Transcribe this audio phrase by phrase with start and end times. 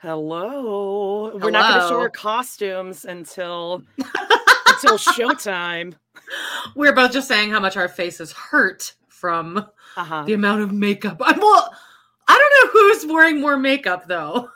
[0.00, 1.30] Hello.
[1.36, 5.94] We're not going to show our costumes until until showtime.
[6.74, 9.58] We're both just saying how much our faces hurt from
[9.96, 10.22] Uh-huh.
[10.24, 11.20] the amount of makeup.
[11.22, 11.74] I'm well,
[12.26, 14.48] I don't know who's wearing more makeup though,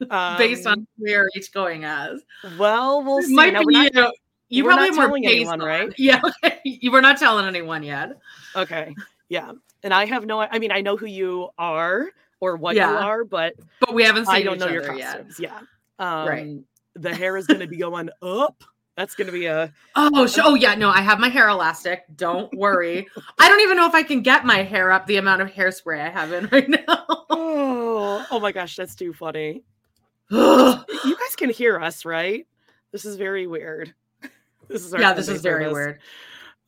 [0.36, 2.20] based on Um, are each going as.
[2.58, 3.34] well, we'll see.
[3.34, 4.12] might be not- you.
[4.50, 5.66] You we're probably not have more telling anyone, on.
[5.66, 5.92] right?
[5.98, 6.20] Yeah,
[6.64, 8.18] you were not telling anyone yet.
[8.56, 8.94] Okay.
[9.28, 9.52] Yeah.
[9.82, 12.08] And I have no I mean I know who you are
[12.40, 14.94] or what you are, but But we haven't seen I don't each know your other
[14.98, 15.06] yet.
[15.28, 15.40] costumes.
[15.40, 15.58] Yeah.
[15.98, 16.56] Um Right.
[16.94, 18.62] the hair is going to be going up.
[18.96, 22.02] That's going to be a Oh, sh- oh yeah, no, I have my hair elastic.
[22.16, 23.06] Don't worry.
[23.38, 26.00] I don't even know if I can get my hair up the amount of hairspray
[26.00, 27.04] I have in right now.
[27.30, 29.62] Oh, oh my gosh, that's too funny.
[30.30, 32.46] You guys can hear us, right?
[32.92, 33.94] This is very weird.
[34.68, 36.00] This is yeah, this is very weird.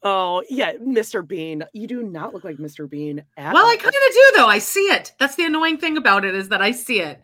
[0.03, 1.27] Oh, yeah, Mr.
[1.27, 1.63] Bean.
[1.75, 2.89] You do not look like Mr.
[2.89, 3.77] Bean at Well, I all.
[3.77, 4.47] kind of do though.
[4.47, 5.13] I see it.
[5.19, 7.23] That's the annoying thing about it is that I see it.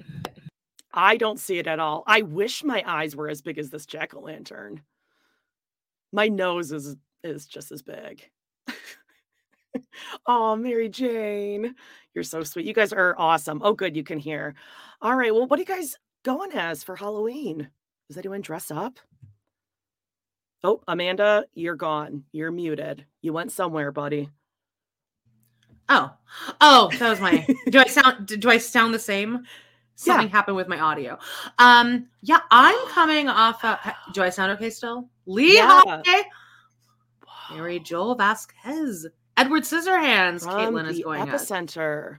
[0.93, 2.05] I don't see it at all.
[2.07, 4.83] I wish my eyes were as big as this jack o' lantern.
[6.13, 8.29] My nose is is just as big.
[10.27, 11.75] oh, Mary Jane,
[12.15, 12.67] you're so sweet.
[12.67, 13.61] You guys are awesome.
[13.65, 14.55] Oh, good, you can hear.
[15.03, 17.69] All right, well, what are you guys going as for Halloween?
[18.09, 18.99] Does anyone dress up?
[20.67, 22.25] Oh, Amanda, you're gone.
[22.33, 23.07] You're muted.
[23.23, 24.29] You went somewhere, buddy.
[25.89, 26.13] Oh,
[26.61, 27.47] oh, that was my.
[27.71, 28.27] do I sound?
[28.27, 29.45] Do I sound the same?
[29.95, 31.19] Something happened with my audio.
[31.61, 33.65] Um, yeah, I'm coming off.
[33.65, 33.79] Of,
[34.13, 35.09] do I sound okay still?
[35.27, 35.83] Lee Yeah.
[35.85, 36.23] Holiday,
[37.53, 39.07] Mary Joel Vasquez,
[39.37, 40.43] Edward Scissorhands.
[40.43, 42.19] From Caitlin is going epicenter.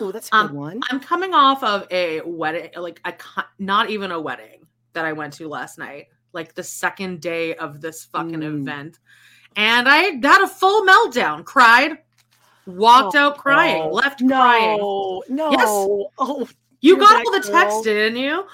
[0.00, 0.80] Oh, that's a good Um, one.
[0.90, 3.12] I'm coming off of a wedding, like a
[3.58, 7.80] not even a wedding that I went to last night, like the second day of
[7.80, 8.60] this fucking Mm.
[8.60, 8.98] event,
[9.56, 11.98] and I had a full meltdown, cried,
[12.66, 14.78] walked out crying, Oh, left no, crying.
[15.28, 16.10] No.
[16.18, 16.48] Oh,
[16.80, 17.82] You got all the text, girl.
[17.82, 18.46] didn't you?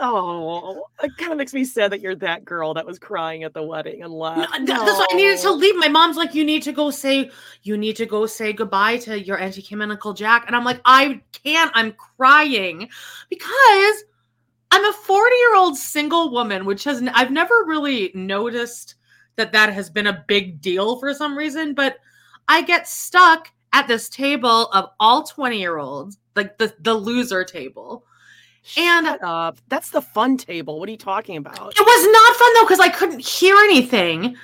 [0.00, 3.52] oh, it kind of makes me sad that you're that girl that was crying at
[3.52, 4.52] the wedding and No, left.
[4.66, 5.76] That's why I needed to leave.
[5.76, 7.30] My mom's like, "You need to go say,
[7.62, 10.64] you need to go say goodbye to your auntie Kim and Uncle Jack," and I'm
[10.64, 11.70] like, "I can't.
[11.74, 12.88] I'm crying
[13.28, 14.04] because
[14.76, 18.96] I'm a 40 year old single woman, which has n- I've never really noticed
[19.36, 21.96] that that has been a big deal for some reason, but
[22.46, 27.42] I get stuck at this table of all 20 year olds, like the the loser
[27.42, 28.04] table."
[28.76, 29.58] And- Shut up.
[29.68, 30.78] That's the fun table.
[30.78, 31.72] What are you talking about?
[31.74, 34.36] It was not fun though because I couldn't hear anything.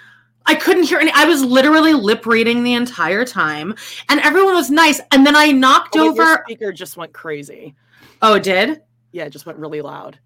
[0.46, 1.12] I couldn't hear any.
[1.14, 3.74] I was literally lip reading the entire time,
[4.08, 4.98] and everyone was nice.
[5.12, 6.42] And then I knocked Oh, over.
[6.44, 7.74] speaker just went crazy.
[8.22, 8.80] Oh, it did.
[9.12, 10.18] Yeah, it just went really loud.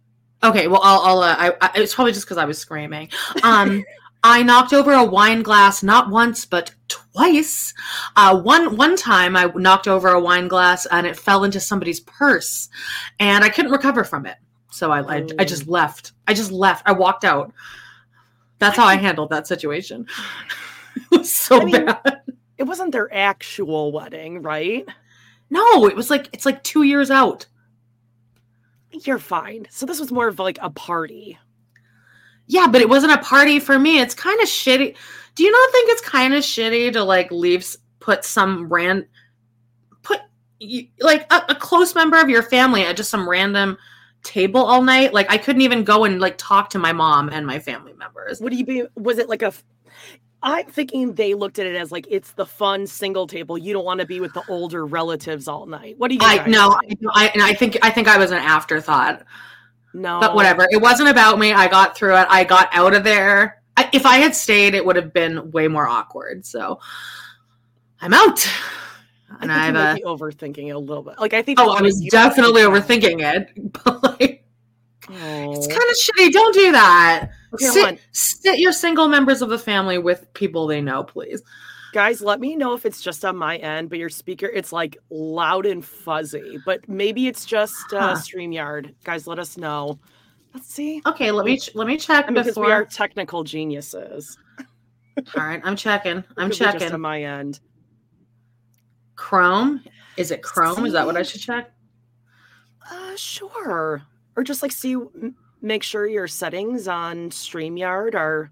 [0.43, 1.01] Okay, well, I'll.
[1.01, 3.11] I'll uh, I, I, it's probably just because I was screaming.
[3.43, 3.85] Um,
[4.23, 7.73] I knocked over a wine glass not once but twice.
[8.17, 12.01] Uh, one one time I knocked over a wine glass and it fell into somebody's
[12.01, 12.69] purse,
[13.21, 14.37] and I couldn't recover from it.
[14.71, 16.13] So I I, I just left.
[16.27, 16.83] I just left.
[16.87, 17.53] I walked out.
[18.59, 20.07] That's how I handled that situation.
[20.97, 22.23] it was so mean- bad.
[22.59, 24.89] It wasn't their actual wedding, right?
[25.51, 27.47] No, it was like it's like two years out.
[29.05, 29.67] You're fine.
[29.71, 31.39] So this was more of like a party.
[32.47, 34.01] Yeah, but it wasn't a party for me.
[34.01, 34.97] It's kind of shitty.
[35.35, 37.67] Do you not think it's kind of shitty to like leave
[37.99, 39.07] put some rand
[40.03, 40.21] put
[41.01, 43.77] like a, a close member of your family at just some random
[44.23, 45.13] table all night?
[45.13, 48.41] Like I couldn't even go and like talk to my mom and my family members.
[48.41, 48.85] Would you be?
[48.95, 49.53] Was it like a?
[50.43, 53.57] I'm thinking they looked at it as like it's the fun single table.
[53.59, 55.99] You don't want to be with the older relatives all night.
[55.99, 56.21] What do you?
[56.23, 56.79] I guys no.
[57.15, 59.25] I, I and I think I think I was an afterthought.
[59.95, 60.21] No.
[60.21, 60.67] But whatever.
[60.71, 61.53] It wasn't about me.
[61.53, 62.27] I got through it.
[62.29, 63.63] I got out of there.
[63.79, 66.45] I, if I had stayed, it would have been way more awkward.
[66.45, 66.81] So
[68.01, 68.47] I'm out.
[69.31, 70.05] I And I you have a.
[70.05, 71.19] Uh, overthinking it a little bit.
[71.19, 71.59] Like I think.
[71.61, 73.73] Oh, I was definitely overthinking it.
[73.85, 74.45] But like,
[75.09, 75.53] Oh.
[75.53, 76.33] it's kind of shitty.
[76.33, 77.31] Don't do that.
[77.55, 81.43] Okay, sit, sit your single members of the family with people they know, please.
[81.93, 84.99] Guys, let me know if it's just on my end, but your speaker, it's like
[85.11, 86.59] loud and fuzzy.
[86.67, 88.15] But maybe it's just uh, Huh.
[88.15, 88.95] StreamYard.
[89.05, 89.99] Guys, let us know.
[90.53, 91.01] Let's see.
[91.07, 92.67] Okay, let me let me check I mean, because before.
[92.67, 94.37] we are technical geniuses.
[94.59, 96.23] All right, I'm checking.
[96.37, 96.93] I'm be Just checking.
[96.93, 97.61] on my end.
[99.15, 99.83] Chrome.
[100.17, 100.85] Is it Chrome?
[100.87, 101.71] Is that what I should check?
[102.91, 104.03] Uh, sure.
[104.37, 108.51] Or just like see, m- make sure your settings on StreamYard are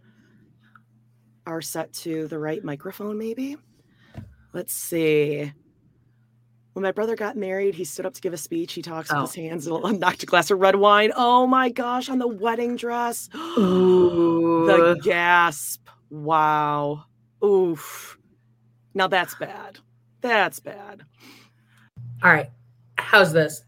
[1.47, 3.19] are set to the right microphone.
[3.19, 3.56] Maybe.
[4.53, 5.53] Let's see.
[6.73, 8.73] When my brother got married, he stood up to give a speech.
[8.73, 9.23] He talks Oh.
[9.23, 11.12] with his hands and knocked a glass of red wine.
[11.15, 13.29] Oh my gosh, on the wedding dress.
[13.59, 14.65] Ooh.
[14.67, 15.87] the gasp.
[16.11, 17.05] Wow.
[17.45, 18.19] Oof.
[18.95, 19.79] Now that's bad.
[20.21, 21.05] That's bad.
[22.23, 22.50] All right.
[22.97, 23.62] How's this?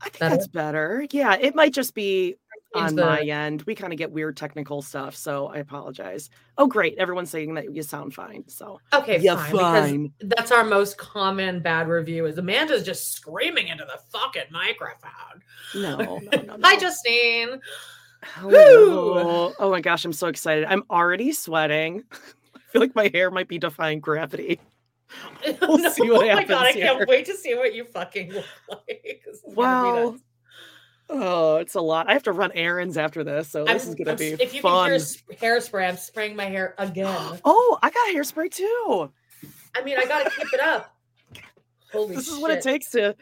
[0.00, 0.34] I think Better?
[0.36, 1.06] that's better.
[1.10, 2.36] Yeah, it might just be
[2.74, 3.62] on the- my end.
[3.62, 6.30] We kind of get weird technical stuff, so I apologize.
[6.58, 6.96] Oh, great.
[6.98, 8.44] Everyone's saying that you sound fine.
[8.48, 10.12] So Okay, Yeah, fine, fine.
[10.18, 15.42] Because that's our most common bad review is Amanda's just screaming into the fucking microphone.
[15.74, 16.58] no, no, no, no.
[16.62, 17.60] Hi, Justine.
[18.22, 19.52] Hello.
[19.58, 20.64] Oh my gosh, I'm so excited.
[20.66, 22.04] I'm already sweating.
[22.54, 24.60] I feel like my hair might be defying gravity.
[25.60, 28.44] We'll see what oh my god, I can't wait to see what you fucking look
[28.68, 29.22] like.
[29.26, 30.10] This is gonna be Wow.
[30.10, 30.22] nuts.
[31.12, 32.08] Oh, it's a lot.
[32.08, 34.54] I have to run errands after this, so this I'm- is gonna I'm- be if
[34.54, 34.90] you fun.
[34.90, 35.00] can
[35.38, 37.40] hear hairspray, I'm spraying my hair again.
[37.44, 39.10] Oh, I got hairspray too.
[39.74, 40.94] I mean, I gotta keep it up.
[41.92, 42.34] Holy This shit.
[42.34, 43.16] is what it takes to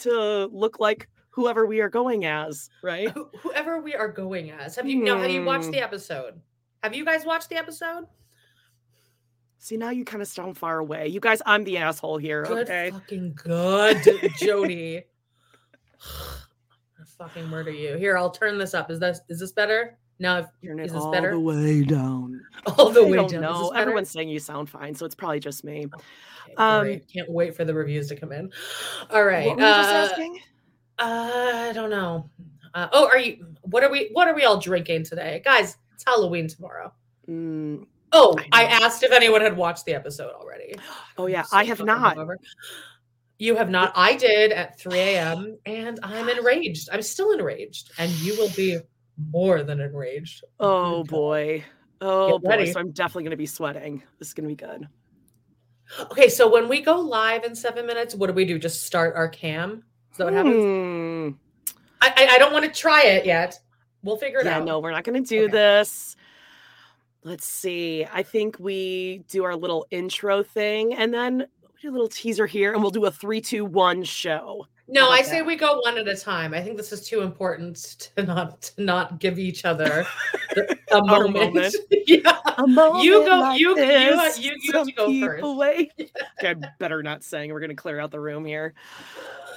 [0.00, 3.10] to look like whoever we are going as, right?
[3.10, 4.76] Who- Whoever we are going as.
[4.76, 5.70] Have you no, have you watched Hmm.
[5.72, 6.40] the episode?
[6.84, 8.06] Have you guys watched the episode?
[9.58, 11.08] See, now you kind of sound far away.
[11.08, 12.90] You guys, I'm the asshole here, Good okay?
[12.92, 14.00] fucking good,
[14.38, 15.02] Jody.
[17.18, 17.96] Fucking murder you.
[17.96, 18.90] Here, I'll turn this up.
[18.90, 19.98] Is this is this better?
[20.18, 21.30] No, if- Turn it is this all better?
[21.32, 22.40] the way down.
[22.78, 23.76] all the I way down.
[23.76, 25.86] Everyone's saying you sound fine, so it's probably just me.
[25.86, 27.00] Okay, um.
[27.12, 28.50] Can't wait for the reviews to come in.
[29.10, 29.46] All right.
[29.46, 30.40] What were you just uh, asking?
[30.98, 32.30] I don't know.
[32.74, 33.46] Uh, oh, are you?
[33.62, 34.10] What are we?
[34.12, 35.76] What are we all drinking today, guys?
[35.94, 36.92] It's Halloween tomorrow.
[37.28, 40.74] Mm, Oh, I I, asked if anyone had watched the episode already.
[41.18, 42.16] oh yeah, so I have not.
[43.38, 43.92] You have not.
[43.94, 45.58] I did at 3 a.m.
[45.66, 46.88] and I'm enraged.
[46.90, 48.78] I'm still enraged, and you will be
[49.30, 50.44] more than enraged.
[50.58, 51.64] Oh boy.
[52.00, 52.72] Oh boy.
[52.72, 54.02] So I'm definitely gonna be sweating.
[54.18, 54.88] This is gonna be good.
[56.10, 58.58] Okay, so when we go live in seven minutes, what do we do?
[58.58, 59.84] Just start our cam?
[60.10, 60.64] Is that what happens?
[60.64, 61.28] Hmm.
[62.00, 63.58] I, I, I don't want to try it yet.
[64.02, 64.64] We'll figure it Yeah, out.
[64.64, 65.52] no, we're not going to do Okay.
[65.52, 66.16] this.
[67.22, 68.04] Let's see.
[68.12, 71.46] I think we do our little intro thing and then
[71.88, 74.66] a little teaser here and we'll do a three, two, one show.
[74.88, 75.46] No, I say that?
[75.46, 76.54] we go one at a time.
[76.54, 77.76] I think this is too important
[78.14, 80.06] to not to not give each other
[80.92, 81.34] a moment.
[81.54, 81.74] moment.
[82.06, 82.38] yeah.
[82.58, 85.44] A moment you go- like you- you- this, you- you some to go first.
[85.58, 85.92] wait.
[86.38, 87.52] Okay, I better not sing.
[87.52, 88.74] We're going to clear out the room here.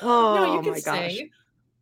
[0.02, 1.16] Oh no, you can my gosh.
[1.18, 1.30] sing.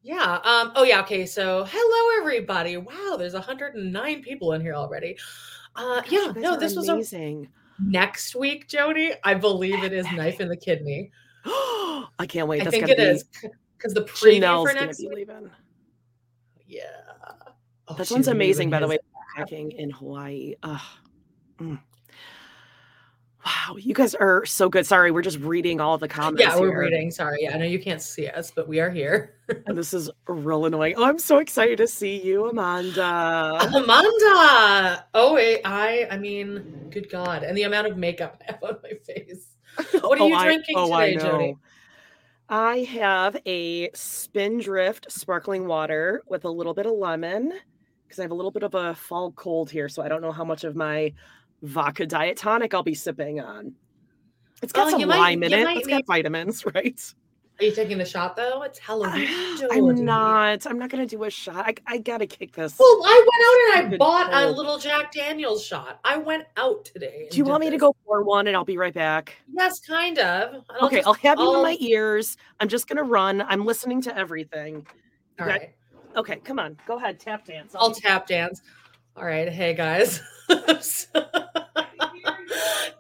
[0.04, 0.40] Yeah.
[0.44, 0.72] Um.
[0.76, 1.02] Oh yeah.
[1.02, 1.26] Okay.
[1.26, 2.76] So hello everybody.
[2.78, 3.16] Wow.
[3.18, 5.18] There's 109 people in here already.
[5.76, 6.02] Uh.
[6.02, 6.34] Gosh, Yeah.
[6.36, 6.58] No.
[6.58, 7.48] This was a, amazing.
[7.80, 9.14] Next week, Jody.
[9.24, 11.12] I believe it is knife in the kidney.
[11.46, 12.66] I can't wait.
[12.66, 13.26] I think it be, is
[13.78, 15.16] because the preview Janelle's for next be week.
[15.18, 15.52] leaving.
[16.66, 16.82] Yeah.
[17.88, 18.98] Oh, That amazing, by the way.
[19.36, 20.56] Hacking in Hawaii.
[20.64, 20.82] Ugh.
[21.60, 21.80] Mm.
[23.48, 24.86] Wow, you guys are so good.
[24.86, 26.42] Sorry, we're just reading all the comments.
[26.42, 27.12] Yeah, we're here, reading.
[27.12, 27.38] Sorry.
[27.44, 29.36] Yeah, I know you can't see us, but we are here.
[29.68, 30.96] And this is real annoying.
[30.98, 33.02] Oh, I'm so excited to see you, Amanda.
[33.74, 35.06] Amanda.
[35.14, 36.08] Oh wait, I.
[36.12, 39.48] I mean, good God, and the amount of makeup I have on my face.
[40.02, 41.56] What are Oh, you I- drinking oh, I today, Jody?
[42.50, 47.54] I have a Spindrift sparkling water with a little bit of lemon
[48.06, 50.32] because I have a little bit of a fall cold here, so I don't know
[50.34, 51.14] how much of my
[51.62, 53.74] vodka diet tonic I'll be sipping on.
[54.62, 55.78] It's got Oh, some you might- lime in it.
[55.78, 57.14] It's got vitamins, right?
[57.60, 58.62] Are you taking the shot though?
[58.62, 59.28] It's Halloween.
[59.58, 59.68] Jody.
[59.78, 60.68] I'm not.
[60.68, 61.66] I'm not gonna do a shot.
[61.68, 62.76] I, I gotta kick this.
[62.78, 63.26] Well, I
[63.74, 66.00] went out and I bought a little Jack Daniels shot.
[66.04, 67.28] I went out today.
[67.32, 69.36] do you want me to go pour one and I'll be right back?
[69.52, 70.64] Yes, kind of.
[70.70, 72.38] I'll okay, just- I'll have you in I'll- my ears.
[72.60, 73.42] I'm just gonna run.
[73.42, 74.86] I'm listening to everything.
[75.40, 75.58] All Okay.
[75.58, 75.70] right.
[76.16, 76.78] Okay, come on.
[76.88, 77.20] Go ahead.
[77.20, 77.76] Tap dance.
[77.76, 78.62] I'll tap dance.
[79.18, 79.50] All right.
[79.50, 80.22] Hey guys.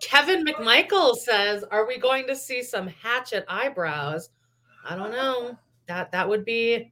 [0.01, 4.31] Kevin McMichael says, "Are we going to see some hatchet eyebrows?"
[4.83, 5.55] I don't know.
[5.88, 6.91] That that would be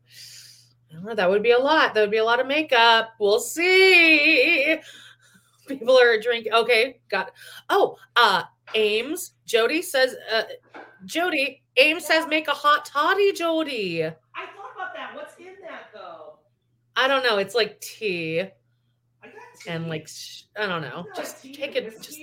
[0.92, 1.16] I don't know.
[1.16, 1.96] that would be a lot.
[1.96, 3.16] That would be a lot of makeup.
[3.20, 4.78] We'll see.
[5.68, 6.54] People are drinking.
[6.54, 7.30] Okay, got.
[7.30, 7.34] It.
[7.72, 8.44] Oh, uh,
[8.76, 9.34] Ames.
[9.48, 10.16] Jody says.
[10.32, 10.44] Uh,
[11.06, 11.64] Jody.
[11.78, 14.04] Ames says make a hot toddy, Jody.
[14.04, 14.12] I
[14.56, 15.16] thought about that.
[15.16, 16.38] What's in that though?
[16.96, 17.40] I don't know.
[17.40, 18.52] It's like tea
[19.68, 21.06] and like sh- I don't know.
[21.16, 22.02] Just take it.
[22.02, 22.20] Just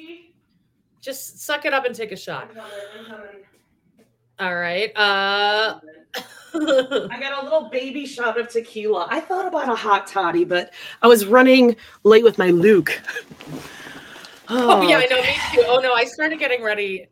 [1.00, 2.50] just suck it up and take a shot.
[4.38, 4.96] All right.
[4.96, 5.80] Uh.
[6.54, 9.06] I got a little baby shot of tequila.
[9.10, 13.00] I thought about a hot toddy, but I was running late with my Luke.
[14.48, 15.22] Oh yeah, I know.
[15.22, 15.64] Me too.
[15.66, 17.06] Oh no, I started getting ready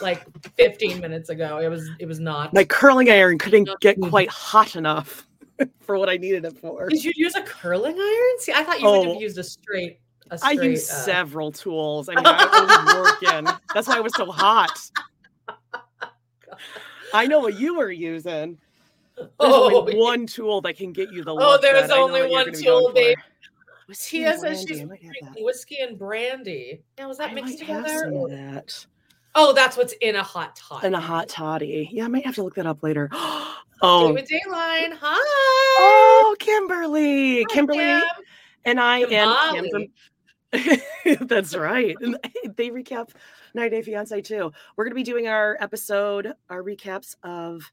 [0.00, 1.58] like 15 minutes ago.
[1.58, 2.54] It was it was not.
[2.54, 5.25] My curling iron couldn't get quite hot enough
[5.80, 6.88] for what I needed it for.
[6.88, 8.38] Did you use a curling iron?
[8.40, 9.12] See, I thought you would Oh.
[9.14, 10.00] have used a straight.
[10.30, 12.08] A I straight, used uh, several tools.
[12.08, 13.46] I mean, I was working.
[13.74, 14.76] That's why it was so hot.
[17.14, 18.58] I know what you were using.
[19.16, 21.32] There's Oh, only one tool that can get you the.
[21.32, 23.16] Oh, there's I only one tool, babe.
[23.88, 24.86] Whiskey Tia and says brandy, she's I
[25.20, 26.82] drinking whiskey and brandy.
[26.98, 28.04] Now was that I mixed might have together?
[28.04, 28.86] some of that.
[29.38, 30.82] Oh, that's what's in a hot tot.
[30.82, 31.88] And a hot toddy.
[31.92, 33.10] Yeah, I might have to look that up later.
[33.82, 34.96] Oh, David Dayline.
[34.98, 35.18] Hi.
[35.78, 37.42] oh, Kimberly.
[37.42, 38.02] Hi, Kimberly Kim.
[38.64, 39.86] and I and Kim from
[41.28, 41.94] That's right.
[42.56, 43.10] They recap
[43.52, 44.50] 90 Day Fiance too.
[44.76, 47.70] We're going to be doing our episode, our recaps of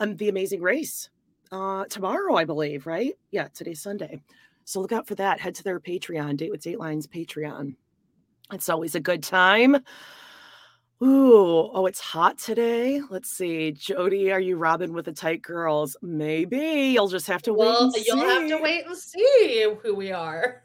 [0.00, 1.10] um, The Amazing Race
[1.52, 3.14] uh, tomorrow, I believe, right?
[3.30, 4.20] Yeah, today's Sunday.
[4.64, 5.38] So look out for that.
[5.38, 7.76] Head to their Patreon, Date with Datelines Patreon.
[8.52, 9.76] It's always a good time.
[11.02, 13.00] Ooh, oh, it's hot today.
[13.10, 13.72] Let's see.
[13.72, 15.96] Jody, are you Robyn with the tight girls?
[16.02, 16.92] Maybe.
[16.94, 17.66] You'll just have to wait.
[17.66, 18.62] Well, and you'll have to see.
[18.62, 20.62] wait and see who we are.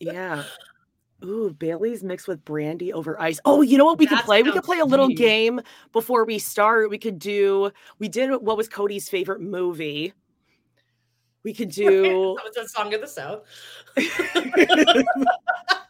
[0.00, 0.44] Yeah.
[1.24, 3.40] Ooh, Bailey's mixed with brandy over ice.
[3.44, 4.42] Oh, you know what we could play?
[4.42, 5.18] We could play a little sweet.
[5.18, 5.60] game
[5.92, 6.90] before we start.
[6.90, 10.12] We could do, we did what was Kody's favorite movie.
[11.42, 13.44] We could do, That was a song of the South.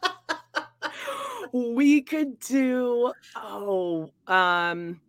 [1.53, 4.99] we could do, oh, um,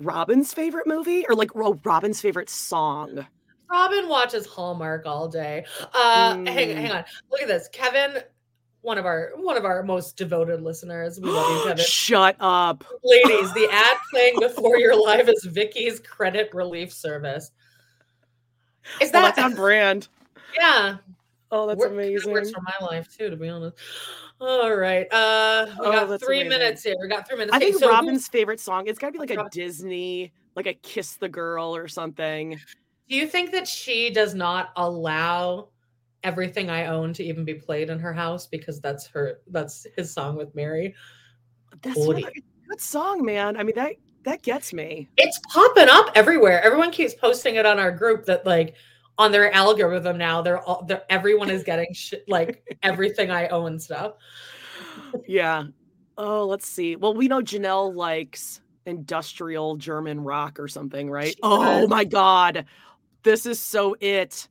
[0.00, 3.26] Robyn's favorite movie or like oh, Robyn's favorite song.
[3.70, 5.64] Robyn watches Hallmark all day.
[5.92, 6.74] Uh hang, Mm.
[6.76, 7.04] hang on.
[7.30, 7.68] Look at this.
[7.72, 8.22] Kevin,
[8.82, 11.20] one of our one of our most devoted listeners.
[11.20, 11.84] We love you, Kevin.
[11.84, 12.84] Shut up.
[13.02, 17.50] Ladies, the ad playing before your live is Vicky's credit relief service.
[19.02, 20.08] Is Oh, that that's on brand.
[20.56, 20.96] yeah?
[21.50, 22.32] Oh, that's kinda amazing.
[22.32, 23.76] Works for my life too, to be honest.
[24.40, 25.06] All right.
[25.12, 26.48] Uh we Oh, got three amazing.
[26.60, 26.94] minutes here.
[27.00, 27.54] We got three minutes.
[27.54, 30.32] I think so who- Robyn's favorite song, it's got to be like a Robyn- Disney,
[30.54, 32.58] like a Kiss the Girl or something.
[33.08, 35.68] do you think that she does not allow
[36.24, 40.12] everything I own to even be played in her house because that's her that's his
[40.12, 40.94] song with Meri?
[41.82, 42.12] That's a
[42.68, 43.56] good song, man.
[43.56, 45.08] I mean, that that gets me.
[45.16, 46.62] It's popping up everywhere.
[46.62, 48.74] Everyone keeps posting it on our group that like
[49.18, 53.78] on their algorithm now they're all they're, everyone is getting shit like everything I own
[53.78, 54.14] stuff.
[55.26, 55.64] Yeah.
[56.16, 56.96] Oh, let's see.
[56.96, 61.36] Well, we know Janelle likes industrial German rock or something, right?
[61.42, 62.64] Oh my God.
[63.22, 64.48] This is so it.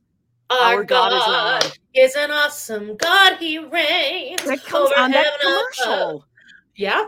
[0.50, 1.78] Our God is not.
[1.94, 3.36] is an awesome God.
[3.36, 4.42] He reigns.
[4.44, 6.24] That comes on that commercial.
[6.74, 7.06] Yeah.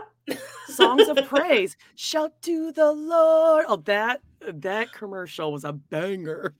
[0.67, 1.75] Songs of praise.
[1.95, 3.65] Shout to the Lord.
[3.67, 6.53] Oh, that that commercial was a banger.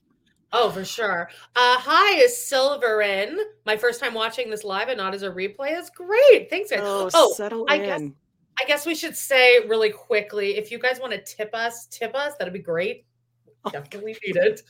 [0.53, 1.29] Oh, for sure.
[1.55, 3.37] Uh, hi, is Silverin.
[3.65, 6.49] My first time watching this live and not as a replay is great.
[6.49, 6.79] Thanks, guys.
[6.83, 7.81] Oh, Oh, settle I in.
[8.09, 8.15] guess-
[8.59, 12.13] I guess we should say really quickly if you guys want to tip us, tip
[12.13, 12.33] us.
[12.37, 13.05] That'd be great.
[13.71, 14.61] Definitely need it.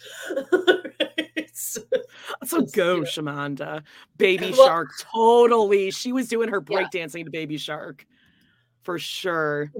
[1.53, 1.81] So
[2.51, 3.01] Let's go.
[3.01, 3.81] Shamanda.
[4.17, 4.89] Baby Well- Shark.
[5.13, 5.91] Totally.
[5.91, 6.83] She was doing her Yeah.
[6.83, 8.05] breakdancing to Baby Shark.
[8.83, 9.71] For sure.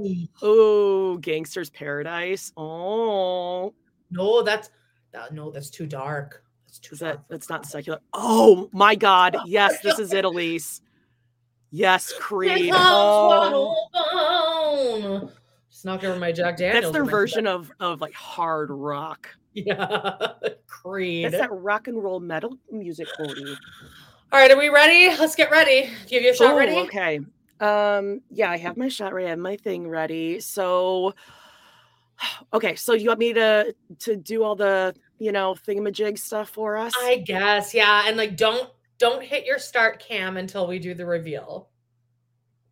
[0.42, 2.52] Oh, Gangster's Paradise.
[2.58, 3.74] Oh,
[4.12, 4.70] no, that's
[5.14, 6.44] that, no, that's too dark.
[6.66, 8.00] That's too is dark for that's not secular?
[8.14, 9.36] Oh my God.
[9.46, 10.82] Yes, this is it, Elise.
[11.72, 12.72] Yes, Creed.
[12.74, 13.76] Oh.
[15.70, 16.84] Just knocked over my Jack Daniels.
[16.84, 17.52] that's their when I said version that.
[17.56, 19.30] of of like hard rock.
[19.54, 20.28] yeah,
[20.68, 21.26] Creed.
[21.26, 23.56] That's that rock and roll metal music, Kody.
[24.34, 25.10] All right, are we ready?
[25.18, 25.90] Let's get ready.
[26.08, 26.74] Give you a shot Oh, ready?
[26.78, 27.20] Okay.
[27.60, 29.28] Um, yeah, I have my shot ready.
[29.28, 30.40] I have my thing ready.
[30.40, 31.14] So
[32.54, 36.78] okay, so you want me to to do all the, you know, thingamajig stuff for
[36.78, 36.94] us?
[36.98, 38.04] I guess, yeah.
[38.08, 41.70] And like, don't don't hit your start cam until we do the reveal.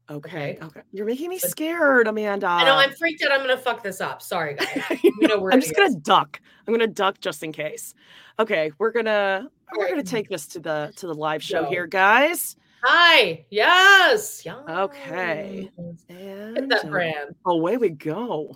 [0.09, 0.65] okay, okay.
[0.65, 0.81] okay.
[0.91, 2.47] You're making me scared, Amanda.
[2.47, 3.31] I know I'm freaked out.
[3.31, 4.21] I'm gonna fuck this up.
[4.21, 4.83] Sorry, guys.
[5.03, 6.39] You know I'm just gonna duck.
[6.67, 7.93] I'm gonna duck just in case.
[8.39, 9.91] Okay, we're gonna we're Alright.
[9.91, 11.69] gonna take this to the to the live show Go.
[11.69, 12.55] here, guys.
[12.83, 13.45] Hi.
[13.49, 14.43] Yes.
[14.45, 14.55] yes.
[14.69, 15.69] Okay.
[16.07, 17.35] Hit that brand.
[17.45, 18.55] away we go.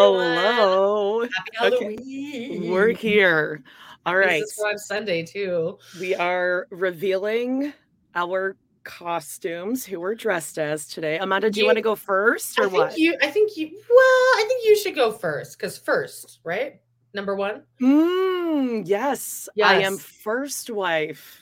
[0.00, 1.20] Hello.
[1.22, 2.70] Happy Okay, Halloween.
[2.70, 3.62] We're here.
[4.06, 4.40] All right.
[4.40, 5.78] This is Live Sunday too.
[6.00, 7.74] We are revealing
[8.14, 11.18] our costumes, who we're dressed as today.
[11.18, 12.98] Amanda, do you You- want to go first I or think what?
[12.98, 13.14] you.
[13.20, 13.66] I think you.
[13.66, 16.80] Well, I think you should go first because first, right?
[17.12, 17.62] Number one.
[17.82, 19.68] Mm, yes, yes.
[19.68, 21.39] I am first wife.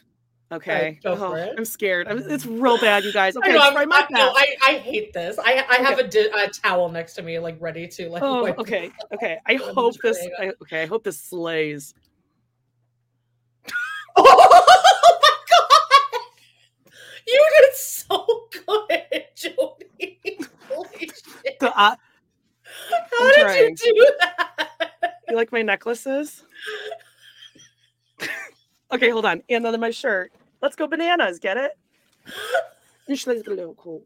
[0.50, 0.98] Okay.
[1.02, 1.54] go Oh, for it.
[1.58, 2.08] I'm scared.
[2.08, 3.36] I'm, it's real bad, you guys.
[3.36, 3.60] Okay, I know.
[3.60, 4.32] I'm, try my I, no.
[4.34, 5.38] I, I hate this.
[5.38, 8.22] I I have a, di- a towel next to me, like ready to like.
[8.22, 8.90] Oh, okay.
[9.12, 9.38] Okay.
[9.46, 10.18] I hope this.
[10.38, 10.82] I, okay.
[10.82, 11.94] I hope this slays.
[14.20, 16.20] Oh my god!
[17.26, 20.40] You did so good, Jody.
[20.68, 21.58] Holy shit!
[21.60, 21.96] The, uh, How
[23.20, 23.76] I'm did trying.
[23.84, 24.70] you do that?
[25.28, 26.42] you like my necklaces?
[28.92, 29.42] Okay, hold on.
[29.48, 30.32] And then my shirt.
[30.60, 31.38] Let's go bananas.
[31.38, 31.72] Get it?
[33.06, 34.02] It's like a little cool.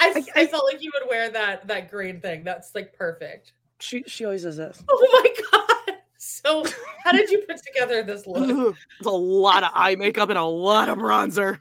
[0.00, 2.44] I, I- I felt like you would wear that that green thing.
[2.44, 3.52] That's like perfect.
[3.80, 4.82] She she always does this.
[4.90, 5.98] Oh my god!
[6.16, 6.64] So,
[7.04, 8.76] how did you put together this look?
[8.98, 11.58] It's a lot of eye makeup and a lot of bronzer.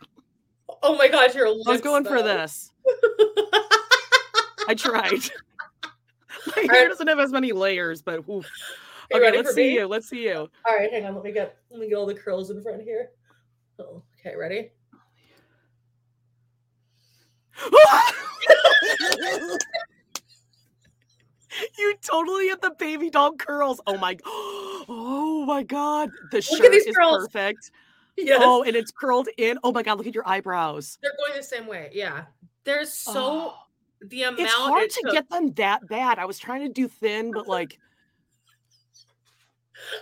[0.82, 1.68] Oh my god, your lips.
[1.68, 2.72] I was going for this.
[4.68, 5.20] I tried.
[6.56, 8.50] My hair doesn't have as many layers, but oof.
[9.12, 9.74] Are okay, let's see me?
[9.74, 9.88] you.
[9.88, 10.50] Let's see you.
[10.66, 11.16] All right, hang on.
[11.16, 13.10] Let me get let me get all the curls in front here.
[13.80, 14.72] Oh, okay, ready?
[21.78, 23.80] you totally have the baby doll curls.
[23.86, 26.10] Oh my Oh my god.
[26.32, 27.28] The at shirt these is curls.
[27.28, 27.72] perfect.
[28.18, 28.42] Yes.
[28.44, 29.58] Oh, and it's curled in.
[29.64, 30.98] Oh my god, look at your eyebrows.
[31.02, 31.90] They're going the same way.
[31.94, 32.24] Yeah.
[32.64, 33.56] There's so Oh,
[34.08, 36.20] the amount it's hard it to took- get them that bad.
[36.20, 37.80] I was trying to do thin, but like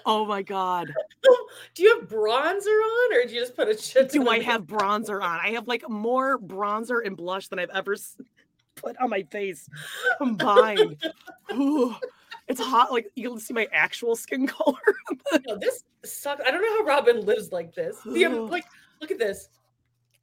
[0.05, 0.93] Oh my god.
[1.75, 4.11] Do you have bronzer on, or do you just put a shit?
[4.11, 5.39] Do I have bronzer on?
[5.39, 7.95] I have like more bronzer and blush than I've ever
[8.75, 9.69] put on my face
[10.17, 10.97] combined.
[11.53, 11.95] Ooh,
[12.47, 12.91] it's hot.
[12.91, 14.77] Like you can see my actual skin color.
[15.47, 16.41] No, this sucks.
[16.45, 17.97] I don't know how Robyn lives like this.
[18.05, 18.65] The um, like,
[18.99, 19.49] look at this.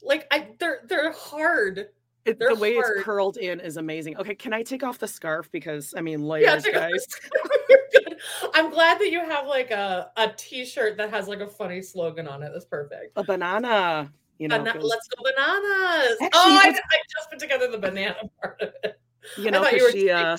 [0.03, 1.89] Like, I they're they're hard.
[2.29, 2.97] It, the way hard.
[2.99, 4.17] it's curled in is amazing.
[4.19, 7.07] Okay, can I take off the scarf because I mean Yeah, layers, off guys.
[7.07, 8.17] the- You're good.
[8.55, 12.27] I'm glad that you have like a a t-shirt that has like a funny slogan
[12.29, 12.51] on it.
[12.53, 13.13] That's perfect.
[13.17, 16.17] A banana, you know, Bana- let's go bananas.
[16.23, 19.01] Actually, oh, I, I just put together the banana part of it.
[19.37, 20.37] you know, you because she uh,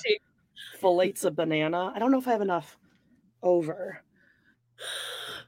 [0.80, 1.91] fillets a banana.
[1.95, 2.78] I don't know if I have enough
[3.43, 4.02] over.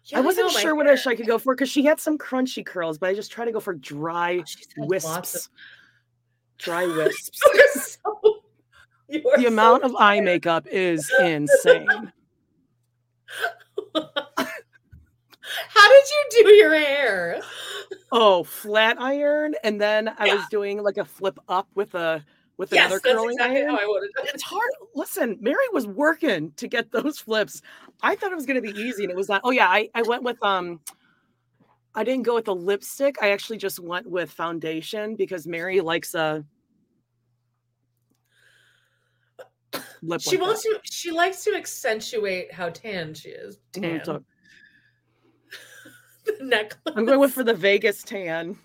[0.05, 2.65] Yeah, I wasn't sure what hair- I could go for because she had some crunchy
[2.65, 4.45] curls, but I just try to go for dry had
[4.77, 5.47] wisps.
[6.61, 7.39] Dry wisps.
[8.03, 8.37] So-
[9.09, 12.11] the so amount of eye makeup is insane.
[13.93, 17.41] How did you do your hair?
[18.11, 20.35] Oh, flat iron, and then I Yeah.
[20.35, 22.23] was doing like a flip up with a
[22.57, 23.69] with Yes, another curling exactly iron.
[23.71, 24.27] how I would done.
[24.33, 24.69] It's hard.
[24.95, 27.61] Listen, Meri was working to get those flips.
[28.03, 29.41] I thought it was going to be easy, and it was not.
[29.43, 30.79] Oh yeah, I I went with um.
[31.95, 33.17] I didn't go with the lipstick.
[33.21, 36.45] I actually just went with foundation because Meri likes a
[40.01, 40.21] lip.
[40.21, 40.81] She like wants that.
[40.83, 40.91] to.
[40.91, 43.57] She likes to accentuate how tan she is.
[43.73, 44.05] Mm, Tan.
[44.05, 44.23] so
[46.25, 46.95] the necklace.
[46.95, 48.57] I'm going with for the Vegas tan.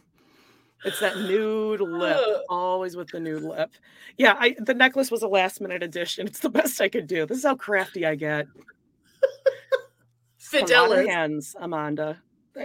[0.85, 3.70] It's that nude lip, always with the nude lip.
[4.18, 6.27] Yeah, I the necklace was a last minute addition.
[6.27, 7.27] It's the best I could do.
[7.27, 8.46] This is how crafty I get.
[10.40, 11.09] Fidelis.
[11.09, 12.22] hands, Amanda.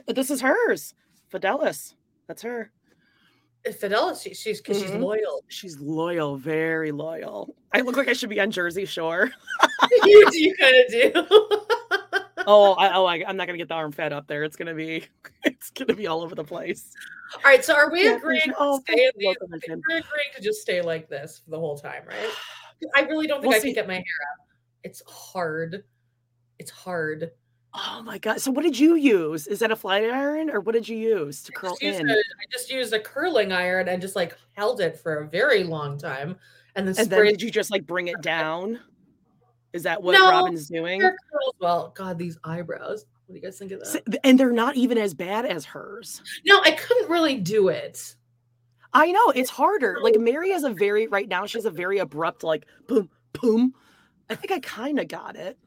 [0.07, 0.93] This is hers.
[1.33, 1.95] Fidelis.
[2.27, 2.71] That's her.
[3.65, 4.21] Fidelis.
[4.23, 5.01] She, she's because she's Mhm.
[5.01, 5.43] loyal.
[5.47, 7.55] She's loyal, very loyal.
[7.73, 9.29] I look like I should be on Jersey Shore.
[10.03, 11.57] you you kind of do.
[12.47, 14.43] Oh, I, oh, I, I'm not gonna get the arm fat up there.
[14.43, 15.05] It's gonna be,
[15.43, 16.91] it's gonna be all over the place.
[17.35, 17.63] All right.
[17.63, 18.41] So are we Yeah, agreeing?
[18.49, 19.57] to Oh, stay in the- the.
[19.87, 22.31] We're agreeing to just stay like this for the whole time, right?
[22.95, 23.67] I really don't think We'll I see.
[23.69, 24.47] can get my hair up.
[24.83, 25.83] It's hard.
[26.57, 27.29] It's hard.
[27.73, 28.41] Oh my god!
[28.41, 29.47] So what did you use?
[29.47, 32.09] Is that a flat iron or what did you use to I curl in?
[32.09, 32.15] a, I
[32.51, 36.35] just used a curling iron and just like held it for a very long time,
[36.75, 38.79] and then And then did you just like bring it down?
[39.73, 41.01] Is that what No, Robyn's doing?
[41.59, 43.05] Well, God, these eyebrows.
[43.25, 44.03] What do you guys think of that?
[44.09, 46.21] S- And they're not even as bad as hers.
[46.45, 48.15] No, I couldn't really do it.
[48.91, 49.99] I know it's harder.
[50.01, 51.45] Like Meri has a very right now.
[51.45, 53.73] She has a very abrupt like boom boom.
[54.29, 55.57] I think I kind of got it.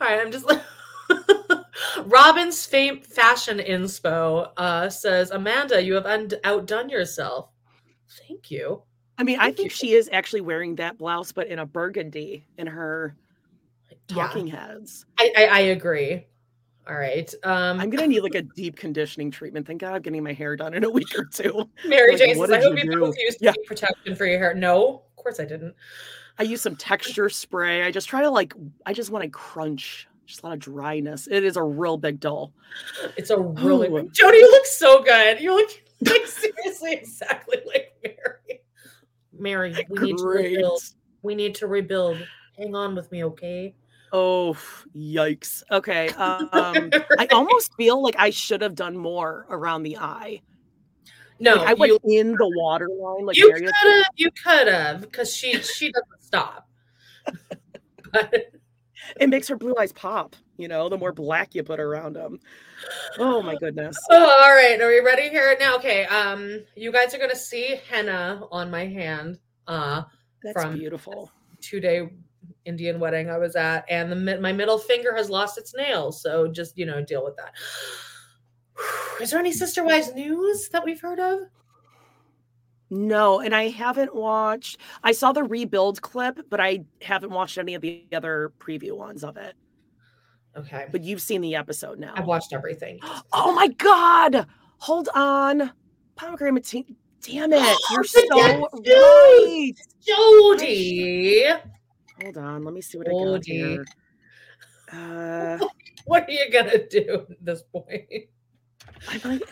[0.00, 0.62] All right, I'm just like
[2.04, 7.50] Robin's fame fashion inspo uh, says, Amanda, you have und- outdone yourself.
[8.26, 8.82] Thank you.
[9.18, 9.70] I mean, I think you.
[9.70, 13.16] she is actually wearing that blouse, but in a burgundy in her
[14.08, 15.04] Yeah, talking heads.
[15.18, 16.26] I, I, I agree.
[16.88, 17.32] All right.
[17.44, 19.66] Um, I'm gonna need like a deep conditioning treatment.
[19.66, 21.68] Thank God I'm getting my hair done in a week or two.
[21.84, 23.52] Mary like, Jane says, I hope you you do?" both used Yeah.
[23.66, 24.54] protection for your hair.
[24.54, 25.74] No, of course I didn't.
[26.40, 27.82] I use some texture spray.
[27.82, 28.54] I just try to like.
[28.86, 30.08] I just want to crunch.
[30.24, 31.28] Just a lot of dryness.
[31.30, 32.54] It is a real big dull.
[33.18, 34.08] It's a really Ooh.
[34.12, 35.38] Jody, you look so good.
[35.38, 35.68] You look
[36.00, 38.60] like seriously exactly like Meri.
[39.38, 40.82] Meri, we need to rebuild.
[41.20, 42.26] We need to rebuild.
[42.56, 43.74] Hang on with me, okay?
[44.10, 44.56] Oh,
[44.96, 45.62] yikes.
[45.70, 46.08] Okay.
[46.18, 50.40] Um, I almost feel like I should have done more around the eye.
[51.38, 53.26] no, Like, I went you, in the water line.
[53.26, 54.06] Like you Meri could have.
[54.16, 56.68] You could have because she she doesn't stop.
[58.12, 58.34] But
[59.20, 60.34] it makes her blue eyes pop.
[60.56, 62.40] You know, the more black you put around them.
[63.20, 63.96] Oh my goodness.
[64.10, 65.76] oh, all right, are we ready here now?
[65.76, 69.38] Okay, um, you guys are gonna see henna on my hand.
[69.68, 70.02] Uh,
[70.42, 71.30] That's from- beautiful.
[71.60, 72.08] two day
[72.64, 76.10] Indian wedding I was at, and the my middle finger has lost its nail.
[76.10, 77.52] So just you know, deal with that.
[79.20, 81.40] Is there any Sister Wives news that we've heard of?
[82.90, 84.78] No, and I haven't watched.
[85.04, 89.22] I saw the rebuild clip, but I haven't watched any of the other preview ones
[89.22, 89.54] of it.
[90.56, 92.12] Okay, But you've seen the episode now.
[92.16, 92.98] I've watched everything.
[93.32, 94.46] Oh my god!
[94.78, 95.70] Hold on,
[96.16, 96.86] pomegranate.
[97.22, 97.78] Damn it!
[97.92, 99.72] You're so right.
[100.04, 101.46] Jody,
[102.22, 103.84] Hold on, let me see what I got here.
[104.92, 105.58] Uh,
[106.06, 108.04] what are you gonna do at this point?
[109.08, 109.42] I might.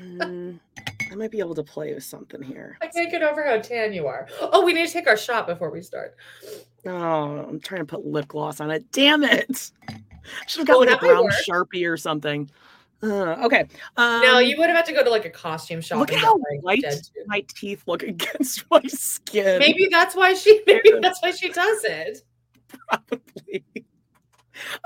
[0.00, 0.60] Mm,
[1.10, 2.76] I might be able to play with something here.
[2.82, 4.28] I can't get over how tan you are.
[4.40, 6.16] Oh, we need to take our shot before we start.
[6.86, 8.90] Oh, I'm trying to put lip gloss on it.
[8.92, 9.70] Damn it!
[10.46, 12.50] Should have got Oh, like a brown sharpie or something.
[13.02, 13.66] Uh, okay.
[13.96, 15.98] Um, no, you would have had to go to like a costume shop.
[15.98, 16.84] Look at how white
[17.26, 19.58] my teeth look against my skin.
[19.58, 20.62] Maybe that's why she.
[20.66, 22.22] Maybe that's why she does it.
[22.88, 23.64] probably.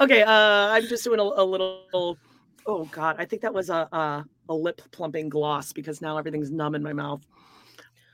[0.01, 2.19] okay, uh, I'm just doing a, a little.
[2.67, 6.51] Oh God, I think that was a, a a lip plumping gloss because now everything's
[6.51, 7.23] numb in my mouth.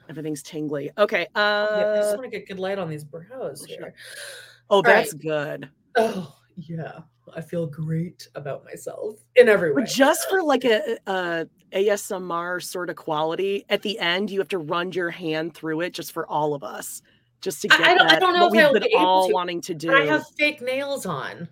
[0.08, 0.90] Everything's tingly.
[0.96, 1.26] Okay.
[1.36, 3.92] Yeah, I Uh, just want to get good light on these brows sure.
[4.70, 4.94] oh, right.
[4.94, 5.68] that's good.
[5.96, 7.00] Oh yeah,
[7.34, 9.82] I feel great about myself in every way.
[9.82, 14.48] But just for like a, a ASMR sort of quality, at the end you have
[14.48, 17.02] to run your hand through it just for all of us,
[17.42, 19.60] just to get I don't- I don't know what we've be been all to, wanting
[19.62, 19.92] to do.
[19.94, 21.48] I have fake nails on.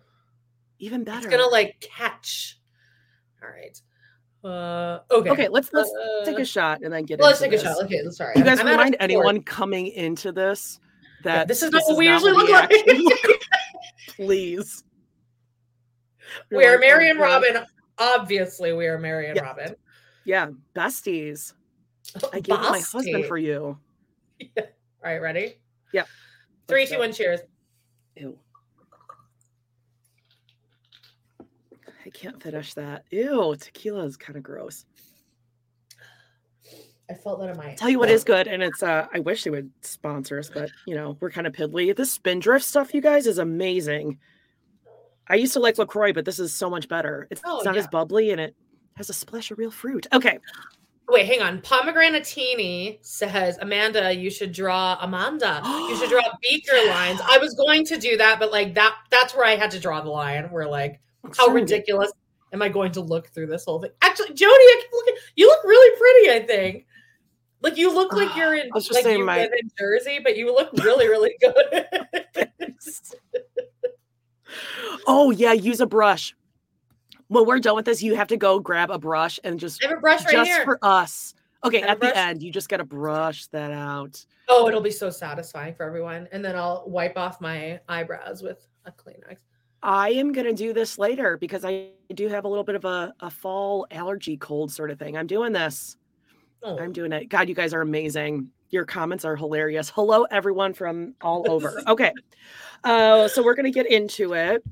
[0.79, 1.19] Even better.
[1.19, 2.56] It's gonna like catch.
[3.42, 3.81] All right.
[4.44, 5.31] Uh, okay.
[5.31, 5.90] okay, let's let's
[6.25, 7.18] take Uh, a shot and then get.
[7.18, 7.22] It.
[7.22, 7.83] Let's take a shot.
[7.85, 8.35] Okay, sorry.
[8.37, 10.79] You guys I'm remind anyone coming into this
[11.25, 12.64] that this is not what we usually look like.
[12.72, 13.40] actually look like.
[14.16, 14.85] Please.
[16.51, 17.66] You're We are like, Meri "Oh, and God." Robyn.
[17.99, 19.42] Obviously, we are Meri and Yeah.
[19.44, 19.75] Robyn.
[20.25, 21.55] Yeah, besties.
[22.33, 23.79] I gave my husband for you.
[24.59, 24.64] All
[25.03, 25.55] right, ready?
[25.92, 26.05] Yeah.
[26.68, 27.01] Three, Let's two, go.
[27.03, 27.12] one.
[27.12, 27.40] Cheers.
[28.16, 28.38] Ew.
[32.05, 33.05] I can't finish that.
[33.11, 34.85] Ew, tequila is kind of gross.
[37.09, 37.74] I felt that in my.
[37.74, 40.70] Tell you what is good, and it's uh I wish they would sponsor us, but
[40.87, 41.94] you know, we're kind of piddly.
[41.94, 44.18] This spindrift stuff, you guys, is amazing.
[45.29, 47.26] I used to like LaCroix, but this is so much better.
[47.31, 48.55] It's, Oh, it's not as bubbly and it
[48.96, 50.07] has a splash of real fruit.
[50.12, 50.38] Okay.
[51.09, 51.61] Wait, hang on.
[51.62, 55.61] Pomegranatini says, Amanda, you should draw Amanda.
[55.64, 57.20] You should draw beaker lines.
[57.24, 60.00] I was going to do that, but like that that's where I had to draw
[60.00, 60.44] the line.
[60.50, 61.00] Where like,
[61.37, 62.12] how ridiculous
[62.53, 63.91] am I going to look through this whole thing?
[64.03, 66.87] Actually, Jody, I keep looking, you look really pretty, I think.
[67.62, 70.21] Like you look like you're in I was just like you my- live in Jersey,
[70.23, 72.49] but you look really, really good.
[75.07, 76.35] Oh yeah, use a brush.
[77.29, 79.89] When we're done with this, you have to go grab a brush and just I
[79.89, 80.65] have a brush right just here.
[80.65, 81.35] for us.
[81.65, 84.25] Okay, I have a at the end, you just gotta brush that out.
[84.49, 86.29] oh, it'll be so satisfying for everyone.
[86.33, 89.37] And then I'll wipe off my eyebrows with a Kleenex.
[89.83, 93.15] I am gonna do this later because I do have a little bit of a,
[93.21, 95.17] a fall allergy cold sort of thing.
[95.17, 95.97] I'm doing this.
[96.62, 97.29] Oh, I'm doing it.
[97.29, 98.49] God, you guys are amazing.
[98.71, 99.91] Your comments are hilarious.
[99.91, 101.81] Hello, everyone from all over.
[101.89, 102.12] Okay.
[102.85, 104.65] Uh, so we're gonna get into it.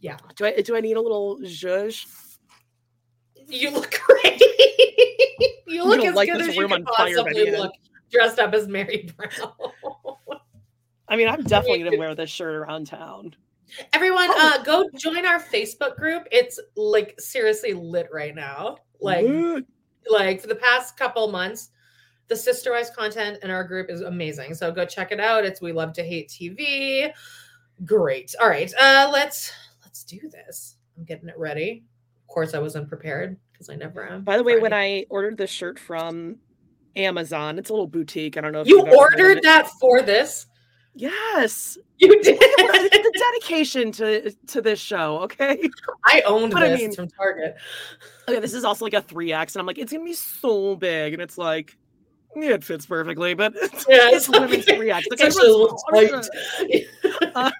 [0.00, 0.16] Yeah.
[0.36, 2.06] Do I do I need a little zhuzh?
[3.46, 4.40] You look great.
[5.66, 7.72] you look as like good as you room can possibly look
[8.10, 9.52] dressed up as Meri Brown.
[11.08, 13.34] I mean, I'm definitely gonna wear this shirt around town.
[13.92, 14.56] Everyone, Oh.
[14.58, 16.26] uh, go join our Facebook group.
[16.30, 18.76] It's like seriously lit right now.
[19.00, 19.64] Like, What?
[20.10, 21.70] like for the past couple months,
[22.28, 24.54] the Sister Wives content in our group is amazing.
[24.54, 25.44] So go check it out.
[25.44, 27.12] It's we love to hate TV.
[27.84, 28.34] Great.
[28.40, 28.72] All right.
[28.80, 29.52] Uh, let's
[29.84, 30.76] let's do this.
[30.96, 31.84] I'm getting it ready.
[32.22, 34.22] Of course, I wasn't prepared because I never am.
[34.24, 36.36] By the way, when I ordered this shirt from
[36.96, 38.36] Amazon, it's a little boutique.
[38.36, 40.46] I don't know if you you've ever heard of ordered that for this,
[40.94, 42.38] Yes, you did.
[42.38, 45.20] the dedication to to this show.
[45.22, 45.68] Okay.
[46.04, 47.56] I owned But I this mean- from Target.
[48.28, 51.12] Okay, this is also like a 3X, and I'm like, it's gonna be so big.
[51.14, 51.76] And it's like,
[52.36, 54.78] yeah, it fits perfectly, but it's, Yeah, it's it's women's okay.
[54.78, 55.02] 3X.
[55.10, 55.36] It's
[55.90, 56.86] Like, actually
[57.34, 57.38] a.
[57.38, 57.52] Um,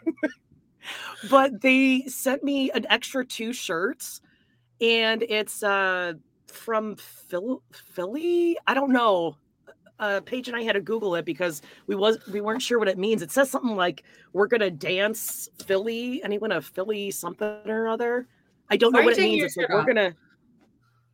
[1.31, 4.21] but they sent me an extra two shirts,
[4.81, 6.13] and it's uh
[6.49, 8.59] from Phil- Philly.
[8.67, 9.37] I don't know.
[10.03, 12.89] Uh, Paige and I had to Google it because we was we weren't sure what
[12.89, 13.23] it means.
[13.23, 18.27] It says something like "We're gonna dance Philly." Anyone a Philly something or other?
[18.69, 19.45] I don't Why know what it means.
[19.45, 20.15] It's like we're gonna.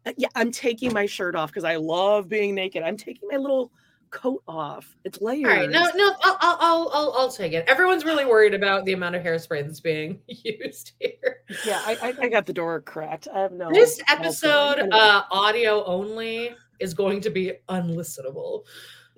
[0.06, 2.82] Uh, Yeah, I'm taking my shirt off because I love being naked.
[2.82, 3.70] I'm taking my little
[4.10, 4.96] coat off.
[5.04, 5.50] It's layers.
[5.50, 7.66] All right, no, no, I'll, I'll, I'll, I'll, I'll take it.
[7.68, 11.42] Everyone's really worried about the amount of hairspray that's being used here.
[11.66, 13.28] Yeah, I, I, I got the door cracked.
[13.32, 13.70] I have no.
[13.70, 18.62] This episode, uh, audio only, is going to be unlistenable.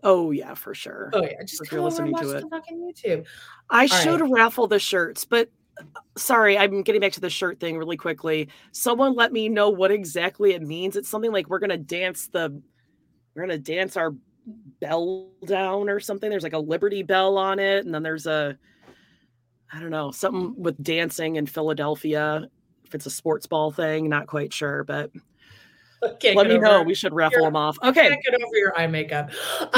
[0.02, 1.10] oh yeah, for sure.
[1.12, 3.26] Oh yeah, just If come over and watch to the fucking YouTube.
[3.68, 4.30] I all should right.
[4.30, 5.82] raffle the shirts, but uh,
[6.16, 8.48] sorry, I'm getting back to the shirt thing really quickly.
[8.72, 10.96] Someone let me know what exactly it means.
[10.96, 12.60] It's something like we're gonna dance the,
[13.34, 14.14] we're gonna dance our
[14.80, 16.30] bell down or something.
[16.30, 18.56] There's like a Liberty Bell on it, and then there's a,
[19.72, 22.48] I don't know, something with dancing in Philadelphia.
[22.84, 25.10] If it's a sports ball thing, not quite sure, but
[26.18, 26.82] Can't let me know.
[26.82, 27.76] We should raffle them off.
[27.82, 29.30] Okay, get over your eye makeup.
[29.60, 29.70] Um,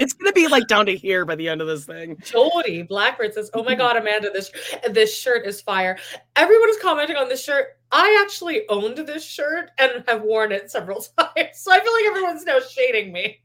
[0.00, 2.16] it's gonna be like down to here by the end of this thing.
[2.24, 4.50] Jody Blackbird says, "Oh my god, Amanda, this
[4.90, 5.98] this shirt is fire."
[6.34, 7.78] Everyone is commenting on this shirt.
[7.92, 12.04] I actually owned this shirt and have worn it several times, so I feel like
[12.06, 13.40] everyone's now shading me.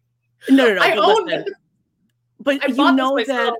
[0.50, 0.82] No, no, no.
[0.82, 1.48] I but own it.
[2.40, 3.54] But I you know that.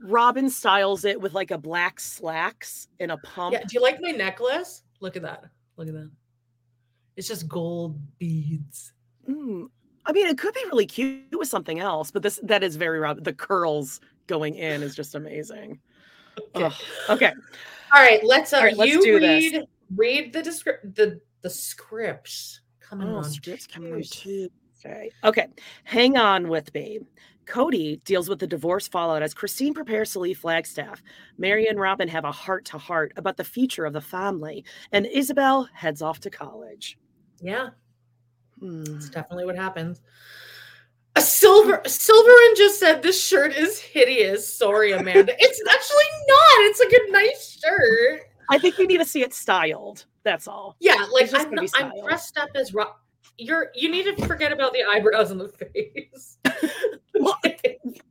[0.00, 3.52] Robyn styles it with like a black slacks and a pump.
[3.52, 4.82] Yeah, do you like my necklace?
[5.00, 5.44] Look at that.
[5.76, 6.10] Look at that.
[7.16, 8.92] It's just gold beads.
[9.28, 9.66] Mm,
[10.06, 12.98] I mean, it could be really cute with something else, but this that is very
[12.98, 13.22] Robyn.
[13.24, 15.78] The curls going in is just amazing.
[16.56, 16.64] Okay.
[16.64, 16.72] Ugh,
[17.10, 17.32] okay.
[17.94, 19.52] All right, let's uh All right, let's you do this.
[19.52, 23.24] read read the descript the the scripts coming Oh, on.
[23.24, 24.48] scripts coming on Tuesday.
[24.74, 25.10] Tuesday.
[25.24, 25.46] Okay.
[25.84, 27.00] Hang on with me.
[27.46, 31.02] Kody deals with the divorce fallout as Christine prepares to leave Flagstaff.
[31.38, 35.06] Meri and Robyn have a heart to heart about the future of the family, and
[35.06, 36.96] Ysabel heads off to college.
[37.42, 37.70] Yeah,
[38.60, 38.84] Hmm.
[38.84, 40.00] that's definitely what happens.
[41.16, 44.46] A silver Silverin just said this shirt is hideous.
[44.56, 45.34] Sorry, Amanda.
[45.38, 46.70] it's actually not.
[46.70, 48.22] It's like a nice shirt.
[48.50, 50.06] I think we need to see it styled.
[50.24, 50.76] That's all.
[50.80, 52.94] Yeah, like just I'm, not- I'm dressed up as Rob.
[53.38, 56.38] You're you need to forget about the eyebrows and the face.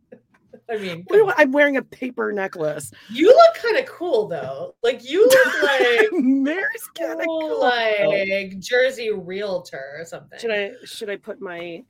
[0.71, 2.91] I mean, I- I'm wearing a paper necklace.
[3.09, 4.75] you look kind of cool though.
[4.83, 10.39] Like you look like Meri's kind of cool, like Jersey realtor or something.
[10.39, 11.83] Should I should I put my?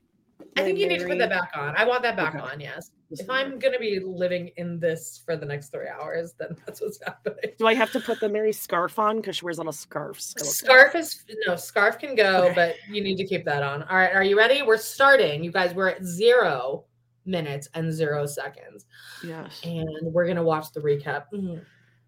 [0.58, 1.76] I think my you need to put that back on.
[1.78, 2.44] I want that back Okay.
[2.44, 2.60] on.
[2.60, 2.92] Yes.
[3.12, 3.30] If.
[3.30, 7.52] I'm gonna be living in this for the next three hours, then that's what's happening.
[7.60, 10.34] Do I have to put the Meri scarf on because she wears a little scarves?
[10.38, 10.56] I look like.
[10.56, 12.54] Scarf is no scarf can go, Okay.
[12.56, 13.84] but you need to keep that on.
[13.84, 14.62] All right, are you ready?
[14.64, 15.44] We're starting.
[15.44, 16.86] You guys, we're at zero
[17.26, 18.86] minutes and zero seconds,
[19.24, 19.62] Yes.
[19.64, 21.26] and we're gonna watch the recap.
[21.34, 21.64] Mm,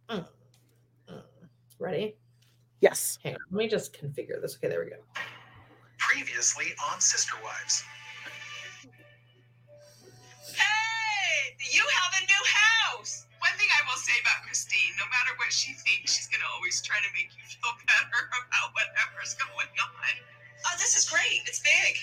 [0.09, 0.27] mm,
[1.09, 1.23] mm.
[1.79, 2.15] Ready?
[2.81, 3.17] Yes.
[3.23, 3.39] Hang on.
[3.51, 4.55] Let me just configure this.
[4.57, 4.97] Okay, there we go.
[5.97, 7.83] Previously on Sister Wives.
[10.51, 13.25] Hey, you have a new house.
[13.39, 16.81] One thing I will say about Christine, no matter what she thinks, she's gonna always
[16.81, 20.15] try to make you feel better about whatever's going on.
[20.67, 21.43] Oh, this is great.
[21.47, 21.95] It's big.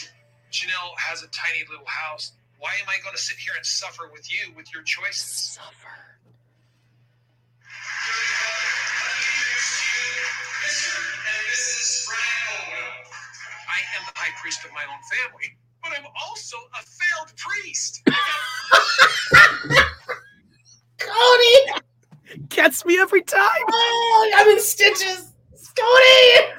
[0.52, 2.32] Janelle has a tiny little house.
[2.60, 5.56] Why am I going to sit here and suffer with you with your choices?
[5.56, 6.20] Suffer.
[13.68, 18.02] I am the high priest of my own family, but I'm also a failed priest.
[20.98, 21.80] Kody,
[22.48, 23.40] Gets me every time.
[23.70, 25.32] oh, I'm in stitches.
[25.74, 26.50] Kody,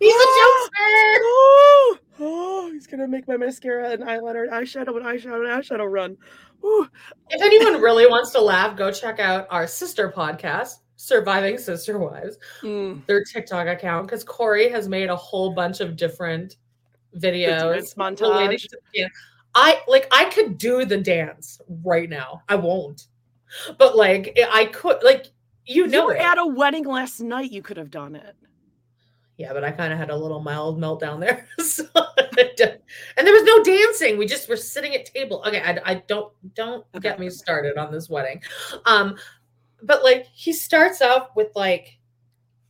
[0.00, 1.18] he's a jokester.
[1.22, 5.90] Oh, oh, he's gonna make my mascara and eyeliner and eyeshadow and eyeshadow and eyeshadow
[5.90, 6.16] run.
[6.62, 6.88] Woo.
[7.30, 12.38] If anyone really wants to laugh, go check out our sister podcast, Surviving Sister Wives,
[12.62, 13.04] Mm.
[13.06, 16.56] their TikTok account, because Corey has made a whole bunch of different
[17.16, 17.94] videos.
[17.96, 18.68] montage.
[18.68, 19.08] to.
[19.54, 22.42] I like I could do the dance right now.
[22.48, 23.06] I won't.
[23.78, 25.26] But like I could like
[25.66, 26.20] you You know were it.
[26.20, 27.50] at a wedding last night.
[27.52, 28.36] You could have done it.
[29.38, 31.46] Yeah, but I kind of had a little mild meltdown there.
[31.58, 34.16] so, and there was no dancing.
[34.16, 35.42] We just were sitting at table.
[35.46, 37.02] Okay, I, I don't don't Okay.
[37.10, 38.42] get me started on this wedding.
[38.86, 39.16] Um,
[39.82, 41.98] but like he starts off with like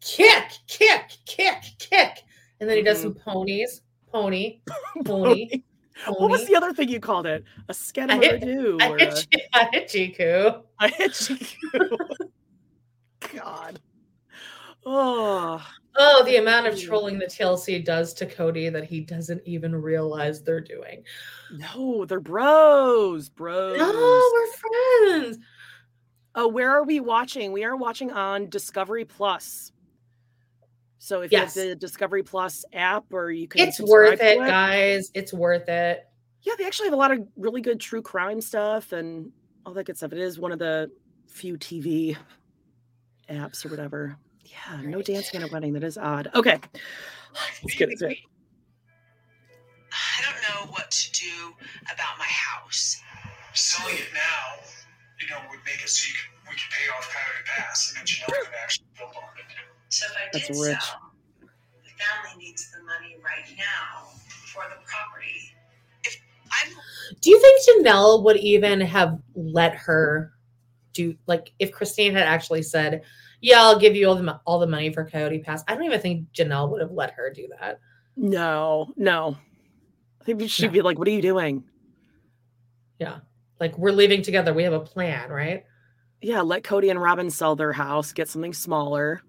[0.01, 2.19] kick, kick, kick, kick,
[2.61, 4.61] and then he does some ponies, pony,
[5.05, 5.63] pony.
[6.09, 7.45] What was the other thing you called it?
[7.69, 10.63] A hit- skadamaroo I or hit, a, you- I hit Jiku.
[10.81, 12.19] a.
[13.37, 13.81] God.
[14.85, 15.65] Oh,
[15.99, 16.87] Oh, the amount of mm.
[16.87, 21.03] trolling that TLC does to Kody that he doesn't even realize they're doing.
[21.53, 23.79] no, they're bros, bros.
[23.79, 25.39] No, we're friends.
[26.35, 27.53] Oh, where are we watching?
[27.53, 29.73] We are watching on Discovery Plus.
[30.99, 31.57] So if Yes.
[31.57, 35.11] you have the Discovery Plus app, or you can, It's worth to it, guys.
[35.15, 36.07] It's worth it.
[36.43, 39.33] Yeah, they actually have a lot of really good true crime stuff and
[39.65, 40.13] all that good stuff.
[40.13, 40.91] It is one of the
[41.27, 42.17] few TV
[43.31, 44.19] apps or whatever.
[44.57, 45.73] Yeah, no dancing at a wedding.
[45.75, 46.29] That is odd.
[46.35, 46.59] Okay,
[47.63, 48.19] let's get into it.
[49.93, 51.53] I don't know what to do
[51.85, 52.97] about my house.
[53.55, 54.63] Selling it now,
[55.21, 57.99] you know, would make it so you could, we could pay off Coyote Pass and
[57.99, 59.47] then Janelle could actually build on it.
[59.89, 60.81] So if I That's did rich.
[60.83, 64.09] sell, the family needs the money right now
[64.53, 65.55] for the property.
[66.05, 66.19] If
[66.53, 66.73] I'm
[67.23, 70.33] Do you think Janelle would even have let her
[70.93, 73.03] do like if Christine had actually said,
[73.47, 75.63] "Yeah, I'll give you all the all the money for Coyote Pass"?
[75.69, 77.79] I don't even think Janelle would have let her do that.
[78.17, 79.37] No, no.
[80.21, 80.73] I think she'd No.
[80.73, 81.63] be like, "What are you doing?"
[82.99, 83.21] Yeah,
[83.61, 84.53] like we're leaving together.
[84.53, 85.65] We have a plan, right?
[86.21, 89.23] Yeah, let Kody and Robyn sell their house, get something smaller,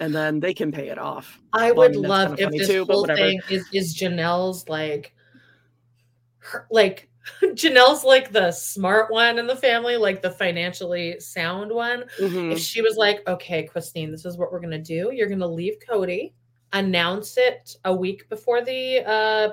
[0.00, 1.40] and then they can pay it off.
[1.52, 5.14] I would love if this too, whole thing is is Janelle's like,
[6.38, 7.08] her, like
[7.42, 12.04] Janelle's like the smart one in the family, like the financially sound one.
[12.20, 12.52] Mhm.
[12.52, 15.10] if she was like, okay, Christine, this is what we're gonna do.
[15.12, 16.32] You're gonna leave Kody,
[16.72, 19.50] announce it a week before the uh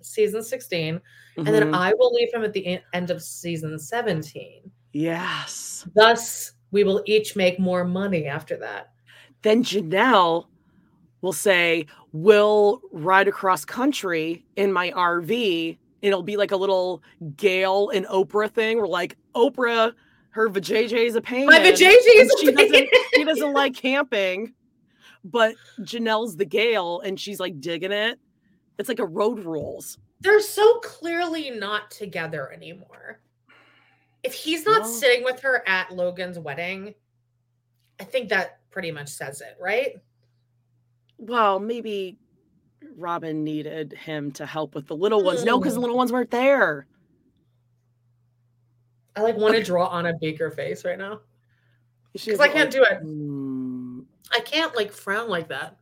[0.00, 1.00] season 16,
[1.36, 1.74] and then Mhm.
[1.74, 4.70] I will leave him at the en- end of season 17.
[4.92, 5.86] yes.
[5.94, 8.90] Thus, we will each make more money after that.
[9.42, 10.46] Then Janelle
[11.20, 15.78] will say, We'll ride across country in my RV.
[16.02, 17.02] It'll be like a little
[17.36, 19.92] Gayle and Oprah thing where like Oprah,
[20.30, 21.46] her vajayjay is a pain.
[21.46, 24.54] My and vajayjay's she doesn't she doesn't like camping,
[25.24, 28.18] but Janelle's the Gayle and she's like digging it.
[28.78, 29.98] It's like a road rules.
[30.20, 33.20] They're so clearly not together anymore.
[34.22, 36.94] If he's not Well- sitting with her at Logan's wedding,
[38.00, 39.94] I think that pretty much says it, right?
[41.18, 42.18] Well, maybe
[42.96, 45.44] Robyn needed him to help with the little ones.
[45.44, 45.82] No, because the Mm.
[45.82, 46.86] little ones weren't there.
[49.16, 51.20] I like want to draw on a baker face right now.
[52.12, 53.02] Because I can't like, do it.
[53.04, 55.76] "Mm." I can't like frown like that.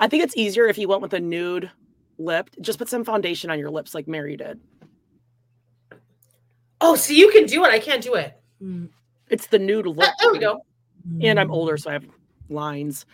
[0.00, 1.70] I think it's easier if you went with a nude
[2.18, 2.50] lip.
[2.60, 4.60] Just put some foundation on your lips like Meri did.
[6.80, 7.70] Oh, so you can do it.
[7.70, 8.40] I can't do it.
[9.28, 10.08] It's the nude lip.
[10.10, 10.64] Ah, there we go.
[11.20, 12.04] And I'm older, so I have
[12.48, 13.06] lines.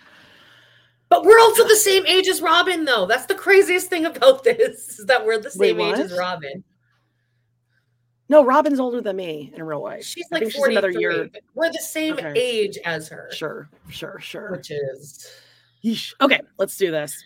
[1.08, 3.06] But we're also the same age as Robyn, though.
[3.06, 6.12] That's the craziest thing about this is that we're the Wait, same age as?
[6.18, 6.64] Robyn.
[8.28, 10.04] No, Robyn's older than me in real life.
[10.04, 11.28] She's like think she's another year.
[11.54, 12.32] We're the same Okay.
[12.34, 14.50] age as her, Sure, sure, sure.
[14.50, 15.30] which is
[15.84, 16.14] Yeesh.
[16.22, 17.22] Okay, let's do this.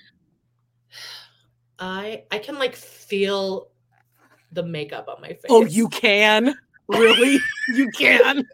[1.79, 3.69] I I can like feel
[4.51, 5.41] the makeup on my oh, face.
[5.51, 6.55] Oh, you can?
[6.88, 7.38] Really?
[7.75, 8.45] you can?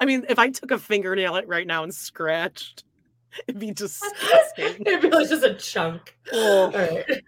[0.00, 2.84] I mean, if I took a fingernail it right now and scratched,
[3.46, 4.82] it'd be disgusting.
[4.86, 6.16] It'd be like just a chunk.
[6.32, 6.64] Oh.
[6.66, 7.04] All right.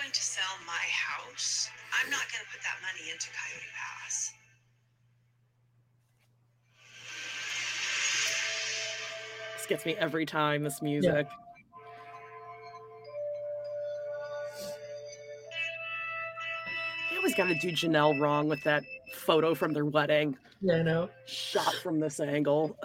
[0.00, 4.32] going to sell my house, I'm not going to put that money into Coyote Pass.
[9.56, 11.26] This gets me every time, this music.
[17.10, 18.84] They always got to do Janelle wrong with that
[19.14, 21.10] photo from their wedding, Yeah, I know.
[21.26, 22.76] shot from this angle.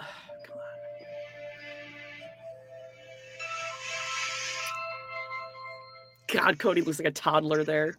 [6.36, 7.96] God, Kody looks like a toddler there.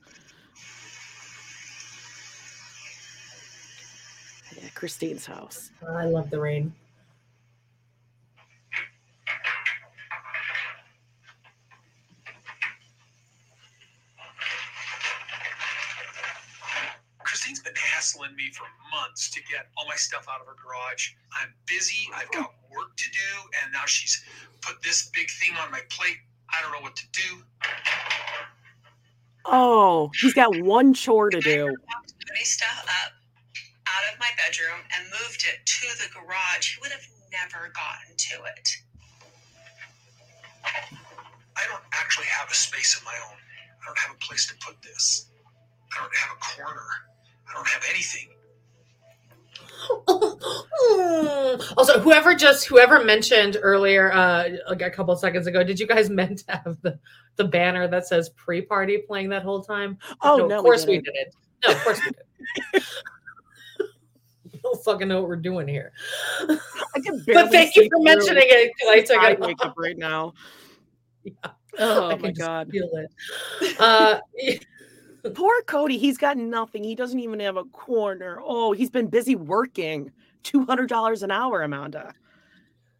[4.56, 5.72] Yeah, Christine's house.
[5.90, 6.72] I love the rain.
[17.24, 21.14] Christine's been hassling me for months to get all my stuff out of her garage.
[21.42, 22.08] I'm busy.
[22.14, 24.24] I've got work to do, and now she's
[24.62, 26.18] put this big thing on my plate
[26.52, 27.44] I don't know what to do.
[29.46, 31.62] Oh, he's got one chore to If I do.
[31.70, 33.14] ever walked Kody's stuff up
[33.88, 38.16] out of my bedroom and moved it to the garage, he would have never gotten
[38.18, 38.70] to it.
[41.58, 43.38] I don't actually have a space of my own.
[43.82, 45.30] I don't have a place to put this.
[45.96, 46.86] I don't have a corner.
[47.50, 48.30] I don't have anything.
[51.78, 55.88] also, whoever just whoever mentioned earlier, uh, like a couple of seconds ago, did you
[55.88, 57.00] guys meant to have the
[57.36, 59.98] the banner that says pre-party playing that whole time?
[60.22, 61.14] Oh no, of course we, didn't.
[61.14, 61.36] didn't.
[61.66, 62.12] No, of course we
[64.54, 65.92] we don't fucking know what we're doing here.
[66.42, 69.74] I can But thank you for mentioning it I took it makeup off.
[69.78, 70.34] right now.
[71.24, 71.34] Yeah.
[71.80, 72.70] Oh I my god.
[72.72, 73.80] feel it.
[73.80, 74.20] Uh,
[75.34, 76.84] Poor Kody, he's got nothing.
[76.84, 78.40] He doesn't even have a corner.
[78.44, 80.12] Oh, he's been busy working.
[80.44, 82.14] Two hundred dollars an hour, Amanda.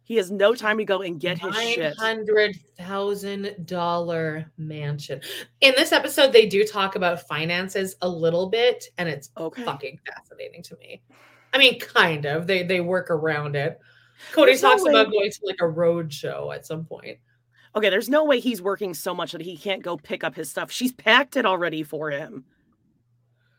[0.04, 1.96] He has no time to go and get his Nine shit.
[1.98, 5.20] hundred thousand dollar mansion.
[5.60, 9.64] In this episode, they do talk about finances a little bit, and it's Okay.
[9.64, 11.02] fucking fascinating to me.
[11.52, 12.46] I mean, kind of.
[12.46, 13.78] They they work around it.
[14.32, 17.18] Kody There's no talks about going to like a road show at some point.
[17.78, 20.50] Okay, there's no way he's working so much that he can't go pick up his
[20.50, 20.70] stuff.
[20.70, 22.44] She's packed it already for him.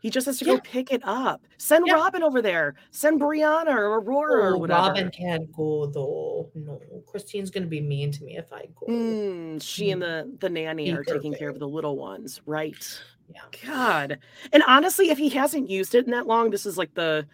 [0.01, 0.55] He just has to Yeah.
[0.55, 1.41] go pick it up.
[1.57, 1.95] Send Yeah.
[1.95, 2.76] Robyn over there.
[2.91, 4.88] Send Breanna or Aurora or Oh, whatever.
[4.89, 6.49] Robyn can't go though.
[6.55, 8.88] No, Christine's gonna be mean to me if I go.
[8.88, 12.41] Mm, she and the the nanny Keep are her taking care of the little ones,
[12.45, 13.01] right?
[13.28, 13.41] Yeah.
[13.65, 14.20] God.
[14.53, 17.28] And honestly, if he hasn't used it in that long, this is like the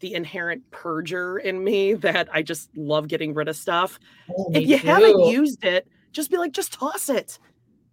[0.00, 3.98] the inherent purger in me that I just love getting rid of stuff.
[4.36, 7.38] Oh, if you haven't used it, just be like, just toss it.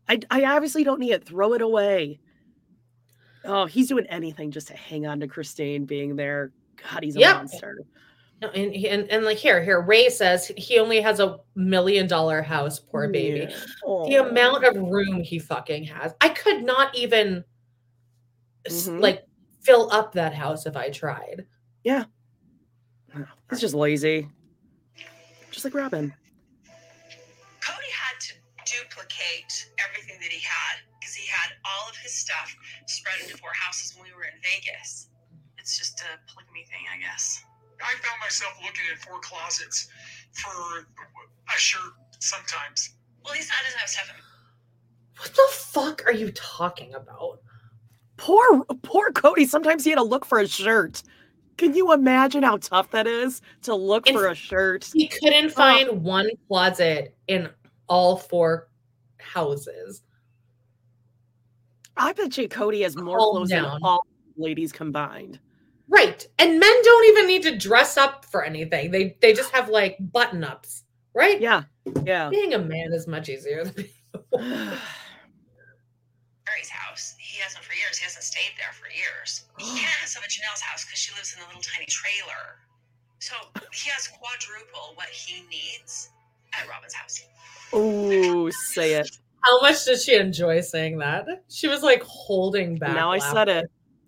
[0.10, 1.26] I I obviously don't need it.
[1.26, 2.20] Throw it away.
[3.46, 6.52] Oh, he's doing anything just to hang on to Christine being there.
[6.92, 7.36] God, he's a Yep.
[7.36, 7.78] monster.
[8.42, 12.42] No, and, and and like here, here, Ray says he only has a million dollar
[12.42, 12.80] house.
[12.80, 13.48] Poor baby.
[13.50, 13.56] Yeah.
[14.08, 17.44] The amount of room he fucking has, I could not even
[18.68, 19.00] Mhm.
[19.02, 19.24] like
[19.62, 21.46] fill up that house if I tried.
[23.50, 24.28] He's just lazy.
[25.52, 26.14] Just like Robyn.
[27.62, 28.34] Kody had to
[28.66, 32.56] duplicate everything that he had because he had all of his stuff
[32.88, 35.10] spread into four houses when we were in Vegas.
[35.60, 37.44] It's just a polygamy thing, I guess.
[37.82, 39.88] I found myself looking in four closets
[40.32, 40.88] for
[41.56, 42.96] a shirt sometimes.
[43.24, 44.08] Well, he's not doesn't have stuff.
[45.20, 47.40] What the fuck are you talking about?
[48.18, 49.48] Poor poor Kody.
[49.48, 51.04] Sometimes he had to look for a shirt.
[51.58, 54.90] Can you imagine how tough that is to look And for a shirt?
[54.94, 57.50] He couldn't find one closet in
[57.88, 58.70] all four
[59.20, 60.02] houses.
[61.96, 63.64] I bet you Kody has more clothes down.
[63.64, 65.40] than all ladies combined.
[65.88, 66.26] Right.
[66.40, 68.90] And men don't even need to dress up for anything.
[68.90, 70.84] They they just have like button ups,
[71.14, 71.40] right?
[71.40, 71.64] Yeah,
[72.04, 72.30] yeah.
[72.30, 74.70] Being a man is much easier than being
[76.62, 77.16] a house.
[77.20, 77.98] He hasn't for years.
[77.98, 79.46] He hasn't stayed there for years.
[79.58, 82.60] He can't have some at Janelle's house because she lives in a little tiny trailer.
[83.20, 83.36] So
[83.72, 86.10] he has quadruple what he needs
[86.54, 87.24] at Robyn's house.
[87.74, 89.10] Ooh, say it.
[89.42, 91.26] How much did she enjoy saying that?
[91.50, 92.96] She was like holding back.
[92.96, 93.66] now I said it.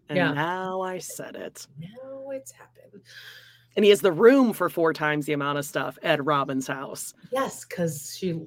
[0.09, 0.31] And Yeah.
[0.33, 1.65] now I said it.
[1.79, 3.01] Now it's happened.
[3.75, 7.13] And he has the room for four times the amount of stuff at Robyn's house.
[7.31, 8.39] Yes, because she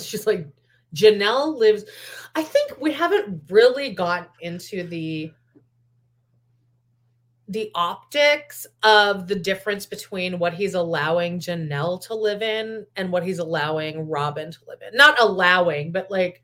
[0.00, 0.46] she's like
[0.94, 1.84] Janelle lives.
[2.34, 5.32] I think we haven't really got into the
[7.48, 13.22] the optics of the difference between what he's allowing Janelle to live in and what
[13.22, 14.96] he's allowing Robyn to live in.
[14.96, 16.42] Not allowing, but like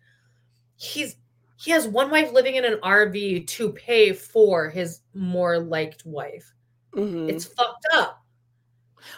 [0.76, 1.16] he's
[1.56, 6.52] he has one wife living in an RV to pay for his more liked wife.
[6.94, 7.28] Mhm.
[7.28, 8.22] It's fucked up.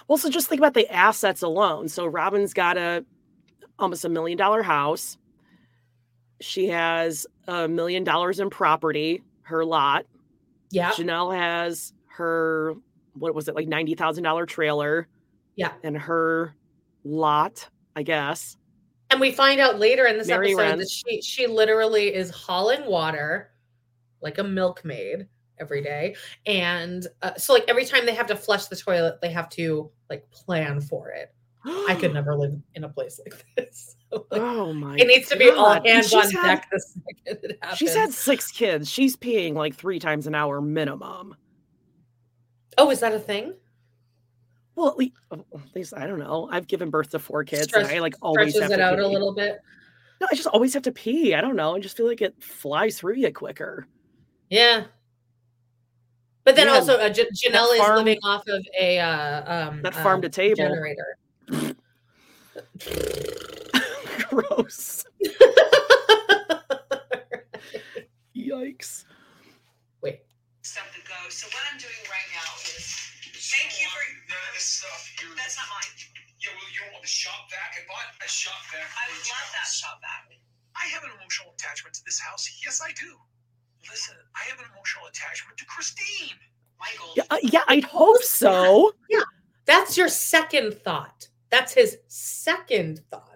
[0.08, 1.88] Well, so just think about the assets alone.
[1.88, 3.04] So Robyn's got a
[3.80, 5.16] almost a million dollar house.
[6.40, 10.06] She has a million dollars in property, her lot.
[10.70, 10.90] Yeah.
[10.92, 12.74] Janelle has her
[13.14, 15.08] what was it like ninety thousand dollar trailer
[15.56, 15.72] Yeah.
[15.82, 16.54] and her
[17.04, 18.56] lot, I guess.
[19.10, 22.86] And we find out later in this Mary episode that she she literally is hauling
[22.86, 23.50] water
[24.22, 25.26] like a milkmaid
[25.58, 26.14] every day.
[26.46, 29.90] And uh, so like every time they have to flush the toilet, they have to
[30.08, 31.34] like plan for it.
[31.64, 33.96] I could never live in a place like this.
[34.12, 34.96] Like, Oh my!
[34.96, 35.86] it needs to be all God.
[35.86, 37.78] And hands on had- deck the second it happens.
[37.78, 38.90] She's had six kids.
[38.90, 41.36] She's peeing like three times an hour minimum.
[42.76, 43.54] Oh, is that a thing?
[44.74, 45.44] Well, at least, at
[45.76, 46.48] least I don't know.
[46.50, 49.06] I've given birth to four kids, Stretch- and I like always Stretches it out a
[49.06, 49.60] little bit.
[50.20, 51.34] No, I just always have to pee.
[51.34, 51.76] I don't know.
[51.76, 53.86] I just feel like it flies through you quicker.
[54.48, 54.86] Yeah.
[56.42, 59.82] But then Yeah, also, uh, J- Janelle is farm- living off of a uh, um,
[59.82, 60.56] That uh, farm to table.
[60.56, 61.16] generator.
[64.28, 65.04] Gross.
[68.36, 69.04] Yikes.
[70.02, 70.20] Wait,
[70.62, 71.34] Stuff that goes.
[71.34, 72.86] So what I'm doing right now is
[73.54, 74.02] thank you for.
[74.30, 75.02] None of this stuff.
[75.20, 75.90] You're, That's not mine.
[76.40, 77.76] Yeah, well, you want the shop back?
[77.76, 78.80] I bought a shop vac.
[78.82, 79.76] I would each love that house.
[79.76, 80.30] shop back.
[80.78, 82.48] I have an emotional attachment to this house.
[82.64, 83.12] Yes, I do.
[83.90, 86.38] Listen, I have an emotional attachment to Christine.
[86.80, 87.12] Michael.
[87.16, 88.92] Yeah, uh, yeah, I'd hope so.
[89.10, 89.20] Yeah.
[89.66, 91.28] That's your second thought.
[91.50, 93.26] That's his second thought.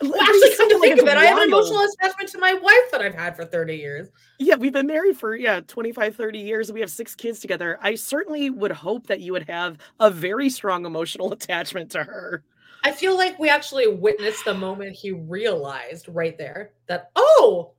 [0.00, 2.90] Well, actually, come to think of it, I have an emotional attachment to my wife
[2.92, 4.08] that I've had for 30 years.
[4.38, 6.72] Yeah, we've been married for yeah, 25 30 years.
[6.72, 7.78] We have 6 kids together.
[7.80, 12.44] I certainly would hope that you would have a very strong emotional attachment to her.
[12.82, 17.72] I feel like we actually witnessed the moment he realized right there that, oh,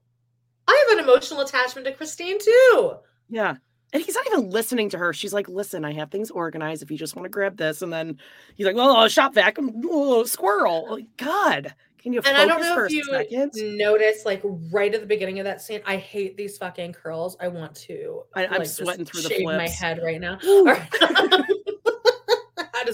[0.67, 2.93] I have an emotional attachment to Christine too.
[3.29, 3.55] Yeah.
[3.95, 5.13] And he's not even listening to her.
[5.13, 7.81] She's like, listen, I have things organized if you just want to grab this.
[7.81, 8.19] And then
[8.55, 10.87] he's like, oh, shop vac, oh, squirrel.
[10.91, 13.53] Like, God, can you And focus I don't know if you second?
[13.77, 17.37] noticed, like right at the beginning of that scene, I hate these fucking curls.
[17.39, 18.23] I want to.
[18.35, 20.39] I- I'm like, sweating through the shave my head right now.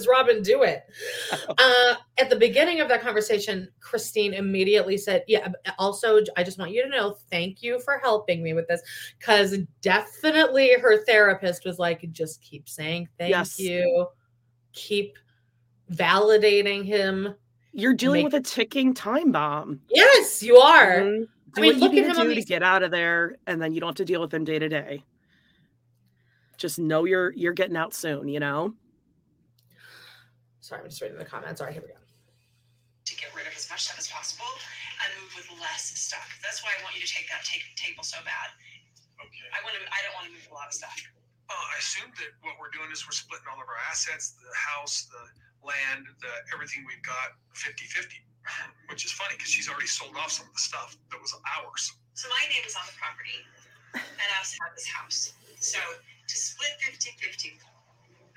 [0.02, 0.84] does Robyn do it?
[1.58, 5.48] Uh, at the beginning of that conversation, Christine immediately said, Yeah,
[5.78, 8.80] also, I just want you to know, thank you for helping me with this.
[9.18, 13.58] Because definitely her therapist was like, Just keep saying thank Yes.
[13.58, 14.06] you,
[14.72, 15.18] keep
[15.92, 17.34] validating him.
[17.72, 19.80] You're dealing Make- with a ticking time bomb.
[19.88, 21.00] Yes, you are.
[21.00, 21.28] Mhm.
[21.56, 23.80] I mean, look you at him do to get out of there, and then you
[23.80, 25.04] don't have to deal with them day to day.
[26.56, 28.74] Just know you're you're getting out soon, you know?
[30.62, 31.58] Sorry, I'm just reading the comments.
[31.58, 31.98] All right, here we go.
[31.98, 34.46] to get rid of as much stuff as possible
[35.02, 36.38] and move with less stuff.
[36.38, 38.54] That's why I want you to take that ta- table so bad.
[39.18, 39.42] Okay.
[39.50, 39.82] I want to.
[39.90, 40.94] I don't want to move a lot of stuff.
[41.50, 44.54] Uh, I assume that what we're doing is we're splitting all of our assets, the
[44.54, 45.22] house, the
[45.66, 48.22] land, the everything we've got 50-50,
[48.90, 51.90] which is funny because she's already sold off some of the stuff that was ours.
[52.14, 53.42] So my name is on the property,
[53.98, 55.34] and I also have this house.
[55.58, 57.58] So to split 50-50,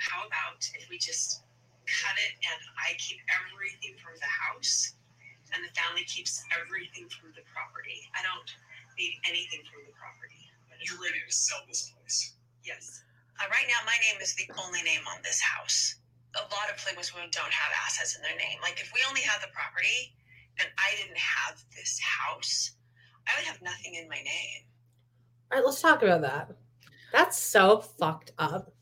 [0.02, 1.45] how about if we just
[1.86, 4.98] cut it and I keep everything from the house,
[5.54, 8.06] and the family keeps everything from the property.
[8.18, 8.50] I don't
[8.98, 10.50] need anything from the property.
[10.82, 12.36] You're ready to sell this place.
[12.64, 13.04] Yes.
[13.40, 15.96] Uh, right now, my name is the only name on this house.
[16.36, 18.60] A lot of Playboys women don't have assets in their name.
[18.62, 20.14] Like, if we only had the property
[20.60, 22.72] and I didn't have this house,
[23.28, 24.68] I would have nothing in my name.
[25.52, 26.52] All right, let's talk about that.
[27.12, 28.74] That's so fucked up.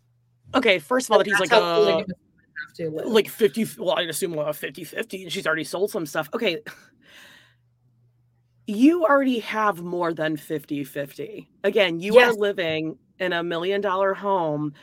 [0.56, 2.23] Okay, first of all, that he's like how uh, polygamous women
[2.68, 3.06] have to live.
[3.08, 6.30] like 50 well i'd assume uh, 50 50 and she's already sold some stuff.
[6.34, 6.60] Okay.
[8.66, 12.30] You already have more than 50 50 again you Yes.
[12.30, 14.74] are living in a million dollar home.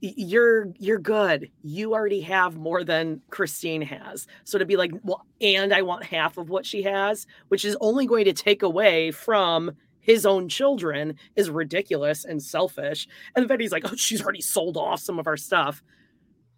[0.00, 1.48] You're you're good.
[1.62, 4.26] You already have more than christine has.
[4.44, 7.76] So to be like well and i want half of what she has which is
[7.80, 9.70] only going to take away from
[10.00, 13.06] his own children is ridiculous and selfish.
[13.36, 15.80] And then he's like oh she's already sold off some of our stuff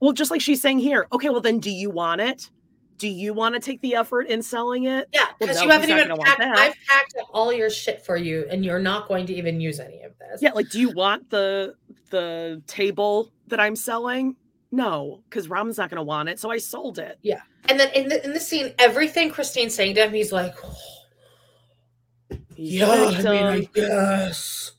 [0.04, 2.50] well, just like she's saying here, okay, well, then do you want it?
[2.98, 5.08] Do you want to take the effort in selling it?
[5.14, 6.40] yeah, Well, because no, you haven't even packed.
[6.42, 9.80] I've packed up all your shit for you, and you're not going to even use
[9.80, 10.42] any of this.
[10.42, 11.74] Yeah, like, do you want the
[12.10, 14.36] the table that I'm selling?
[14.70, 17.18] No, because Robyn's not going to want it, so I sold it.
[17.22, 17.40] Yeah.
[17.70, 20.76] And then in the in the scene, everything Christine's saying to him, he's like, oh,
[22.54, 23.68] He's victim.
[23.74, 24.72] guess,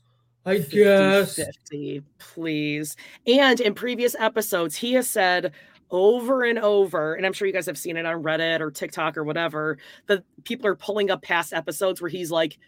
[0.46, 2.96] I 50, please.
[3.26, 5.52] And in previous episodes, he has said
[5.90, 9.16] over and over, and I'm sure you guys have seen it on Reddit or TikTok
[9.16, 12.58] or whatever, that people are pulling up past episodes where he's like,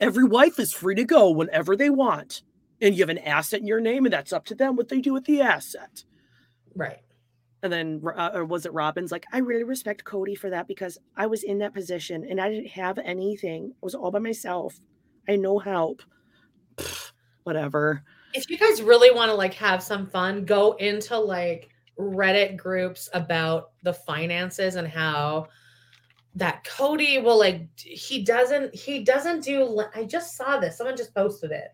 [0.00, 2.42] every wife is free to go whenever they want.
[2.80, 5.00] And you have an asset in your name, and that's up to them what they
[5.00, 6.04] do with the asset.
[6.74, 7.00] Right.
[7.62, 10.98] And then, uh, or was it Robyn's like, I really respect Kody for that because
[11.16, 13.72] I was in that position and I didn't have anything.
[13.74, 14.80] I was all by myself.
[15.28, 16.02] I had no help.
[16.76, 17.11] Pfft,
[17.44, 18.02] whatever.
[18.34, 23.08] If you guys really want to like have some fun, go into like Reddit groups
[23.12, 25.48] about the finances and how
[26.34, 31.14] that Kody will like he doesn't he doesn't do I just saw this someone just
[31.14, 31.68] posted it.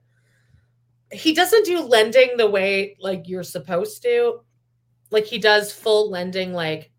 [1.13, 4.41] He doesn't do lending the way like you're supposed to.
[5.11, 6.91] Like he does full lending like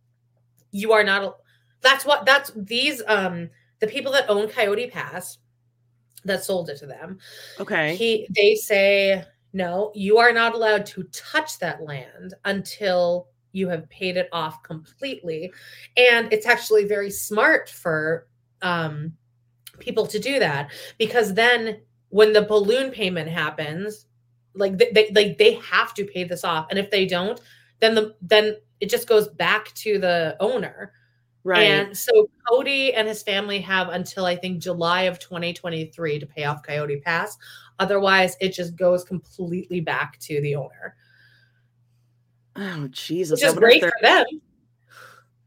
[0.71, 1.37] you are not
[1.81, 3.49] that's what that's these um
[3.79, 5.37] the people that own Coyote Pass
[6.25, 7.17] that sold it to them.
[7.59, 7.95] Okay.
[7.95, 13.89] he they say no you are not allowed to touch that land until you have
[13.89, 15.51] paid it off completely.
[15.97, 18.27] And it's actually very smart for
[18.61, 19.13] um
[19.79, 24.07] people to do that because then when the balloon payment happens
[24.55, 26.67] like they, they like they have to pay this off.
[26.69, 27.39] And if they don't
[27.79, 30.93] then the then it just goes back to the owner
[31.49, 31.63] Right.
[31.63, 36.43] and so kody and his family have until i think july of 2023 to pay
[36.43, 37.35] off coyote pass
[37.79, 40.95] otherwise it just goes completely back to the owner
[42.55, 43.39] oh Jesus.
[43.41, 44.25] which I is wonder if great they're- for them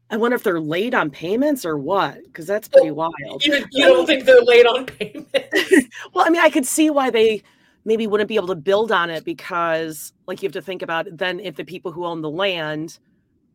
[0.09, 3.43] I wonder if they're late on payments or what, because that's pretty wild.
[3.43, 5.31] you, you don't think they're late on payments
[6.13, 7.41] Well, I mean, I could see why they
[7.83, 11.07] maybe wouldn't be able to build on it because, like, you have to think about
[11.11, 12.99] then if the people who own the land,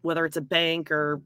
[0.02, 1.20] whether it's a bank or,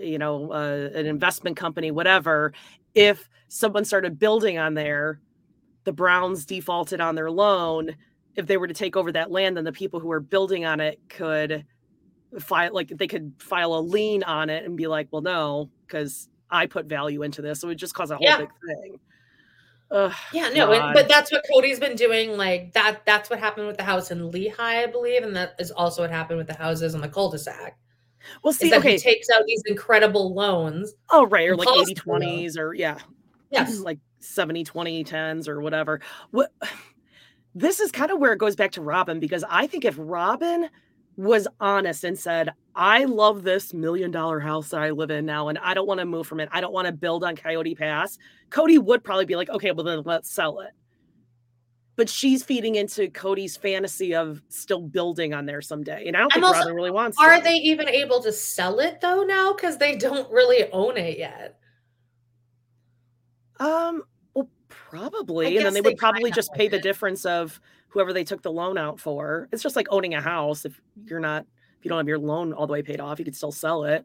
[0.00, 2.52] you know, uh, an investment company, whatever,
[2.94, 5.20] if someone started building on there,
[5.84, 7.96] the Browns defaulted on their loan.
[8.34, 10.80] If they were to take over that land, then the people who are building on
[10.80, 11.64] it could
[12.40, 16.28] file, like, they could file a lien on it and be like, well, no, because
[16.50, 17.60] I put value into this.
[17.60, 18.38] So it just cause a whole Yeah.
[18.38, 19.00] big thing.
[19.92, 22.36] Ugh, Yeah, no, and, but that's what Kody's been doing.
[22.36, 25.70] Like that, that's what happened with the house in Lehi, I believe, and that is
[25.70, 27.78] also what happened with the houses on the cul-de-sac.
[28.42, 28.92] Well, see, okay.
[28.92, 30.94] he takes out these incredible loans.
[31.10, 31.48] oh, right.
[31.48, 32.98] Or like Impossible 80 20s or, yeah,
[33.50, 36.00] Yes, like 70 20 10s or whatever.
[36.30, 36.52] What
[37.54, 40.68] this is kind of where it goes back to Robyn because I think if Robyn
[41.16, 45.48] was honest and said, I love this million dollar house that I live in now
[45.48, 47.74] and I don't want to move from it, I don't want to build on Coyote
[47.74, 48.18] Pass,
[48.50, 50.72] Kody would probably be like, okay, well, then let's sell it.
[51.96, 56.06] But she's feeding into Kody's fantasy of still building on there someday.
[56.06, 57.42] And I don't think also- Robyn really wants are to.
[57.42, 59.54] they even able to sell it though now?
[59.54, 61.58] Because they don't really own it yet.
[63.58, 64.02] Um,
[64.34, 66.82] well, probably, and then they they would probably just pay the it.
[66.82, 69.48] difference of whoever they took the loan out for.
[69.52, 70.66] It's just like owning a house.
[70.66, 71.46] If you're not,
[71.78, 73.84] if you don't have your loan all the way paid off, you could still sell
[73.84, 74.04] it.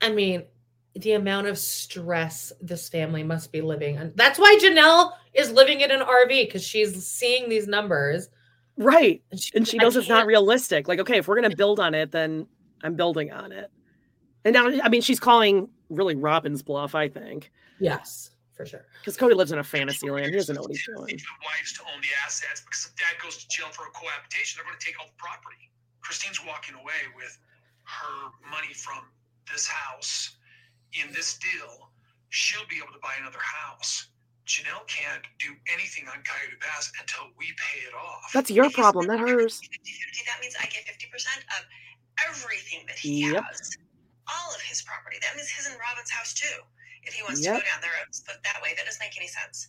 [0.00, 0.44] I mean,
[0.94, 4.12] the amount of stress this family must be living on.
[4.14, 8.28] That's why Janelle is living in an RV because she's seeing these numbers.
[8.76, 10.88] Right, And she, and she knows it's not realistic.
[10.88, 12.46] Like, okay, if we're gonna build on it, then
[12.82, 13.70] I'm building on it.
[14.44, 18.86] And now, I mean, she's calling really Robyn's bluff, I think, Yes, for sure.
[19.00, 20.26] because Kody lives in a fantasy land.
[20.26, 21.20] He doesn't know what he's The doing.
[21.44, 24.64] wives to own the assets because if dad goes to jail for a cohabitation, they're
[24.64, 25.68] going to take all the property.
[26.00, 27.36] Christine's walking away with
[27.84, 29.04] her money from
[29.52, 30.36] this house
[30.94, 31.90] in this deal.
[32.30, 34.06] She'll be able to buy another house.
[34.50, 38.32] Janelle can't do anything on Coyote Pass until we pay it off.
[38.34, 39.60] That's your problem, not hers.
[39.62, 41.62] 50-50, that means I get 50% of
[42.28, 43.44] everything that he Yep.
[43.44, 43.76] has.
[44.26, 45.18] All of his property.
[45.22, 46.46] That means his and Robyn's house too.
[47.04, 49.28] If he wants to go down there and split that way, that doesn't make any
[49.28, 49.68] sense.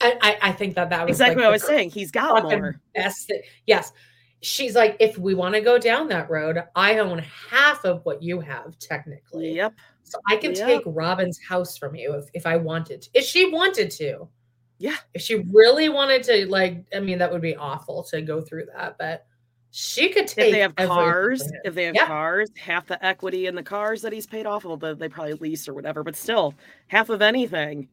[0.00, 1.90] I, I, I think that that was Exactly like what I was saying.
[1.90, 2.80] He's got more.
[2.94, 3.92] best thi- Yes.
[4.40, 8.22] She's like, if we want to go down that road, I own half of what
[8.22, 9.54] you have, technically.
[9.54, 9.74] Yep.
[10.12, 10.66] So I can Yep.
[10.66, 13.10] take Robyn's house from you if, if I wanted to.
[13.14, 14.28] If she wanted to.
[14.76, 14.96] Yeah.
[15.14, 18.66] If she really wanted to, like, I mean, that would be awful to go through
[18.74, 19.24] that, but
[19.70, 23.54] she could take if they have cars, if they have cars, half the equity in
[23.54, 26.52] the cars that he's paid off, although they they probably lease or whatever, but still,
[26.88, 27.88] half of anything,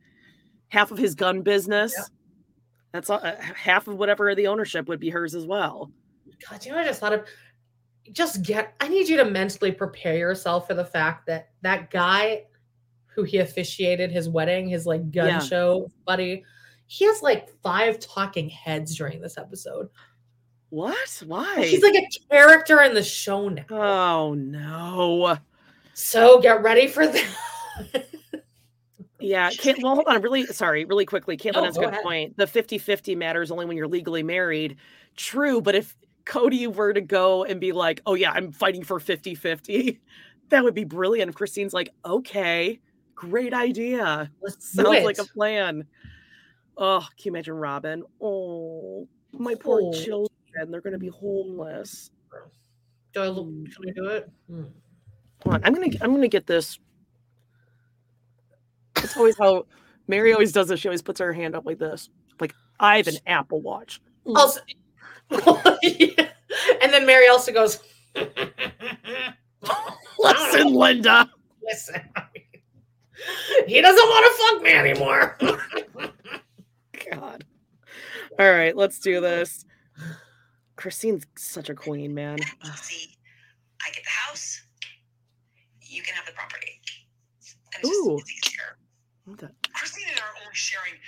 [0.68, 1.96] half of his gun business,
[2.92, 5.90] that's all, uh, half of whatever the ownership would be hers as well.
[6.50, 7.26] God, you know, I just thought of
[8.12, 8.74] just get.
[8.80, 12.46] I need you to mentally prepare yourself for the fact that that guy
[13.08, 15.40] who he officiated his wedding, his like gun Yeah.
[15.40, 16.44] show buddy,
[16.88, 19.90] he has like five talking heads during this episode.
[20.70, 21.24] What?
[21.26, 21.66] Why?
[21.66, 23.64] He's like a character in the show now.
[23.70, 25.38] oh no.
[25.94, 28.06] So get ready for that.
[29.20, 29.50] Yeah.
[29.58, 30.22] Can't, well, hold on.
[30.22, 31.36] Really, sorry, really quickly.
[31.38, 32.04] Caitlin No, has a go good ahead.
[32.04, 32.38] point.
[32.38, 34.78] The 50 50 matters only when you're legally married.
[35.18, 35.60] True.
[35.62, 35.98] But if
[36.30, 40.00] Kody were to go and be like, oh, yeah, I'm fighting for 50 50,
[40.50, 41.30] that would be brilliant.
[41.30, 42.80] If Christine's like, okay,
[43.16, 44.30] great idea.
[44.42, 45.86] Let's Sounds like a plan.
[46.78, 48.04] Oh, can you imagine Robyn?
[48.22, 49.92] Oh, my poor Oh.
[49.92, 50.30] children.
[50.70, 52.12] They're going to be homeless.
[53.14, 53.48] Do I look?
[53.48, 54.30] Can we do it?
[54.48, 54.64] Hmm.
[55.44, 55.62] Hold on.
[55.64, 56.78] I'm gonna I'm gonna get this.
[58.98, 59.66] It's always how
[60.08, 60.80] Meri always does this.
[60.80, 62.10] She always puts her hand up like this.
[62.40, 64.02] Like I have an Apple Watch.
[64.26, 64.60] Also,
[65.32, 66.30] Yeah.
[66.82, 67.80] and then Meri also goes.
[70.20, 71.30] Listen, Linda.
[71.64, 72.02] Listen,
[73.68, 75.38] he doesn't want to fuck me anymore.
[77.12, 77.46] God.
[78.40, 79.66] All right, let's do this.
[80.76, 82.40] Christine's such a queen, man.
[82.76, 83.16] See,
[83.86, 84.62] I get the house,
[85.82, 86.80] you can have the property.
[87.76, 88.18] And it's Ooh.
[88.18, 88.78] just it's easier.
[89.74, 91.00] Christine and I are only sharing our,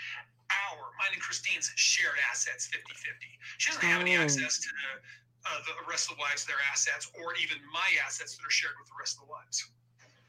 [1.01, 3.25] mine and Christine's shared assets 50 50.
[3.57, 4.21] She doesn't have any Oh.
[4.21, 8.37] access to the, uh, the rest of the wives, their assets, or even my assets
[8.37, 9.65] that are shared with the rest of the wives.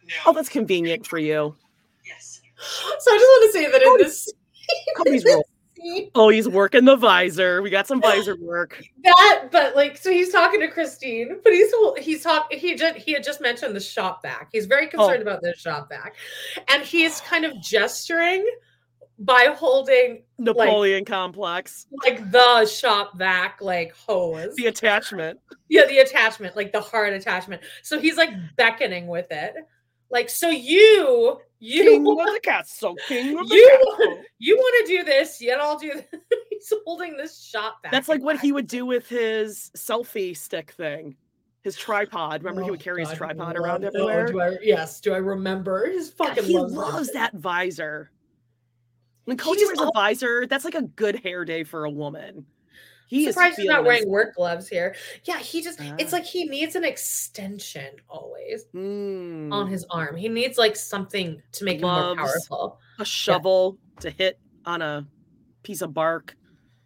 [0.04, 1.54] Now, Oh, that's convenient for you.
[2.04, 2.40] Yes.
[2.58, 4.32] So I just want to say that in this
[4.96, 5.44] Kody's rule.
[5.76, 6.10] Christine.
[6.14, 7.60] Oh, he's working the visor.
[7.60, 8.82] We got some visor work.
[9.02, 12.58] That, but like, so he's talking to Christine, but he's he's talking.
[12.58, 14.48] He just he had just mentioned the shop back.
[14.52, 16.14] He's very concerned about this shop back,
[16.68, 18.46] and he's kind of gesturing
[19.24, 21.86] by holding Napoleon complex.
[22.04, 24.54] like the shop vac like hose.
[24.56, 25.38] The attachment.
[25.68, 27.62] Yeah, the attachment, like the hard attachment.
[27.82, 29.54] So he's like beckoning with it.
[30.10, 32.96] Like, so you, you, King of the castle.
[33.08, 34.22] King of the you, castle.
[34.38, 36.20] you want to do this, yet I'll do this.
[36.50, 37.92] he's holding this shop vac.
[37.92, 41.16] That's like what he would do with his selfie stick thing.
[41.62, 42.42] His tripod.
[42.42, 44.26] Remember, he would oh, carry his Oh, tripod around oh, everywhere.
[44.26, 45.86] do I, yes, do I remember?
[45.86, 48.10] His God, fucking he loves, loves that visor.
[49.24, 51.90] When Kody just wears a al- visor, that's like a good hair day for a
[51.90, 52.44] woman.
[53.08, 54.94] He is Surprised he's not wearing work gloves here.
[55.24, 56.16] Yeah, he just, it's Ah.
[56.16, 60.16] like he needs an extension always Mm, on his arm.
[60.16, 62.80] He needs like something to make him more powerful.
[62.98, 65.06] a shovel to hit on a
[65.62, 66.34] piece of bark.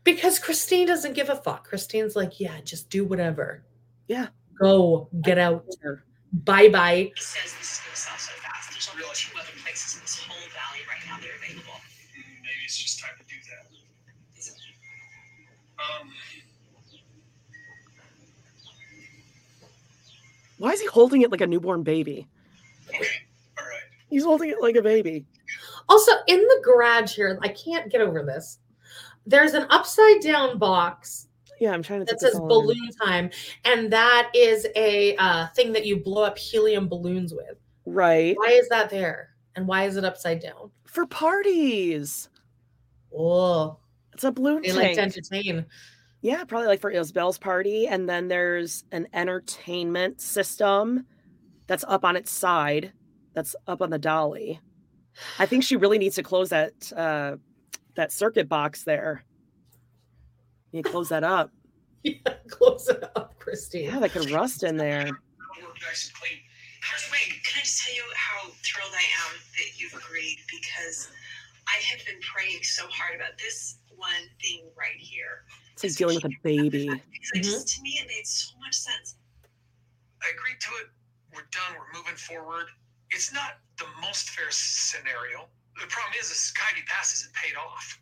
[0.02, 1.64] Because Christine doesn't give a fuck.
[1.68, 3.64] Christine's like, yeah, just do whatever.
[4.08, 4.26] Yeah.
[4.60, 5.64] Go, get out.
[6.32, 7.12] Bye bye.
[20.58, 22.26] Why is he holding it like a newborn baby?
[22.88, 23.06] okay,
[23.58, 23.82] all right.
[24.08, 25.24] He's holding it like a baby.
[25.88, 28.58] Also, in the garage here, I can't get over this.
[29.26, 31.26] There's an upside down box
[31.60, 32.06] Yeah, I'm trying to.
[32.06, 32.48] that says all in.
[32.48, 33.30] balloon time,
[33.64, 37.56] and that is a uh, thing that you blow up helium balloons with.
[37.84, 39.30] Right Why is that there?
[39.56, 40.70] And why is it upside down?
[40.86, 42.30] for parties.
[43.16, 43.76] Oh,
[44.16, 45.66] It's a balloon they like to entertain.
[46.22, 47.86] Yeah, probably like for Ysabel's party.
[47.86, 51.04] And then there's an entertainment system
[51.66, 52.94] that's up on its side,
[53.34, 54.58] that's up on the dolly.
[55.38, 57.36] I think she really needs to close that uh
[57.94, 59.22] that circuit box there.
[60.72, 61.50] You close that up.
[62.02, 63.86] Yeah, close it up, Christine.
[63.86, 65.00] Yeah, that could rust in there.
[65.00, 66.38] It'll nice and clean.
[67.10, 70.38] Wait, can I just tell you how thrilled I am that you've agreed?
[70.48, 71.10] Because
[71.66, 75.44] I have been praying so hard about this one thing right here.
[75.72, 76.88] It's like dealing with a baby.
[76.88, 79.16] Because I just, to me, it made so much sense.
[80.22, 80.88] I agreed to it.
[81.34, 81.76] We're done.
[81.76, 82.66] We're moving forward.
[83.10, 85.48] It's not the most fair scenario.
[85.78, 88.00] The problem is, is Coyote Pass isn't paid off.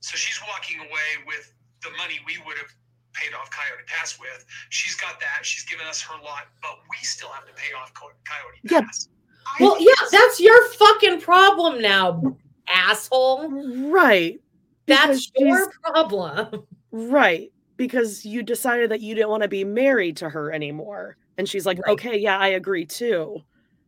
[0.00, 2.68] So she's walking away with the money we would have
[3.14, 4.44] paid off Coyote Pass with.
[4.68, 5.46] She's got that.
[5.46, 8.82] She's given us her lot, but we still have to pay off Co- Coyote Yeah.
[8.82, 9.08] Pass.
[9.46, 12.36] I Well, yeah, that's your fucking problem now,
[12.68, 13.48] asshole.
[13.90, 14.40] Right.
[14.86, 16.66] That's your problem.
[16.96, 17.50] Right.
[17.76, 21.16] Because you decided that you didn't want to be married to her anymore.
[21.36, 21.92] And she's like, Right.
[21.94, 23.42] okay, yeah, I agree too.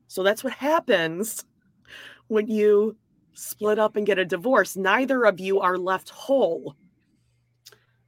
[0.09, 1.45] So that's what happens
[2.27, 2.97] when you
[3.33, 4.77] split up and get a divorce.
[4.77, 6.75] Neither of you are left whole.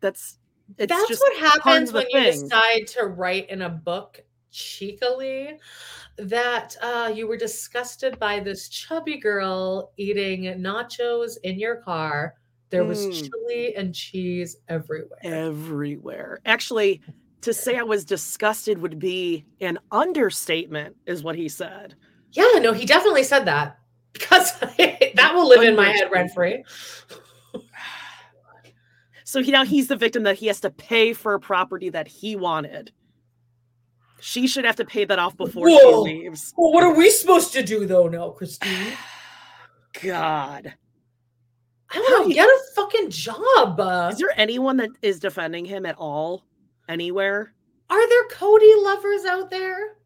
[0.00, 0.38] That's
[0.76, 2.42] it's That's what happens when you thing.
[2.42, 4.20] decide to write in a book
[4.50, 5.58] cheekily
[6.16, 12.34] that uh, you were disgusted by this chubby girl eating nachos in your car.
[12.70, 13.30] There was Mm.
[13.30, 15.18] chili and cheese everywhere.
[15.22, 16.40] everywhere.
[16.44, 17.00] Actually,
[17.40, 21.94] to say I was disgusted would be an understatement, is what he said.
[22.32, 23.78] yeah, no, he definitely said that
[24.12, 26.62] because that will live in my head rent free.
[29.24, 32.08] So he now he's the victim that he has to pay for a property that
[32.08, 32.92] he wanted.
[34.20, 36.04] She should have to pay that off before Whoa.
[36.06, 36.52] she leaves.
[36.56, 38.94] Well, what are we supposed to do though, now, Christine?
[40.02, 40.74] God.
[41.90, 43.80] I want do to you- get a fucking job.
[44.12, 46.44] Is there anyone that is defending him at all?
[46.88, 47.52] Anywhere?
[47.90, 49.96] are there Kody lovers out there?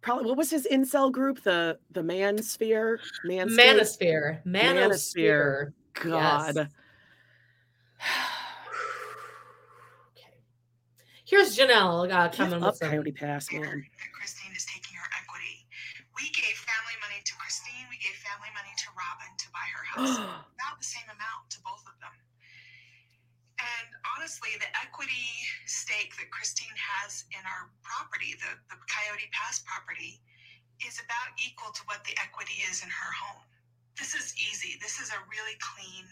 [0.00, 1.42] Probably what was his incel group?
[1.42, 2.98] The the mansphere?
[3.26, 3.58] Manscape?
[3.58, 4.44] Manosphere.
[4.46, 4.46] Manosphere.
[4.46, 5.72] Manosphere.
[5.94, 6.56] God.
[6.56, 6.66] Yes.
[10.14, 10.38] Okay.
[11.26, 12.90] Here's Janelle uh, coming up with some.
[12.90, 13.82] Coyote Pass, man.
[14.14, 15.66] Christine is taking her equity.
[16.14, 17.86] We gave family money to Christine.
[17.90, 20.16] We gave family money to Robin to buy her house.
[20.54, 22.14] about the same amount to both of them.
[24.28, 25.24] And honestly, the equity
[25.64, 30.20] stake that Christine has in our property, the, the Coyote Pass property,
[30.84, 33.40] is about equal to what the equity is in her home.
[33.96, 34.76] This is easy.
[34.84, 36.04] This is a really clean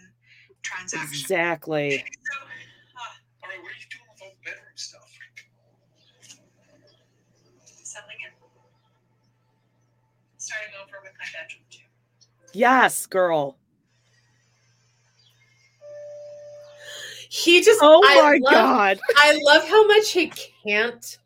[0.65, 1.13] transaction.
[1.13, 2.01] exactly.
[2.25, 5.13] So, uh, All right, what are you doing with all the bedroom stuff?
[7.85, 8.33] selling it.
[10.39, 11.85] Starting over with my bedroom too.
[12.57, 13.59] Yes, girl.
[17.45, 17.81] He just.
[17.83, 18.99] Oh I my love- god.
[19.17, 20.33] I love how much he
[20.67, 21.19] can't.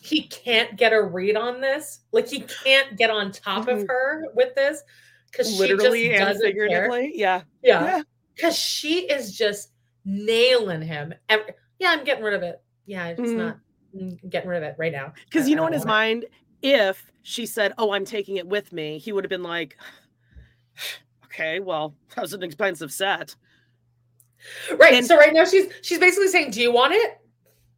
[0.00, 2.00] He can't get a read on this.
[2.12, 3.88] Like he can't get on top of Mhm.
[3.88, 4.82] her with this
[5.30, 6.50] because she Literally just and doesn't care.
[6.50, 7.12] figuratively.
[7.14, 7.42] Yeah.
[7.62, 7.84] Yeah.
[7.84, 8.02] Yeah.
[8.36, 9.72] because she is just
[10.04, 11.12] nailing him.
[11.28, 12.62] Every, yeah, I'm getting rid of it.
[12.84, 13.36] Yeah, it's Mhm.
[13.36, 13.58] not.
[13.98, 15.14] I'm getting rid of it right now.
[15.24, 15.88] Because you know, in his it.
[15.88, 16.26] mind,
[16.62, 19.76] if she said, "Oh, I'm taking it with me," he would have been like,
[21.24, 23.34] "Okay, well, that was an expensive set."
[24.76, 24.94] Right.
[24.94, 27.18] and- so right now she's she's basically saying, "Do you want it?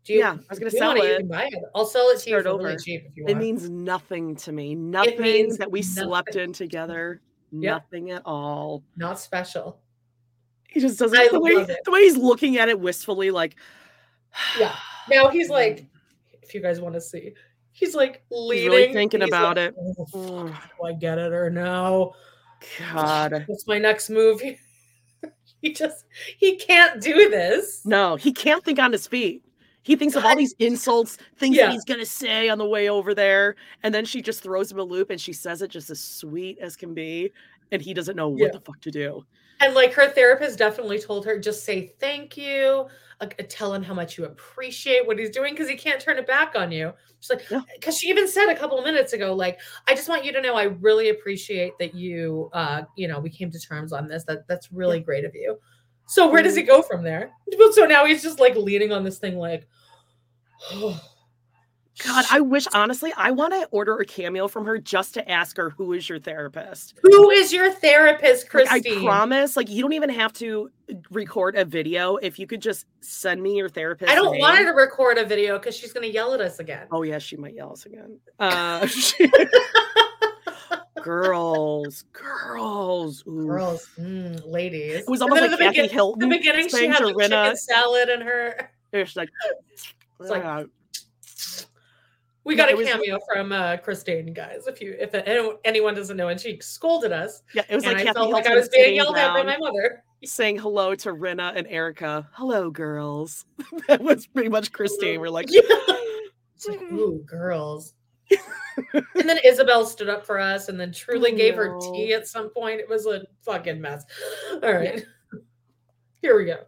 [0.05, 0.21] Do you?
[0.21, 1.19] Yeah, I was gonna do sell it.
[1.19, 1.63] can buy it.
[1.75, 2.65] I'll sell it to you Start over.
[2.65, 4.75] really cheap if you It means nothing to me.
[4.75, 6.05] Nothing means that we nothing.
[6.05, 7.21] slept in together.
[7.51, 7.73] Yeah.
[7.73, 8.83] Nothing at all.
[8.97, 9.81] not special.
[10.69, 11.19] He just doesn't.
[11.19, 11.79] I the way it.
[11.85, 13.57] the way he's looking at it wistfully, like,
[14.59, 14.75] Yeah.
[15.11, 15.53] Now he's mm.
[15.53, 15.87] like,
[16.43, 17.35] if you guys want to see,
[17.73, 18.71] he's like leaning.
[18.71, 19.75] really thinking about like, it.
[19.79, 20.47] "Oh, "Oh,
[20.79, 22.15] do I get it or no?
[22.93, 24.43] God, What's my next move?
[25.63, 26.05] he just
[26.39, 27.85] he can't do this.
[27.85, 29.43] no, he can't think on his feet.
[29.83, 31.67] He thinks of all these insults, things Yeah.
[31.67, 34.79] that he's gonna say on the way over there, and then she just throws him
[34.79, 37.33] a loop, and she says it just as sweet as can be,
[37.73, 38.49] and he doesn't know what Yeah.
[38.53, 39.25] the fuck to do.
[39.61, 42.87] And like her therapist definitely told her, just say thank you,
[43.21, 46.27] uh, tell him how much you appreciate what he's doing because he can't turn it
[46.27, 46.93] back on you.
[47.21, 47.63] She's like, Yeah.
[47.75, 50.41] because she even said a couple of minutes ago, like, I just want you to
[50.41, 54.23] know I really appreciate that you, uh, you know, we came to terms on this.
[54.25, 55.59] That that's really great of you.
[56.07, 56.61] So where does Mm-hmm.
[56.61, 57.33] he go from there?
[57.59, 59.67] But So now he's just like leaning on this thing, like,
[60.75, 61.01] oh,
[62.05, 65.57] God, I wish honestly, I want to order a cameo from her just to ask
[65.57, 66.95] her who is your therapist.
[67.03, 68.99] who is your therapist, Like, Christine?
[68.99, 70.71] I promise, like you don't even have to
[71.11, 72.17] record a video.
[72.17, 74.11] If you could just send me your therapist.
[74.11, 76.87] I don't want her to record a video because she's gonna yell at us again.
[76.93, 78.19] Oh yeah, she might yell at us again.
[78.39, 78.87] Uh,
[81.03, 83.47] girls, girls, ooh.
[83.47, 84.95] Girls, mm, ladies.
[85.01, 88.09] It was almost like the Kathy begin- Hilton the beginning, she had the chicken salad
[88.09, 88.71] in her.
[88.93, 89.31] It's like,
[90.21, 90.67] It's like-.
[92.45, 94.67] We got it a was- cameo from uh, Christine, guys.
[94.67, 95.15] If you, if
[95.65, 98.31] anyone doesn't know, and she scolded us, yeah, it was and like I Kathy felt
[98.31, 100.03] like I was being yelled at by my mother.
[100.25, 102.27] saying hello to Rinna and Erika.
[102.33, 103.45] Hello, girls.
[103.89, 105.21] that was pretty much Christine.
[105.21, 105.61] We're like, Yeah.
[106.55, 107.95] It's like, ooh, girls.
[108.95, 112.27] and then Ysabel stood up for us, and then truly I gave her tea at
[112.27, 112.81] some point.
[112.81, 114.05] It was a fucking mess.
[114.63, 115.05] All right,
[116.21, 116.59] here we go.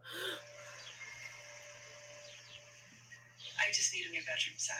[3.59, 4.77] I just need a new bedroom set.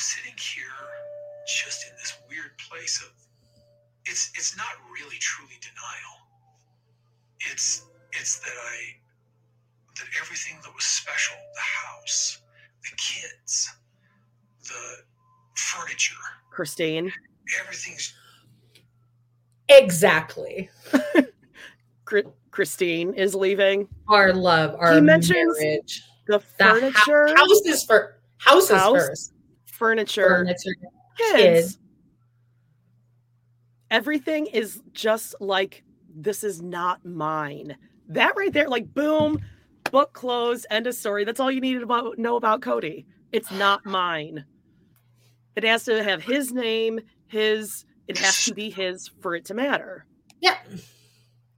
[0.00, 0.64] Sitting here
[1.62, 3.12] just in this weird place of
[4.06, 6.16] it's it's not really truly denial.
[7.52, 8.76] It's it's that I
[9.96, 12.38] that everything that was special, the house,
[12.82, 13.68] the kids,
[14.64, 15.04] the
[15.56, 16.14] furniture,
[16.50, 17.12] Christine.
[17.60, 18.14] everything's
[19.68, 20.68] Exactly.
[22.50, 23.86] Christine is leaving.
[24.08, 26.02] Our love, our mentions marriage.
[26.26, 29.32] The The hou- furniture, house is for houses House, first.
[29.80, 30.76] Furniture, Furniture,
[31.16, 31.32] kids.
[31.32, 31.78] kids.
[33.90, 35.82] Everything is just like
[36.14, 37.78] this is not mine.
[38.06, 39.40] That right there, like boom,
[39.90, 41.24] book closed, end of story.
[41.24, 43.06] That's all you needed to know about Kody.
[43.32, 44.44] It's not mine.
[45.56, 47.86] It has to have his name, his.
[48.06, 50.04] It has to be his for it to matter.
[50.40, 50.58] Yeah.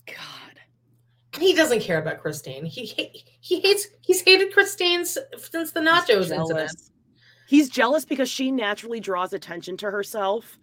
[0.07, 0.61] God.
[1.35, 2.67] And he doesn't care about Christine.
[2.67, 6.92] He he, he hates he's hated Christine since the nachos incident.
[7.53, 10.59] He's jealous because she naturally draws attention to herself.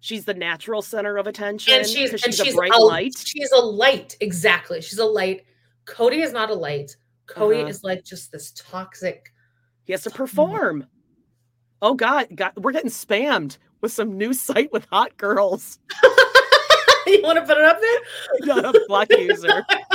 [0.00, 1.74] She's the natural center of attention.
[1.74, 3.14] And she's and she's, she's a bright a, light.
[3.24, 4.16] She's a light.
[4.20, 4.80] Exactly.
[4.80, 5.44] She's a light.
[5.86, 6.96] Kody is not a light.
[7.28, 7.68] Kody Uh-huh.
[7.68, 9.32] is like just this toxic.
[9.84, 10.88] He has to perform.
[11.80, 15.78] Oh God, God, we're getting spammed with some new site with hot girls.
[17.06, 18.00] you want to put it up there?
[18.42, 19.64] Yeah, block user.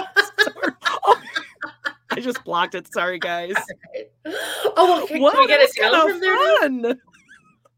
[2.19, 2.91] I just blocked it.
[2.93, 3.53] Sorry, guys.
[4.25, 5.33] Oh, well, can, What?
[5.33, 6.35] can we get It down from there?
[6.35, 6.57] now?
[6.59, 6.99] fun.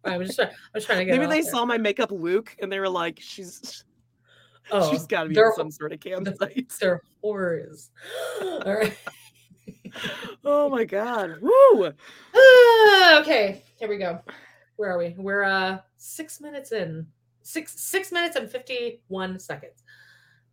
[0.03, 1.11] I was just trying, I was trying to get.
[1.13, 1.51] Maybe they there.
[1.51, 3.83] saw my makeup Luke and they were like, "She's
[4.71, 7.89] Oh, she's got to be on some sort of campsite." They're whores.
[8.41, 8.97] All right.
[10.43, 11.35] Oh my God!
[11.41, 11.91] Woo!
[12.35, 14.19] Ah, okay, here we go.
[14.75, 15.13] Where are we?
[15.17, 17.05] We're uh six minutes in.
[17.43, 19.83] Six six minutes and fifty one seconds.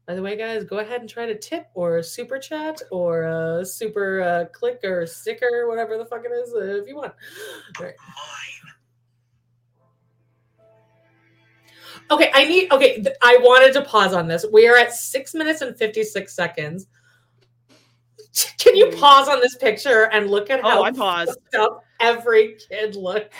[0.09, 3.63] By the way, guys, go ahead and try to tip or super chat or uh,
[3.63, 7.13] super uh, click or sticker, whatever the fuck it is, uh, if you want.
[7.79, 7.95] All right.
[12.11, 12.73] Okay, I need.
[12.73, 14.47] Okay, th- I wanted to pause on this.
[14.51, 16.87] We are at six minutes and fifty six seconds.
[18.59, 18.99] Can you Mm.
[18.99, 21.39] pause on this picture and look at how Oh, I paused.
[21.55, 23.37] up every kid looks?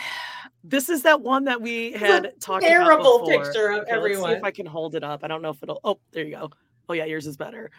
[0.63, 3.89] This is that one that we had talked terrible about Terrible picture of Okay, Let's
[3.89, 4.31] see everyone.
[4.33, 5.23] if I can hold it up.
[5.23, 5.79] I don't know if it'll.
[5.83, 6.49] Oh, there you go.
[6.89, 7.71] Oh yeah, yours is better.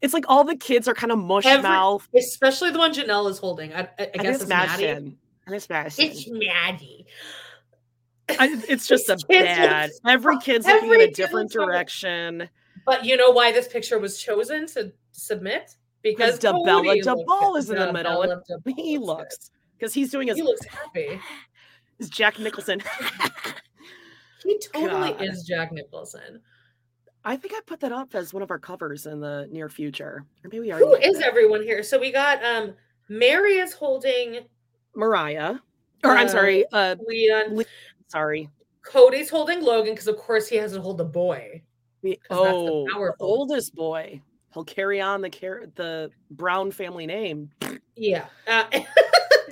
[0.00, 2.06] It's like all the kids are kind of mush Every- mouth.
[2.16, 3.72] especially the one Janelle is holding.
[3.72, 4.86] I, I, I I guess it's Maddie.
[4.86, 5.16] And
[5.48, 6.04] it's Madison.
[6.04, 7.06] It's Maddie.
[8.28, 9.90] I, it's just a These kids look bad.
[10.06, 12.48] Every kid's looking in a different direction.
[12.86, 15.76] But you know why this picture was chosen to submit?
[16.02, 17.06] Because Duvall looks
[17.64, 18.42] is in the middle, and
[18.76, 21.20] he looks looks because he's doing his, He looks happy.
[22.02, 22.82] His Jack Nicholson.
[24.44, 25.22] He totally God.
[25.22, 26.40] is Jack Nicholson.
[27.24, 30.24] I think I put that up as one of our covers in the near future.
[30.42, 31.28] Or maybe we Who already is that.
[31.28, 31.84] everyone here?
[31.84, 32.74] So we got um
[33.08, 34.40] Meri is holding
[34.96, 35.58] Mariah.
[36.02, 37.54] Or I'm Uh, sorry, uh Leon.
[37.54, 37.64] Le-
[38.08, 38.50] sorry.
[38.84, 41.62] Kody's holding Logan because of course he has to hold the boy.
[42.02, 44.20] The, 'Cause that's the oh, the oldest boy.
[44.54, 47.50] He'll carry on the car- the Brown family name.
[47.94, 48.26] Yeah.
[48.48, 48.64] Uh,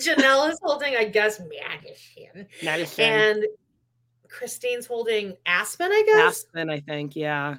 [0.00, 2.46] Janelle is holding, I guess, Madison.
[2.62, 3.04] Madison.
[3.04, 3.44] And
[4.28, 6.44] Christine's holding Aspyn, I guess.
[6.54, 7.16] Aspyn, I think.
[7.16, 7.56] Yeah.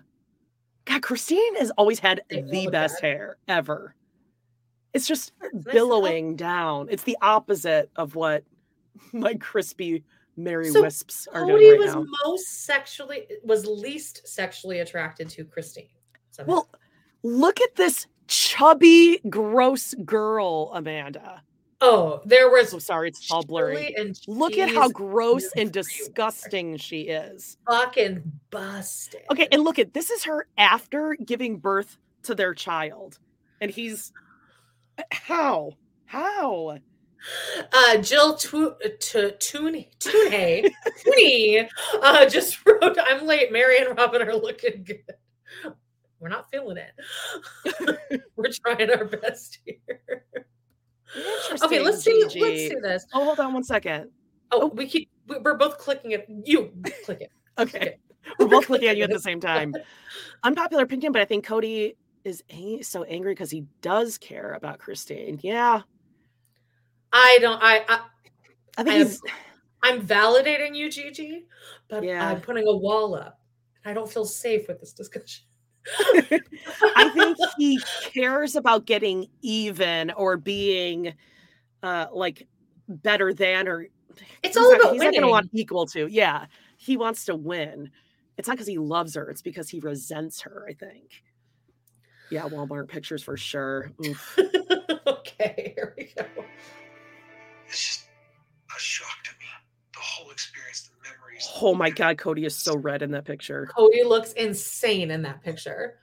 [0.85, 3.07] God, Christine has always had They the best bad.
[3.07, 3.95] hair ever.
[4.93, 6.87] It's just nice to billowing down.
[6.89, 8.43] It's the opposite of what
[9.13, 10.03] my crispy
[10.37, 12.05] Meri So Wisps are Kody doing right was now.
[12.25, 15.87] most sexually was least sexually attracted to Christine.
[16.31, 16.51] somehow.
[16.53, 16.69] Well,
[17.23, 21.41] look at this chubby, gross girl, Amanda.
[21.81, 23.95] Oh, there was So sorry, it's all blurry.
[24.27, 27.57] Look at how gross and disgusting she is.
[27.67, 28.21] fucking
[28.51, 29.21] busted.
[29.31, 33.17] Okay, and look at this is her after giving birth to their child.
[33.61, 34.11] And he's
[35.11, 35.73] how?
[36.05, 36.77] How?
[37.71, 40.71] Uh, Jill to Tooney Tooney
[41.05, 41.69] Tooney
[42.01, 43.51] uh, just wrote, "I'm late.
[43.51, 45.75] Meri and Robyn are looking good.
[46.19, 48.21] We're not feeling it.
[48.35, 50.25] We're trying our best here.
[51.63, 52.11] Okay, let's see.
[52.11, 52.69] Interesting, Let's Gigi.
[52.69, 53.05] see this.
[53.13, 54.09] Oh, hold on one second.
[54.51, 55.09] Oh, oh, we keep.
[55.27, 56.25] we- We're both clicking it.
[56.45, 56.71] You
[57.05, 57.31] click it.
[57.57, 57.97] Okay.
[58.39, 59.73] We're both clicking at you at the same time.
[60.43, 64.79] Unpopular opinion, but I think Kody is a- so angry because he does care about
[64.79, 65.39] Christine.
[65.43, 65.81] Yeah.
[67.11, 67.61] I don't.
[67.61, 67.83] I.
[67.89, 67.99] I
[68.77, 69.21] I think I he's
[69.83, 71.45] I'm validating you, Gigi,
[71.89, 72.29] but Yeah.
[72.29, 73.39] I'm putting a wall up.
[73.83, 75.43] I don't feel safe with this discussion.
[76.95, 81.13] I think he cares about getting even or being
[81.83, 82.47] uh like
[82.87, 83.87] better than or
[84.43, 86.07] It's all not, about he's not gonna want equal to.
[86.07, 86.45] Yeah.
[86.77, 87.91] He wants to win.
[88.37, 91.23] It's not because he loves her, it's because he resents her, I think.
[92.31, 93.91] Yeah, Walmart pictures for sure.
[95.07, 96.25] Okay, here we go.
[97.67, 98.09] It's just
[98.75, 99.45] a shock to me.
[99.93, 101.09] The whole experience, the
[101.61, 103.69] Oh my god, Kody is so red in that picture.
[103.77, 105.97] Kody looks insane in that picture.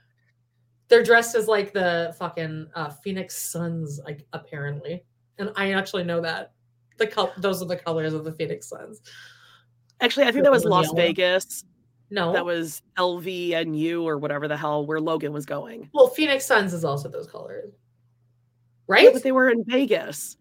[0.87, 5.03] They're dressed as like the fucking uh, Phoenix Suns, like apparently,
[5.37, 6.53] and I actually know that.
[6.97, 9.01] The col- those are the colors of the Phoenix Suns.
[10.01, 10.91] Actually, I think that was Las.
[10.93, 11.63] Vegas.
[12.11, 15.89] No, That was LVNU or whatever the hell where Logan was going.
[15.93, 17.71] well, Phoenix Suns is also those colors,
[18.87, 19.03] right?
[19.03, 20.35] Yeah, but they were in Vegas.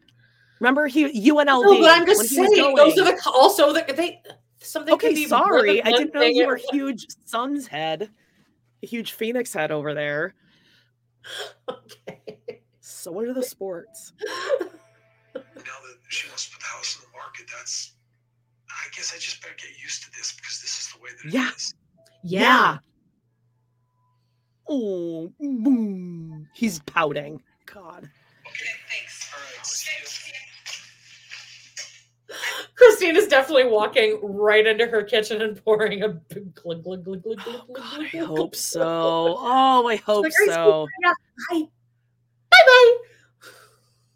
[0.60, 1.46] Remember he UNLV.
[1.46, 4.22] No, but I'm just saying those are the also the they
[4.70, 4.96] something.
[4.98, 5.82] could Okay, be sorry.
[5.82, 8.10] I didn't know you were huge Suns head.
[8.82, 10.34] A huge Phoenix head over there.
[11.68, 12.38] Okay.
[12.80, 14.12] So what are the sports?
[14.20, 14.68] Now
[15.34, 17.92] that she wants to put the house on the market, that's.
[18.70, 21.32] I guess I just better get used to this because this is the way that
[21.32, 21.48] Yeah.
[21.50, 21.74] it is.
[22.22, 22.78] yeah.
[24.68, 26.46] Oh, boom.
[26.54, 27.42] He's pouting.
[27.66, 28.08] God.
[28.46, 29.17] Okay, Thanks.
[32.78, 37.22] Christine is definitely walking right into her kitchen and pouring a big glug glug glug
[37.24, 37.76] glug glug glug.
[37.76, 38.54] God, I hope glug.
[38.54, 38.82] so.
[39.38, 40.86] Oh, I hope like, so.
[41.02, 41.12] Yeah,
[41.50, 41.62] bye.
[42.50, 42.96] Bye bye.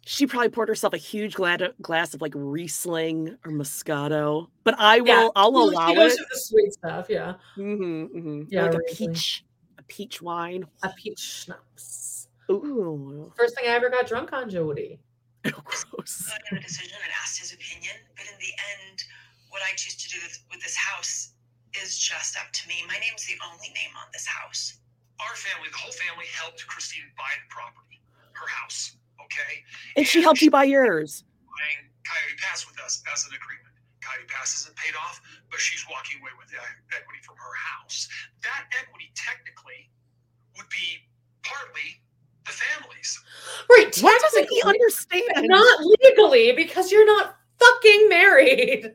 [0.05, 4.47] She probably poured herself a huge gla- glass of like Riesling or Moscato.
[4.63, 5.07] But I will.
[5.07, 6.17] Yeah, I'll She- allow she goes it.
[6.17, 7.05] to the sweet stuff.
[7.09, 8.41] Yeah, Mm-hmm, mm-hmm.
[8.49, 9.43] Yeah, like a peach,
[9.77, 10.65] a peach wine.
[10.83, 12.27] a peach schnapps.
[12.49, 14.99] Ooh, First thing I ever got drunk on, Jody.
[15.45, 15.51] oh,
[15.91, 16.29] gross.
[16.33, 18.02] I made a decision and asked his opinion, but in
[18.43, 18.99] the end,
[19.47, 21.31] what I choose to do with, with this house
[21.79, 22.83] is just up to me.
[22.85, 24.83] My name's the only name on this house.
[25.23, 28.03] Our family, the whole family, helped Christine buy the property,
[28.35, 28.99] her house.
[29.23, 29.63] Okay.
[29.95, 31.23] And she helped you buy yours.
[31.47, 33.71] buying Coyote Pass with us as an agreement.
[34.03, 36.59] Coyote Pass isn't paid off, but she's walking away with the
[36.91, 38.09] equity from her house.
[38.43, 39.87] That equity technically
[40.59, 41.07] would be
[41.47, 42.03] partly
[42.43, 43.15] the family's.
[43.71, 43.95] Right.
[44.03, 45.47] Why doesn't he understand?
[45.47, 48.93] Not legally because you're not fucking married.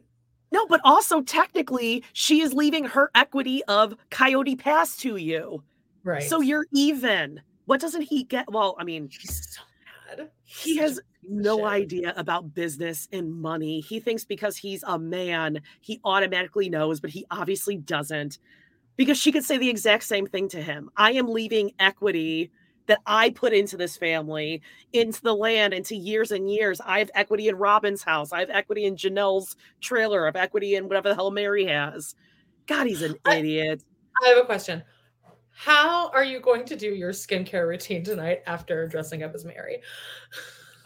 [0.50, 5.62] No, but also technically, she is leaving her equity of Coyote Pass to you.
[6.04, 6.22] Right.
[6.22, 7.42] So you're even.
[7.66, 8.50] What doesn't he get?
[8.50, 9.62] Well, I mean, he's so
[10.16, 10.30] mad.
[10.44, 11.66] he Such has no shit.
[11.66, 13.80] idea about business and money.
[13.80, 18.38] He thinks because he's a man, he automatically knows, but he obviously doesn't.
[18.96, 20.90] Because she could say the exact same thing to him.
[20.96, 22.50] I am leaving equity
[22.88, 24.60] that I put into this family,
[24.92, 26.80] into the land, into years and years.
[26.84, 28.32] I have equity in Robyn's house.
[28.32, 30.24] I have equity in Janelle's trailer.
[30.24, 32.14] I have equity in whatever the hell Meri has.
[32.66, 33.84] God, he's an I- idiot.
[34.24, 34.82] I have a question.
[35.50, 39.80] How are you going to do your skincare routine tonight after dressing up as Meri?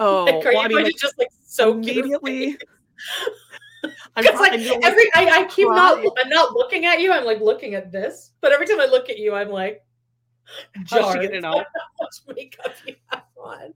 [0.01, 2.57] Oh, like, are well, you I mean, going like, to just like so immediately.
[4.17, 5.99] I'm Because like every I, I keep not.
[6.19, 7.13] I'm not looking at you.
[7.13, 9.85] I'm like looking at this, but every time I look at you, I'm like,
[10.89, 11.59] How's she getting out?
[11.75, 13.75] How much makeup you have on?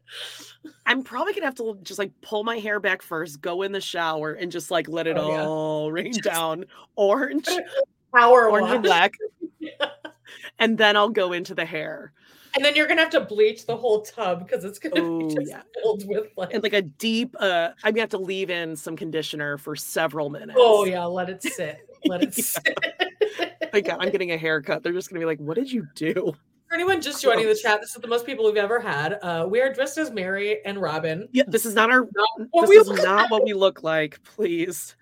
[0.87, 3.81] I'm probably gonna have to just like pull my hair back first, go in the
[3.81, 5.47] shower, and just like let it Oh, yeah.
[5.47, 6.64] all rain down,
[6.97, 7.49] orange,
[8.14, 8.85] Power orange and wash.
[8.85, 9.12] black,
[10.59, 12.12] and then I'll go into the hair
[12.55, 15.35] And then you're gonna have to bleach the whole tub because it's gonna Oh, be
[15.35, 15.62] just yeah.
[15.83, 17.35] filled with like, and like a deep.
[17.41, 20.59] uh I'm gonna have to leave in some conditioner for several minutes.
[20.59, 21.81] oh yeah, let it sit.
[22.07, 22.43] Let it Yeah.
[22.45, 23.91] sit.
[24.01, 24.83] I'm getting a haircut.
[24.83, 26.35] They're just gonna be like, "What did you do?"
[26.69, 29.19] For anyone just joining the chat, this is the most people we've ever had.
[29.23, 31.29] Uh, we are dressed as Meri and Robyn.
[31.33, 32.01] Yeah, this is not our.
[32.01, 34.21] Not what This we is look not what we look like.
[34.25, 34.97] Please.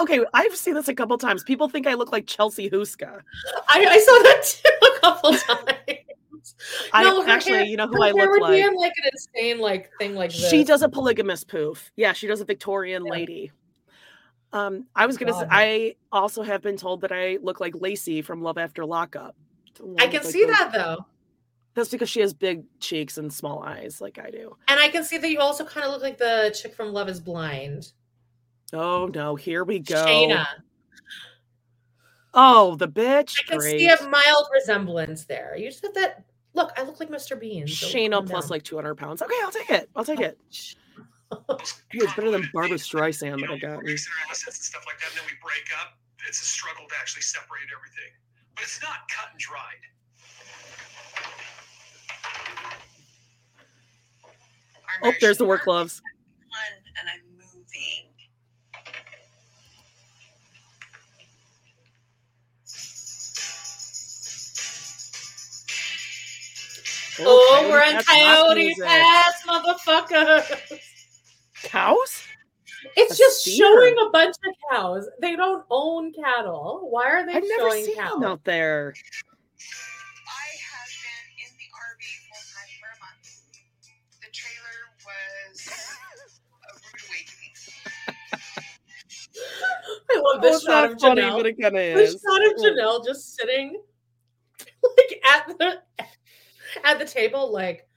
[0.00, 1.42] Okay, I've seen this a couple times.
[1.44, 3.20] People think I look like Chelsea Houska.
[3.68, 6.54] I, I saw that too a couple times.
[6.92, 8.64] I No, actually, hair- you know who I look like.
[8.76, 10.48] Like an insane like thing like this.
[10.50, 11.90] She does a polygamous poof.
[11.96, 13.12] Yeah, she does a Victorian Yeah.
[13.12, 13.52] lady.
[14.52, 18.22] Um, I was gonna say I also have been told that I look like Lacey
[18.22, 19.36] from Love After Lockup.
[19.98, 21.04] I can like, see that though,
[21.74, 24.56] That's because she has big cheeks and small eyes, like I do.
[24.68, 27.08] and I can see that you also kind of look like the chick from Love
[27.08, 27.92] Is Blind,
[28.72, 29.94] Oh no, here we go.
[29.94, 30.46] Shaina.
[32.34, 33.36] Oh, the bitch.
[33.38, 33.78] I can Great.
[33.80, 35.56] see a mild resemblance there.
[35.56, 36.24] You just have that
[36.54, 36.72] look.
[36.76, 37.38] I look like Mr.
[37.38, 37.66] Bean.
[37.66, 38.50] so Shaina plus down.
[38.50, 39.22] like 200 pounds.
[39.22, 39.88] Okay, I'll take it.
[39.96, 40.38] I'll take it.
[41.30, 43.80] Hey, it's better than Barbara Streisand that I got.
[43.80, 45.98] Increase assets and stuff like that, and then we break up.
[46.26, 48.12] It's a struggle to actually separate everything,
[48.54, 49.62] but it's not cut and dried.
[55.04, 56.02] Oh, there's the work gloves.
[57.00, 58.08] And I'm moving.
[67.20, 68.74] Oh, oh we're in Pass rock Coyote.
[68.80, 70.80] Pass, motherfucker.
[71.64, 72.22] Cows?
[72.96, 73.56] It's A just steer.
[73.66, 75.08] showing a bunch of cows.
[75.20, 76.86] They don't own cattle.
[76.90, 78.12] Why are they I've never showing seen cows?
[78.14, 78.94] them out there.
[78.94, 83.26] I have been in the RV full time for a month.
[84.20, 85.70] The trailer was a
[86.78, 87.54] rude awakening.
[90.10, 91.36] I love Oh, this it's shot of funny, Janelle.
[91.36, 92.62] but it kind of This shot of Oh.
[92.62, 93.82] Janelle just sitting
[94.82, 95.82] like at the
[96.84, 97.88] at the table, like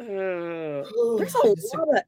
[0.00, 2.02] Uh, "Oh, there's I a just lot of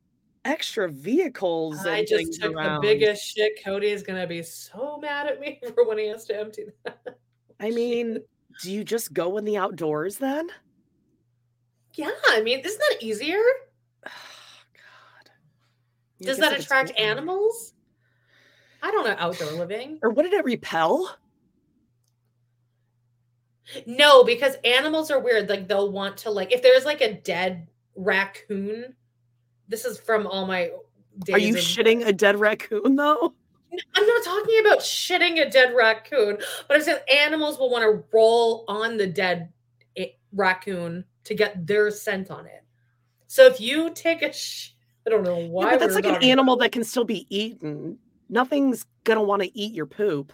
[0.44, 1.86] extra vehicles.
[1.86, 2.76] I just took around.
[2.76, 3.62] the biggest shit.
[3.64, 7.18] Kody is gonna be so mad at me for when he has to empty that.
[7.60, 8.18] I mean,
[8.62, 10.48] do you just go in the outdoors then?
[11.94, 13.42] Yeah, I mean, isn't that easier?
[14.06, 14.10] Oh,
[14.74, 15.30] God.
[16.22, 17.74] I Does that attract animals?
[18.82, 19.98] I don't know outdoor living.
[20.02, 21.16] Or what did it repel?
[23.86, 25.48] No, because animals are weird.
[25.48, 28.94] Like they'll want to like if there's like a dead raccoon.
[29.70, 30.72] This is from all my
[31.24, 31.34] days.
[31.34, 33.32] Are you of- shitting a dead raccoon though?
[33.94, 38.04] I'm not talking about shitting a dead raccoon, but I said animals will want to
[38.12, 39.52] roll on the dead
[39.96, 42.64] eh, raccoon to get their scent on it.
[43.28, 44.72] So if you take a sh-
[45.06, 45.70] I don't know Yeah, why.
[45.70, 47.96] but that's like an animal about- that can still be eaten.
[48.28, 50.32] Nothing's gonna want to eat your poop.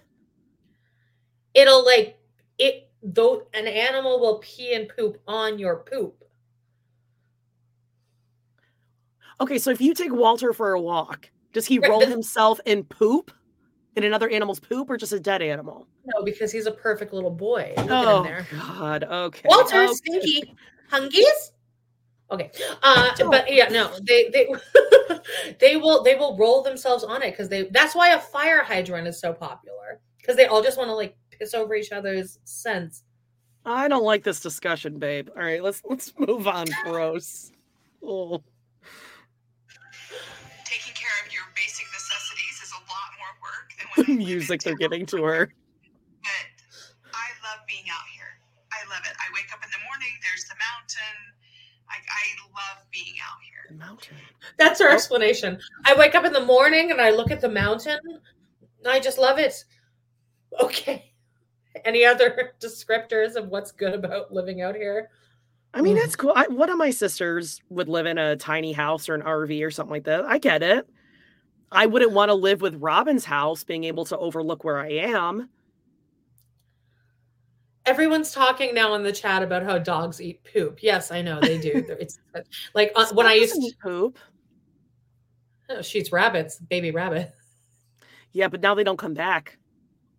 [1.53, 2.19] It'll like
[2.59, 6.25] it though an animal will pee and poop on your poop.
[9.41, 13.31] Okay, so if you take Walter for a walk, does he roll himself in poop?
[13.97, 15.87] In another animal's poop or just a dead animal?
[16.05, 17.73] No, because he's a perfect little boy.
[17.79, 18.47] Look Oh there.
[18.53, 19.05] God.
[19.05, 19.49] Okay.
[19.49, 19.93] Walter okay.
[19.95, 20.55] Stinky
[20.93, 21.53] Hungies.
[22.31, 22.51] Okay.
[22.83, 24.49] Uh but yeah, no, they they
[25.61, 29.09] they will they will roll themselves on it because they that's why a fire hydrant
[29.09, 30.01] is so popular.
[30.19, 33.03] Because they all just want to like piss over each other's scents.
[33.65, 35.31] I don't like this discussion, babe.
[35.35, 36.67] All right, let's let's move on.
[36.85, 37.51] Gross.
[38.03, 38.43] Oh.
[44.09, 45.47] music they're giving to her.
[46.23, 48.25] But I love being out here.
[48.73, 49.17] I love it.
[49.19, 50.09] I wake up in the morning.
[50.23, 51.17] There's the mountain.
[51.89, 53.67] I, I love being out here.
[53.71, 54.17] The mountain.
[54.59, 54.95] That's her Oh.
[54.95, 55.59] explanation.
[55.85, 57.99] I wake up in the morning and I look at the mountain.
[58.87, 59.65] I just love it.
[60.61, 61.13] Okay.
[61.85, 65.11] Any other descriptors of what's good about living out here?
[65.75, 66.05] I mean, Mm.
[66.05, 66.33] it's cool.
[66.35, 69.71] I, one of my sisters would live in a tiny house or an RV or
[69.71, 70.25] something like that.
[70.25, 70.89] I get it.
[71.73, 75.49] I wouldn't want to live with Robyn's house, being able to overlook where I am.
[77.85, 80.83] Everyone's talking now in the chat about how dogs eat poop.
[80.83, 81.85] Yes, I know they do.
[82.01, 82.19] It's
[82.75, 84.19] like uh, when I used to, poop.
[85.71, 87.33] oh, she eats rabbits, baby rabbit.
[88.33, 89.59] Yeah, but now they don't come back.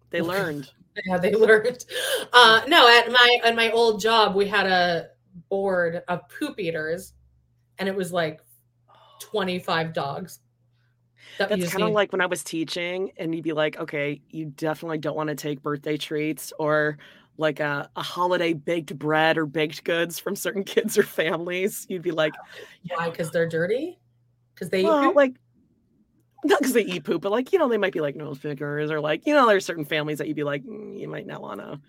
[0.09, 0.71] They learned.
[1.05, 1.85] Yeah, they learned.
[2.33, 5.09] Uh, no, at my at my old job, we had a
[5.49, 7.13] board of poop eaters,
[7.79, 8.39] and it was like
[9.19, 10.39] twenty five dogs.
[11.39, 14.45] That That's kind of like when I was teaching, and you'd be like, okay, you
[14.45, 16.97] definitely don't want to take birthday treats or
[17.37, 21.85] like a, a holiday baked bread or baked goods from certain kids or families.
[21.89, 22.33] You'd be like,
[22.89, 23.09] why?
[23.09, 23.99] Because they're dirty.
[24.53, 25.15] Because they eat well, poop?
[25.15, 25.35] like,
[26.43, 28.89] not because they eat poop, but like, you know, they might be like nose pickers
[28.89, 31.41] or like, you know, there's certain families that you'd be like, "Mm, you might not
[31.41, 31.79] want to.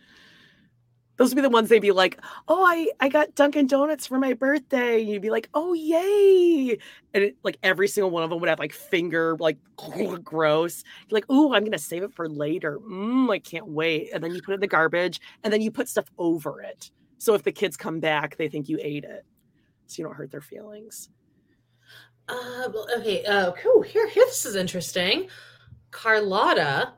[1.19, 4.19] Those would be the ones they'd be like, oh, I, I got Dunkin' Donuts for
[4.19, 5.01] my birthday.
[5.01, 6.79] And you'd be like, oh, yay.
[7.13, 9.59] And it, like every single one of them would have like finger, like
[10.25, 10.85] gross.
[11.09, 12.79] You're like, ooh, I'm to save it for later.
[12.79, 14.11] Mm, I can't wait.
[14.15, 16.91] And then you put it in the garbage and then you put stuff over it.
[17.19, 19.27] So if the kids come back, they think you ate it.
[19.87, 21.09] So you don't hurt their feelings.
[22.29, 23.25] Uh, well, okay.
[23.25, 23.83] Uh, cool.
[23.83, 24.25] Here, here.
[24.27, 25.29] This is interesting.
[25.91, 26.93] Carlotta,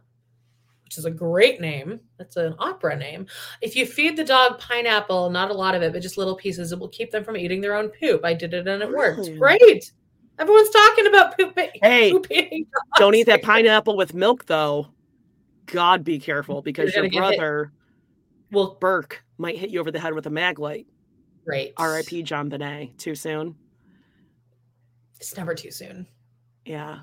[0.91, 2.01] which is a great name.
[2.19, 3.29] That's an opera name.
[3.61, 6.73] If you feed the dog pineapple, not a lot of it, but just little pieces,
[6.73, 8.25] it will keep them from eating their own poop.
[8.25, 9.19] I did it and it worked.
[9.21, 9.39] Really?
[9.39, 9.93] Great.
[10.41, 11.57] Everyone's talking about poop.
[11.81, 14.89] Hey, poop eating Don't eat that pineapple with milk, though.
[15.67, 17.39] God, be careful because your gonna get hit.
[17.39, 17.73] brother,
[18.51, 20.89] Well, Burke, might hit you over the head with a mag light.
[21.45, 21.73] great.
[21.77, 22.25] R.I.P.
[22.25, 22.99] JonBenét.
[22.99, 23.55] Too soon.
[25.21, 26.09] It's never too soon.
[26.65, 26.99] Yeah.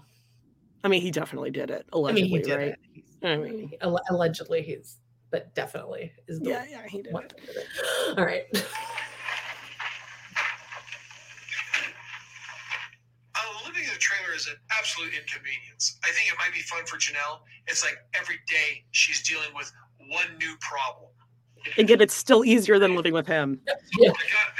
[0.83, 1.85] I mean, he definitely did it.
[1.93, 2.67] I mean, Allegedly, did right?
[2.67, 3.03] it.
[3.21, 4.97] He's- I mean, Alle- allegedly, he's,
[5.31, 7.29] but definitely is the yeah, yeah, he did one it.
[7.29, 7.65] that did it.
[8.17, 8.43] All right.
[13.35, 15.99] Uh, living in a trailer is an absolute inconvenience.
[16.03, 17.41] I think it might be fun for Janelle.
[17.67, 19.71] It's like every day she's dealing with
[20.09, 21.11] one new problem.
[21.77, 23.61] And yet, it's still easier than living with him.
[23.99, 24.09] Yeah.
[24.09, 24.53] I got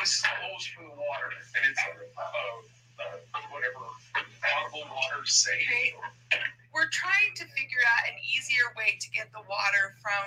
[0.00, 2.61] this is the hose for the water, and it's uh, uh, whatever
[4.42, 5.54] potable water say.
[5.62, 5.94] Okay.
[6.74, 10.24] We're trying to figure out an easier way to get the water from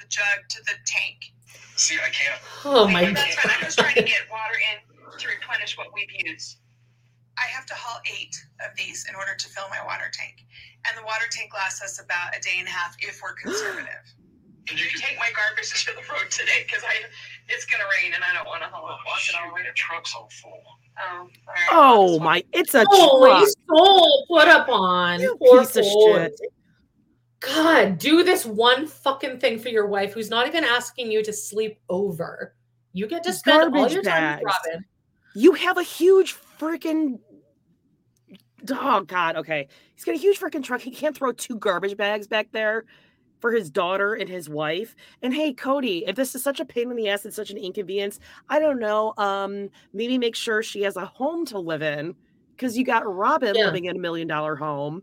[0.00, 1.32] the jug to the tank.
[1.76, 2.40] See, I can't.
[2.64, 3.44] Oh my That's god.
[3.44, 3.52] fine.
[3.56, 4.78] I'm just trying to get water in
[5.18, 6.56] to replenish what we've used.
[7.36, 10.44] I have to haul eight of these in order to fill my water tank.
[10.88, 14.04] And the water tank lasts us about a day and a half if we're conservative.
[14.68, 17.04] And You you can can take my garbage to the road today because I
[17.48, 18.96] it's gonna rain and I don't want to haul it.
[18.96, 20.62] Oh, Walk it shoot, all the way the to truck's all full.
[20.98, 21.68] Oh, all right.
[21.70, 22.44] Oh, my.
[22.52, 23.48] It's a Holy truck.
[23.68, 25.20] soul, put up on.
[25.20, 26.40] You piece of shit.
[27.40, 31.32] God, do this one fucking thing for your wife who's not even asking you to
[31.32, 32.54] sleep over.
[32.92, 34.52] You get to spend all Garbage your time with.
[34.66, 34.84] Robyn.
[35.34, 37.18] You have a huge freaking.
[38.70, 39.36] Oh, God.
[39.36, 39.68] Okay.
[39.94, 40.80] He's got a huge freaking truck.
[40.80, 42.84] He can't throw two garbage bags back there
[43.42, 44.96] for his daughter and his wife.
[45.20, 47.58] And hey, Kody, if this is such a pain in the ass and such an
[47.58, 49.12] inconvenience, I don't know.
[49.18, 52.14] Um, maybe make sure she has a home to live in
[52.56, 53.66] because you got Robyn Yeah.
[53.66, 55.02] living in a million dollar home.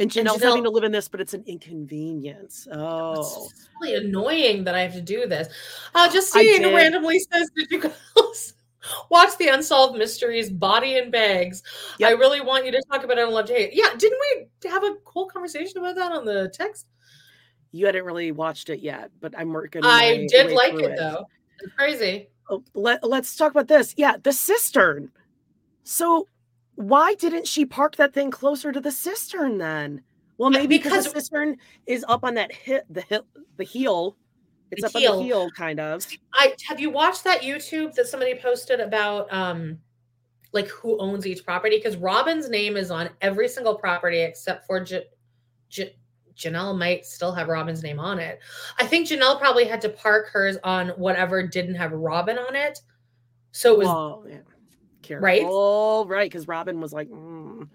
[0.00, 2.66] And And Janelle's Janelle- having to live in this, but it's an inconvenience.
[2.72, 3.20] Oh,
[3.50, 5.48] It's really annoying that I have to do this.
[5.94, 8.54] Uh, just I seeing randomly says, Did you guys
[9.10, 11.62] watch the Unsolved Mysteries Body and Bags?
[12.02, 13.70] I really want you to talk about it on Love to Hate.
[13.74, 14.18] Yeah, didn't
[14.62, 16.86] we have a cool conversation about that on the text?
[17.72, 19.82] You hadn't really watched it yet, but I'm working.
[19.84, 21.26] I did like through it though.
[21.60, 22.28] It's crazy.
[22.50, 23.94] Oh, let, let's talk about this.
[23.96, 25.10] Yeah, the cistern.
[25.82, 26.28] So
[26.76, 30.02] why didn't she park that thing closer to the cistern then?
[30.38, 33.22] Well, Yeah, maybe because because- the cistern is up on that hit the hit
[33.56, 34.16] the heel.
[34.70, 35.16] It's The up on heel.
[35.18, 36.06] the heel, kind of.
[36.34, 39.78] I have you watched that YouTube that somebody posted about um
[40.52, 41.76] like who owns each property?
[41.76, 45.04] Because Robyn's name is on every single property except for J-
[45.68, 45.96] J-
[46.38, 48.40] Janelle might still have Robyn's name on it.
[48.78, 52.80] I think Janelle probably had to park hers on whatever didn't have Robyn on it.
[53.52, 54.36] So it was Well, yeah.
[55.10, 55.40] Right?
[55.40, 56.30] Careful, right?
[56.30, 57.66] Because Robyn was like, mm,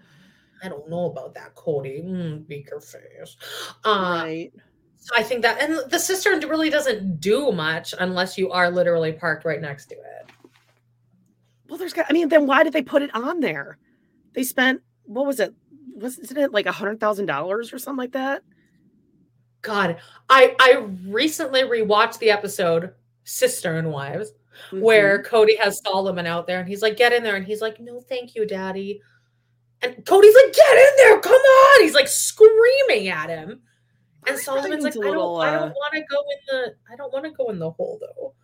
[0.62, 2.04] I don't know about that, Kody.
[2.04, 3.36] Mm, beaker face.
[3.84, 4.52] Uh, right.
[4.96, 9.12] So I think that, and the cistern really doesn't do much unless you are literally
[9.12, 10.30] parked right next to it.
[11.68, 12.06] Well, there's got.
[12.08, 13.78] I mean, then why did they put it on there?
[14.32, 15.54] They spent what was it?
[15.94, 18.42] Wasn't it like a hundred thousand dollars or something like that?
[19.64, 19.96] God,
[20.28, 22.92] I I recently rewatched the episode
[23.24, 24.32] Sister and Wives
[24.70, 25.34] where Mm-hmm.
[25.34, 27.34] Kody has Solomon out there and he's like, get in there.
[27.34, 29.00] And he's like, no, thank you, daddy.
[29.82, 31.18] And Kody's like, get in there.
[31.20, 31.82] Come on.
[31.82, 33.60] He's like screaming at him.
[34.28, 36.96] And Solomon's like, I don't, little, I uh, don't want to go in the, I
[36.96, 38.34] don't want to go in the hole though.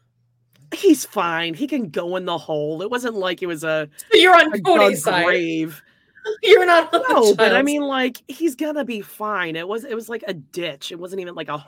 [0.76, 1.54] he's fine.
[1.54, 2.82] He can go in the hole.
[2.82, 5.24] It wasn't like it was a, So you're on a Kody's side.
[5.24, 5.80] grave.
[6.42, 9.56] You're not No, but I mean, like he's gonna be fine.
[9.56, 10.92] It was it was like a ditch.
[10.92, 11.58] It wasn't even like a.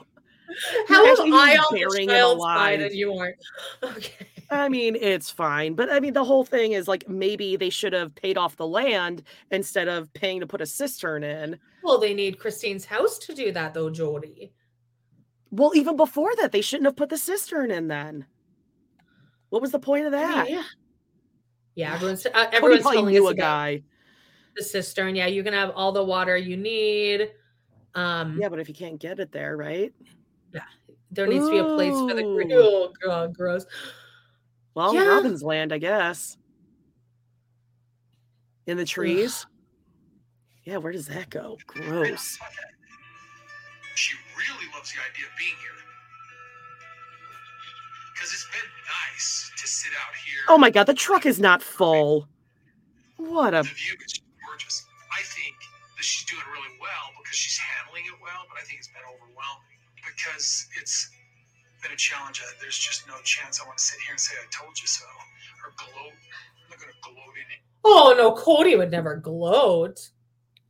[0.87, 3.37] how am I on the child's side and you aren't?
[3.83, 4.27] Okay.
[4.49, 5.73] I mean, it's fine.
[5.73, 8.67] But I mean, the whole thing is like maybe they should have paid off the
[8.67, 11.57] land instead of paying to put a cistern in.
[11.83, 14.53] Well, they need Christine's house to do that, though, Jody.
[15.51, 18.25] Well, even before that, they shouldn't have put the cistern in then.
[19.49, 20.49] What was the point of that?
[20.49, 20.63] Yeah,
[21.75, 21.93] yeah.
[21.95, 23.83] Everyone's uh, Kody everyone's probably telling knew a guy.
[24.55, 25.15] The cistern.
[25.15, 27.31] Yeah, you can have all the water you need.
[27.95, 29.93] Um, Yeah, but if you can't get it there, right?
[30.53, 30.61] Yeah,
[31.11, 32.49] there needs to be a place for the Ooh.
[32.55, 33.65] oh god, gross.
[34.75, 35.05] Well, Yeah.
[35.07, 36.37] Robyn's land, I guess.
[38.65, 39.45] In the trees.
[40.63, 41.57] yeah, where does that go?
[41.67, 42.37] Gross.
[43.95, 45.69] She really loves the idea of being here.
[48.13, 48.69] Because it's been
[49.13, 50.39] nice to sit out here.
[50.49, 52.27] Oh my god, the truck is not full.
[53.17, 53.93] What a The view is gorgeous.
[53.93, 54.22] I think
[56.03, 59.07] that she's doing really well because she's handling it well, but I think it's been
[59.07, 61.07] overwhelming because it's
[61.81, 62.43] been a challenge.
[62.43, 64.87] Uh, There's just no chance I want to sit here and say I told you
[64.87, 65.07] so
[65.63, 66.11] or gloat.
[66.11, 67.63] I'm not going to gloat in it.
[67.87, 70.11] Oh no, Kody would never gloat.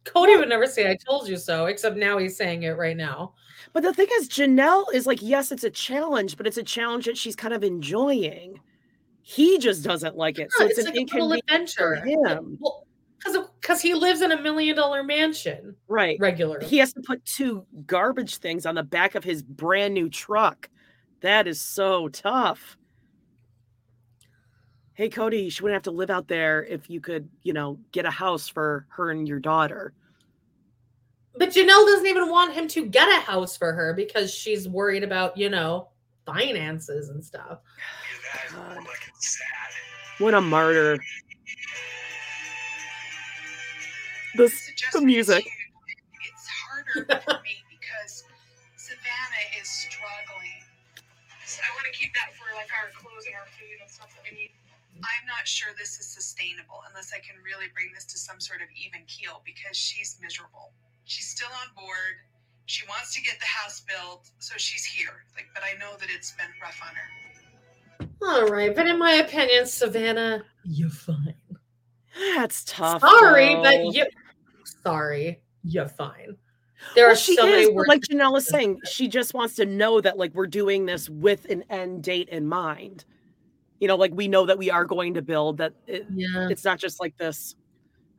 [0.05, 3.34] Kody would never say "I told you so," except now he's saying it right now.
[3.72, 7.05] But the thing is, Janelle is like, yes, it's a challenge, but it's a challenge
[7.05, 8.60] that she's kind of enjoying.
[9.22, 10.51] He just doesn't like it.
[10.51, 12.35] So Yeah, it's, an like a little inconvenience for adventure.
[12.35, 12.57] him.
[12.60, 12.82] Well,
[13.23, 16.17] because because he lives in a million dollar mansion Right.
[16.19, 16.65] regularly.
[16.65, 20.69] He has to put two garbage things on the back of his brand new truck.
[21.21, 22.77] That is so tough.
[24.95, 28.05] Hey, Kody, she wouldn't have to live out there if you could, you know, get
[28.05, 29.93] a house for her and your daughter.
[31.35, 35.03] But Janelle doesn't even want him to get a house for her because she's worried
[35.03, 35.89] about, you know,
[36.27, 37.59] finances and stuff.
[38.51, 39.47] Either that or like sad.
[40.19, 40.99] What a martyr.
[44.35, 45.45] The, Suggest the music.
[45.45, 45.51] you-
[46.27, 48.23] It's harder for me because
[48.77, 50.61] Savanah is struggling.
[51.45, 54.10] So I want to keep that for like our clothes and our food and stuff
[54.15, 54.51] that we need.
[54.97, 58.61] I'm not sure this is sustainable unless I can really bring this to some sort
[58.61, 60.72] of even keel because she's miserable.
[61.05, 62.23] She's still on board.
[62.65, 65.26] She wants to get the house built, so she's here.
[65.35, 67.10] Like, but I know that it's been rough on her.
[68.26, 71.35] All right, but in my opinion, Savanah, you're fine.
[72.35, 73.01] That's tough.
[73.01, 73.64] sorry, though.
[73.64, 74.05] but you
[74.85, 76.38] sorry, you're fine.
[76.95, 77.88] There Well, are she so many is, but words.
[77.88, 81.45] like Janelle is saying, she just wants to know that like we're doing this with
[81.49, 83.05] an end date in mind.
[83.80, 86.47] You know, like we know that we are going to build that it, yeah.
[86.49, 87.55] it's not just like this.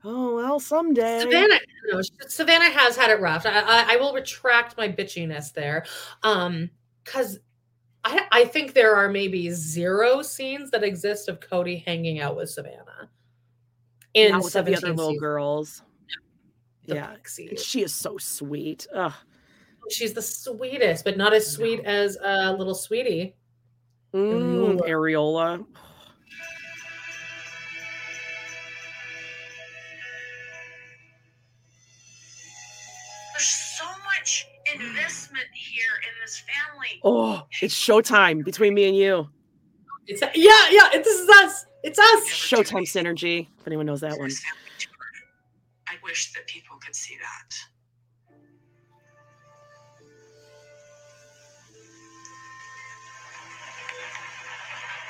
[0.03, 1.25] Oh well, someday.
[1.25, 1.59] Savanah,
[1.91, 3.47] no, Savanah has had it rough.
[3.47, 5.87] I, I, I will retract my bitchiness there,
[6.23, 6.69] um,
[7.05, 7.39] because
[8.05, 12.51] I, I think there are maybe zero scenes that exist of Kody hanging out with
[12.51, 13.09] Savanah
[14.13, 15.21] in Not with the other 17 little seasons.
[15.21, 15.83] girls.
[16.87, 17.65] The yeah, Pixies.
[17.65, 18.87] she is so sweet.
[18.95, 19.13] Ugh.
[19.91, 23.35] She's the sweetest, but not as sweet as uh, little sweetie.
[24.15, 25.65] Mm, Areola.
[33.33, 37.01] There's so much investment here in this family.
[37.03, 39.29] Oh, it's showtime between me and you.
[40.07, 40.31] It's yeah,
[40.71, 40.91] yeah.
[40.93, 41.67] It, this is us.
[41.83, 42.29] It's us.
[42.29, 43.49] Showtime synergy.
[43.59, 44.29] If anyone knows that one.
[44.29, 44.95] This family toured.
[45.89, 47.57] I wish that people could see that.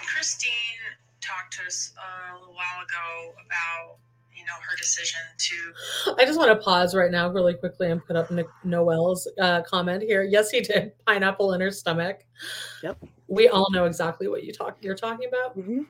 [0.07, 0.51] Christine
[1.21, 3.99] talked to us uh, a little while ago about,
[4.35, 8.05] you know, her decision to I just want to pause right now, really quickly, and
[8.05, 10.23] put up Nick Noel's uh, comment here.
[10.23, 10.93] Yes, he did.
[11.07, 12.21] Pineapple in her stomach.
[12.83, 12.99] Yep.
[13.29, 14.79] We all know exactly what you talk.
[14.81, 15.59] You're talking about.
[15.59, 15.87] Mhm.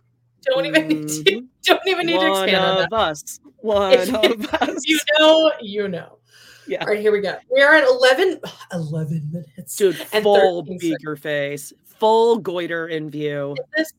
[0.47, 1.23] Don't even need to.
[1.25, 1.47] Mhm.
[1.65, 2.93] Don't even need to One expand on that.
[2.93, 3.41] us.
[3.59, 4.83] One If- of us.
[4.87, 5.53] You know.
[5.61, 6.19] You know.
[6.67, 6.81] Yeah.
[6.81, 7.37] All right, here we go.
[7.51, 8.41] We are at 11,
[8.73, 9.77] 11 minutes.
[9.77, 10.81] Dude, full 13 seconds.
[10.99, 13.53] beaker face, full goiter in view.
[13.59, 13.93] Is this-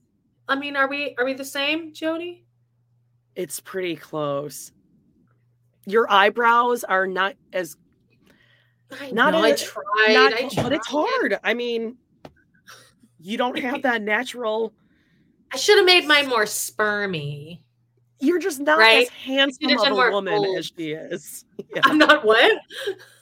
[0.48, 2.46] I mean, are we are we the same, Jody?
[3.36, 4.72] It's pretty close.
[5.88, 7.78] Your eyebrows are not as
[9.00, 10.14] I Not know, a- I tried.
[10.14, 11.40] not, I but it's hard.
[11.44, 11.98] I mean,
[13.20, 14.74] you don't have that natural.
[15.56, 17.62] I should have made mine more spermy.
[18.20, 19.04] You're just not Right?
[19.04, 21.46] as handsome of a woman full- as she is.
[21.74, 21.82] Yeah.
[21.86, 22.58] I'm not what?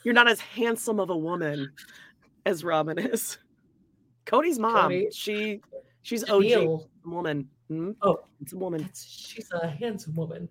[0.02, 1.72] You're not as handsome of a woman
[2.44, 3.38] as Robyn is.
[4.26, 5.06] Kody's mom, Kody.
[5.14, 5.60] she
[6.02, 6.88] she's OG Neil.
[7.04, 7.48] woman.
[7.68, 7.92] Hmm?
[8.02, 8.24] Oh.
[8.42, 8.88] It's a woman.
[8.94, 10.48] She's a handsome woman.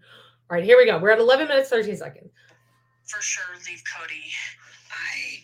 [0.49, 0.97] All right, here we go.
[0.99, 2.30] We're at 11 minutes, 13 seconds.
[3.07, 4.23] for sure leave Kody.
[4.89, 5.43] I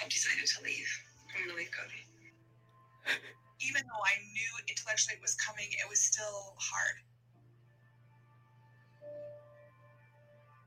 [0.00, 0.88] have decided to leave.
[1.36, 3.12] I'm gonna leave Kody.
[3.64, 6.96] Even though I knew intellectually it was coming, it was still hard.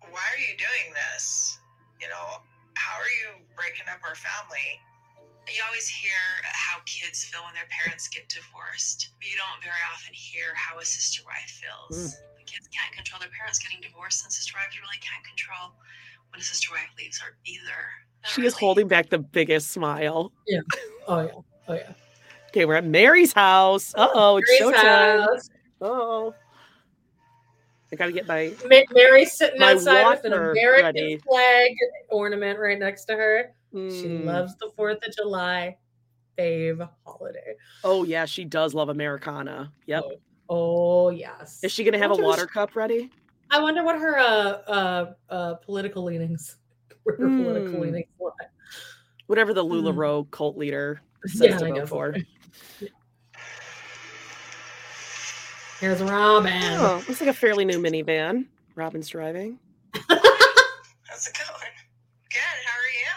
[0.09, 1.59] Why are you doing this?
[2.01, 2.41] You know,
[2.73, 4.81] how are you breaking up our family?
[5.47, 9.79] You always hear how kids feel when their parents get divorced, but you don't very
[9.93, 11.93] often hear how a sister wife feels.
[11.93, 12.11] Hmm.
[12.41, 15.77] The kids can't control their parents getting divorced, and sister wives really can't control
[16.31, 17.79] when a Sister Wife leaves her either.
[18.23, 20.31] Not She is holding back the biggest smile.
[20.47, 20.59] Yeah.
[21.07, 21.31] Oh yeah.
[21.67, 21.93] Oh yeah.
[22.57, 23.93] Okay, we're at Meri's house.
[23.95, 25.27] Uh oh, it's showtime.
[25.79, 26.33] Oh,
[27.93, 28.51] I gotta get my.
[28.67, 31.17] Ma- Meri's sitting My outside with an American ready.
[31.17, 31.71] flag
[32.09, 33.53] ornament right next to her.
[33.73, 33.77] She
[34.07, 34.25] Mm.
[34.25, 35.77] loves the Fourth of July,
[36.35, 37.53] fave holiday.
[37.83, 39.71] Oh yeah, she does love Americana.
[39.85, 40.03] Yep.
[40.49, 41.59] Oh yes.
[41.63, 43.11] Is she gonna have a water she- cup ready?
[43.51, 44.23] I wonder what her uh
[44.67, 46.57] uh uh political leanings.
[47.03, 47.81] Where her political Hmm.
[47.81, 48.31] leanings lie.
[49.27, 49.83] Whatever the Mm.
[49.93, 52.15] LuLaRoe cult leader says Yeah, to I vote for.
[55.79, 56.51] Here's Robyn.
[56.79, 58.47] Oh, looks like a fairly new minivan.
[58.75, 59.59] Robyn's driving.
[59.93, 61.73] How's it going?
[62.31, 62.57] Good.
[62.65, 63.15] How are you?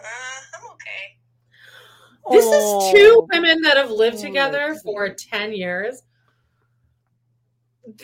[0.00, 1.16] Uh, I'm okay.
[2.30, 2.86] This Oh.
[2.88, 6.02] is two women that have lived Oh, together that's for 10 years.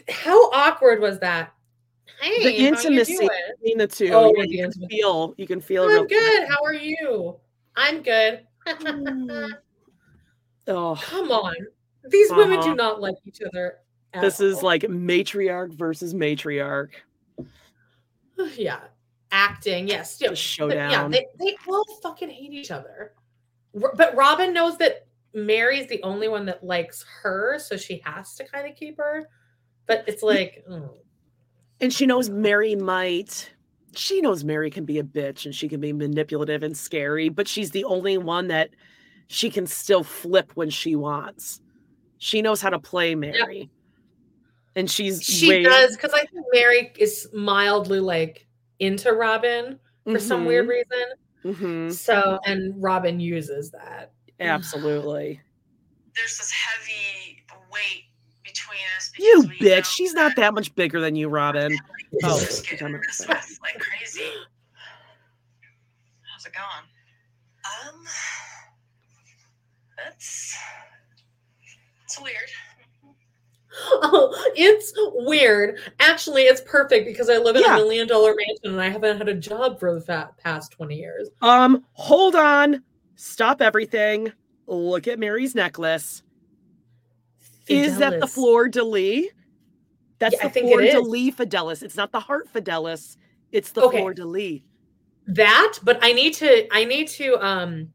[0.08, 1.52] How awkward was that?
[2.20, 4.10] Hey, The intimacy between the two.
[4.12, 5.34] Oh, you, can feel.
[5.36, 5.84] You can feel.
[5.84, 6.48] I'm real good.
[6.48, 7.36] How are you?
[7.76, 8.46] I'm good.
[10.68, 11.54] Oh, Come on.
[12.04, 12.70] These women Uh-huh.
[12.70, 13.78] do not like each other.
[14.12, 16.90] at this is like matriarch versus matriarch.
[18.56, 18.80] yeah,
[19.30, 19.88] acting.
[19.88, 20.90] Yes, yeah, showdown.
[20.90, 23.12] Yeah, they, they all fucking hate each other.
[23.74, 28.44] But Robyn knows that Meri's the only one that likes her, so she has to
[28.44, 29.28] kind of keep her.
[29.86, 30.90] But it's like, mm.
[31.80, 33.50] And she knows Meri might.
[33.94, 37.48] She knows Meri can be a bitch and she can be manipulative and scary, but
[37.48, 38.70] she's the only one that
[39.28, 41.60] she can still flip when she wants.
[42.18, 43.68] She knows how to play Meri.
[44.76, 48.46] And she's she way- does because I think Meri is mildly like
[48.78, 51.04] into Robyn for some weird reason.
[51.44, 51.92] Mhm.
[51.92, 54.12] So, and Robyn uses that.
[54.40, 55.40] Absolutely.
[56.14, 58.04] There's this heavy weight
[58.44, 59.10] between us.
[59.18, 59.84] You because know bitch.
[59.86, 61.76] She's not that much bigger than you, Robyn.
[62.24, 64.22] Oh, Just she's getting on this the- with like crazy.
[66.30, 67.94] How's it going?
[67.94, 68.04] Um,
[69.96, 70.54] that's
[72.12, 72.50] it's weird.
[74.02, 74.92] Oh, it's
[75.26, 75.78] weird.
[75.98, 77.74] Actually, it's perfect because I live in Yeah.
[77.74, 80.94] a million dollar mansion and I haven't had a job for the fa- past 20
[80.96, 81.30] years.
[81.40, 82.82] Um, hold on.
[83.16, 84.30] Stop everything.
[84.66, 86.22] Look at Meri's necklace.
[87.66, 88.34] Is that the Fidelis.
[88.34, 89.26] fleur de lis?
[90.18, 91.08] That's Yeah, I the think it fleur de is.
[91.08, 91.82] lis fidelis.
[91.82, 93.16] It's not the heart fidelis.
[93.52, 94.00] It's the Okay.
[94.00, 94.60] fleur de lis.
[95.28, 97.92] that but i need to i need to um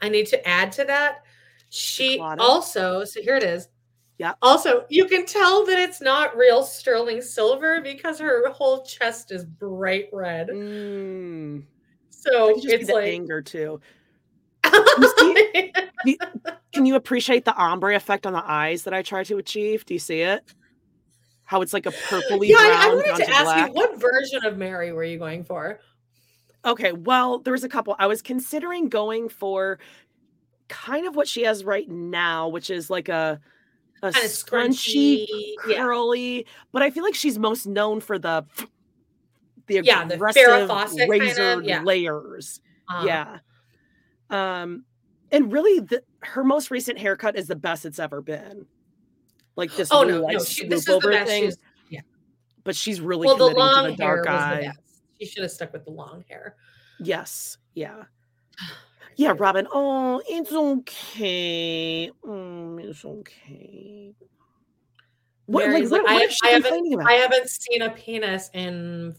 [0.00, 1.24] i need to add to that
[1.70, 2.44] she Claudia?
[2.44, 3.68] also so here it is
[4.18, 4.32] Yeah.
[4.42, 9.44] also you can tell that it's not real sterling silver because her whole chest is
[9.44, 11.64] bright red Mm.
[12.10, 13.80] so It could be it's the like anger too.
[16.72, 19.84] Can you appreciate the ombre effect on the eyes that I try to achieve?
[19.86, 20.42] Do you see it?
[21.44, 23.68] How it's like a purpley yeah brown I, I wanted to to ask black.
[23.68, 25.80] you what version of meri were you going for
[26.64, 27.94] Okay, well, there was a couple.
[27.98, 29.78] I was considering going for
[30.68, 33.40] kind of what she has right now, which is like a
[34.02, 36.46] a kind of scrunchy, scrunchy yeah curly.
[36.72, 38.44] But I feel like she's most known for the
[39.66, 41.82] the Yeah, the aggressive Fawcett kind of, razor yeah.
[41.82, 42.60] layers.
[42.88, 43.38] uh, Yeah.
[44.30, 44.84] Um,
[45.32, 48.66] and really, the, her most recent haircut is the best it's ever been.
[49.56, 51.42] Like this, oh no like no she, this is the best thing.
[51.44, 52.02] she's-
[52.64, 54.56] But she's really well the long the hair dark was eye.
[54.60, 54.80] the best
[55.20, 56.54] she should have stuck with the long hair
[57.00, 57.58] Yes.
[57.74, 58.04] Yeah.
[59.18, 59.66] Yeah, Robyn.
[59.72, 62.08] Oh, it's okay.
[62.24, 64.14] Mm, it's okay.
[65.46, 67.08] What, like, what, like, what I- is she I haven't- complaining about?
[67.10, 69.16] I haven't seen a penis in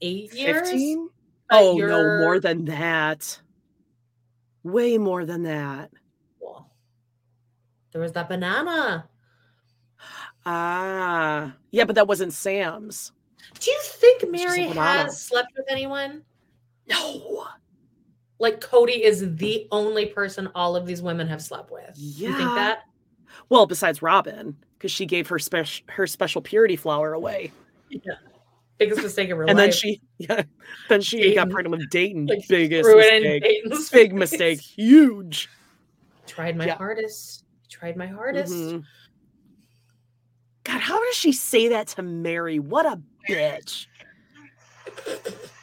[0.00, 0.68] eight years.
[0.70, 1.08] 15?
[1.52, 3.40] Oh, no, you're- more than that.
[4.64, 5.92] Way more than that.
[6.40, 6.72] Well,
[7.92, 9.08] there was that banana.
[10.44, 11.54] Ah.
[11.70, 13.12] Yeah, but that wasn't Sam's.
[13.60, 16.24] Do you think was just a Meri has slept with anyone?
[16.88, 17.46] No.
[18.38, 21.92] Like Kody is the only person all of these women have slept with.
[21.96, 22.54] You think Yeah.
[22.54, 22.78] that?
[23.48, 27.52] Well, besides Robyn, because she gave her special her special purity flower away.
[27.88, 28.00] Yeah.
[28.78, 29.70] Biggest mistake of her and life.
[29.70, 30.42] then she yeah,
[30.88, 32.26] then she got pregnant with Dayton.
[32.26, 33.42] Like, Biggest mistake.
[33.42, 34.18] Dayton's Big face.
[34.18, 34.60] mistake.
[34.60, 35.48] Huge.
[36.26, 36.76] Tried my Yeah.
[36.76, 37.44] hardest.
[37.70, 38.52] Tried my hardest.
[38.52, 38.82] Mhm.
[40.64, 42.58] God, how does she say that to Meri?
[42.58, 43.86] What a bitch.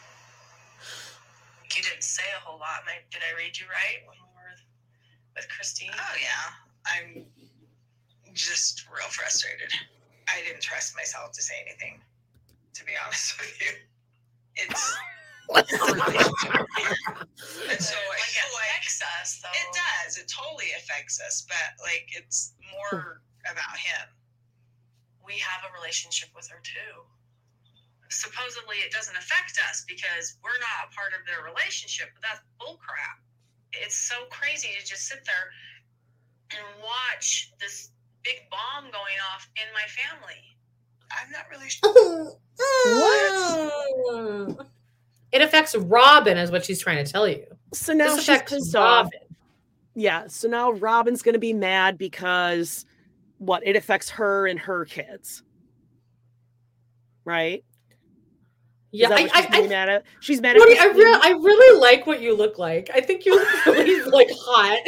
[1.75, 2.81] You didn't say a whole lot.
[2.83, 4.55] Am I- Did I read you right when we were
[5.35, 5.91] with Christine?
[5.93, 6.53] Oh yeah,
[6.85, 7.25] I'm
[8.33, 9.71] just real frustrated.
[10.27, 12.01] I didn't trust myself to say anything.
[12.75, 13.71] To be honest with you,
[14.55, 14.97] it's
[15.53, 15.75] and so
[17.95, 19.51] I Like, feel it like affects us, though.
[19.53, 20.17] it does.
[20.17, 24.07] It totally affects us, but like it's more about him.
[25.25, 27.03] We have a relationship with her too.
[28.13, 32.09] Supposedly it doesn't affect us because we're not a part of their relationship.
[32.13, 33.17] But that's bullcrap.
[33.73, 35.49] It's so crazy to just sit there
[36.51, 37.89] and watch this
[38.23, 40.57] big bomb going off in my family.
[41.11, 42.37] I'm not really sure.
[44.57, 44.67] What?
[45.33, 47.43] It affects Robyn, is what she's trying to tell you.
[47.73, 49.09] So now This she's affects pissed off.
[49.95, 50.27] Yeah.
[50.27, 52.85] So now Robyn's going to be mad because
[53.39, 53.65] what?
[53.65, 55.41] It affects her and her kids.
[57.25, 57.65] Right?
[58.93, 60.03] Yeah, I, she's I, being I, mad at?
[60.19, 60.97] She's mad at I, Christine?
[60.97, 62.89] re- I really like what you look like.
[62.93, 64.79] I think you look really like hot.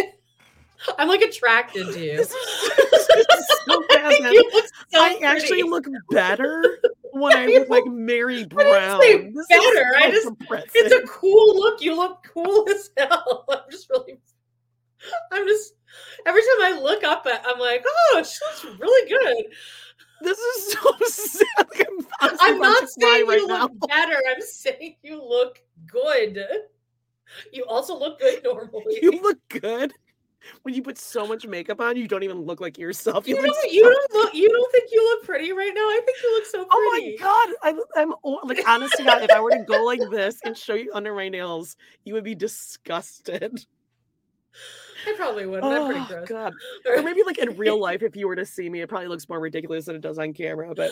[1.00, 2.18] I'm like attracted to you.
[2.18, 6.80] This is- this is so I you look so I actually look better
[7.14, 9.02] when I look like Meri Brown.
[9.02, 9.96] say This is better.
[9.98, 10.30] I just
[10.76, 11.82] it's a cool look.
[11.82, 13.46] You look cool as hell.
[13.50, 14.18] I'm just really.
[15.32, 15.74] I'm just.
[16.28, 19.46] Every time I look up at, I'm like, oh, she looks really good.
[20.22, 21.48] This is so sad.
[21.58, 21.88] Like,
[22.22, 23.64] I'm, I'm not saying right you now.
[23.64, 24.18] look better.
[24.30, 26.40] I'm saying you look good.
[27.52, 29.00] You also look good normally.
[29.02, 29.94] You look good.
[30.62, 33.28] When you put so much makeup on, you don't even look like yourself.
[33.28, 34.34] You You, don't, so you don't look.
[34.36, 35.82] You don't think you look pretty right now.
[35.82, 37.18] I think you look so Pretty.
[37.24, 40.02] Oh my god, I'm, I'm like honest to God, if I were to go like
[40.12, 43.66] this and show you under my nails, you would be disgusted.
[45.08, 45.64] I probably would.
[45.64, 46.28] I'm pretty Oh gross.
[46.28, 46.54] god.
[46.88, 49.28] Or maybe like in real life, if you were to see me, it probably looks
[49.30, 50.74] more ridiculous than it does on camera.
[50.76, 50.92] But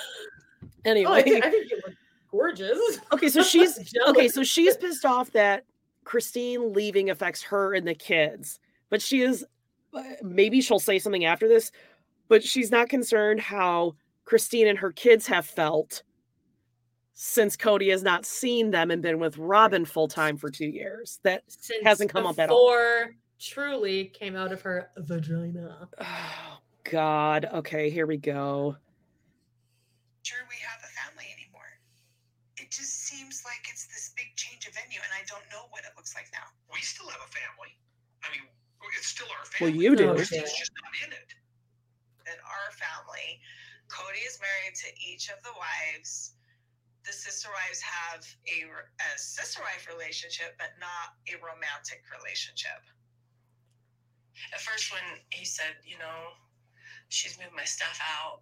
[0.64, 1.95] Oh, anyway, I, think, I think you look
[2.31, 2.99] gorgeous.
[3.11, 3.77] okay, so she's
[4.07, 5.65] okay, so she's pissed off that
[6.03, 8.60] Christine leaving affects her and the kids,
[8.90, 9.45] but she is
[9.94, 11.72] uh, maybe she'll say something after this,
[12.30, 13.95] but she's not concerned how
[14.26, 16.03] Christine and her kids have felt
[17.14, 21.19] since Kody has not seen them and been with Robyn full time for two years.
[21.23, 22.65] That Since hasn't come up at all.
[22.68, 25.88] before truly came out of her vagina.
[25.99, 27.49] oh God.
[27.53, 28.76] Okay, here we go.
[30.24, 31.68] sure we have a family anymore.
[32.56, 35.84] It just seems like it's this big change of venue, and I don't know what
[35.84, 36.48] it looks like now.
[36.72, 37.76] We still have a family.
[38.24, 38.48] I mean,
[38.95, 39.76] it's still our family.
[39.76, 40.10] Well, you do.
[40.11, 40.64] Oh, Christine's yeah.
[40.64, 41.30] just not in it.
[42.24, 43.44] In our family,
[43.91, 46.40] Kody is married to each of the wives.
[47.03, 52.80] The sister wives have a, a sister wife relationship, but not a romantic relationship.
[54.54, 56.34] At first, when he said, you know,
[57.10, 58.42] she's moved my stuff out,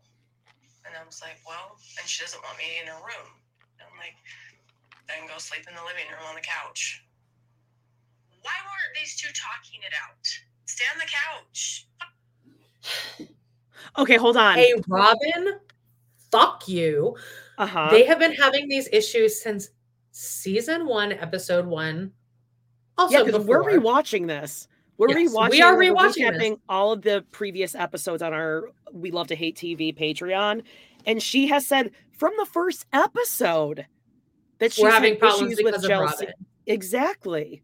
[0.86, 3.30] and I was like, well, and she doesn't want me in her room.
[3.80, 4.16] And I'm like,
[5.08, 7.04] then go sleep in the living room on the couch.
[8.42, 10.26] Why weren't these two talking it out?
[10.66, 11.88] Stay on the couch.
[13.98, 14.56] Okay, hold on.
[14.56, 15.60] Hey, Robyn,
[16.32, 17.16] fuck you.
[17.58, 17.90] uh-huh.
[17.92, 19.70] They have been having these issues since
[20.12, 22.12] season one, episode one.
[22.98, 24.68] Also, yeah, because we're rewatching this.
[25.02, 25.50] We're Yes, rewatching.
[25.50, 26.44] we are we're rewatching this.
[26.44, 30.62] recapping all of the previous episodes on our We Love to Hate TV Patreon,
[31.08, 33.88] and she has said from the first episode
[34.60, 36.26] that she's We're having problems issues because with of jealousy.
[36.28, 36.46] Robyn.
[36.68, 37.64] Exactly.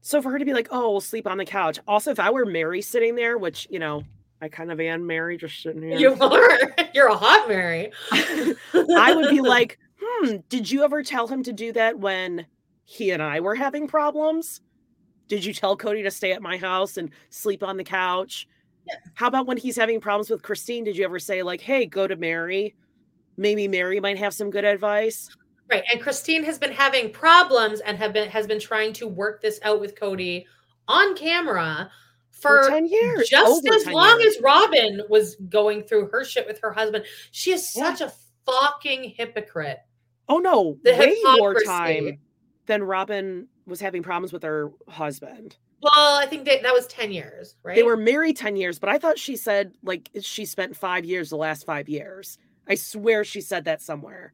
[0.00, 2.30] So for her to be like, "Oh, we'll sleep on the couch." Also, if I
[2.30, 4.04] were Meri sitting there, which you know,
[4.40, 5.98] I kind of am Meri, just sitting here.
[5.98, 6.72] You are.
[6.94, 7.90] You're a hot Meri.
[8.12, 12.46] I would be like, hmm, did you ever tell him to do that when
[12.84, 14.60] he and I were having problems?
[15.28, 18.46] Did you tell Kody to stay at my house and sleep on the couch?
[18.86, 18.94] Yeah.
[19.14, 20.84] How about when he's having problems with Christine?
[20.84, 22.74] Did you ever say, like, hey, go to Meri?
[23.36, 25.28] Maybe Meri might have some good advice.
[25.70, 25.84] Right.
[25.90, 29.58] And Christine has been having problems and have been has been trying to work this
[29.62, 30.44] out with Kody
[30.88, 31.90] on camera
[32.30, 33.28] For for, 10 years.
[33.28, 34.36] just over as long years.
[34.36, 37.04] as Robyn was going through her shit with her husband.
[37.30, 37.94] She is Yeah.
[37.94, 38.12] such a
[38.44, 39.78] fucking hypocrite.
[40.28, 42.18] Oh no, The way more time
[42.66, 45.56] than Robyn was having problems with her husband.
[45.82, 47.74] Well, I think that that was 10 years, right?
[47.74, 51.30] They were married 10 years, but I thought she said like she spent five years
[51.30, 52.38] the last five years.
[52.68, 54.32] I swear she said that somewhere.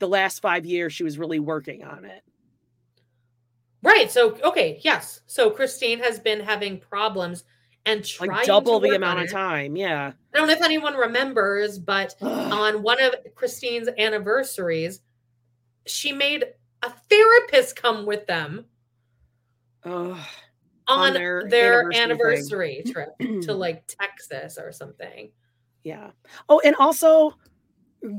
[0.00, 2.22] The last five years she was really working on it.
[3.82, 4.10] right.
[4.10, 5.20] So, okay, yes.
[5.26, 7.44] So Christine has been having problems
[7.86, 9.76] and trying Like double the amount of time.
[9.76, 10.12] Yeah.
[10.34, 15.00] I don't know if anyone remembers, but on one of Christine's anniversaries,
[15.86, 16.44] she made
[16.82, 18.66] a therapist come with them
[19.84, 20.18] Ugh.
[20.86, 25.30] on, their their, anniversary anniversary trip to like Texas or something.
[25.84, 26.10] Yeah.
[26.48, 27.34] Oh, and also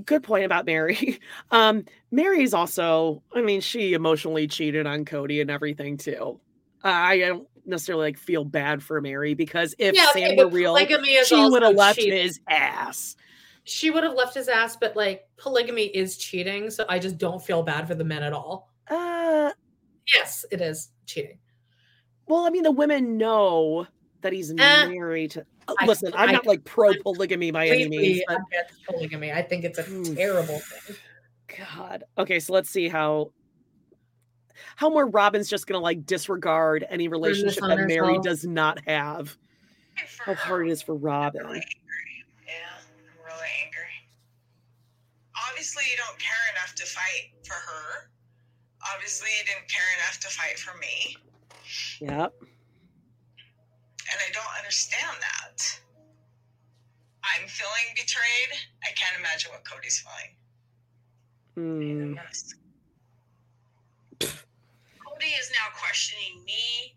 [0.06, 1.20] good point about Meri.
[1.52, 6.40] Um, Meri's also, I mean, she emotionally cheated on Kody and everything too.
[6.84, 10.54] I don't necessarily like feel bad for Meri because if Yeah, okay, Sam were but
[10.54, 13.16] real, is she would have left his ass.
[13.66, 17.42] She would have left his ass, but like polygamy is cheating, so I just don't
[17.42, 18.70] feel bad for the men at all.
[18.90, 19.52] Uh,
[20.16, 21.38] Yes, it is cheating.
[22.28, 23.86] well, I mean, the women know
[24.22, 25.46] that he's Eh, married to.
[25.68, 28.40] uh, I- Listen, I'm I not like pro polygamy by any means, but
[28.88, 29.32] polygamy.
[29.32, 30.16] I think it's a Oof.
[30.16, 30.96] terrible thing.
[31.76, 32.04] God.
[32.18, 33.32] Okay, so let's see how
[34.76, 38.24] how more Robyn's just gonna like disregard any relationship that Meri herself.
[38.24, 39.38] does not have.
[40.26, 41.42] How hard it is for Robyn.
[41.44, 41.66] really angry.
[42.48, 43.80] Yeah, I'm really angry.
[45.60, 48.08] Obviously, you don't care enough to fight for her.
[48.96, 51.20] Obviously, you didn't care enough to fight for me.
[52.00, 52.32] Yep.
[52.40, 55.60] And I don't understand that.
[57.28, 58.56] I'm feeling betrayed.
[58.88, 60.32] I can't imagine what Kody's feeling.
[61.60, 62.16] Hmm.
[64.24, 66.96] Kody is now questioning me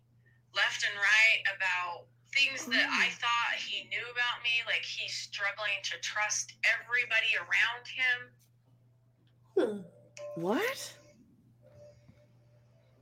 [0.54, 4.62] left and right about things that I thought he knew about me.
[4.70, 8.30] Like he's struggling to trust everybody around him.
[10.34, 10.94] What?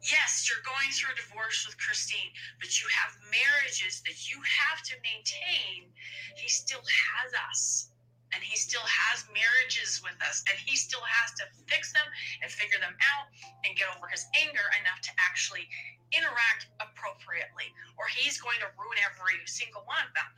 [0.01, 4.81] Yes, you're going through a divorce with Christine, but you have marriages that you have
[4.89, 5.93] to maintain.
[6.35, 7.93] He still has us.
[8.33, 10.43] And he still has marriages with us.
[10.49, 12.07] And he still has to fix them
[12.43, 13.27] and figure them out
[13.67, 15.69] and get over his anger enough to actually
[16.15, 17.75] interact appropriately.
[17.99, 20.31] Or he's going to ruin every single one of them.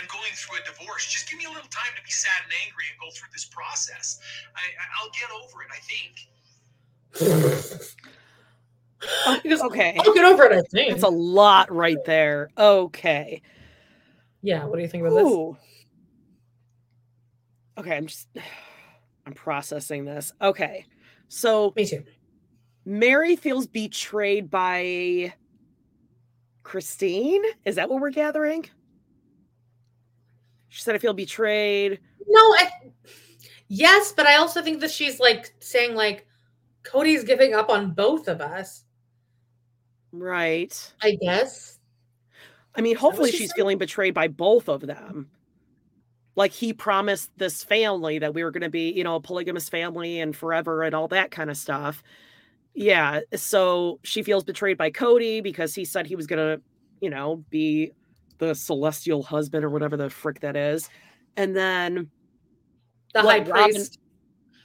[0.00, 1.06] I'm going through a divorce.
[1.10, 3.44] Just give me a little time to be sad and angry and go through this
[3.46, 4.18] process.
[4.56, 6.28] I, I- I'll get over it, I think.
[9.42, 9.96] He goes, Okay.
[10.00, 10.94] I'll get over it, I think.
[10.94, 12.48] It's a lot right there.
[12.56, 13.42] Okay.
[14.42, 15.56] yeah, what do you think about this?
[17.78, 18.28] Okay, I'm just
[19.26, 20.32] I'm processing this.
[20.40, 20.84] Okay.
[21.28, 22.04] So Me too.
[22.84, 25.32] Meri feels betrayed by
[26.64, 27.42] Christine.
[27.64, 28.68] Is that what we're gathering?
[30.72, 32.00] She said I feel betrayed.
[32.26, 32.70] No, I,
[33.68, 36.26] yes, but I also think that she's like saying like
[36.82, 38.84] Kody's giving up on both of us.
[40.12, 40.74] Right.
[41.02, 41.78] I guess.
[42.74, 43.56] I mean, hopefully she she's said?
[43.56, 45.28] feeling betrayed by both of them.
[46.36, 49.68] Like he promised this family that we were going to be, you know, a polygamous
[49.68, 52.02] family and forever and all that kind of stuff.
[52.72, 53.20] Yeah.
[53.34, 56.62] So she feels betrayed by Kody because he said he was going to,
[57.02, 57.92] you know, be
[58.46, 60.90] the celestial husband or whatever the frick that is.
[61.36, 62.10] And then,
[63.14, 63.98] The high priest.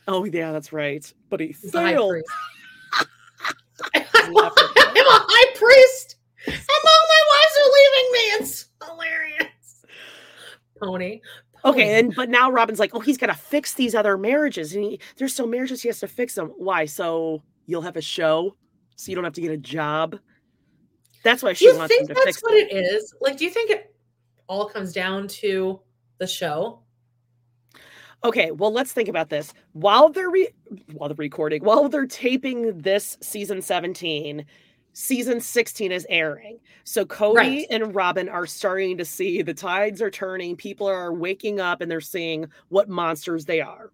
[0.08, 1.12] oh, yeah, that's right.
[1.30, 2.16] But he The failed.
[3.94, 6.16] I'm a high priest,
[6.48, 8.20] and all my wives are leaving me.
[8.40, 9.86] It's hilarious.
[10.82, 11.22] Pony.
[11.64, 14.84] Okay, and but now Robyn's like, oh, he's got to fix these other marriages, and
[14.84, 16.52] he, there's so marriages he has to fix them.
[16.58, 16.86] Why?
[16.86, 18.56] So you'll have a show,
[18.96, 20.18] so you don't have to get a job.
[21.28, 23.14] That's why she you wants think that's what it is?
[23.20, 23.94] Like, do you think it
[24.48, 25.82] all comes down to
[26.20, 26.80] the show?
[28.24, 29.54] Okay, well, let's think about this.
[29.74, 30.54] While they're re-
[30.94, 34.46] while they're recording, while they're taping this season 17,
[34.94, 36.60] season 16 is airing.
[36.86, 37.68] So Kody Right.
[37.70, 41.92] and Robyn are starting to see the tides are turning, people are waking up and
[41.92, 43.92] they're seeing what monsters they are,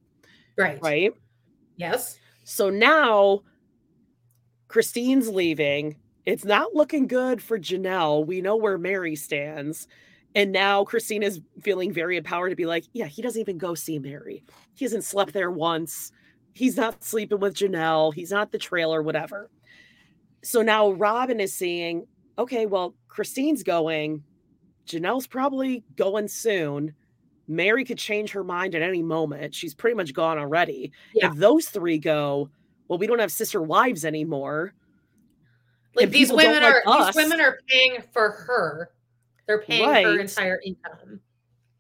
[0.56, 0.80] Right.
[0.84, 1.14] right?
[1.78, 2.20] Yes.
[2.44, 3.42] So now
[4.68, 5.96] Christine's leaving.
[6.26, 8.26] It's not looking good for Janelle.
[8.26, 9.88] We know where Meri stands.
[10.36, 13.76] And now Christine is feeling very empowered to be like, yeah, he doesn't even go
[13.76, 14.44] see Meri.
[14.74, 16.12] He hasn't slept there once.
[16.54, 18.14] He's not sleeping with Janelle.
[18.14, 19.50] He's not the trailer, whatever.
[20.44, 24.24] So now Robyn is seeing, okay, well, Christine's going.
[24.88, 26.94] Janelle's probably going soon.
[27.48, 29.54] Meri could change her mind at any moment.
[29.54, 30.92] She's pretty much gone already.
[31.14, 31.28] Yeah.
[31.28, 32.50] If those three go,
[32.88, 34.74] well, we don't have sister wives anymore.
[35.96, 38.90] Like And these women are these women are paying for her.
[39.48, 40.20] They're paying her Right.
[40.20, 41.20] entire income.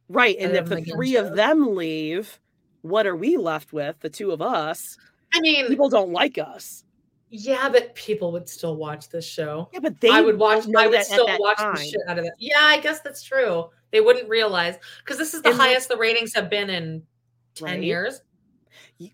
[0.10, 0.35] Right.
[0.40, 2.40] And if the three of them leave,
[2.81, 3.99] what are we left with?
[4.02, 4.98] The two of us.
[5.34, 6.84] I mean, People don't like us.
[7.30, 9.69] yeah, but people would still watch this show.
[9.73, 10.65] Yeah, but they I would watch.
[10.77, 11.76] I would still watch time.
[11.76, 12.34] the shit out of it.
[12.38, 13.69] Yeah, I guess that's true.
[13.91, 17.02] They wouldn't realize because this is the And highest the ratings have been in
[17.56, 17.84] ten Right.
[17.84, 18.22] years.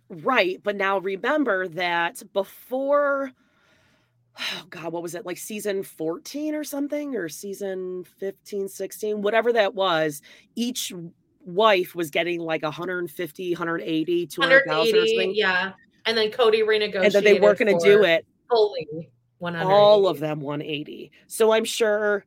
[0.10, 0.60] Right.
[0.64, 3.32] But now remember that before,
[4.40, 5.26] oh God, what was it?
[5.26, 10.22] Like season 14 or something, or season 15, 16, whatever that was,
[10.56, 10.94] each
[11.46, 15.34] wife was getting like 150, 180, 200,000 or something.
[15.36, 15.72] yeah.
[16.06, 17.04] And then Kody renegotiated.
[17.04, 18.26] And then they weren't going to do it.
[18.50, 19.12] fully.
[19.40, 19.72] 100.
[19.72, 21.12] all of them 180.
[21.28, 22.26] So I'm sure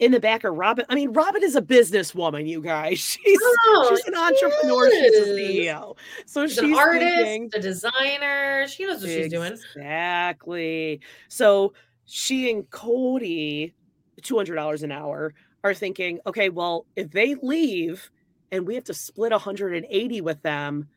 [0.00, 2.98] in the back of Robyn, I mean, Robyn is a businesswoman, you guys.
[3.22, 5.26] She's Oh, she's an entrepreneur, she's a.
[5.26, 5.96] CEO.
[6.26, 8.66] So She's, she's, an artist, thinking, a designer.
[8.66, 9.52] She knows what she's doing.
[9.52, 11.00] Exactly.
[11.28, 11.74] So
[12.06, 13.74] she and Kody,
[14.22, 18.10] $200 an hour, are thinking, okay, well, if they leave
[18.50, 20.88] and we have to split 180 with them,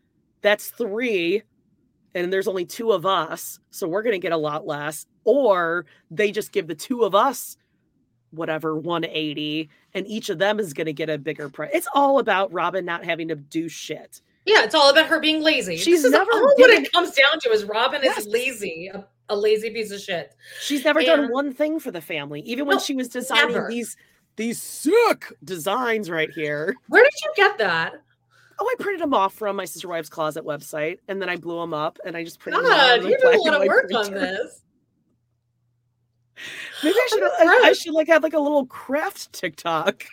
[0.42, 1.44] that's three.
[2.16, 3.60] And there's only two of us.
[3.72, 5.06] So we're going to get a lot less.
[5.26, 7.58] Or they just give the two of us
[8.34, 11.72] whatever 180 and each of them is going to get a bigger price.
[11.74, 14.22] It's all about Robyn not having to do shit.
[14.46, 15.78] Yeah, it's all about her being lazy.
[15.78, 18.20] She's never all what it comes down to is Robyn Yes.
[18.20, 20.36] is lazy, a, a lazy piece of shit.
[20.62, 23.70] She's never done one thing for the family, even when No, she was designing never.
[23.70, 23.96] these
[24.36, 26.76] these sick designs right here.
[26.90, 27.94] Where did you get that?
[28.60, 31.60] Oh, I printed them off from my sister wife's closet website, and then I blew
[31.60, 33.04] them up, and I just printed them God, out.
[33.04, 34.62] you did a lot of work on this.
[36.84, 37.24] Maybe I should.
[37.24, 40.06] I, I should like have like a little craft TikTok.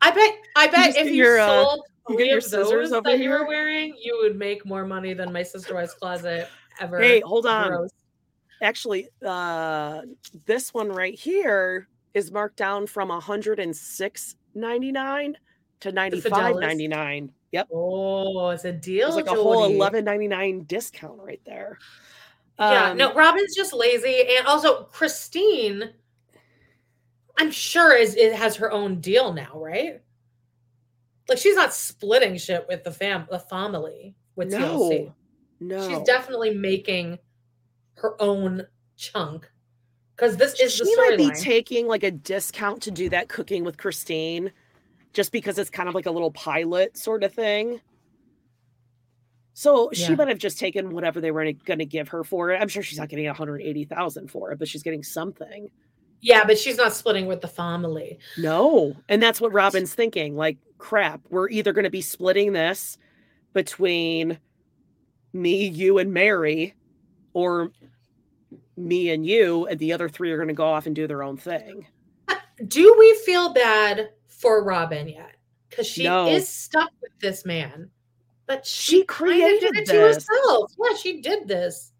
[0.00, 0.34] I bet.
[0.56, 1.76] I bet just if you your, uh,
[2.08, 3.38] you get your scissors that you here?
[3.38, 6.48] were wearing, you would make more money than my sister wife's closet
[6.80, 6.98] ever.
[6.98, 7.68] Hey, hold on.
[7.68, 7.90] gross.
[8.62, 10.02] Actually, uh,
[10.44, 15.34] this one right here is marked down from 106.99
[15.80, 17.30] to 95.99.
[17.52, 17.68] Yep.
[17.72, 19.08] Oh, it's a deal.
[19.08, 21.78] It's like a whole 11.99 discount right there.
[22.60, 25.90] Yeah, Um, no, Robyn's just lazy, and also Christine.
[27.38, 30.02] I'm sure is it has her own deal now, right?
[31.26, 35.12] Like she's not splitting shit with the fam, the family with TLC.
[35.60, 35.88] No, no.
[35.88, 37.18] She's definitely making
[37.94, 38.66] her own
[38.96, 39.50] chunk
[40.14, 41.42] because this is the she might be storyline.
[41.42, 44.52] taking like a discount to do that cooking with Christine,
[45.14, 47.80] just because it's kind of like a little pilot sort of thing.
[49.52, 52.60] So she might have just taken whatever they were going to give her for it.
[52.60, 55.70] I'm sure she's not getting 180,000 for it, but she's getting something.
[56.20, 58.18] yeah, but she's not splitting with the family.
[58.38, 60.36] No, and that's what Robyn's thinking.
[60.36, 62.96] Like, crap, we're either going to be splitting this
[63.52, 64.38] between
[65.32, 66.74] me, you, and Meri,
[67.32, 67.70] or
[68.76, 71.22] me and you, and the other three are going to go off and do their
[71.22, 71.86] own thing.
[72.66, 75.36] Do we feel bad for Robyn yet?
[75.68, 76.26] Because she No.
[76.28, 77.90] is stuck with this man,
[78.50, 80.26] but She she, created it to this.
[80.28, 80.72] herself.
[80.76, 81.92] Yeah, she did this.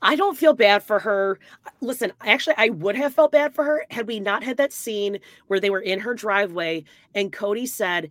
[0.00, 1.38] I don't feel bad for her.
[1.82, 5.18] Listen, actually, I would have felt bad for her had we not had that scene
[5.48, 6.84] where they were in her driveway
[7.14, 8.08] and Kody said,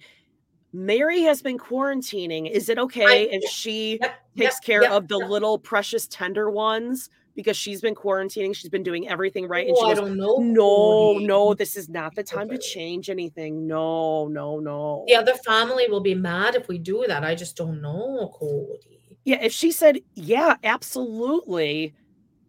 [0.71, 2.47] Meri has been quarantining.
[2.49, 6.51] Is it okay if she Yep, takes yep, care yep, of the little precious tender
[6.51, 8.55] ones because she's been quarantining?
[8.55, 9.68] She's been doing everything right.
[9.68, 10.38] And Oh, she I goes, don't know.
[10.38, 13.65] No, no, this is not the time to change anything.
[13.68, 15.05] No, no, no.
[15.07, 17.23] Yeah, the other family will be mad if we do that.
[17.23, 19.18] I just don't know, Kody.
[19.26, 21.93] Yeah, if she said, yeah, absolutely,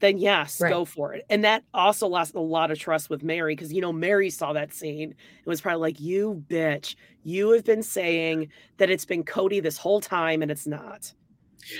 [0.00, 0.70] then yes, Right.
[0.70, 1.24] go for it.
[1.30, 4.52] And that also lost a lot of trust with Meri because, you know, Meri saw
[4.52, 8.48] that scene and was probably like, you bitch, you have been saying
[8.78, 11.12] that it's been Kody this whole time and it's not.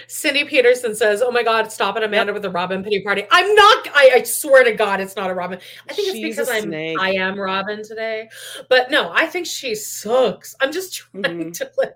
[0.06, 3.54] Cindy Peterson says, "Oh my God, stop it, Amanda, with the Robyn pity party." I'm
[3.54, 3.88] not.
[3.94, 5.58] I, I swear to God, it's not a Robyn.
[5.88, 6.62] I think it's because I'm.
[6.64, 6.98] snake.
[7.00, 8.28] I am Robyn today,
[8.68, 10.54] but no, I think she sucks.
[10.60, 11.52] I'm just trying Mhm.
[11.58, 11.94] to, like,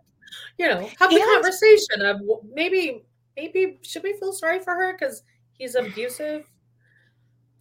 [0.59, 2.21] you know, have the And- conversation of
[2.53, 3.05] maybe,
[3.37, 6.45] maybe should we feel sorry for her because he's abusive?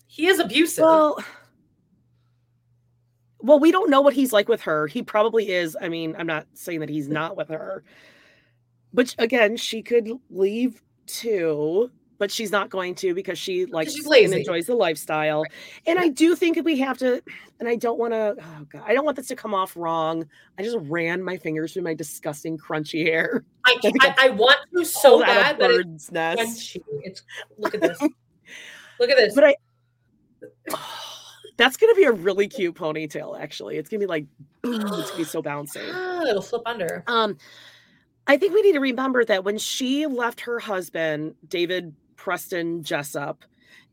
[0.07, 0.83] He is abusive.
[0.83, 1.23] Well,
[3.39, 4.87] well, we don't know what he's like with her.
[4.87, 5.77] He probably is.
[5.79, 7.83] I mean, I'm not saying that he's not with her.
[8.93, 14.05] But again, she could leave too, but she's not going to because she likes she's
[14.05, 15.43] and enjoys the lifestyle.
[15.85, 17.21] And I do think that we have to,
[17.59, 20.27] and I don't want to, oh God, I don't want this to come off wrong.
[20.57, 23.43] I just ran my fingers through my disgusting crunchy hair.
[23.65, 26.39] I, I I, want to so bad that it's nest.
[26.39, 26.81] crunchy.
[27.03, 27.23] It's
[27.57, 27.99] look at this.
[28.99, 29.35] look at this.
[29.35, 29.55] But I,
[31.57, 33.77] that's going to be a really cute ponytail, actually.
[33.77, 34.25] It's going to be like,
[34.61, 35.89] boom, it's going to be so bouncy.
[35.91, 37.03] Ah, it'll flip under.
[37.07, 37.37] Um,
[38.27, 43.37] I think we need to remember that when she left her husband, David Preston Jessop,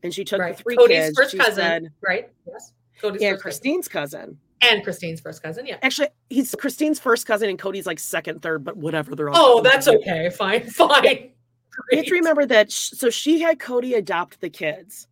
[0.03, 0.55] and she took right.
[0.57, 2.29] the three Kody's kids, first cousin, said, right?
[2.47, 2.73] Yes.
[3.01, 4.19] Kody's and first Christine's cousin.
[4.61, 4.73] cousin.
[4.75, 5.65] and Christine's first cousin.
[5.65, 5.77] Yeah.
[5.81, 9.15] Actually, he's Christine's first cousin, and Kody's like second, third, but whatever.
[9.15, 9.35] They're all.
[9.37, 10.29] Oh, that's okay.
[10.29, 10.63] Fine.
[10.69, 11.31] Fine.
[11.91, 12.71] You have to remember that.
[12.71, 15.07] sh- So she had Kody adopt the kids,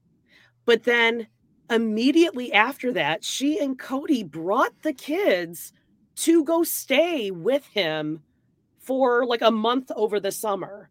[0.66, 1.28] but then
[1.70, 5.74] immediately after that, she and Kody brought the kids
[6.18, 8.22] to go stay with him
[8.84, 10.90] for like a month over the summer.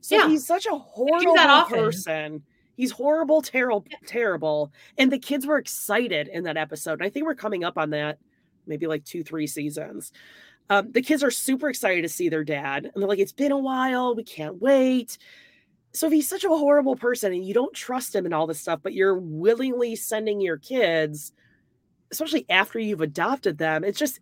[0.00, 0.28] So Yeah.
[0.28, 1.34] he's such a horrible
[1.68, 2.42] person.
[2.76, 4.72] He's horrible, terrible, terrible.
[4.98, 6.94] And the kids were excited in that episode.
[6.94, 8.18] And I think we're coming up on that
[8.66, 10.10] maybe like two, three seasons.
[10.70, 12.86] Um, the kids are super excited to see their dad.
[12.86, 14.14] And they're like, it's been a while.
[14.14, 15.18] We can't wait.
[15.92, 18.60] So if he's such a horrible person and you don't trust him and all this
[18.60, 21.32] stuff, but you're willingly sending your kids,
[22.10, 24.18] especially after you've adopted them, it's just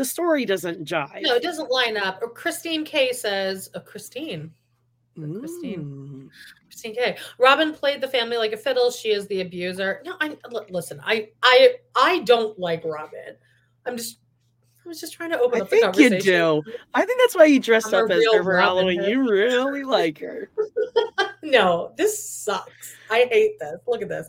[0.00, 1.20] the story doesn't jive.
[1.20, 2.22] No, it doesn't line up.
[2.22, 4.50] Or Christine K says, oh, Christine.
[5.14, 5.84] Christine.
[5.84, 6.28] Mm.
[6.64, 7.18] Christine K.
[7.36, 8.90] Robyn played the family like a fiddle.
[8.90, 10.00] She is the abuser.
[10.06, 10.38] No, I
[10.70, 11.02] listen.
[11.04, 13.36] I I I don't like Robyn.
[13.84, 14.20] I'm just.
[14.82, 16.62] I was just trying to open I up the think you do.
[16.94, 19.02] I think that's why you dressed I'm up as her for Halloween.
[19.02, 20.50] You really like her.
[21.42, 22.94] No, this sucks.
[23.10, 23.80] I hate this.
[23.86, 24.28] Look at this.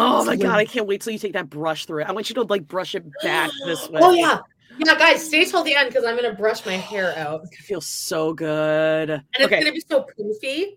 [0.00, 2.08] Oh It's my god, I can't wait till you take that brush through it.
[2.08, 4.00] I want you to like brush it back this way.
[4.02, 4.38] Oh yeah.
[4.78, 7.86] Yeah, guys, stay till the end because I'm gonna brush my hair out, It feels
[7.86, 9.10] so good.
[9.10, 9.58] and it's okay.
[9.58, 10.76] gonna be so poofy.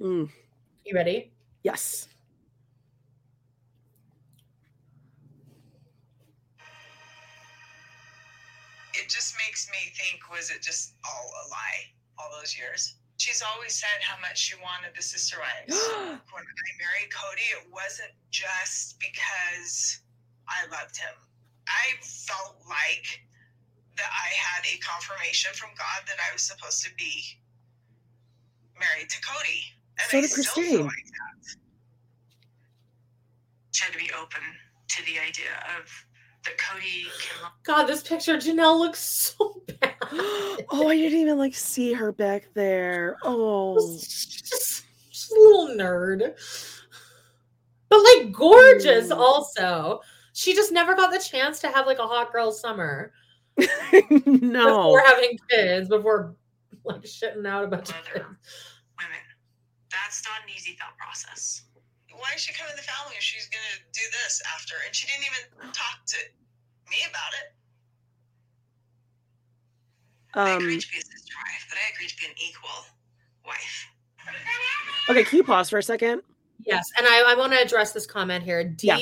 [0.00, 0.28] Mm,
[0.84, 1.32] You ready?
[1.62, 2.06] yes.
[8.94, 11.80] It just makes me think was it just all a lie
[12.18, 12.96] all those years?
[13.20, 15.76] She's always said how much she wanted the sister wives.
[16.32, 20.00] when I married Kody, it wasn't just because
[20.48, 21.12] I loved him.
[21.68, 23.20] I felt like
[23.98, 27.12] that I had a confirmation from God that I was supposed to be
[28.80, 29.68] married to Kody.
[30.00, 30.86] And So I did Christine.
[30.86, 31.56] like that.
[33.72, 34.40] She had to be open
[34.96, 35.92] to the idea of
[36.44, 39.94] that Kody can God, this picture, Janelle looks so bad.
[40.70, 43.16] oh, I didn't even like see her back there.
[43.22, 43.78] Oh.
[43.98, 46.34] She's just, she's a little nerd,
[47.88, 49.08] but like gorgeous.
[49.08, 49.16] Mm.
[49.16, 50.00] Also,
[50.32, 53.12] she just never got the chance to have like a hot girl summer
[54.26, 54.66] no.
[54.66, 56.34] before having kids, before
[56.84, 58.24] like shitting out a bunch of kids.
[58.24, 59.18] women.
[59.90, 61.64] That's not an easy thought process.
[62.20, 64.74] Why is she coming to the family if she's going to do this after?
[64.86, 66.18] And she didn't even talk to
[66.92, 67.48] me about it.
[70.34, 72.84] I Um agreed to be a sister wife, but I agreed to be an equal
[73.46, 73.86] wife.
[75.08, 76.22] okay, can you pause for a second?
[76.66, 78.62] Yes, and I, I want to address this comment here.
[78.64, 78.98] D Yeah.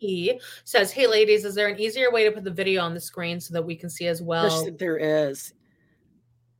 [0.00, 3.00] E says, "Hey ladies, is there an easier way to put the video on the
[3.00, 4.98] screen so that we can see as well?" There's- there
[5.30, 5.54] is.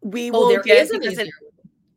[0.01, 1.35] We oh, will there get is an because it- easier.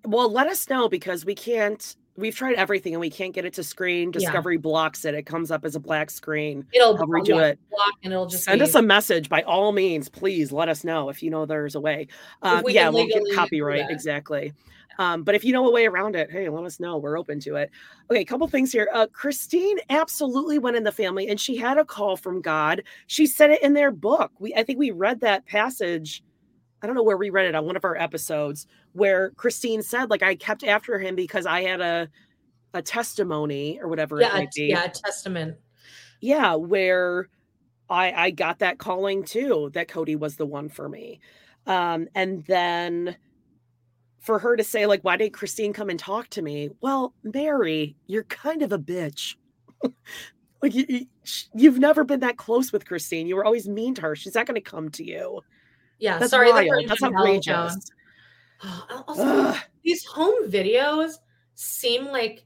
[0.05, 3.53] well, let us know because we can't we've tried everything and we can't get it
[3.53, 4.09] to screen.
[4.09, 4.19] Yeah.
[4.19, 5.13] Discovery blocks it.
[5.13, 6.65] It comes up as a black screen.
[6.73, 7.59] It'll redo yeah, it.
[7.69, 10.09] block and it'll just Send be- us a message by all means.
[10.09, 12.07] Please let us know if you know there's a way.
[12.41, 14.53] Um, we yeah, we'll get copyright exactly.
[14.97, 16.97] Um, but if you know a way around it, hey, let us know.
[16.97, 17.69] We're open to it.
[18.09, 18.87] Okay, a couple things here.
[18.93, 22.81] Uh, Christine absolutely went in the family, and she had a call from God.
[23.07, 24.31] She said it in their book.
[24.39, 26.23] We, I think we read that passage.
[26.85, 30.11] I don't know where we read it on one of our episodes where Christine said,
[30.11, 32.07] like, I kept after him because I had a
[32.75, 34.65] a testimony or whatever it yeah, might a- be.
[34.67, 35.57] yeah, a testament.
[36.21, 37.27] yeah where
[37.89, 41.19] i i got that calling too that kody was the one for me.
[41.65, 43.15] Um and then
[44.19, 46.69] for her to say like why didn't christine come and talk to me?
[46.81, 49.35] Well meri you're kind of a bitch.
[50.61, 51.05] Like you, you
[51.53, 53.27] you've never been that close with christine.
[53.27, 54.15] You were always mean to her.
[54.15, 55.41] She's not going to come to you
[55.99, 56.87] Yeah, that's sorry, wild.
[56.87, 57.91] that's Janelle outrageous.
[59.07, 59.53] Also,
[59.83, 61.15] these home videos
[61.55, 62.45] seem like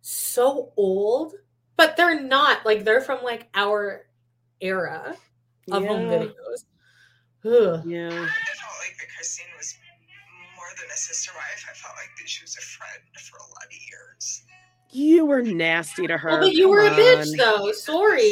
[0.00, 1.34] so old,
[1.76, 2.64] but they're not.
[2.64, 4.06] Like they're from like our
[4.60, 5.16] era
[5.70, 6.64] of home videos.
[7.44, 7.82] Ugh.
[7.86, 9.74] yeah I felt like that Christine was
[10.56, 11.66] more than a sister wife.
[11.70, 14.42] I felt like that she was a friend for a lot of years.
[14.90, 17.70] you were nasty to her Well, but you Come were a bitch though.
[17.72, 18.30] Sorry.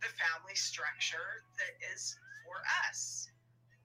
[0.00, 1.35] The family structure that is for
[2.88, 3.28] us.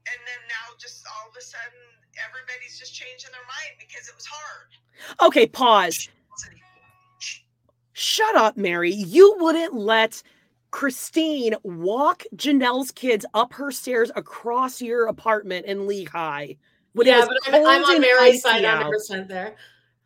[0.08, 1.80] And then now just all of a sudden
[2.28, 4.68] everybody's just changing their mind because it was hard.
[5.22, 6.10] okay pause
[7.94, 8.91] Shut up, Meri.
[8.94, 10.24] You wouldn't let
[10.72, 16.58] Christine walk Janelle's kids up her stairs across your apartment in Lehi.
[16.94, 18.78] when it yeah, was but I'm, I'm cold on Meri's side out.
[18.78, 19.56] 100 percent there.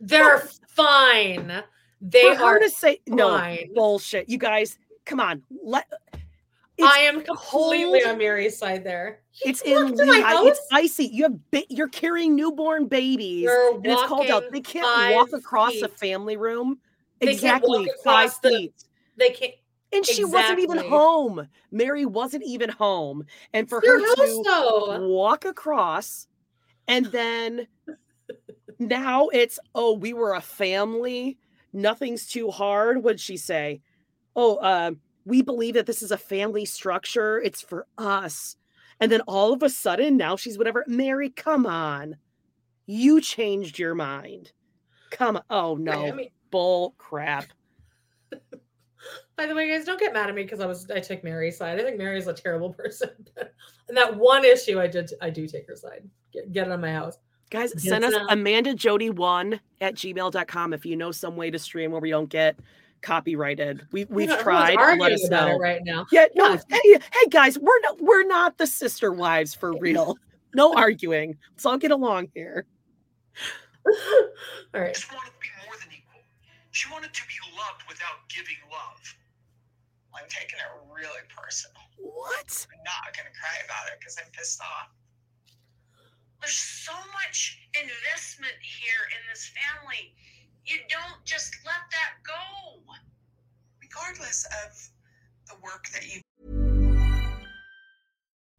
[0.01, 1.63] They're fine.
[2.01, 2.53] They For are.
[2.53, 4.27] her to say no bullshit.
[4.29, 5.43] You guys, come on.
[5.63, 5.85] Let
[6.83, 8.13] I am completely cold.
[8.13, 9.21] on Meri's side there.
[9.45, 10.47] It's in walked my Lehi.
[10.47, 11.05] It's icy.
[11.05, 14.43] You have ba- you're carrying newborn babies, You're and it's cold out.
[14.51, 16.79] They can't walk across a family room.
[17.21, 18.73] They exactly five the- feet.
[19.17, 19.53] They can't.
[19.93, 21.47] And she wasn't even home.
[21.71, 23.25] Meri wasn't even home.
[23.53, 25.07] And for It's her to though.
[25.07, 26.27] walk across
[26.87, 27.67] and then
[28.79, 31.37] now it's, oh, we were a family.
[31.71, 33.03] Nothing's too hard.
[33.03, 33.81] What'd she say?
[34.35, 34.91] Oh, uh,
[35.25, 37.41] we believe that this is a family structure.
[37.41, 38.55] It's for us.
[38.99, 40.85] And then all of a sudden, now she's whatever.
[40.87, 42.17] Meri, come on.
[42.85, 44.51] You changed your mind.
[45.11, 45.43] Come on.
[45.49, 46.07] Oh, no.
[46.07, 47.47] I mean, Bull crap.
[49.35, 51.57] by the way, guys, don't get mad at me because I was I took Meri's
[51.57, 51.79] side.
[51.79, 53.09] I think Meri's a terrible person.
[53.87, 56.07] and that one issue, I did I do take her side.
[56.31, 57.17] Get, get it on my house.
[57.49, 58.13] Guys, Yes, send us.
[58.29, 62.29] Amanda Jody one at gmail.com if you know some way to stream where we don't
[62.29, 62.57] get
[63.01, 63.87] copyrighted.
[63.91, 64.69] We we've Everyone's tried.
[64.75, 65.55] Let arguing us about know.
[65.55, 66.05] it right now.
[66.11, 66.59] Yeah, no, Yeah.
[66.69, 70.17] hey, hey guys, we're not we're not the sister wives for real.
[70.53, 71.37] No arguing.
[71.51, 72.65] Let's all get along here.
[74.73, 74.95] All right.
[74.95, 76.21] She wanted to be more than equal.
[76.71, 79.03] She wanted to be loved without giving love.
[80.15, 81.75] I'm taking it really personal.
[81.99, 82.49] What?
[82.71, 84.89] I'm not going to cry about it because I'm pissed off.
[86.39, 90.15] There's so much investment here in this family.
[90.65, 92.93] You don't just let that go.
[93.81, 94.89] Regardless of
[95.47, 96.21] the work that you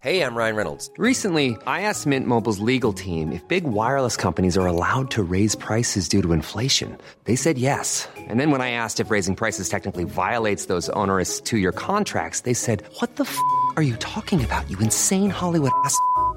[0.00, 0.88] Hey, I'm Ryan Reynolds.
[0.98, 5.56] Recently, I asked Mint Mobile's legal team if big wireless companies are allowed to raise
[5.56, 6.96] prices due to inflation.
[7.24, 8.08] They said yes.
[8.16, 12.42] And then when I asked if raising prices technically violates those onerous two year contracts,
[12.42, 13.36] they said, What the f
[13.76, 15.98] are you talking about, you insane Hollywood ass?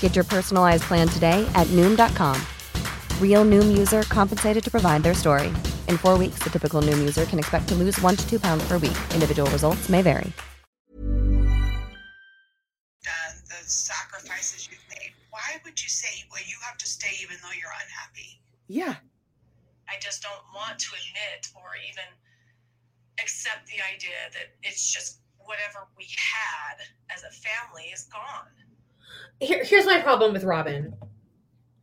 [0.00, 2.36] Get your personalized plan today at Noom.com.
[3.18, 5.48] Real Noom user compensated to provide their story.
[5.88, 8.62] In four weeks, the typical Noom user can expect to lose one to two pounds
[8.68, 8.98] per week.
[9.14, 10.34] Individual results may vary.
[13.02, 17.36] done, the sacrifices you've made, why would you say, well, you have to stay even
[17.42, 18.40] though you're unhappy?
[18.68, 18.96] Yeah.
[19.88, 22.06] I just don't want to admit or even
[23.22, 26.78] accept the idea that it's just whatever we had
[27.10, 28.69] as a family is gone.
[29.40, 30.94] Here, here's my problem with Robyn.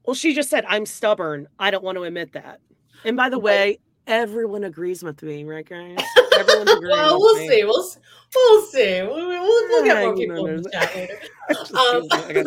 [0.06, 1.48] Well, she just said, I'm stubborn.
[1.60, 2.60] I don't want to admit that.
[3.04, 5.98] And by the way, everyone agrees with me, right, guys?
[6.38, 7.48] Everyone's agreeing well, we'll me.
[7.48, 7.64] see.
[7.64, 7.88] We'll
[8.36, 9.02] we'll see.
[9.02, 11.20] We'll, we'll, we'll get more people in the chat later.
[11.50, 12.38] Um, feels like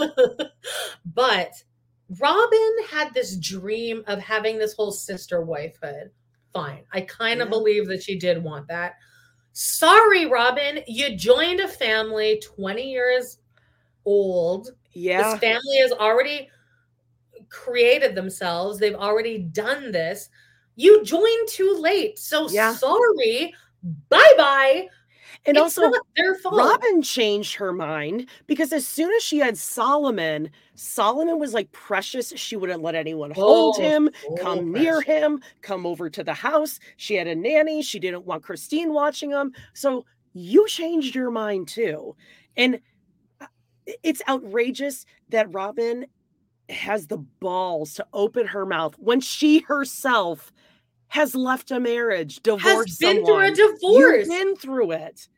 [0.00, 0.44] I-
[1.14, 1.52] but
[2.18, 6.08] Robyn had this dream of having this whole sister wifehood.
[6.54, 6.84] Fine.
[6.92, 7.50] I kind of Yeah.
[7.50, 8.94] believe that she did want that.
[9.52, 10.80] Sorry, Robyn.
[10.86, 13.38] You joined a family 20 years
[14.06, 14.70] old.
[14.92, 15.32] yeah.
[15.32, 16.48] This family has already
[17.50, 18.78] created themselves.
[18.78, 20.28] They've already done this.
[20.76, 22.18] You joined too late.
[22.18, 22.72] So Yeah.
[22.74, 23.54] sorry.
[24.08, 24.88] Bye bye.
[25.44, 26.56] And It's also, their fault.
[26.56, 32.32] Robyn changed her mind because as soon as she had Solomon, Solomon was like precious.
[32.36, 36.34] She wouldn't let anyone hold Oh, him, so come near him, come over to the
[36.34, 36.80] house.
[36.96, 37.82] She had a nanny.
[37.82, 39.52] She didn't want Christine watching him.
[39.72, 42.16] So you changed your mind too.
[42.56, 42.80] And
[44.02, 46.06] it's outrageous that Robyn
[46.68, 50.52] has the balls to open her mouth when she herself
[51.08, 53.78] has left a marriage, divorced been through a divorce.
[53.82, 55.28] You've been through it.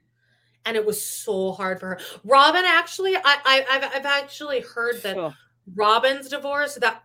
[0.64, 1.98] and it was so hard for her.
[2.24, 5.34] Robyn actually, I, I I've I've actually heard that.
[5.74, 7.02] Robyn's divorce that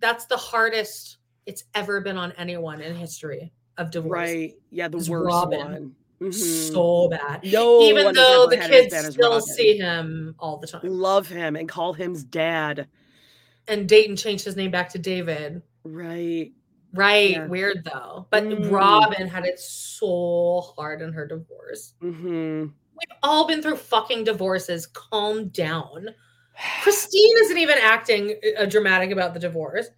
[0.00, 4.10] that's the hardest it's ever been on anyone in history of divorce.
[4.10, 4.54] Right.
[4.70, 5.58] Yeah, the worst Robyn.
[5.58, 5.94] one.
[6.20, 6.32] Mhm.
[6.72, 7.44] So bad.
[7.44, 10.80] No Even though the had it as kids still see him all the time.
[10.84, 12.88] Love him and call him dad.
[13.68, 15.62] And Dayton changed his name back to David.
[15.84, 16.52] Right.
[16.94, 17.30] Right.
[17.32, 17.46] Yeah.
[17.46, 18.26] Weird though.
[18.30, 18.70] But Mm.
[18.70, 21.94] Robyn had it so hard in her divorce.
[22.00, 22.66] hmm
[22.98, 24.86] We've all been through fucking divorces.
[24.86, 26.14] Calm down.
[26.82, 29.88] Christine isn't even acting uh, dramatic about the divorce.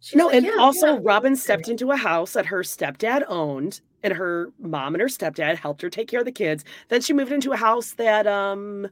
[0.00, 3.24] She's No, like, and "Yeah, also yeah, Robyn stepped into a house that her stepdad
[3.26, 6.64] owned, and her mom and her stepdad helped her take care of the kids.
[6.88, 8.86] Then she moved into a house that um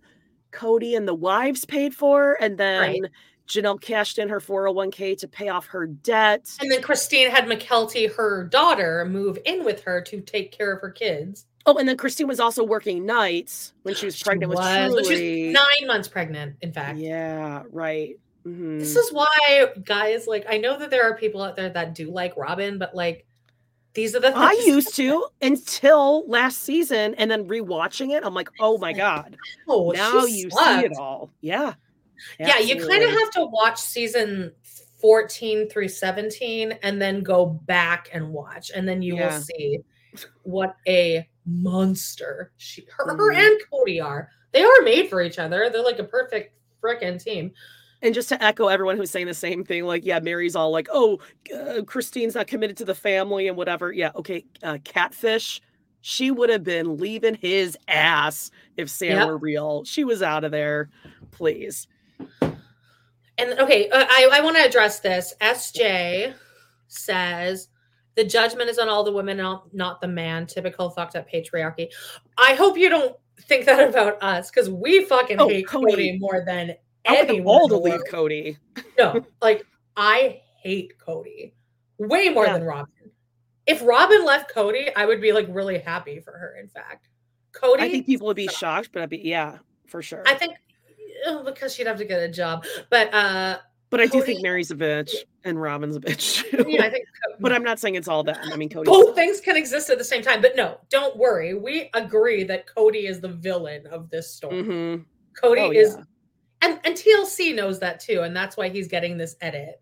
[0.52, 3.02] Kody and the wives paid for, and then Right.
[3.48, 6.50] Janelle cashed in her 401k to pay off her debt.
[6.60, 10.80] And then Christine had Mykelti, her daughter, move in with her to take care of
[10.80, 11.46] her kids.
[11.66, 15.04] Oh, and then Christine was also working nights when she was She pregnant was, with
[15.06, 15.46] Truly.
[15.52, 16.98] was nine months pregnant, in fact.
[16.98, 18.16] Yeah, right.
[18.46, 18.78] Mhm.
[18.80, 22.10] This is why, guys, like, I know that there are people out there that do
[22.10, 23.26] like Robyn, but like,
[23.94, 28.48] these are the I used to until last season, and then rewatching it, I'm like,
[28.58, 29.36] oh my god!
[29.68, 31.30] Oh, now you see it all.
[31.40, 31.74] Yeah,
[32.38, 34.52] Yeah, you kind of have to watch season
[35.00, 39.26] 14 through 17 and then go back and watch, and then you Yeah.
[39.36, 39.78] will see
[40.44, 43.36] what a monster she, her, her Mhm.
[43.38, 44.28] and Kody are.
[44.52, 45.70] They are made for each other.
[45.70, 47.52] They're like a perfect freaking team.
[48.02, 50.88] And just to echo everyone who's saying the same thing, like, yeah, Meri's all like,
[50.92, 51.20] oh,
[51.54, 53.92] uh, Christine's not committed to the family and whatever.
[53.92, 54.44] Yeah, okay.
[54.62, 55.60] Uh, catfish,
[56.00, 59.26] she would have been leaving his ass if Sam Yep.
[59.28, 59.84] were real.
[59.84, 60.90] She was out of there.
[61.30, 61.86] Please.
[63.38, 65.32] And okay, uh, I, I want to address this.
[65.40, 66.34] SJ
[66.88, 67.68] says
[68.14, 70.46] the judgment is on all the women, not, not the man.
[70.46, 71.88] Typical fucked up patriarchy.
[72.36, 75.94] I hope you don't think that about us because we fucking Oh, hate Kody.
[75.94, 76.20] Kody.
[76.20, 76.74] more than
[77.06, 78.00] I want them all to leave.
[78.10, 78.56] Kody.
[78.98, 79.64] No, like
[79.96, 81.52] I hate Kody
[81.98, 82.54] way more Yeah.
[82.54, 83.10] than Robyn.
[83.66, 86.56] If Robyn left Kody, I would be like really happy for her.
[86.60, 87.08] In fact,
[87.52, 90.22] Kody, I think people would be shocked, but I'd be, yeah, for sure.
[90.26, 90.54] I think
[91.26, 93.58] uh, because she'd have to get a job, but uh,
[93.90, 95.12] but I do think Meri's a bitch
[95.44, 96.44] and Robyn's a bitch.
[96.68, 97.04] yeah, I think.
[97.40, 98.38] but I'm not saying it's all that.
[98.42, 98.86] I mean, Kody.
[98.86, 100.40] both things can exist at the same time.
[100.40, 101.54] But no, don't worry.
[101.54, 104.62] We agree that Kody is the villain of this story.
[104.62, 105.04] Mhm.
[105.40, 106.04] Kody Oh, is, yeah.
[106.62, 109.80] And and TLC knows that too, and that's why he's getting this edit.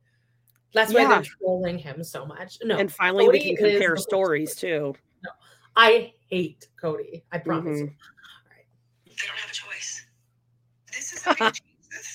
[0.73, 1.09] That's why Yeah.
[1.09, 2.59] they're trolling him so much.
[2.63, 4.95] No, and finally, we can compare the- stories too.
[5.23, 5.31] No,
[5.77, 7.23] I hate Kody.
[7.33, 7.79] I promise.
[7.81, 7.95] Mhm.
[9.05, 9.15] you.
[9.17, 10.07] They don't have a choice.
[10.93, 11.63] This is a big change.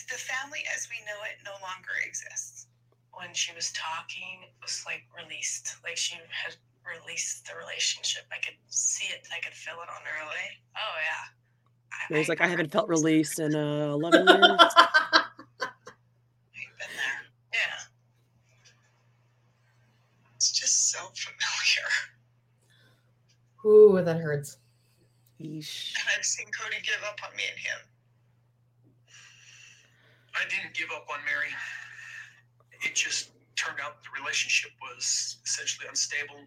[0.09, 2.67] The family as we know it no longer exists.
[3.13, 8.23] When she was talking, it was like released, like she had released the relationship.
[8.31, 9.27] I could see it.
[9.35, 10.25] I could feel it on her.
[10.25, 11.25] Like, oh yeah.
[12.01, 13.39] I, And he's like, I haven't felt released.
[13.39, 14.39] released in uh, 11 years.
[14.39, 14.47] We've
[16.77, 17.21] been there.
[17.53, 17.79] Yeah.
[20.35, 21.89] It's just so familiar.
[23.65, 24.57] Ooh, that hurts.
[25.41, 25.93] Yeesh.
[25.99, 27.79] And I've seen Kody give up on me and him.
[30.35, 31.49] I didn't give up on Meri.
[32.85, 36.41] It just turned out the relationship was essentially unstable.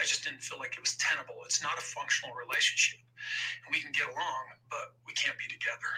[0.00, 1.36] I just didn't feel like it was tenable.
[1.44, 3.00] It's not a functional relationship.
[3.66, 5.92] And we can get along, but we can't be together.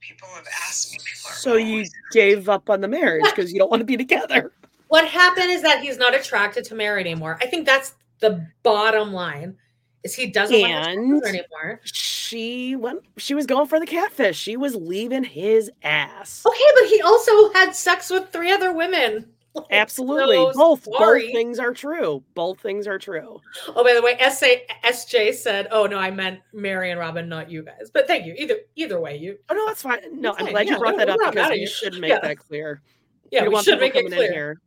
[0.00, 0.98] People have asked me.
[1.14, 4.52] So you gave up on the marriage because you don't want to be together.
[4.88, 7.36] What happened is that he's not attracted to Meri anymore.
[7.40, 9.56] I think that's the bottom line.
[10.04, 11.80] Is he doesn't want to talk to her anymore?
[11.82, 13.00] she went.
[13.16, 14.38] She was going for the catfish.
[14.38, 16.44] She was leaving his ass.
[16.46, 19.33] Okay, but he also had sex with three other women.
[19.70, 21.22] Absolutely, so both sorry.
[21.26, 22.22] both things are true.
[22.34, 23.40] Both things are true.
[23.68, 24.46] Oh, by the way, SA,
[24.84, 28.34] SJ said, "Oh no, I meant Meri and Robyn, not you guys." But thank you.
[28.36, 29.38] Either either way, you.
[29.48, 30.00] Oh no, that's fine.
[30.20, 30.52] No, It's I'm fine.
[30.54, 31.66] glad Yeah, you brought no, that up because we you.
[31.68, 32.18] should make Yeah.
[32.20, 32.82] that clear.
[33.30, 34.32] Yeah, don't we should make it clear.
[34.32, 34.60] here.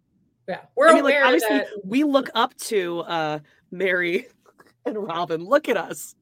[0.48, 1.68] Yeah, we're I mean, like, aware obviously, that.
[1.84, 3.40] we look up to uh
[3.72, 4.28] Meri
[4.86, 5.44] and Robyn.
[5.44, 6.16] Look at us.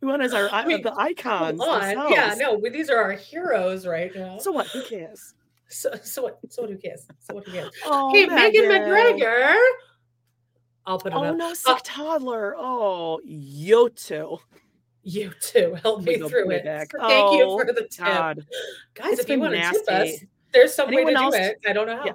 [0.00, 1.60] We want as our i- mean, the icons.
[1.60, 1.80] Hold on.
[1.88, 2.14] themselves.
[2.14, 4.38] Yeah, no, we- these are our heroes right now.
[4.38, 4.66] So what?
[4.68, 5.34] Who cares?
[5.68, 6.38] So, so what?
[6.48, 6.70] So what?
[6.70, 7.06] Who cares?
[7.20, 7.44] So what?
[7.46, 7.70] Who cares?
[7.84, 8.64] Oh, hey, Megan.
[8.64, 9.56] McGregor.
[10.86, 11.36] I'll put it Oh up.
[11.36, 12.54] no, sick toddler.
[12.56, 14.38] Oh, you too.
[15.02, 15.76] You too.
[15.82, 16.64] Help me through it.
[16.64, 16.90] back.
[16.98, 18.04] Thank you Oh, for the tip.
[18.06, 18.46] God.
[18.94, 20.28] Guys, It's if you want to tip us, nasty.
[20.52, 21.58] there's some Anyone way to else- do it.
[21.66, 22.04] I don't know how.
[22.06, 22.12] Yeah.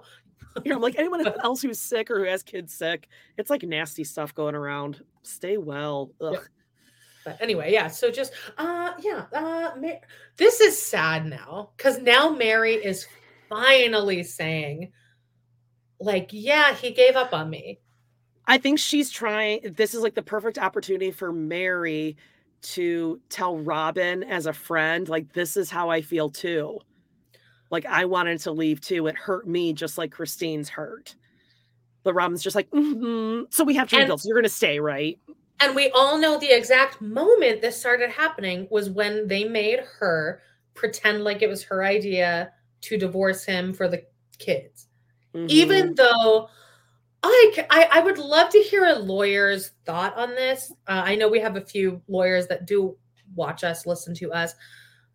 [0.63, 3.07] You know, I'm like anyone else who's sick or who has kids sick.
[3.37, 5.03] It's like nasty stuff going around.
[5.23, 6.11] Stay well.
[6.21, 6.37] Ugh.
[7.25, 7.87] But anyway, yeah.
[7.87, 9.99] So just uh yeah, uh Ma-
[10.37, 13.07] this is sad now cuz now Meri is
[13.53, 14.91] finally saying
[15.99, 17.79] like, yeah, he gave up on me.
[18.45, 19.73] I think she's trying.
[19.75, 22.17] This is like the perfect opportunity for Meri
[22.63, 26.79] to tell Robyn as a friend, like, this is how I feel too.
[27.69, 29.07] Like, I wanted to leave too.
[29.07, 31.15] It hurt me just like Christine's hurt.
[32.03, 33.45] But Robyn's just like, mm-hmm.
[33.49, 34.21] so we have to rebuild.
[34.21, 35.17] So you're going to stay, right?
[35.61, 40.41] And we all know the exact moment this started happening was when they made her
[40.73, 42.51] pretend like it was her idea
[42.83, 44.03] to divorce him for the
[44.37, 44.87] kids.
[45.33, 45.47] Mm-hmm.
[45.49, 46.49] Even though
[47.23, 50.71] I I would love to hear a lawyer's thought on this.
[50.87, 52.97] Uh, I know we have a few lawyers that do
[53.35, 54.53] watch us, listen to us.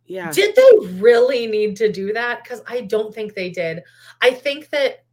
[0.05, 0.31] yeah.
[0.31, 2.43] Did they really need to do that?
[2.43, 3.83] Because I don't think they did.
[4.21, 5.05] I think that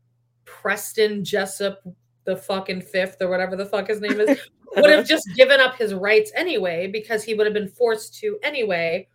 [0.44, 1.76] Preston Jessop,
[2.24, 4.40] the fucking fifth or whatever the fuck his name is,
[4.76, 8.38] would have just given up his rights anyway because he would have been forced to
[8.42, 9.06] anyway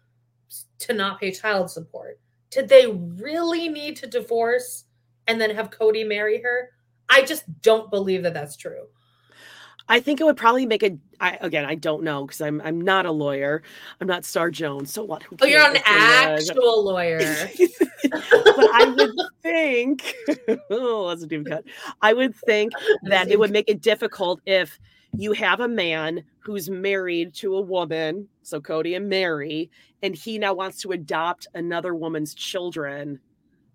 [0.79, 2.19] to not pay child support.
[2.51, 4.85] Did they really need to divorce
[5.27, 6.69] and then have Kody marry her?
[7.09, 8.87] I just don't believe that that's true.
[9.87, 10.97] I think it would probably make a.
[11.19, 13.61] I, again, I don't know because I'm I'm not a lawyer.
[13.99, 14.93] I'm not Star Jones.
[14.93, 15.23] So what?
[15.41, 17.19] Oh, you're an actual lawyer.
[18.09, 19.11] but I would
[19.41, 20.13] think,
[20.69, 21.65] oh, that's a deep cut.
[22.01, 22.71] I would think
[23.03, 24.79] that it would make it difficult if
[25.17, 29.69] you have a man who's married to a woman, so Kody and Meri,
[30.01, 33.19] and he now wants to adopt another woman's children.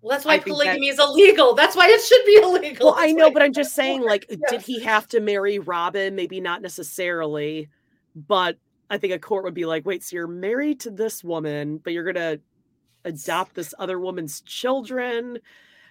[0.01, 1.55] Well, that's why I polygamy is illegal.
[1.55, 2.87] That's why it should be illegal.
[2.87, 4.37] Well, I know, but I'm just saying, like, Yeah.
[4.49, 6.15] did he have to marry Robyn?
[6.15, 7.69] Maybe not necessarily,
[8.15, 8.57] but
[8.89, 11.93] I think a court would be like, wait, so you're married to this woman, but
[11.93, 12.39] you're gonna
[13.05, 15.39] adopt this other woman's children.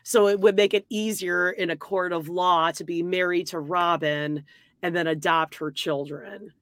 [0.03, 3.59] So it would make it easier in a court of law to be married to
[3.59, 4.45] Robyn
[4.87, 6.53] and then adopt her children.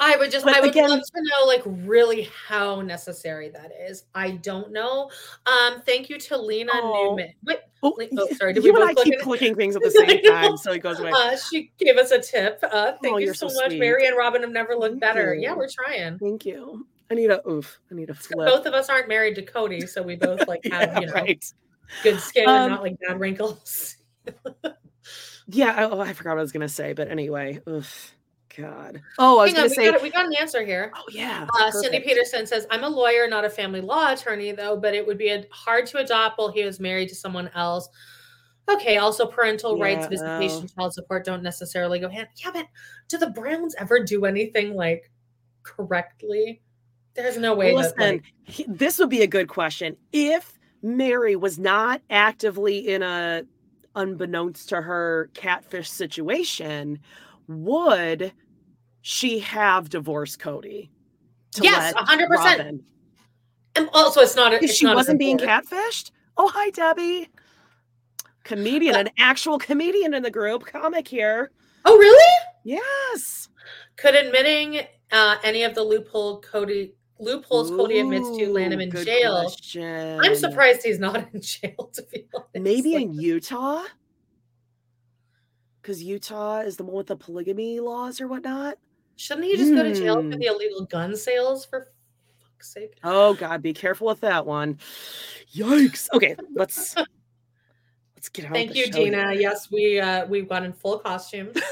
[0.00, 3.72] I would just, But I would again- love to know, like, really how necessary that
[3.88, 4.04] is.
[4.14, 5.10] I don't know.
[5.44, 7.08] Um, thank you to Lena Oh.
[7.16, 7.34] Newman.
[7.44, 8.52] Wait, Oh, oh, sorry.
[8.54, 10.78] Did we and both I click keep clicking things at the same time, so it
[10.80, 11.10] goes away.
[11.12, 12.60] Uh, she gave us a tip.
[12.62, 13.70] Uh, thank Oh, you so, so much.
[13.70, 13.80] sweet.
[13.80, 15.34] Meri and Robyn have never looked Thank better.
[15.34, 16.18] Yeah, we're trying.
[16.18, 16.86] Thank you.
[17.10, 17.78] I need a oof.
[17.90, 18.48] I need a flip.
[18.48, 21.12] Both of us aren't married to Kody, so we both like have Yeah, you know
[21.12, 21.44] right.
[22.04, 23.96] good skin Um, and not like bad wrinkles.
[25.48, 28.14] Yeah, I, oh, I forgot what I was gonna say, but anyway, oof,
[28.56, 29.00] God.
[29.18, 29.90] Oh, I was Hang gonna on, we say.
[29.90, 30.92] got, we got an answer here.
[30.94, 31.46] Oh yeah.
[31.58, 32.00] Uh, Cindy.
[32.00, 35.28] Peterson says, I'm a lawyer, not a family law attorney, though, but it would be
[35.28, 37.88] a, hard to adopt while he was married to someone else.
[38.68, 40.82] Okay, also parental rights, visitation, oh.
[40.82, 42.28] child support don't necessarily go hand.
[42.36, 42.66] Yeah, but
[43.08, 45.10] do the Browns ever do anything like
[45.62, 46.60] correctly?
[47.14, 47.72] There's no way.
[47.72, 49.96] Well, that, listen, like- he- this would be a good question.
[50.12, 53.44] If Meri was not actively in a
[53.98, 56.98] unbeknownst to her catfish situation,
[57.48, 58.32] would
[59.02, 60.88] she have divorced Kody?
[61.60, 62.80] Yes, let 100%.
[63.76, 64.52] And also, it's not.
[64.52, 66.10] A, it's she not wasn't being catfished?
[66.36, 67.28] Oh, hi, Debbie.
[68.44, 71.50] Comedian, an actual comedian in the group, comic here.
[71.84, 72.34] Oh, really?
[72.64, 73.48] Yes.
[73.96, 74.80] Could admitting
[75.12, 79.42] uh, any of the loophole Kody loopholes Kody admits to land him in jail?
[79.42, 80.20] question.
[80.22, 81.90] I'm surprised he's not in jail.
[81.94, 83.84] To be honest, Maybe in Utah?
[85.82, 88.76] Because Utah is the one with the polygamy laws or whatnot.
[89.16, 90.30] shouldn't he just go to jail for Hmm.
[90.38, 91.64] the illegal gun sales?
[91.64, 91.88] For
[92.40, 92.98] fuck's sake!
[93.02, 94.78] Oh God, be careful with that one.
[95.54, 96.08] Yikes.
[96.12, 96.94] Okay, let's
[98.16, 99.32] let's get with Thank you, Dina.
[99.32, 99.40] here.
[99.40, 101.52] Yes, we uh, we've got in full costume.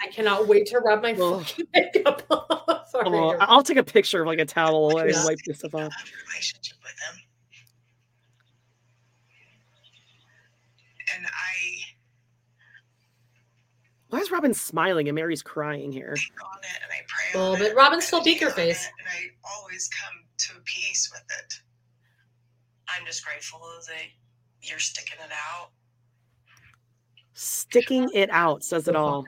[0.00, 2.75] I cannot wait to rub my fucking makeup off.
[3.04, 5.92] Sorry, Oh, I'll take a picture of like a towel and wipe this stuff off.
[6.28, 7.20] relationship with him.
[11.16, 11.30] And I
[14.08, 16.14] Why is Robyn smiling and Meri's crying here?
[16.16, 17.76] think on it and I pray Well, on but it.
[17.76, 18.86] Robyn's I still beaker face.
[18.98, 21.54] And I always come to peace with it.
[22.88, 24.06] I'm just grateful that
[24.62, 25.70] you're sticking it out.
[27.34, 29.26] Sticking it out says it all.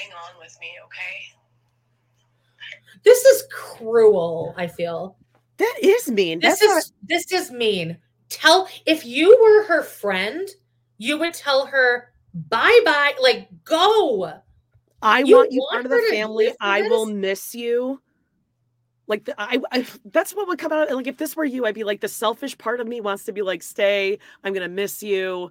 [0.00, 1.36] Hang on with me, okay?
[3.04, 4.54] This is cruel.
[4.56, 5.16] I feel
[5.58, 6.40] That is mean.
[6.40, 7.98] this That's not- is this is mean.
[8.28, 10.48] Tell if you were her friend,
[10.98, 14.32] you would tell her bye bye, like go.
[15.02, 16.46] I You want you want part of the to family.
[16.46, 18.00] live I will miss you.
[19.08, 20.90] Like the, I, I, that's what would come out.
[20.92, 23.32] Like if this were you, I'd be like the selfish part of me wants to
[23.32, 24.18] be like, stay.
[24.44, 25.50] I'm gonna miss you,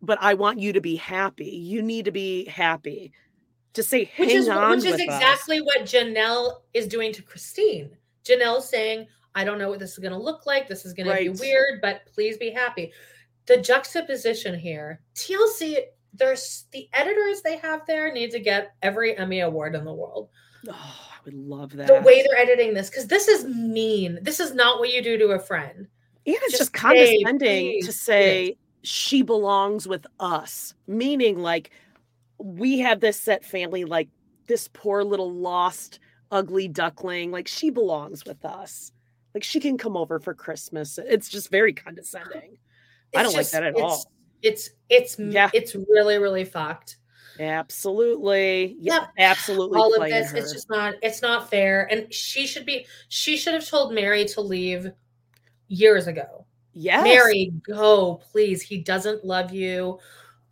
[0.00, 1.44] but I want you to be happy.
[1.50, 3.12] You need to be happy.
[3.78, 5.00] To say, which is which is with us.
[5.00, 7.96] exactly what Janelle is doing to Christine.
[8.24, 9.06] Janelle's saying,
[9.36, 10.66] "I don't know what this is going to look like.
[10.66, 12.92] This is going to be weird, but please be happy."
[13.46, 15.78] The juxtaposition here, TLC,
[16.12, 20.30] there's the editors they have there need to get every Emmy award in the world.
[20.68, 21.86] Oh, I would love that.
[21.86, 24.18] The way they're editing this, because this is mean.
[24.22, 25.86] This is not what you do to a friend.
[26.26, 31.70] and it's just just, say, condescending to say she belongs with us, meaning like
[32.38, 34.08] we have this set family, like
[34.46, 35.98] this poor little lost,
[36.30, 38.92] ugly duckling, like she belongs with us.
[39.34, 40.98] Like she can come over for Christmas.
[40.98, 42.58] It's just very condescending.
[43.16, 44.12] I don't just- like that at it's- all.
[44.40, 45.50] It's it's Yeah.
[45.52, 46.98] it's really really fucked.
[47.40, 48.76] Absolutely.
[48.80, 49.08] Yeah, Yep.
[49.18, 49.78] absolutely.
[49.80, 50.36] all of this her.
[50.36, 54.24] it's just not it's not fair and she should be she should have told meri
[54.26, 54.90] to leave
[55.68, 59.98] years ago yeah meri go please he doesn't love you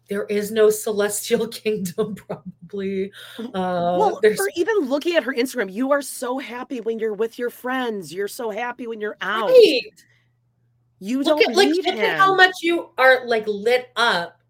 [0.08, 5.72] there is no celestial kingdom probably uh well, there's or even looking at her Instagram,
[5.72, 8.12] you are so happy when you're with your friends.
[8.12, 9.48] You're so happy when you're out.
[9.50, 9.82] right.
[11.00, 14.40] You look don't at like look at how much you are like lit up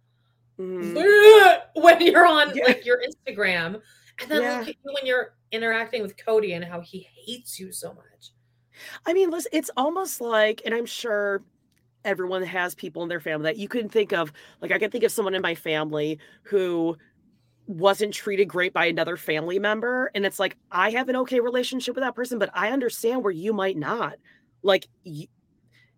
[0.59, 0.95] Mhm.
[1.75, 2.65] when you're on Yeah.
[2.65, 3.81] like your instagram
[4.21, 4.59] and then Yeah.
[4.61, 8.33] look at you when you're interacting with kody and how he hates you so much
[9.07, 11.43] I mean, listen, it's almost like, and I'm sure
[12.07, 14.33] everyone has people in their family that you can think of.
[14.63, 16.97] Like, I can think of someone in my family who
[17.67, 20.11] wasn't treated great by another family member.
[20.15, 23.33] And it's like, I have an okay relationship with that person, but I understand where
[23.33, 24.15] you might not.
[24.63, 25.27] Like, y-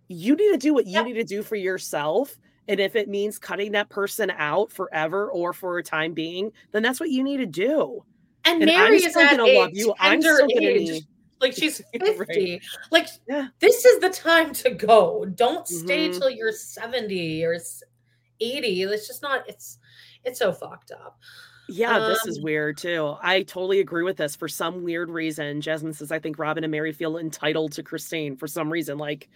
[0.09, 1.03] you need to do what you Yeah.
[1.03, 2.39] need to do for yourself.
[2.69, 6.83] And if it means cutting that person out forever or for a time being, then
[6.83, 8.03] that's what you need to do.
[8.45, 9.95] And, And I'm Meri is still at gonna love you.
[9.99, 10.89] I'm still gonna age.
[10.89, 11.07] need-
[11.41, 12.17] Like she's Right.
[12.17, 12.61] 50.
[12.91, 13.49] Like Yeah.
[13.61, 15.25] this is the time to go.
[15.25, 16.19] Don't stay Mhm.
[16.19, 17.59] till you're 70 or
[18.41, 18.83] 80.
[18.83, 19.79] It's just not it's
[20.25, 21.19] it's so fucked up.
[21.71, 23.17] Yeah, this is Um, weird too.
[23.23, 24.35] I totally agree with this.
[24.35, 28.37] For some weird reason, Jasmine says, I think Robyn and Meri feel entitled to Christine
[28.37, 28.97] for some reason.
[28.97, 29.29] Like,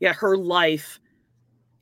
[0.00, 0.98] yeah, her life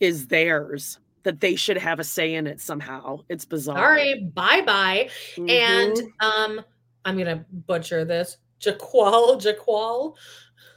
[0.01, 3.21] is theirs, that they should have a say in it somehow.
[3.29, 3.77] It's bizarre.
[3.97, 5.09] Sorry, bye-bye.
[5.37, 6.11] And Mhm.
[6.21, 6.65] um
[7.05, 8.39] I'm gonna butcher this.
[8.63, 10.15] Jaqual, Jaqual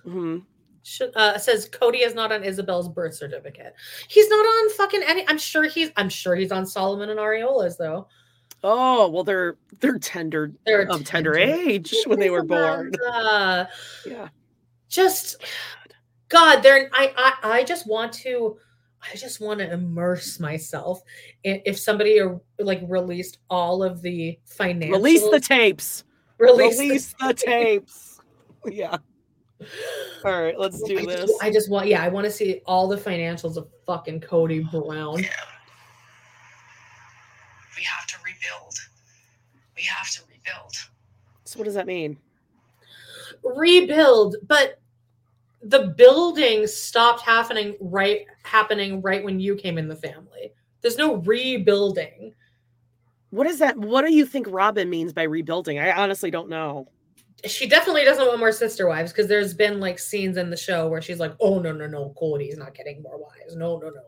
[0.05, 0.43] Mhm.
[1.15, 3.73] uh, says Kody is not on Ysabel's birth certificate.
[4.07, 5.27] He's not on fucking any.
[5.27, 5.91] I'm sure he's.
[5.95, 8.07] I'm sure he's on Solomon and Ariella's though.
[8.63, 11.37] Oh, well, they're they're tender They're of tender tender.
[11.37, 12.91] age when they were born.
[13.13, 13.65] Uh,
[14.05, 14.29] Yeah.
[14.89, 15.37] just
[16.29, 16.89] God, they're.
[16.93, 17.13] I.
[17.43, 17.59] I.
[17.59, 18.57] I just want to.
[19.13, 20.99] I just want to immerse myself.
[21.43, 26.03] If somebody uh, like released all of the financial Release the tapes.
[26.37, 28.11] Release, Release the tapes.
[28.67, 28.97] Yeah.
[30.23, 31.19] All right, let's do I this.
[31.21, 34.69] just, I just want, yeah, I want to see all the financials of fucking Kody
[34.71, 35.19] Brown.
[35.19, 35.29] Yeah.
[37.77, 38.73] We have to rebuild.
[39.75, 40.73] We have to rebuild.
[41.43, 42.17] So what does that mean?
[43.43, 44.79] Rebuild, but
[45.61, 50.53] the building stopped happening right happening right when you came in the family.
[50.81, 52.33] There's no rebuilding.
[53.29, 53.77] What is that?
[53.77, 55.79] What do you think Robyn means by rebuilding?
[55.79, 56.87] I honestly don't know.
[57.45, 60.87] She definitely doesn't want more sister wives because there's been like scenes in the show
[60.87, 63.55] where she's like, "Oh no, no, no, Kody's not getting more wives.
[63.55, 64.01] No, no, no."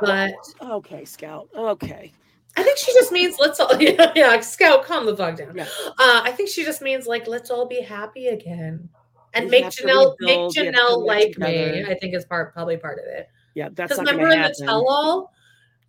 [0.00, 1.48] But Okay, Scout.
[1.56, 2.12] Okay.
[2.56, 5.56] I think she just means let's all yeah, yeah scout calm the fuck down.
[5.56, 5.68] Yeah.
[5.86, 8.88] Uh, I think she just means like let's all be happy again
[9.34, 11.84] and We make Janelle make rebuild, Janelle like me.
[11.84, 13.28] I think is part probably part of it.
[13.54, 15.32] Yeah, that's Because remember in the tell all,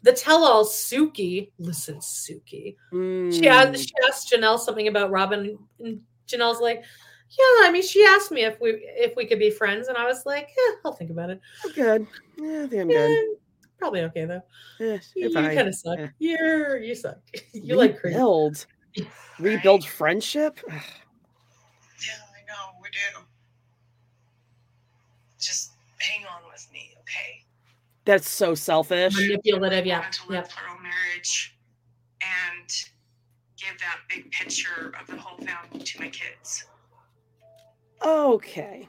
[0.03, 2.75] the tell all Suki, listen, Suki.
[3.29, 3.47] She Mm.
[3.47, 6.83] asked she asked Janelle something about Robyn, and Janelle's like,
[7.37, 10.05] Yeah, I mean, she asked me if we if we could be friends, and I
[10.05, 11.41] was like, Yeah, I'll think about it.
[11.65, 12.07] I'm good.
[12.37, 13.25] Yeah, I think I'm Yeah, good.
[13.79, 14.41] probably okay though.
[14.79, 15.99] Yeah, You, you're kind of suck.
[15.99, 16.07] Yeah.
[16.19, 17.17] You're you suck.
[17.53, 18.15] You like crazy.
[18.15, 18.65] rebuild,
[19.39, 20.59] rebuild friendship.
[20.67, 23.23] Yeah, I know, we do.
[25.39, 27.43] Just hang on with me, okay?
[28.07, 29.13] That's so selfish.
[29.15, 29.85] manipulative.
[29.85, 30.39] Yeah, wanted to yeah.
[30.39, 31.57] live through marriage
[32.21, 32.69] and
[33.57, 36.65] give that big picture of the whole family to my kids.
[38.05, 38.87] Okay.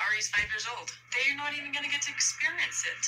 [0.00, 0.90] Ari's five years old.
[1.14, 3.06] They're not even going to get to experience it.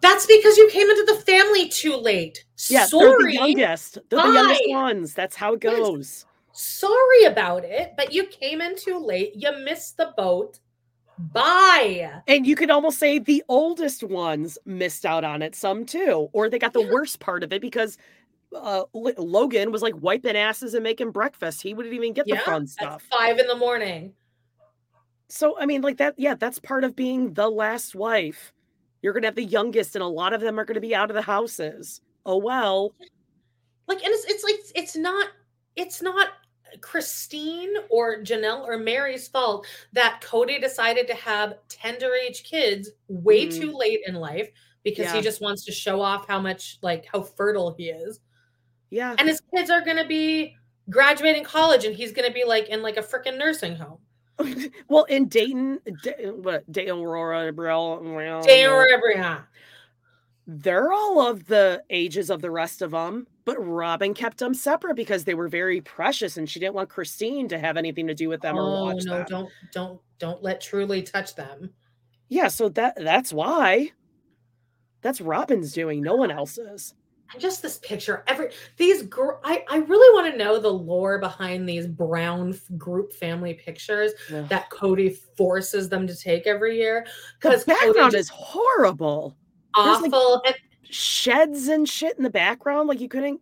[0.00, 2.44] That's because you came into the family too late.
[2.68, 3.06] Yeah, Sorry.
[3.06, 3.98] they're the youngest.
[4.10, 5.14] They're the youngest ones.
[5.14, 5.78] That's how it Yes.
[5.78, 6.26] goes.
[6.52, 9.34] Sorry about it, but you came in too late.
[9.36, 10.58] You missed the boat.
[11.18, 12.22] Bye.
[12.26, 16.48] And you could almost say the oldest ones missed out on it some too, or
[16.48, 17.98] they got the worst part of it because
[18.54, 21.62] uh, L- Logan was like wiping asses and making breakfast.
[21.62, 23.02] He wouldn't even get the Yeah, fun at stuff.
[23.10, 24.14] five in the morning.
[25.28, 26.14] So I mean, like that.
[26.18, 28.52] Yeah, that's part of being the last wife.
[29.00, 31.14] You're gonna have the youngest, and a lot of them are gonna be out of
[31.14, 32.00] the houses.
[32.26, 32.94] Oh well.
[33.88, 35.28] Like, and it's it's like it's not
[35.76, 36.28] it's not
[36.80, 43.46] Christine or Janelle or Meri's fault that Kody decided to have tender age kids way
[43.46, 43.60] Mhm.
[43.60, 44.50] too late in life
[44.82, 48.20] because he just wants to show off how much like how fertile he is.
[48.90, 49.14] Yeah.
[49.18, 50.56] and his kids are gonna be
[50.90, 53.98] graduating college and he's gonna be like in like a freaking nursing home
[54.88, 59.40] well, in Dayton, Da- what Dayton, Aurora, Day or every huh?
[60.46, 64.94] they're all of the ages of the rest of them, but Robyn kept them separate
[64.96, 68.28] because they were very precious, and she didn't want Christine to have anything to do
[68.28, 69.26] with them or oh watch no them.
[69.28, 71.70] don't don't don't let truly touch them
[72.28, 73.90] Yeah, so that that's why.
[75.02, 76.94] That's Robyn's doing, no one else's.
[77.32, 81.18] and just this picture every these gr- I, I really want to know the lore
[81.18, 84.42] behind these brown f- group family pictures Yeah.
[84.42, 87.04] that kody forces them to take every year
[87.40, 89.36] The because background is horrible.
[89.74, 90.54] There's, like, awful and,
[90.92, 93.40] Sheds and shit in the background, like you couldn't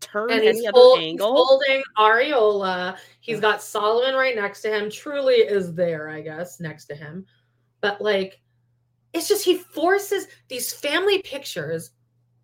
[0.00, 1.34] turn and any other hold- he's angle.
[1.34, 2.98] holding Ariella.
[3.20, 4.90] He's got Solomon right next to him.
[4.90, 7.24] Truly is there, I guess, next to him.
[7.80, 8.40] But like,
[9.12, 11.90] it's just he forces these family pictures.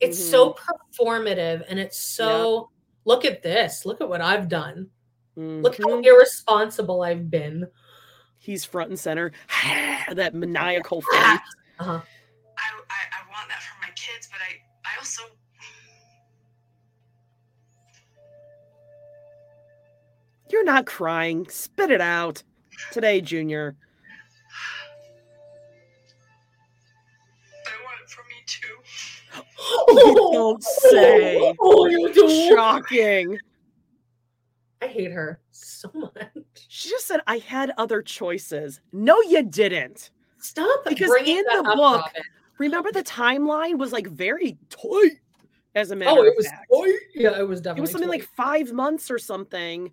[0.00, 2.70] It's so performative and it's so
[3.04, 3.84] look at this.
[3.84, 4.88] Look at what I've done.
[5.36, 6.04] Look how Mhm.
[6.04, 7.66] irresponsible I've been.
[8.38, 9.32] He's front and center.
[10.12, 11.38] that maniacal face.
[11.80, 12.00] Uh-huh.
[20.58, 21.46] You're not crying.
[21.48, 22.42] Spit it out.
[22.90, 23.76] Today, Junior.
[27.64, 28.74] I want it it for me too.
[29.94, 31.54] You don't say.
[31.60, 32.28] Oh, you do.
[32.48, 33.38] Shocking.
[34.82, 36.12] I hate her so much.
[36.66, 38.80] She just said I had other choices.
[38.92, 40.10] No, you didn't.
[40.38, 42.22] Stop Because in that the up, book, Robyn.
[42.58, 45.20] remember the timeline was like very tight.
[45.76, 46.48] As a oh, matter Oh, of it was.
[46.48, 47.78] fact, Oh, yeah, it was definitely.
[47.78, 48.14] it was something toy.
[48.16, 49.92] like five months or something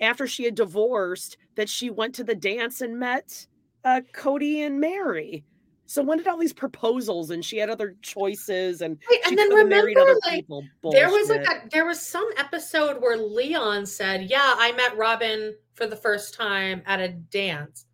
[0.00, 3.46] after she had divorced that she went to the dance and met
[3.84, 5.44] uh, Kody and Meri.
[5.86, 9.38] So when did all these proposals and she had other choices and Wait, she and
[9.38, 10.64] then could have married remember, other like, people?
[10.92, 15.54] There was like a there was some episode where Leon said, "Yeah, I met Robyn
[15.74, 17.86] for the first time at a dance."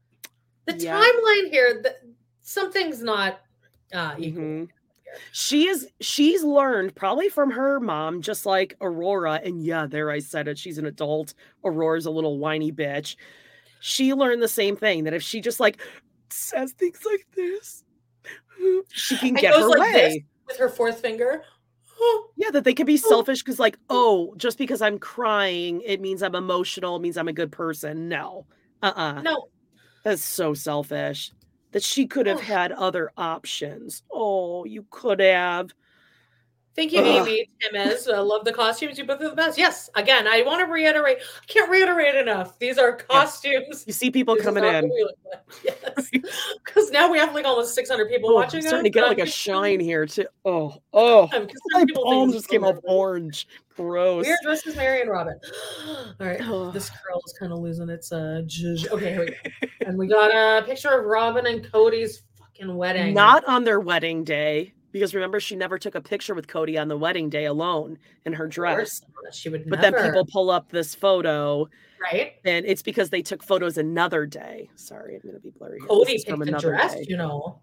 [0.67, 0.99] The Yeah.
[0.99, 1.97] timeline here, the,
[2.43, 3.43] something's not
[3.93, 4.43] uh, equal.
[4.43, 4.69] Mhm.
[5.33, 9.41] She is she's learned probably from her mom, just like Aurora.
[9.45, 10.59] And yeah, there I said it.
[10.59, 11.35] She's an adult.
[11.65, 13.17] Aurora's a little whiny bitch.
[13.81, 15.81] She learned the same thing that if she just like
[16.31, 17.85] says things like this,
[18.89, 20.25] she can get her like way.
[20.47, 21.43] with her fourth finger.
[22.37, 23.09] Yeah, that they can be oh.
[23.09, 27.29] selfish because, like, oh, just because I'm crying, it means I'm emotional, it means I'm
[27.29, 28.09] a good person.
[28.09, 28.47] No.
[28.83, 29.23] Uh-uh.
[29.23, 29.47] No,
[30.03, 31.31] That's so selfish.
[31.75, 32.45] That she could have Ugh.
[32.45, 34.05] had other options.
[34.09, 35.71] Oh, you could have.
[36.77, 37.29] Thank you, Ugh.
[37.29, 38.09] Amy Timmez.
[38.09, 38.97] I love the costumes.
[38.97, 39.59] You both are the best.
[39.59, 41.19] Yes, again, I want to reiterate.
[41.19, 42.61] I can't reiterate enough.
[42.61, 43.83] These are costumes.
[43.89, 44.89] You see people This coming in.
[44.89, 45.43] like.
[45.65, 45.77] Yes,
[46.65, 48.59] because now we have like almost 600 people Oh, watching.
[48.59, 50.27] I'm starting us, to get like a I'm- shine here too.
[50.45, 51.29] Oh, oh,
[51.73, 53.47] my palms just came off orange.
[53.77, 54.27] Gross.
[54.45, 55.35] dressed as Meri and Robyn.
[55.89, 56.73] All right, Ugh.
[56.75, 58.43] this curl is kind of losing its uh.
[58.47, 58.89] zhuzh.
[58.91, 59.69] Okay, here we go.
[59.87, 63.15] and we got a picture of Robyn and Kody's fucking wedding.
[63.15, 66.87] Not on their wedding day, because remember she never took a picture with Kody on
[66.87, 69.03] the wedding day alone in her dress.
[69.33, 70.01] She would But never.
[70.01, 71.69] then people pull up this photo,
[72.01, 72.35] right?
[72.45, 74.71] and it's because they took photos another day.
[74.77, 75.81] Sorry, I'm gonna be blurry.
[75.81, 76.95] Kody picked from the another dress.
[76.95, 77.07] day.
[77.09, 77.61] You know.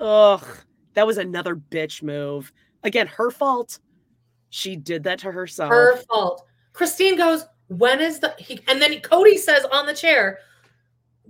[0.00, 0.42] Ugh,
[0.94, 2.50] that was another bitch move.
[2.82, 3.78] Again, her fault.
[4.48, 5.70] She did that to herself.
[5.70, 6.46] her fault.
[6.72, 10.38] Christine goes, "When is the?" He, and then Kody says on the chair,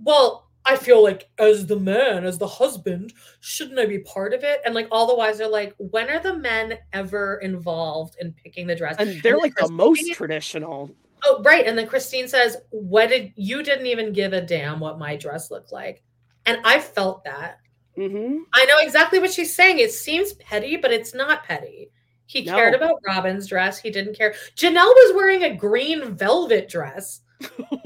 [0.01, 4.43] "Well, I feel like as the man, as the husband, shouldn't I be part of
[4.43, 8.33] it?" And like all the wives are like, "When are the men ever involved in
[8.33, 10.89] picking the dress?" and they're then like the most traditional.
[11.23, 11.65] Oh, right.
[11.67, 15.51] And then Christine says, "What did you didn't even give a damn what my dress
[15.51, 16.03] looked like?"
[16.45, 17.59] And I felt that.
[17.95, 19.79] hmm I know exactly what she's saying.
[19.79, 21.91] It seems petty, but it's not petty.
[22.25, 23.77] He cared about Robyn's dress.
[23.77, 24.33] He didn't care.
[24.55, 27.21] Janelle was wearing a green velvet dress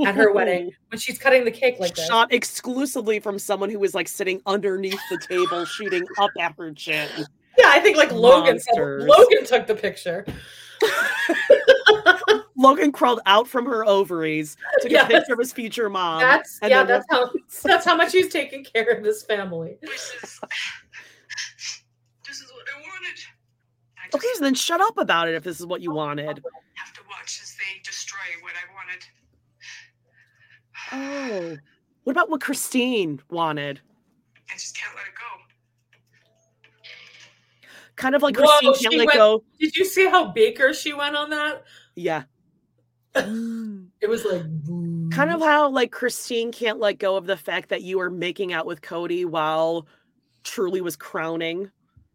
[0.06, 2.08] at her wedding when she's cutting the cake like this.
[2.08, 6.72] Shot exclusively from someone who was like sitting underneath the table, shooting up at her
[6.72, 7.08] chin.
[7.58, 10.26] Yeah, I think like Logan said, Logan took the picture.
[12.58, 15.06] Logan crawled out from her ovaries, took Yes.
[15.06, 16.20] a picture of his future mom.
[16.22, 17.30] That's and yeah, that's how
[17.64, 19.78] that's how much he's taking care of his family.
[19.82, 20.40] This is
[22.26, 23.20] this is what I wanted.
[23.98, 25.96] I just Okay, so then shut up about it if this is what you oh,
[25.96, 26.42] wanted.
[26.76, 29.06] have to watch as they destroy what I wanted.
[30.92, 31.58] Oh.
[32.04, 33.82] What about what Christine wanted?
[34.50, 35.22] I just can't let it go.
[37.96, 39.44] Kind of like Whoa, Christine she can't let went- go.
[39.60, 41.64] Did you see how Baker she went on that?
[41.96, 42.24] Yeah.
[44.02, 44.44] It was like
[45.12, 48.54] kind of how like Christine can't let go of the fact that you were making
[48.54, 49.88] out with Kody while
[50.44, 51.72] Truly was crowning.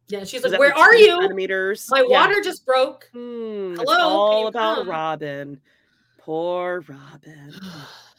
[0.08, 0.22] yeah.
[0.22, 1.20] She's Was like, "Where like are you?
[1.20, 1.88] Centimeters.
[1.90, 2.20] My Yeah.
[2.20, 4.88] water just broke." Hmm, it's Hello, can all about come?
[4.88, 5.60] Robyn.
[6.18, 7.54] Poor Robyn.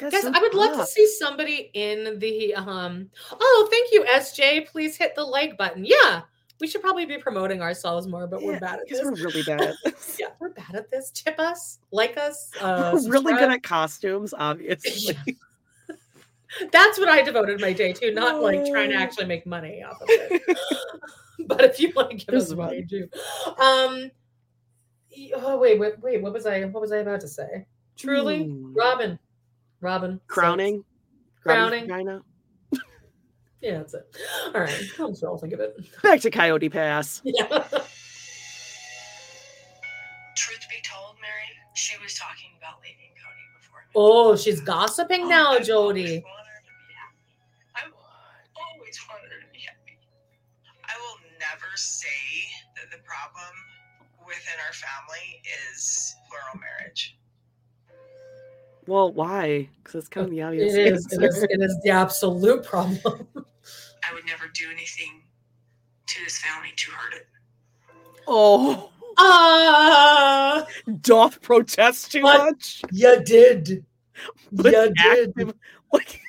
[0.00, 3.10] Guys, I would love to see somebody in the um.
[3.32, 4.66] Oh, thank you, SJ.
[4.68, 5.84] Please hit the like button.
[5.84, 6.22] Yeah,
[6.60, 9.02] we should probably be promoting ourselves more, but we're bad at this.
[9.02, 10.16] we're really bad at this.
[10.20, 11.10] yeah, we're bad at this.
[11.10, 12.50] Tip us, like us.
[12.60, 15.16] Uh, we're really good at costumes, obviously.
[16.70, 20.00] That's what I devoted my day to, not like trying to actually make money off
[20.02, 20.58] of it.
[21.46, 23.08] but if you want to give us This money too,
[23.58, 24.10] um,
[25.36, 26.62] oh wait, wait, wait, what was I?
[26.64, 27.66] What was I about to say?
[27.96, 28.74] Truly, Hmm.
[28.74, 29.18] Robyn,
[29.82, 30.84] Robyn, Crowning.
[31.42, 31.88] Crowning.
[31.88, 32.22] Robyn's
[32.72, 32.82] vagina.
[33.60, 34.06] Yeah, that's it.
[34.54, 35.76] All right, I'm sure I'll think of it.
[36.02, 37.20] Back to Coyote Pass.
[37.24, 37.44] Yeah.
[40.34, 43.80] Truth be told, Meri, she was talking about leaving Kody before.
[43.86, 43.92] me.
[43.94, 46.02] Oh, she's gossiping now, I've always Jody.
[46.24, 47.22] wanted her to be happy.
[47.76, 49.98] I've always wanted her to be happy.
[50.88, 52.22] I will never say
[52.78, 53.52] that the problem
[54.26, 57.14] within our family is plural marriage.
[58.86, 59.68] Well, why?
[59.78, 60.74] Because it's kind of the obvious.
[60.74, 61.36] is, it is.
[61.36, 61.46] answer.
[61.50, 62.98] It is the absolute problem.
[63.36, 65.22] I would never do anything
[66.06, 67.26] to this family to hurt it.
[68.26, 70.66] Oh, Ah,
[71.02, 72.38] doth protest too What?
[72.38, 72.82] much?
[72.90, 73.84] you did.
[74.50, 75.54] But You did.
[75.92, 76.20] Like,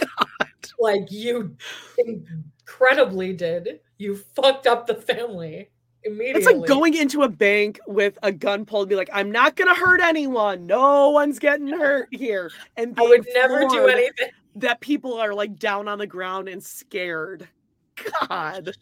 [0.00, 0.70] God.
[0.78, 1.56] like you
[1.98, 3.80] incredibly did.
[3.98, 5.70] You fucked up the family
[6.06, 6.42] immediately.
[6.42, 9.56] It's like going into a bank with a gun pulled and be like, I'm not
[9.56, 10.66] gonna hurt anyone.
[10.66, 12.50] No one's getting hurt here.
[12.76, 14.30] And I would never do anything.
[14.54, 17.46] That people are like down on the ground and scared.
[18.28, 18.72] God.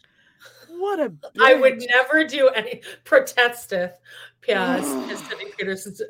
[0.69, 3.99] What a I would never do any protesteth.
[4.47, 5.23] Yes,
[5.57, 6.03] Peterson's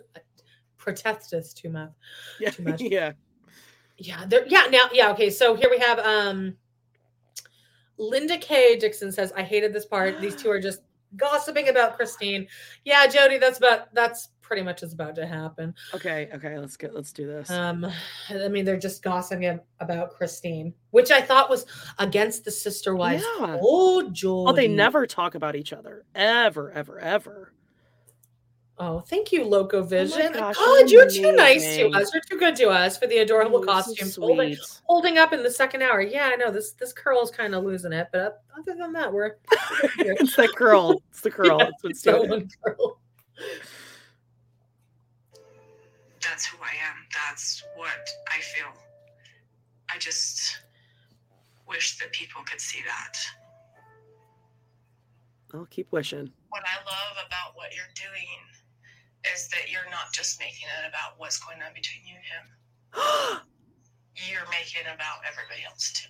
[0.76, 1.92] protesteth too much.
[2.38, 2.82] Yeah, Too much.
[2.82, 3.14] yeah.
[3.98, 5.30] Yeah, there yeah, now yeah, okay.
[5.30, 6.58] So here we have um
[7.98, 8.78] Linda K.
[8.78, 10.20] Dixon says, I hated this part.
[10.20, 10.82] These two are just
[11.18, 12.48] gossiping about Christine.
[12.84, 15.74] Yeah, Jody, that's about that's pretty much is about to happen.
[15.94, 17.50] Okay, okay, let's get let's do this.
[17.50, 17.86] Um,
[18.30, 21.66] I mean, they're just gossiping about Christine, which I thought was
[21.98, 23.24] against the sister wives.
[23.40, 23.58] Yeah.
[23.62, 24.50] Oh, Jody.
[24.50, 26.06] oh, they never talk about each other.
[26.14, 27.52] Ever, ever, ever.
[28.78, 30.32] Oh, thank you, Loco Vision.
[30.36, 32.14] Oh gosh, God, you're you're too nice to us.
[32.14, 34.16] You're too good to us for the adorable Oh, you're so costumes.
[34.18, 36.02] holding, holding up in the second hour.
[36.02, 39.38] Yeah, I know this this curl's kind of losing it, but other than that, we're
[40.00, 41.02] it's that curl.
[41.12, 41.60] It's the curl.
[41.60, 43.00] Yeah, It's what's that doing one curl.
[46.22, 46.98] That's who I am.
[47.30, 47.88] That's what
[48.28, 48.74] I feel.
[49.90, 50.58] I just
[51.68, 53.18] wish that people could see that.
[55.54, 56.30] I'll keep wishing.
[56.50, 58.28] What I love about what you're doing
[59.34, 62.46] is that you're not just making it about what's going on between you and him.
[64.16, 66.08] You're making it about everybody else too.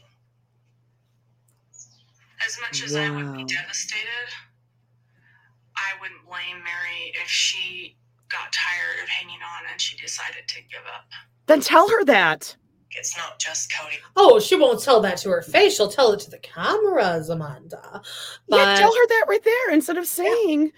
[2.46, 4.30] As much as I would be devastated,
[5.76, 7.98] I wouldn't blame Meri if she
[8.30, 11.06] got tired of hanging on and she decided to give up.
[11.48, 12.56] Then tell her that.
[12.92, 13.98] It's not just Kody.
[14.16, 15.76] Oh, she won't tell that to her face.
[15.76, 18.02] She'll tell it to the cameras, Amanda.
[18.48, 20.72] But yeah, tell her that right there instead of saying,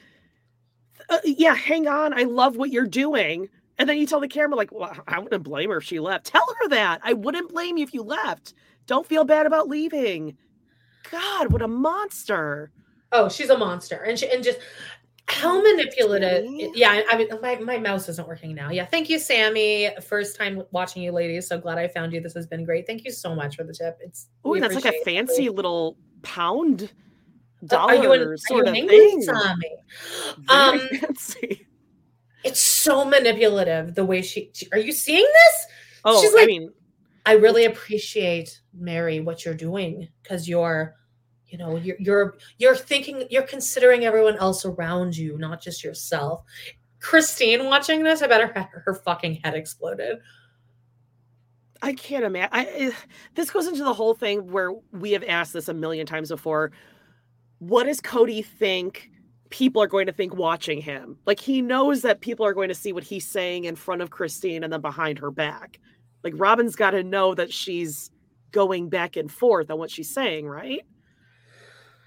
[1.10, 4.56] uh, "Yeah, hang on, I love what you're doing," and then you tell the camera
[4.56, 7.78] like, "Well, I wouldn't blame her if she left." Tell her that I wouldn't blame
[7.78, 8.54] you if you left.
[8.86, 10.38] Don't feel bad about leaving.
[11.12, 12.72] God, what a monster!
[13.12, 14.60] Oh, she's a monster, and she and just
[15.30, 16.46] how manipulative.
[16.74, 18.70] Yeah, I- mean, my my mouse isn't working now.
[18.70, 19.90] Yeah, thank you, Sammy.
[20.02, 21.48] First time watching you, ladies.
[21.48, 22.22] So glad I found you.
[22.22, 22.88] This has been great.
[22.88, 23.98] Thank you so much for the tip.
[24.02, 25.28] It's Oh, that's like a appreciate it.
[25.28, 26.92] fancy little pound
[27.66, 29.78] dollar Are you, in, are sort you of thing.
[30.50, 31.68] Um, fancy.
[32.44, 34.52] It's so manipulative the way she.
[34.54, 35.68] she- Are you seeing this?
[36.06, 36.72] Oh, she's I mean,
[37.26, 40.96] I really appreciate Meri what you're doing because you're,
[41.48, 46.44] you know, you're you're you're thinking you're considering everyone else around you, not just yourself.
[47.00, 50.20] Christine watching this, I bet her her fucking head exploded.
[51.82, 52.50] I can't imagine.
[52.54, 52.92] I, eh,
[53.36, 56.72] this goes into the whole thing where we have asked this a million times before.
[57.60, 59.10] What does Kody think
[59.50, 61.18] people are going to think watching him?
[61.26, 64.10] Like he knows that people are going to see what he's saying in front of
[64.10, 65.80] Christine and then behind her back.
[66.24, 68.12] Like Robyn's got to know that she's
[68.52, 70.86] going back and forth on what she's saying, right?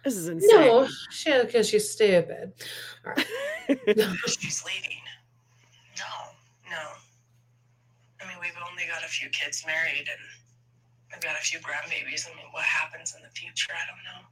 [0.05, 0.60] This is insane.
[0.60, 2.52] No, she because she's stupid.
[3.06, 3.27] All right.
[4.27, 4.97] She's leaving.
[5.98, 6.82] No, no.
[8.20, 10.20] I mean, we've only got a few kids married and
[11.14, 12.27] I've got a few grandbabies.
[12.27, 13.72] I mean, what happens in the future?
[13.72, 14.27] I don't know.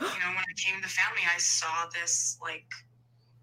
[0.00, 2.66] You know, when I came to the family, I saw this like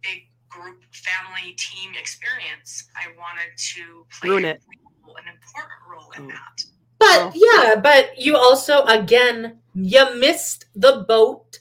[0.01, 2.87] big group family team experience.
[2.95, 4.61] I wanted to play Ruin a it.
[5.05, 6.35] role, an important role in Oh.
[6.35, 6.63] that.
[6.97, 11.59] But yeah, but you also again you missed the boat.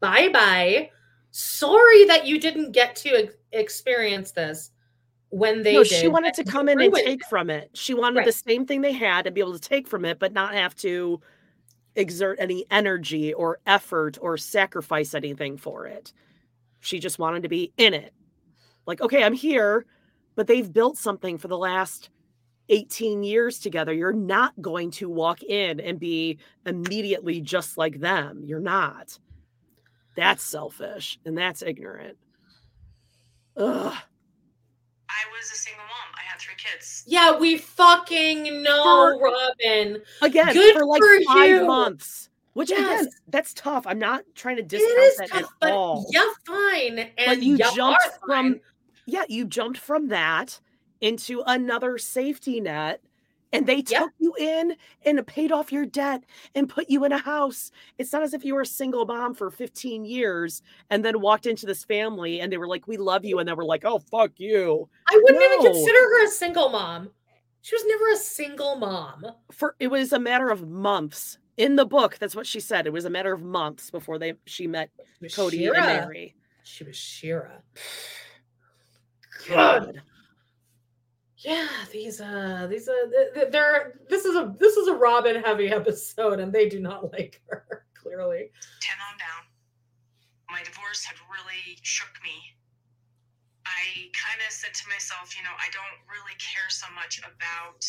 [0.00, 0.90] Bye bye.
[1.32, 4.70] Sorry that you didn't get to experience this
[5.30, 5.92] when they no, did.
[5.92, 7.26] she wanted to come in and take it.
[7.28, 7.70] from it.
[7.74, 8.26] She wanted Right.
[8.26, 10.74] the same thing they had and be able to take from it, but not have
[10.76, 11.20] to
[11.96, 16.12] exert any energy or effort or sacrifice anything for it.
[16.80, 18.12] She just wanted to be in it.
[18.86, 19.86] Like, okay, I'm here,
[20.34, 22.10] but they've built something for the last
[22.70, 23.92] 18 years together.
[23.92, 28.42] You're not going to walk in and be immediately just like them.
[28.44, 29.18] You're not.
[30.16, 32.16] That's selfish and that's ignorant.
[33.56, 33.94] Ugh.
[35.10, 36.14] I was a single mom.
[36.14, 37.02] I had three kids.
[37.06, 39.30] Yeah, we fucking know, For-
[39.64, 40.02] Robyn.
[40.22, 41.66] again Good for like for five you.
[41.66, 43.02] months which Yes.
[43.02, 46.04] again that's tough i'm not trying to It discount is that tough, at but all
[46.10, 48.60] you're fine, and but you jumped are from fine.
[49.06, 50.60] yeah you jumped from that
[51.00, 53.00] into another safety net
[53.52, 53.84] and they Yep.
[53.86, 56.24] took you in and paid off your debt
[56.54, 59.34] and put you in a house it's not as if you were a single mom
[59.34, 63.24] for 15 years and then walked into this family and they were like we love
[63.24, 66.68] you and they were like oh fuck you I wouldn't even consider her a single
[66.68, 67.10] mom.
[67.62, 69.26] She was never a single mom.
[69.52, 72.92] for it was a matter of months in the book that's what she said it
[72.92, 74.88] was a matter of months before they she met
[75.24, 75.76] kody Shira.
[75.76, 77.62] and meri She was Shira.
[79.48, 80.02] God.
[81.40, 85.42] Yeah, these uh these uh th- th- they're this is a this is a Robyn
[85.42, 88.52] heavy episode and they do not like her, clearly.
[88.82, 89.42] 10 on down.
[90.50, 92.36] My divorce had really shook me.
[93.64, 97.80] I kind of said to myself, you know, I don't really care so much about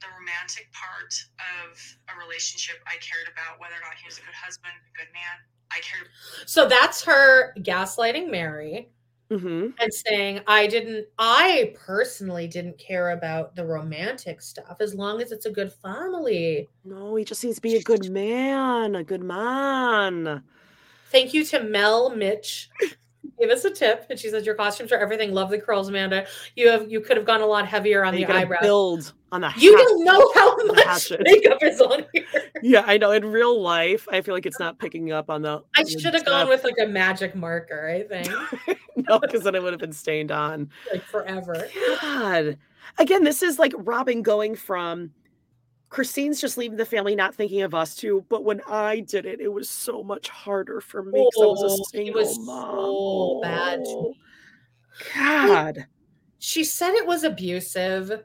[0.00, 1.12] the romantic part
[1.60, 1.76] of
[2.08, 2.76] a relationship.
[2.86, 5.36] I cared about whether or not he was a good husband, a good man.
[5.72, 6.08] I cared
[6.46, 8.88] So that's her gaslighting Meri
[9.30, 9.68] Mm-hmm.
[9.80, 15.32] and saying I didn't I personally didn't care about the romantic stuff as long as
[15.32, 16.68] it's a good family.
[16.84, 20.42] No, he just needs to be a good man, a good man.
[21.10, 22.68] Thank you to Mel Mitch.
[23.38, 25.32] Gave us a tip, and she says your costumes are everything.
[25.32, 26.26] Love the curls, Amanda.
[26.54, 28.60] You have you could have gone a lot heavier on And the eyebrows.
[28.62, 32.24] build on the You don't know how much makeup is on here.
[32.62, 33.10] Yeah, I know.
[33.10, 35.62] In real life, I feel like it's not picking up on the.
[35.76, 37.88] I should have gone with like a magic marker.
[37.88, 38.78] I think
[39.08, 40.70] no, because then it would have been stained on.
[40.92, 41.68] like forever.
[42.00, 42.56] God.
[42.98, 45.10] Again, this is like Robyn going from
[45.88, 48.24] Christine's just leaving the family, not thinking of us too.
[48.28, 51.80] But when I did it, it was so much harder for me because I was
[51.80, 52.70] Oh, a single was mom.
[52.76, 54.14] so bad Oh,
[55.14, 55.86] God.
[56.38, 58.22] She said it was abusive.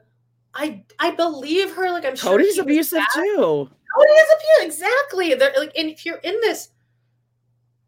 [0.54, 1.90] I I believe her.
[1.90, 3.08] Like I'm sure Kody's abusive bad.
[3.14, 3.70] too.
[3.96, 4.66] Kody is abusive.
[4.86, 5.34] Exactly.
[5.34, 6.70] They're like, and if you're in this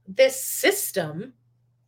[0.09, 1.33] this system,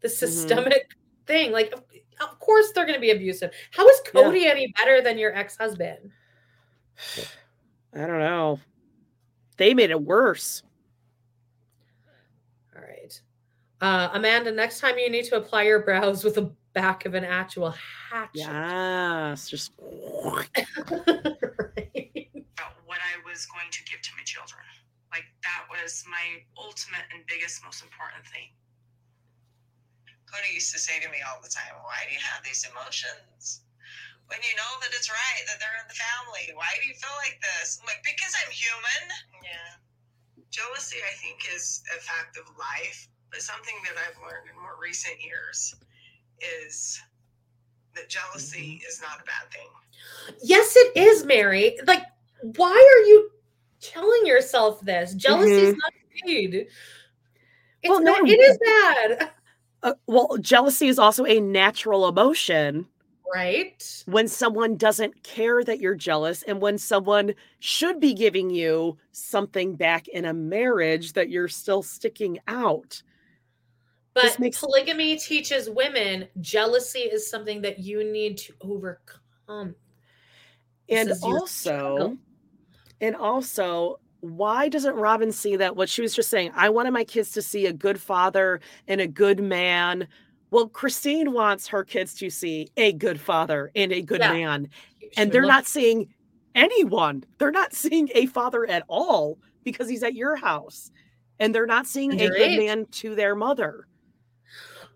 [0.01, 0.27] the Mm-hmm.
[0.27, 0.89] systemic
[1.27, 3.51] thing, like of, course they're going to be abusive.
[3.73, 4.21] How is Yeah.
[4.23, 6.11] Kody any better than your ex husband?
[7.95, 8.61] I don't know.
[9.57, 10.63] They made it worse.
[12.77, 13.21] All right,
[13.81, 14.51] uh, Amanda.
[14.53, 17.75] Next time you need to apply your brows with the back of an actual
[18.15, 18.47] hatchet.
[18.47, 20.47] Yes, just about
[22.86, 24.62] what I was going to give to my children.
[25.11, 28.55] Like that was my ultimate and biggest, most important thing.
[30.31, 33.66] Kody used to say to me all the time, Why do you have these emotions?
[34.31, 37.12] When you know that it's right, that they're in the family, why do you feel
[37.20, 37.77] like this?
[37.77, 39.05] I'm like, because I'm human.
[39.45, 39.77] Yeah.
[40.49, 44.81] Jealousy, I think, is a fact of life, but something that I've learned in more
[44.81, 45.77] recent years
[46.41, 46.97] is
[47.95, 50.37] that jealousy is not a bad thing.
[50.43, 51.79] Yes, it is, Meri.
[51.87, 52.03] Like,
[52.57, 53.31] why are you
[53.81, 55.15] telling yourself this?
[55.15, 55.79] Jealousy is Mhm.
[55.79, 55.93] not
[56.25, 56.55] good.
[57.83, 59.31] It's Well, no, not, it is bad,
[59.83, 62.89] uh, well, jealousy is also a natural emotion.
[63.35, 64.05] right?
[64.07, 69.75] when someone doesn't care that you're jealous and when someone should be giving you something
[69.75, 73.02] back in a marriage that you're still sticking out.
[74.15, 79.75] But makes- polygamy teaches women jealousy is something that you need to overcome.
[80.89, 82.17] And also,
[83.01, 86.52] and also, why doesn't Robyn see that what she was just saying?
[86.55, 90.07] I wanted my kids to see a good father and a good man.
[90.51, 94.33] Well, Christine wants her kids to see a good father and a good Yeah.
[94.33, 94.68] man.
[95.01, 96.15] She And they're not seeing
[96.55, 97.25] anyone.
[97.39, 100.91] They're not seeing a father at all because he's at your house.
[101.41, 103.89] And they're not seeing a good man to their mother.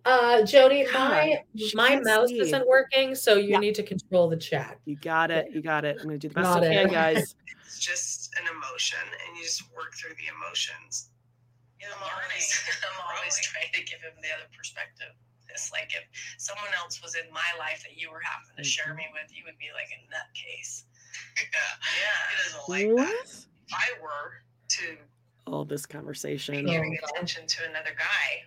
[0.09, 1.39] Uh, Jody, God, my
[1.75, 2.41] my mouse see.
[2.41, 3.59] isn't working, so you Yeah.
[3.59, 4.81] need to control the chat.
[4.87, 5.53] You got it.
[5.53, 5.99] You got it.
[6.01, 6.93] I'm going to do the best Got I can, it.
[6.97, 7.35] guys.
[7.67, 11.11] It's just an emotion, and you just work through the emotions.
[11.85, 12.49] I'm always,
[12.89, 15.13] I'm always trying to give him the other perspective.
[15.51, 16.05] It's like if
[16.39, 19.45] someone else was in my life that you were having to share me with, you
[19.45, 20.85] would be like a nutcase.
[21.37, 21.45] Yeah,
[22.01, 22.19] yeah.
[22.33, 23.07] He doesn't like What?
[23.13, 23.45] that.
[23.69, 24.41] If I were
[24.81, 24.97] to
[25.47, 26.55] all this conversation.
[26.57, 28.45] be giving attention to another guy,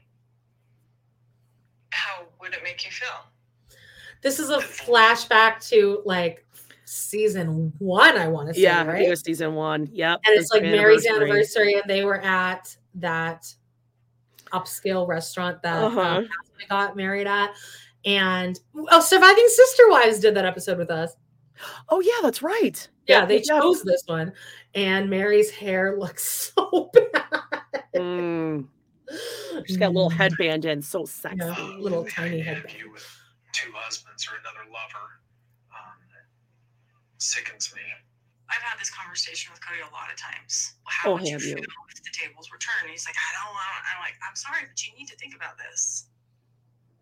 [1.91, 3.77] how would it make you feel?
[4.21, 6.45] This is a flashback to like
[6.85, 9.03] season one, I want to say, Yeah, right?
[9.05, 9.87] it was season one.
[9.91, 10.19] Yep.
[10.25, 13.53] and it's the like Meri's anniversary, and they were at that
[14.51, 15.99] upscale restaurant that Uh-huh.
[16.01, 17.51] um, Ashley got married at.
[18.03, 21.13] And oh, Surviving Sister Wives did that episode with us.
[21.89, 22.87] Oh, yeah, that's right.
[23.07, 23.61] Yeah, Yep, they yep, yep.
[23.61, 24.33] chose this one,
[24.75, 27.83] and Meri's hair looks so bad.
[27.95, 28.67] Mm.
[29.65, 31.37] She's got a little headband in, so sexy.
[31.39, 32.75] Yeah, little tiny headband.
[32.77, 33.05] you with
[33.53, 35.19] two husbands or another lover
[35.73, 35.99] um,
[37.17, 37.81] sickens me.
[38.49, 40.75] I've had this conversation with Kody a lot of times.
[41.05, 41.55] Oh, would you have you?
[41.55, 42.91] feel if the tables were turned?
[42.91, 43.67] He's like, I don't want.
[43.87, 46.11] I'm like, I'm sorry, but you need to think about this.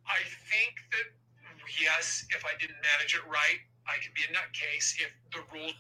[0.06, 1.10] I think that
[1.82, 5.74] yes, if I didn't manage it right, I could be a nutcase if the rules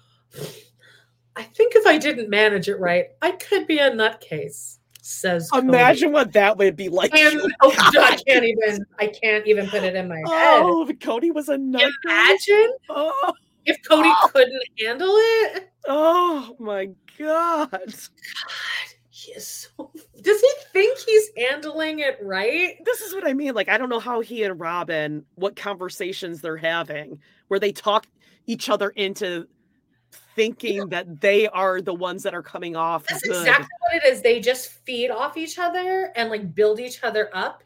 [1.35, 4.78] I think if I didn't manage it right, I could be a nutcase.
[5.10, 5.60] Says Kody.
[5.70, 7.14] Imagine what that would be like.
[7.16, 8.86] And, oh, I can't even.
[9.00, 10.26] I can't even put it in my head.
[10.28, 11.92] Oh, if Kody was a nut.
[12.06, 13.34] Imagine Oh,
[13.66, 14.30] if Kody oh.
[14.32, 15.72] couldn't handle it.
[15.88, 17.72] oh my god.
[17.72, 17.90] God,
[19.10, 19.48] he is
[19.78, 19.92] so.
[20.22, 22.76] Does he think he's handling it right?
[22.86, 23.56] This is what I mean.
[23.56, 28.06] Like, I don't know how he and Robyn, what conversations they're having, where they talk.
[28.46, 29.48] each other into
[30.43, 33.35] thinking that they are the ones that are coming off That's good.
[33.35, 34.22] exactly what it is.
[34.22, 37.61] They just feed off each other and like build each other up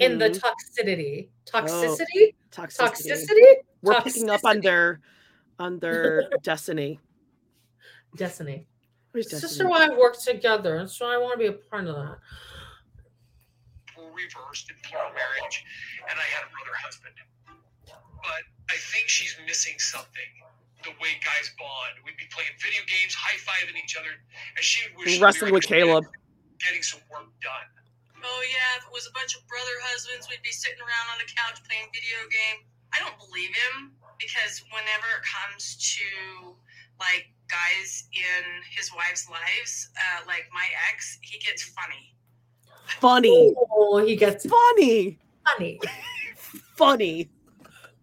[0.00, 0.40] in the Mhm.
[0.42, 1.28] toxicity.
[1.54, 2.34] Oh, Toxicity?
[2.50, 3.10] toxicity.
[3.12, 3.54] Toxicity?
[3.82, 4.62] We're picking up on Toxicity.
[4.62, 5.00] their
[5.60, 6.98] on their destiny.
[8.16, 8.66] Destiny.
[9.12, 9.72] Where's Sister destiny?
[9.84, 12.18] and I work together, and so I want to be a part of that.
[13.96, 15.64] were reversed in plural marriage,
[16.08, 17.14] and I had a brother husband.
[17.46, 20.30] But I think she's missing something.
[20.80, 22.00] The way guys bond.
[22.08, 24.16] We'd be playing video games, high fiving each other,
[24.56, 26.08] and she would wish we Wrestling were with Caleb.
[26.56, 27.68] getting some work done.
[28.24, 31.18] Oh yeah, if it was a bunch of brother husbands, we'd be sitting around on
[31.20, 32.64] the couch playing video game.
[32.92, 36.56] I don't believe him because whenever it comes to
[37.00, 42.16] like guys in his wife's lives, uh, like my ex, he gets funny.
[43.00, 43.54] Funny.
[43.72, 45.18] Oh, he gets funny.
[45.44, 45.80] Funny.
[46.76, 47.28] Funny.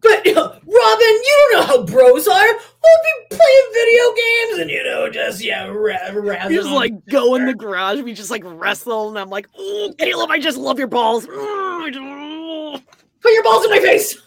[0.08, 2.48] But uh, Robyn, you know how bros are.
[2.48, 7.36] We'll be playing video games and you know just yeah, ra- razzing just like go
[7.36, 8.00] in the garage.
[8.02, 11.34] We just like wrestle, and I'm like, "Oh, Caleb, I just love your balls." Put
[13.34, 14.18] your balls in my face.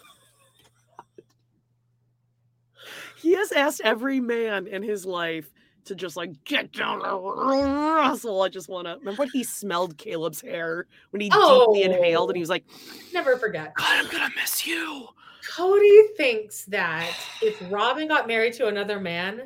[3.17, 5.51] He has asked every man in his life
[5.85, 8.43] to just like get down and wrestle.
[8.43, 12.37] I just want to remember when he smelled Caleb's hair when he deeply inhaled, and
[12.37, 12.43] he oh.
[12.43, 12.65] was like,
[13.13, 13.73] Never forget.
[13.75, 15.07] God, I'm gonna miss you.
[15.49, 17.09] Kody thinks that
[17.41, 19.37] if Robyn got married to another man,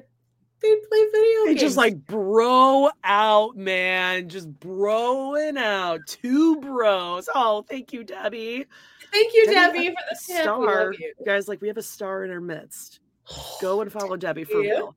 [0.61, 1.61] they'd play video They games.
[1.61, 4.27] just like bro out, man.
[4.29, 6.01] Just broing out.
[6.07, 7.29] Two bros.
[7.33, 8.65] Oh, thank you, Debbie.
[9.11, 10.43] Thank you, Debbie, Debbie, uh, for the tip.
[10.43, 10.85] Star.
[10.85, 11.13] love you.
[11.25, 12.99] Guys, like we have a star in our midst.
[13.61, 14.71] Go and follow Debbie for you?
[14.71, 14.95] real.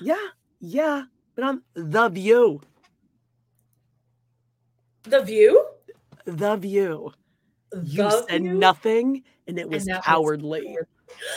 [0.00, 0.26] Yeah,
[0.60, 1.02] yeah.
[1.34, 2.60] But on The View.
[5.04, 5.64] The View?
[6.26, 7.12] The View.
[7.84, 8.54] You The said View?
[8.54, 10.78] nothing and it was it's cowardly.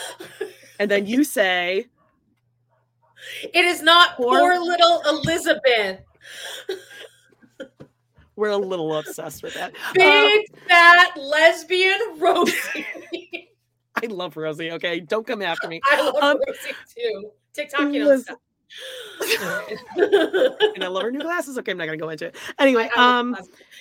[0.78, 1.86] and then you say,
[3.52, 6.00] It is not Poor- poor little Elizabeth.
[8.36, 9.72] we're a little obsessed with that.
[9.90, 12.86] Uh, Big fat lesbian Rosie.
[14.02, 14.72] I love Rosie.
[14.72, 15.80] Okay, don't come after me.
[15.84, 17.30] I love Um, Rosie too.
[17.52, 18.22] TikTok, you know.
[19.20, 19.38] Listen-
[19.94, 20.52] stuff.
[20.74, 21.58] and I love her new glasses.
[21.58, 22.36] Okay, I'm not gonna go into it.
[22.58, 23.36] Anyway, um,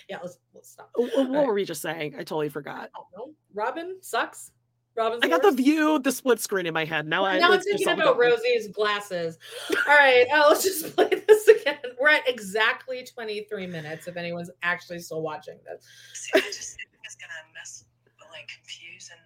[0.09, 0.89] yeah, let's, let's stop.
[0.95, 1.47] wh- what right.
[1.47, 2.13] were we just saying?
[2.15, 2.89] I totally forgot.
[2.95, 3.33] Oh, no.
[3.53, 4.51] Robyn sucks.
[4.95, 7.07] Robyn's I got the view, the split screen in my head.
[7.07, 8.17] Now I now I'm it's thinking all about.
[8.19, 9.39] Rosie's glasses.
[9.71, 11.79] All right, uh, let's just play this again.
[11.99, 14.07] We're at exactly 23 minutes.
[14.07, 17.85] If anyone's actually still watching this, See, I just think it's gonna mess,
[18.31, 19.19] like confuse and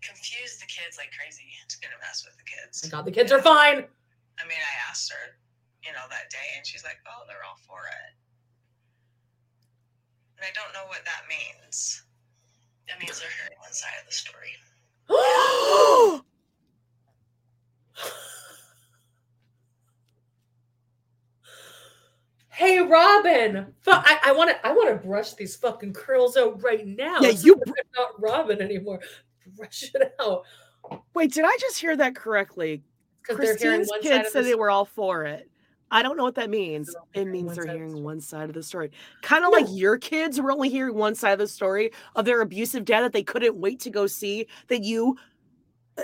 [0.00, 1.42] confuse the kids like crazy.
[1.64, 2.84] It's gonna mess with the kids.
[2.84, 3.86] my God, the kids are fine.
[4.42, 5.38] I mean, I asked her,
[5.84, 8.12] you know, that day, and she's like, "Oh, they're all for it."
[10.38, 12.02] And I don't know what that means.
[12.88, 14.52] That means they're hearing one side of the story.
[22.54, 23.72] Hey, Robyn.
[23.80, 24.66] Fu- I, I want to.
[24.66, 27.16] I want to brush these fucking curls out right now.
[27.20, 29.00] Yeah, so you that I'm not Robyn anymore.
[29.56, 30.44] Brush it out
[31.14, 32.82] Wait, did I just hear that correctly?
[33.22, 35.48] Because they're hearing Christine's one kids said the they were all for it.
[35.90, 36.94] I don't know what that means.
[37.12, 38.90] It means they're hearing one side of the story.
[39.20, 42.40] Kind of like your kids were only hearing one side of the story of their
[42.40, 45.18] abusive dad that they couldn't wait to go see, that you
[45.98, 46.02] uh,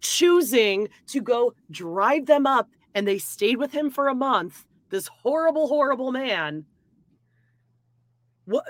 [0.00, 4.64] choosing to go drive them up and they stayed with him for a month.
[4.88, 6.64] This horrible, horrible man.
[8.46, 8.64] What?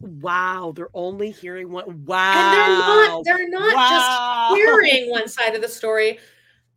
[0.00, 2.04] Wow, they're only hearing one.
[2.04, 2.32] Wow.
[2.34, 3.24] And they're not.
[3.24, 4.48] They're not Wow.
[4.50, 6.18] just hearing one side of the story.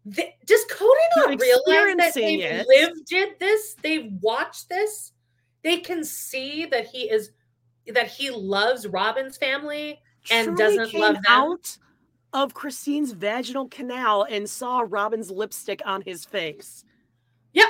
[0.09, 0.87] They, does Kody
[1.17, 2.65] not realize that they've it.
[2.67, 3.39] lived it?
[3.39, 5.11] This they've watched this.
[5.63, 7.31] They can see that he is
[7.87, 9.99] that he loves Robyn's family
[10.31, 11.23] and truly doesn't love them.
[11.27, 11.77] out
[12.33, 16.85] of Christine's vaginal canal and saw Robyn's lipstick on his face.
[17.53, 17.67] Yep.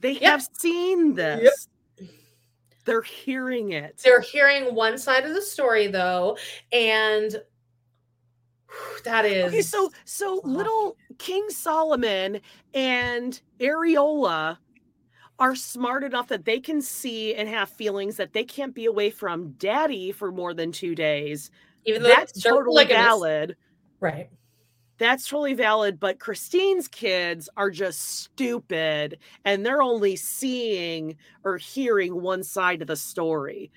[0.00, 0.22] They Yep.
[0.22, 1.68] have seen this.
[2.84, 3.98] They're hearing it.
[4.04, 6.36] They're hearing one side of the story though,
[6.72, 7.40] and
[9.04, 12.40] that is Okay, so so little King Solomon
[12.74, 14.58] and Ariella
[15.38, 19.10] are smart enough that they can see and have feelings that they can't be away
[19.10, 21.50] from daddy for more than two days.
[21.86, 23.56] even though That's totally valid.
[24.00, 24.28] right?
[24.98, 29.16] That's totally valid, but Christine's kids are just stupid
[29.46, 33.72] and they're only seeing or hearing one side of the story.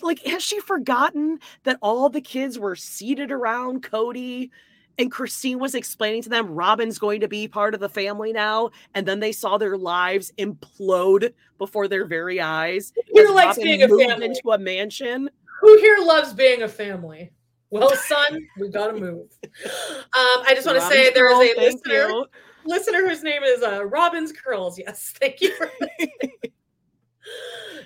[0.00, 4.50] Like, has she forgotten that all the kids were seated around Kody
[4.98, 8.70] and Christine was explaining to them Robyn's going to be part of the family now?
[8.94, 12.92] And then they saw their lives implode before their very eyes.
[13.12, 14.26] Who likes Robyn being a family?
[14.26, 15.30] into a mansion.
[15.60, 17.30] Who here loves being a family?
[17.70, 19.28] Well, son, we gotta move.
[19.42, 22.26] Um, I just want to say there is a listener you.
[22.64, 24.78] listener whose name is uh, Robin's Curls.
[24.78, 25.70] Yes, thank you for.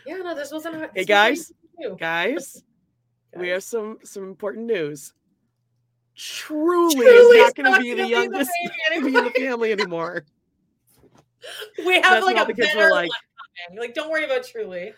[0.06, 0.74] yeah, no, this wasn't.
[0.74, 1.52] Hey this wasn't guys.
[1.98, 2.62] Guys,
[3.36, 5.12] we have some some important news.
[6.16, 8.50] Truly, Truly is not going to be the gonna be the youngest
[8.90, 10.24] be in the family anymore.
[11.86, 13.10] we have That's like a the kids were better like.
[13.76, 14.92] Like, don't worry about Truly.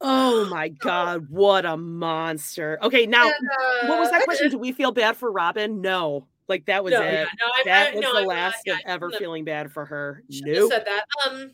[0.00, 2.78] Oh my god, what a monster!
[2.82, 4.50] Okay, now And, what was uh, that question?
[4.50, 5.80] Do we feel bad for Robyn?
[5.80, 7.12] No, like that was No, it.
[7.12, 9.70] yeah, no, that I- was no, the I'm not- last yeah, of ever feeling bad
[9.72, 10.22] for her.
[10.30, 10.72] Shouldn't Nope.
[10.72, 11.04] said that.
[11.26, 11.52] Um,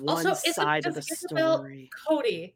[0.00, 1.90] One also, side of the story.
[2.08, 2.54] Kody.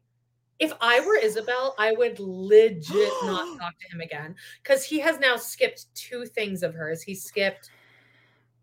[0.59, 5.19] If I were Ysabel, I would legit not talk to him again because he has
[5.19, 7.01] now skipped two things of hers.
[7.01, 7.69] He skipped.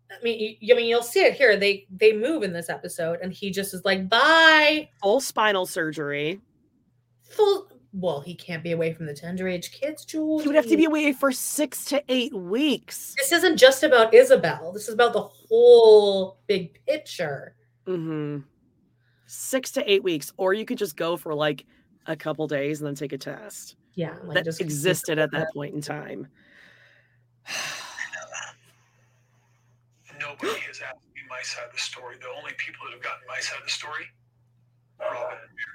[0.09, 1.57] I mean, you, I mean, you'll see it here.
[1.57, 6.41] They they move in this episode, and he just is like, "Bye." Full spinal surgery.
[7.29, 7.67] Full.
[7.93, 10.43] Well, he can't be away from the tender age kids, Jules.
[10.43, 13.15] He would have to be away for six to eight weeks.
[13.17, 14.73] This isn't just about Ysabel.
[14.73, 17.55] This is about the whole big picture.
[17.85, 18.39] hmm
[19.27, 21.65] Six to eight weeks, or you could just go for like
[22.07, 23.75] a couple days and then take a test.
[23.93, 26.27] Yeah, like that just existed at that point in time.
[30.19, 32.15] Nobody has asked me my side of the story.
[32.19, 34.05] The only people that have gotten my side of the story,
[34.99, 35.67] Robyn and Meri.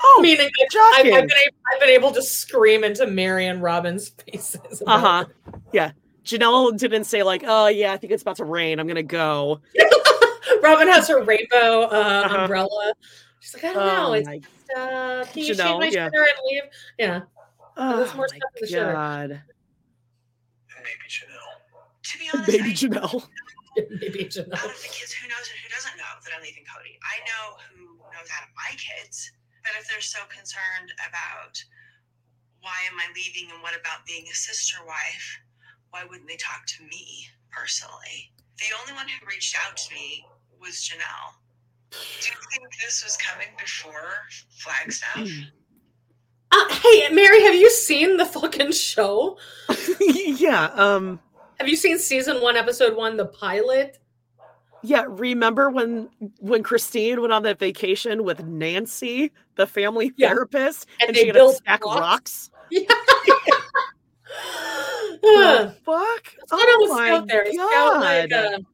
[0.00, 0.48] Oh, Meaning,
[0.94, 4.82] I've, I've, been able, I've been able to scream into Meri and Robyn's faces.
[4.86, 5.24] Uh huh.
[5.72, 5.90] Yeah.
[6.24, 8.78] Janelle didn't say like, "Oh yeah, I think it's about to rain.
[8.78, 9.60] I'm gonna go."
[10.62, 12.36] Robyn has her rainbow uh, Uh-huh.
[12.36, 12.92] umbrella.
[13.40, 14.06] She's like, I don't know.
[14.08, 16.08] Oh It's just, uh, can you shave my yeah.
[16.08, 16.62] shitter and leave?
[16.98, 17.20] Yeah.
[17.76, 18.92] Oh There's more my stuff in the shitter.
[18.92, 19.42] god,
[20.82, 21.54] Maybe Janelle.
[22.02, 23.28] To be honest, baby I, Janelle.
[24.02, 24.58] Maybe Janelle.
[24.58, 26.98] out of the kids, who knows and who doesn't know that I'm leaving Kody?
[27.06, 29.30] I know who knows out of my kids.
[29.62, 31.54] But if they're so concerned about
[32.60, 35.26] why am I leaving and what about being a sister wife,
[35.90, 38.32] why wouldn't they talk to me personally?
[38.58, 40.24] The only one who reached out to me
[40.58, 41.37] was Janelle.
[41.90, 41.96] Do
[42.28, 44.10] you think this was coming before
[44.50, 45.28] Flagstaff?
[46.50, 49.36] Uh, hey, Meri, have you seen the fucking show?
[50.00, 50.70] yeah.
[50.72, 51.20] Um.
[51.58, 53.98] Have you seen season one, episode one, the pilot?
[54.82, 55.04] Yeah.
[55.06, 56.08] Remember when
[56.38, 60.28] when Christine went on that vacation with Nancy, the family Yeah.
[60.30, 62.00] therapist, And and, they she had to built stack rocks?
[62.00, 62.50] rocks?
[62.70, 62.86] Yeah.
[65.22, 66.34] The fuck?
[66.42, 67.42] It's kind of Oh a my scout there.
[67.42, 68.66] A Scout like, God.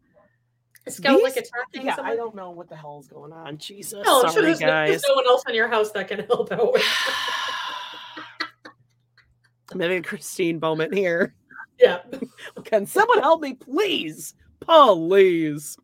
[0.86, 3.56] A scout like attacking Yeah, I don't know what the hell is going on.
[3.56, 6.08] Jesus, No, I'm sure sorry there's no, there's no one else in your house that
[6.08, 6.82] can help out with.
[9.72, 11.34] I'm having a Christine moment here.
[11.80, 12.02] Yeah.
[12.64, 14.34] Can someone help me, please?
[14.60, 15.76] Please.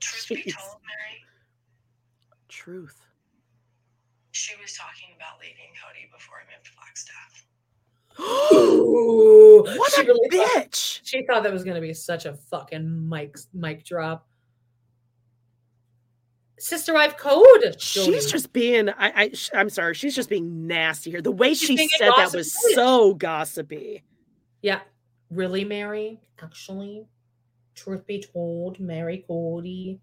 [0.00, 1.20] Truth be told, Meri,
[2.48, 2.96] Truth.
[4.30, 7.44] she was talking about leaving Kody before I moved to Flagstaff.
[7.44, 11.00] Ooh, What she a really thought- bitch.
[11.04, 14.26] she thought that was going to be such a fucking mic mic drop.
[16.58, 17.76] Sister wife code.
[17.78, 18.20] She's Jody.
[18.32, 19.32] just being I, I.
[19.54, 21.20] I'm sorry, she's just being nasty here.
[21.20, 24.02] The way She's she said that was so gossipy.
[24.62, 24.80] yeah.
[25.28, 26.20] Really, Meri?
[26.40, 27.04] Actually,
[27.74, 29.98] truth be told, Meri Kody.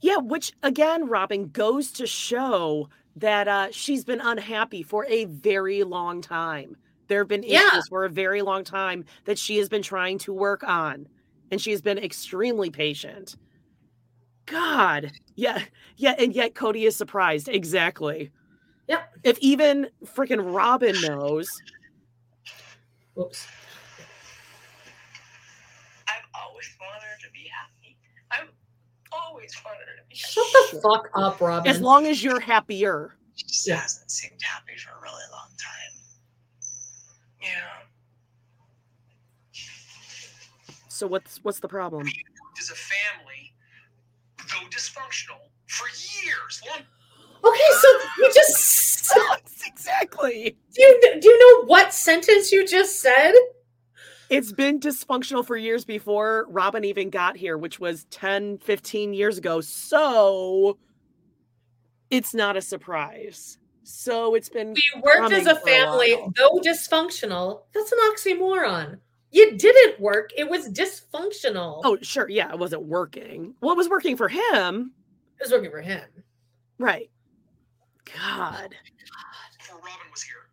[0.00, 2.88] Yeah, which again, Robyn goes to show
[3.20, 6.76] that uh she's been unhappy for a very long time.
[7.08, 7.80] There have been issues Yeah.
[7.88, 11.06] for a very long time that she has been trying to work on,
[11.50, 13.36] and she has been extremely patient.
[14.46, 15.62] God, yeah,
[15.96, 17.48] yeah, and yet Kody is surprised.
[17.48, 18.30] Exactly.
[18.88, 19.10] Yep.
[19.24, 21.48] If even freaking Robyn knows,
[23.14, 23.46] Whoops.
[26.08, 27.77] I've always wanted her to be happy.
[29.38, 30.32] I've always wanted her to be happy.
[30.32, 31.70] Shut the fuck up, Robyn.
[31.70, 33.14] as long as you're happier.
[33.36, 33.76] She just Yeah.
[33.76, 35.92] hasn't seemed happy for a really long time.
[37.40, 37.82] Yeah.
[40.88, 42.06] So what's what's the problem?
[42.58, 43.54] As a family,
[44.38, 45.86] though dysfunctional, for
[46.24, 46.60] years.
[46.68, 46.80] Long
[47.44, 49.14] okay, so you just
[49.66, 50.56] exactly.
[50.74, 53.32] do you, do you know what sentence you just said?
[54.30, 59.38] It's been dysfunctional for years before Robyn even got here, which was 10, 15 years
[59.38, 59.60] ago.
[59.60, 60.78] So
[62.10, 63.58] it's not a surprise.
[63.84, 67.62] So it's been We worked as a for a family, though dysfunctional.
[67.72, 68.98] That's an oxymoron.
[69.30, 70.30] You didn't work.
[70.36, 71.80] It was dysfunctional.
[71.84, 72.28] Oh, sure.
[72.28, 73.54] Yeah, it wasn't working.
[73.60, 74.92] Well, it was working for him.
[75.38, 76.04] it was working for him.
[76.78, 77.10] Right.
[78.14, 78.74] God.
[79.58, 80.48] before Robyn was here,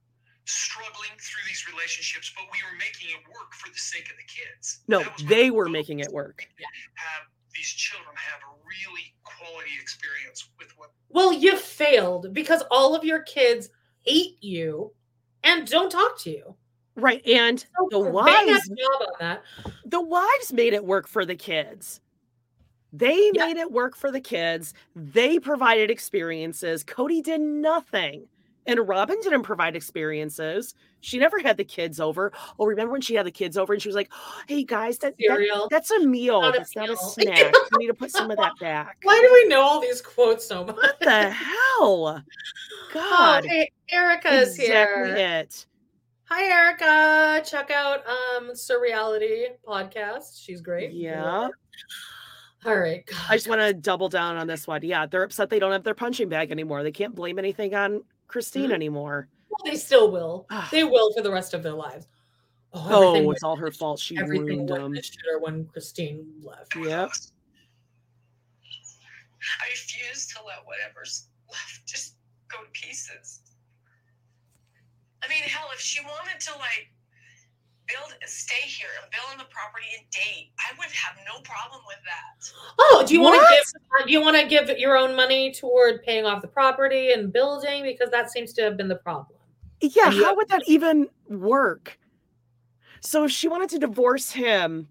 [0.75, 4.27] struggling through these relationships, but we were making it work for the sake of the
[4.27, 4.83] kids.
[4.87, 6.47] No, That was my they were making it work.
[6.95, 12.95] Have these children have a really quality experience with what Well, you failed because all
[12.95, 13.69] of your kids
[14.01, 14.91] hate you
[15.43, 16.55] and don't talk to you.
[16.95, 17.25] Right.
[17.25, 19.43] And the wives job on that.
[19.85, 22.01] the wives made it work for the kids.
[22.93, 24.73] They made it work for the kids.
[24.95, 26.83] They provided experiences.
[26.85, 28.27] Kody did nothing.
[28.67, 30.73] And Robyn didn't provide experiences.
[31.01, 32.31] She never had the kids over.
[32.57, 34.11] Oh, remember when she had the kids over and she was like,
[34.47, 36.41] "Hey guys, that, that- that's a meal.
[36.41, 37.53] Not a that's not a snack.
[37.71, 40.47] you need to put some of that back." Why do we know all these quotes
[40.47, 40.75] so much?
[40.75, 42.23] What the hell?
[42.93, 43.45] God.
[43.45, 45.15] Oh, hey, Erika's exactly here.
[45.15, 45.65] it.
[46.27, 47.47] Hi, Erika.
[47.47, 50.43] Check out um Surreality podcast.
[50.43, 50.91] She's great.
[50.91, 51.49] Yeah.
[52.65, 53.07] All right.
[53.29, 54.81] I just want to double down on this one.
[54.81, 56.81] Yeah, they're upset they don't have their punching bag anymore.
[56.81, 58.73] They can't blame anything on Christine Mhm.
[58.73, 59.29] anymore.
[59.49, 60.47] Well, they still will.
[60.71, 62.07] they will for the rest of their lives.
[62.73, 63.99] Oh, everything it's all her fault.
[63.99, 64.93] She everything ruined them.
[64.93, 66.75] shitter when Christine left.
[66.75, 67.09] Yep.
[69.61, 72.15] I refuse to let whatever's left just
[72.49, 73.41] go to pieces.
[75.23, 76.89] I mean, hell, if she wanted to like
[77.87, 81.81] build, stay here and build on the property and date, I would have no problem
[81.87, 82.49] with that.
[82.79, 83.81] Oh, do you want to give?
[84.01, 87.31] Uh, do you want to give your own money toward paying off the property and
[87.31, 87.83] building?
[87.83, 89.37] Because that seems to have been the problem.
[89.81, 91.97] Yeah, And you- how would that even work?
[93.01, 94.87] So if she wanted to divorce him,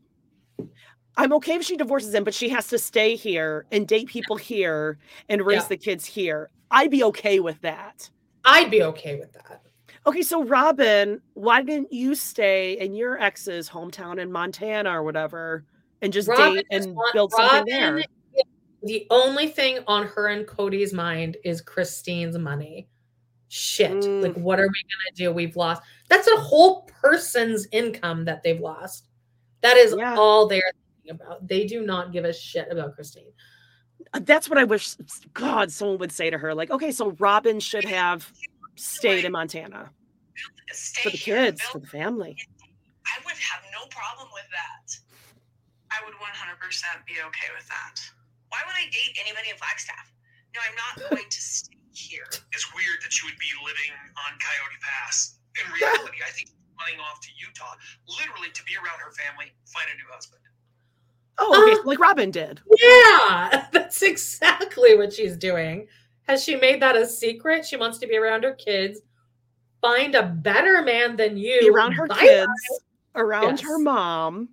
[1.17, 4.37] I'm okay if she divorces him, but she has to stay here and date people
[4.37, 4.99] here
[5.29, 5.69] and raise Yeah.
[5.69, 6.51] the kids here.
[6.71, 8.11] I'd be okay with that.
[8.45, 9.63] I'd be okay with that.
[10.07, 15.65] Okay, so Robyn, why didn't you stay in your ex's hometown in Montana or whatever
[16.03, 18.05] and just Robyn date and want- build something Robyn there?
[18.83, 22.87] The only thing on her and Kody's mind is Christine's money.
[23.49, 23.93] Shit.
[23.93, 24.23] Mm.
[24.23, 25.33] Like, what are we going to do?
[25.33, 25.83] We've lost.
[26.11, 29.09] That's a whole person's income that they've lost.
[29.63, 31.49] That is all they're thinking about.
[31.49, 33.33] They do not give a shit about Christine.
[34.13, 34.97] Uh, That's what I wish
[35.33, 36.55] God someone would say to her.
[36.55, 38.31] Like, okay, so Robyn should have
[38.77, 39.91] stayed in Montana
[41.03, 42.37] for the kids, for the family.
[43.07, 44.87] I would have no problem with that.
[45.93, 46.27] I would 100%
[47.07, 47.97] be okay with that.
[48.49, 50.11] Why would I date anybody in Flagstaff?
[50.55, 52.27] No, I'm not going to stay here.
[52.53, 55.39] It's weird that you would be living on Coyote Pass.
[55.63, 57.75] In reality, I think running off to Utah,
[58.19, 60.43] literally to be around her family, find a new husband.
[61.39, 62.61] Oh, Uh, okay, like Robyn did.
[62.79, 65.87] Yeah, that's exactly what she's doing.
[66.25, 67.65] Has she made that a secret?
[67.65, 69.01] She wants to be around her kids,
[69.81, 72.21] find a better man than you, Be around her Bye-bye.
[72.21, 72.81] kids,
[73.15, 74.49] around her mom,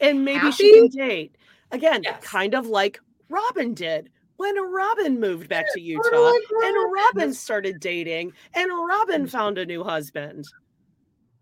[0.00, 1.36] and maybe she can date.
[1.70, 7.32] Again, kind of like Robyn did when Robyn moved back to Utah like and Robyn
[7.32, 9.26] started dating and Robyn mm-hmm.
[9.26, 10.44] found a new husband.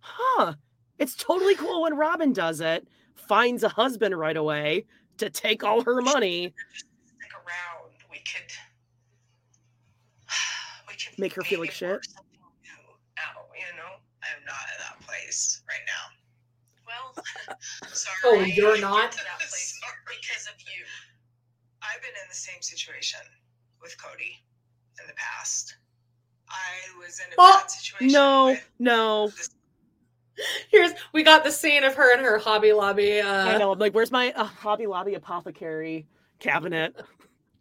[0.01, 0.55] Huh.
[0.99, 4.85] It's totally cool when Robyn does it, finds a husband right away
[5.19, 7.93] to take all her money, Stick around.
[8.11, 8.53] We could.
[11.23, 11.89] We could make her feel like shit.
[11.89, 13.95] out, you know?
[14.23, 16.11] I'm not in that place right now.
[16.85, 17.57] Well,
[17.93, 18.17] sorry.
[18.25, 19.13] Oh, you're not?
[19.13, 19.79] That place
[20.09, 20.85] because of you.
[21.81, 23.21] I've been in the same situation
[23.81, 24.35] with Kody
[25.01, 25.77] in the past.
[26.49, 28.13] I was in a Oh, bad situation.
[28.13, 29.31] No, no.
[30.71, 33.21] Here's we got the scene of her and her Hobby Lobby.
[33.21, 33.71] Uh, I know.
[33.71, 36.07] I'm like, where's my uh, Hobby Lobby apothecary
[36.41, 36.97] cabinet?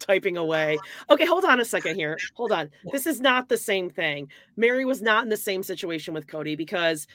[0.02, 0.80] Typing away.
[1.12, 2.18] Okay, hold on a second here.
[2.34, 2.72] Hold on.
[2.92, 4.30] This is not the same thing.
[4.58, 7.08] Meri was not in the same situation with Kody because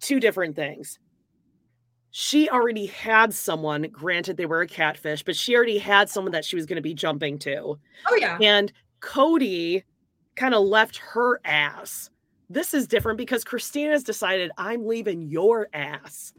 [0.00, 0.98] two different things.
[2.10, 6.44] She already had someone, granted they were a catfish, but she already had someone that
[6.44, 7.78] she was going to be jumping to.
[8.06, 8.38] Oh yeah.
[8.40, 9.82] And Kody
[10.36, 12.10] kind of left her ass.
[12.48, 16.32] This is different because Christina's decided I'm leaving your ass.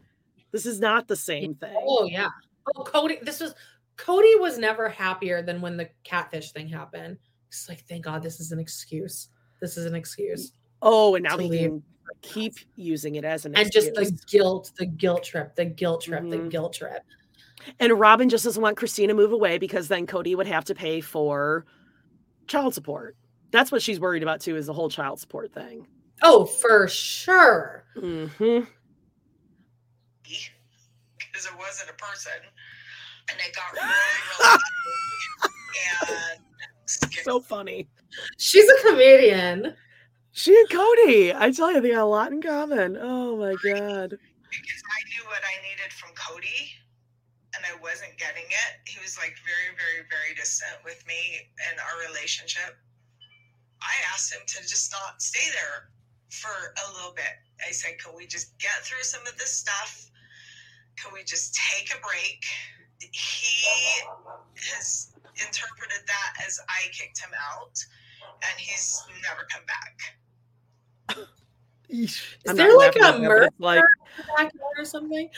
[0.52, 1.76] This is not the same thing.
[1.76, 2.30] Oh yeah.
[2.74, 3.54] Oh Kody, this was
[4.00, 7.18] Kody was never happier than when the catfish thing happened.
[7.48, 9.28] He's like, thank God this is an excuse.
[9.60, 10.52] This is an excuse.
[10.82, 11.82] Oh, and now to he can
[12.22, 16.22] keep using it as an And just the guilt, the guilt trip, the guilt trip,
[16.30, 16.50] the Mhm.
[16.50, 17.02] guilt trip.
[17.78, 20.74] And Robyn just doesn't want Christina to move away because then Kody would have to
[20.74, 21.66] pay for
[22.46, 23.16] child support.
[23.50, 25.86] That's what she's worried about too, is the whole child support thing.
[26.22, 27.84] Oh, for sure.
[27.96, 28.64] Mm-hmm.
[30.22, 32.32] because it wasn't a person,
[33.30, 33.94] and it got really,
[34.40, 34.60] really
[36.02, 37.88] and So funny.
[38.38, 39.74] She's a comedian.
[40.32, 42.96] She and Kody, I tell you, they got a lot in common.
[43.00, 44.10] Oh my god.
[44.50, 46.70] because I knew what I needed from Kody,
[47.54, 48.72] and I wasn't getting it.
[48.86, 52.78] He was like very, very, very distant with me and our relationship.
[53.82, 55.90] I asked him to just not stay there
[56.30, 57.34] for a little bit.
[57.66, 60.10] I said, "Can we just get through some of this stuff?
[60.96, 62.44] Can we just take a break?"
[63.00, 64.02] He
[64.72, 67.84] has interpreted that as I kicked him out,
[68.42, 71.26] and he's never come back.
[71.88, 73.82] Is Is there like a murder like
[74.78, 75.28] or something?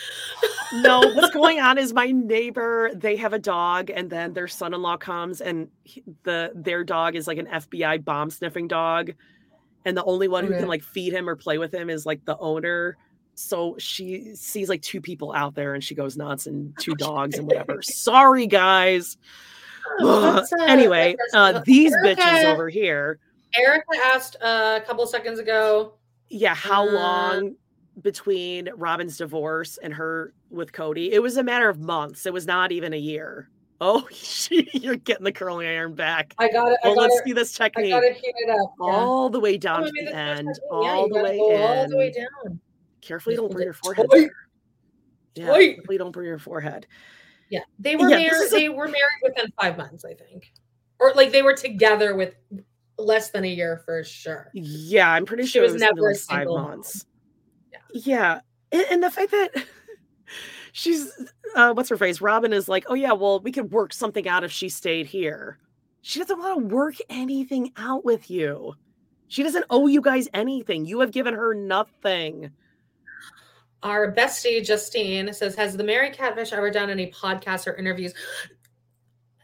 [0.74, 4.98] no, what's going on is my neighbor, they have a dog, and then their son-in-law
[4.98, 9.12] comes and he- the their dog is like an FBI bomb sniffing dog.
[9.84, 12.24] And the only one who can like feed him or play with him is like
[12.24, 12.96] the owner.
[13.34, 17.38] So she sees like two people out there and she goes nuts and two dogs
[17.38, 17.80] and whatever.
[17.82, 19.16] Sorry, guys.
[19.98, 23.18] What's, uh, anyway, uh, these Erika- bitches over here.
[23.56, 25.94] Erika asked uh, a couple seconds ago.
[26.28, 27.56] Yeah, how Uh, long
[28.00, 31.10] between Robyn's divorce and her with Kody?
[31.10, 32.24] It was a matter of months.
[32.26, 33.50] It was not even a year.
[33.80, 36.34] Oh, she, you're getting the curling iron back.
[36.38, 36.78] I got it.
[36.84, 37.24] I Oh, got let's it.
[37.24, 37.90] see this I technique.
[37.90, 38.72] got to heat it up.
[38.80, 38.86] yeah.
[38.86, 41.96] All the way down Oh, I to the end, that's- yeah, the way all the
[41.96, 42.60] way down.
[43.02, 44.06] Carefully, don't burn your forehead.
[45.34, 46.86] Yeah, carefully, don't burn your forehead.
[47.50, 48.46] Yeah, they were Yeah, married.
[48.46, 50.50] a- They were married within five months, I think,
[50.98, 52.34] or like they were together with
[52.98, 54.50] less than a year for sure.
[54.54, 57.04] Yeah, I'm pretty She sure was it was never like five months.
[57.92, 58.40] Yeah,
[58.70, 59.50] and, and the fact that
[60.72, 61.10] she's
[61.54, 62.20] uh, what's her phrase?
[62.20, 65.58] Robyn is like, oh yeah, well we could work something out if she stayed here.
[66.02, 68.74] She doesn't want to work anything out with you.
[69.28, 70.84] She doesn't owe you guys anything.
[70.84, 72.50] You have given her nothing.
[73.82, 78.14] Our bestie Justine says, "Has the Meri Catfish ever done any podcasts or interviews?"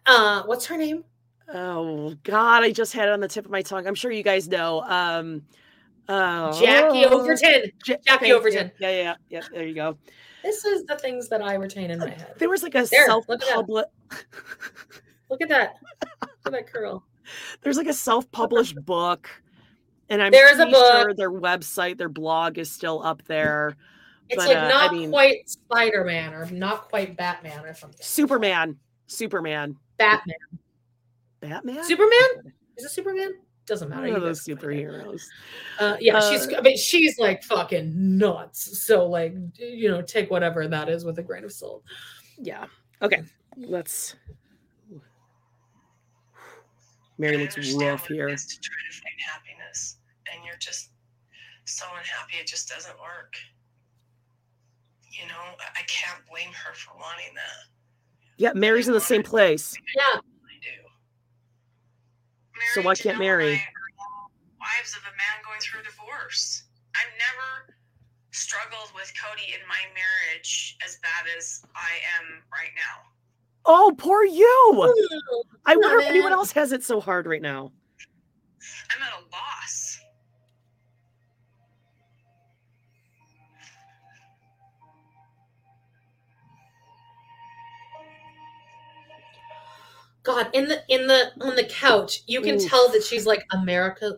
[0.06, 1.04] Uh, what's her name?
[1.52, 3.86] Oh God, I just had it on the tip of my tongue.
[3.86, 4.82] I'm sure you guys know.
[4.82, 5.42] Um,
[6.08, 7.72] uh, Jackie Overton.
[7.86, 8.32] Ja- Jackie.
[8.32, 8.70] Overton.
[8.78, 9.42] Yeah, yeah, yeah.
[9.52, 9.96] There you go.
[10.42, 12.34] This is the things that I retain in my head.
[12.38, 13.54] There was like a self look at that.
[13.54, 13.86] public.
[15.30, 15.76] Look at that.
[16.22, 17.04] Look at that curl.
[17.62, 19.28] There's like a self-published book,
[20.08, 23.76] and I'm There's a pretty sure their website, their blog is still up there.
[24.28, 27.74] It's But, like uh, I not mean- quite Spider Man or not quite Batman or
[27.74, 27.98] something.
[28.00, 28.76] Superman,
[29.06, 30.36] Superman, Batman.
[31.40, 32.52] Batman, Superman?
[32.76, 33.34] Is it Superman?
[33.66, 34.06] Doesn't matter.
[34.08, 34.86] One of those guys can find it.
[34.88, 35.22] superheroes.
[35.78, 36.46] Uh, yeah, she's.
[36.48, 38.80] Uh, I mean, she's like fucking nuts.
[38.82, 41.82] So like, you know, take whatever that is with a grain of salt.
[42.38, 42.64] Yeah.
[43.02, 43.22] Okay.
[43.56, 44.16] Let's.
[47.18, 48.28] Meri looks rough here.
[48.28, 49.96] to try to find happiness
[50.32, 50.90] and you're just
[51.64, 53.34] so unhappy it just doesn't work
[55.10, 57.66] you know I- i can't blame her for wanting that
[58.36, 59.74] Yeah, Meri's in the same place.
[59.96, 60.20] Yeah.
[62.74, 63.62] So why can't Meri?
[64.60, 66.64] wives of a man going through a divorce
[66.96, 67.74] i've never
[68.32, 71.88] struggled with kody in my marriage as bad as i
[72.20, 73.04] am right now
[73.70, 74.94] Oh, poor you.
[75.66, 77.70] I wonder if anyone else has it so hard right now.
[78.90, 79.97] i'm at a loss
[90.28, 92.68] God, in the in the on the couch, you can Oof.
[92.68, 94.12] tell that she's like America.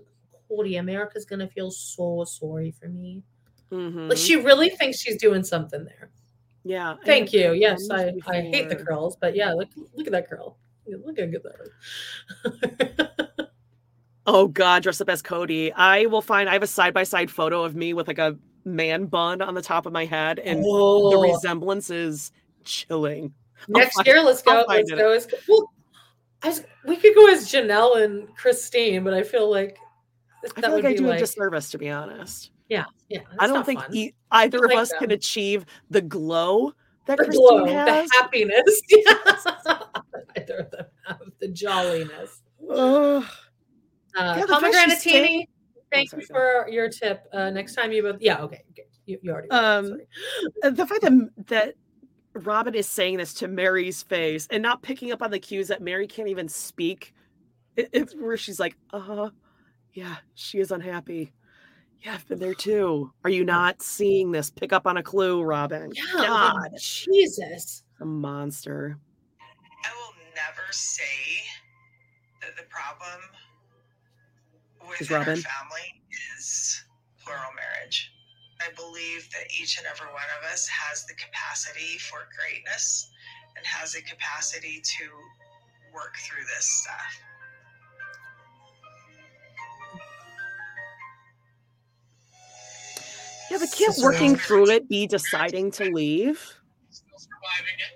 [0.50, 3.22] Kody, America's gonna feel so sorry for me.
[3.70, 6.10] Like she really thinks she's doing something there.
[6.10, 6.68] Mm-hmm.
[6.70, 6.96] Yeah.
[7.04, 7.52] Thank you.
[7.52, 10.58] Yes, I, I hate the curls, but yeah, look look at that curl.
[10.88, 13.46] Look how good that is.
[14.26, 15.72] Oh God, dress up as Kody.
[15.74, 16.48] I will find.
[16.48, 19.54] I have a side by side photo of me with like a man bun on
[19.54, 21.20] the top of my head, and the Oh.
[21.20, 22.30] resemblance is
[22.62, 23.32] chilling.
[23.66, 24.64] Next year, let's go.
[24.68, 25.72] Let's go well.
[26.42, 29.76] I was, we could go as Janelle and Christine, but I feel like
[30.42, 32.50] that I feel would like I do like a disservice, to be honest.
[32.68, 33.20] yeah, yeah.
[33.38, 36.72] I don't think e- either of like us can achieve the glow
[37.06, 38.08] that the Christine glow, has.
[38.08, 38.80] the happiness.
[38.88, 39.46] Yes.
[40.36, 42.40] Neither of them have the jolliness.
[42.70, 43.20] Uh,
[44.14, 45.46] fact Pomegranatini, staying-
[45.92, 47.24] thank you for your tip.
[47.32, 48.86] Uh, next time you both, yeah, okay, okay.
[49.06, 49.50] You, you already.
[49.50, 49.98] Um,
[50.62, 51.74] uh, the fact that that
[52.34, 55.82] Robyn is saying this to Meri's face and not picking up on the cues that
[55.82, 57.12] Meri can't even speak,
[57.76, 59.30] it, it's where she's like, "Uh huh,
[59.92, 61.32] yeah, she is unhappy.
[62.02, 63.12] Yeah, I've been there too.
[63.24, 64.50] Are you not seeing this?
[64.50, 65.92] Pick up on a clue, Robyn.
[65.94, 67.82] yeah, God, Jesus.
[68.00, 68.96] a monster.
[69.84, 71.02] I will never say
[72.42, 73.20] that the problem
[75.00, 75.36] Is within our Robin?
[75.36, 76.02] family
[76.38, 76.84] is
[77.24, 78.12] plural marriage.
[78.60, 83.10] I believe that each and every one of us has the capacity for greatness
[83.56, 85.04] and has the capacity to
[85.94, 87.20] work through this stuff.
[93.50, 96.38] Yeah, but can't Sister working through it be deciding to leave?
[97.18, 97.92] surviving it.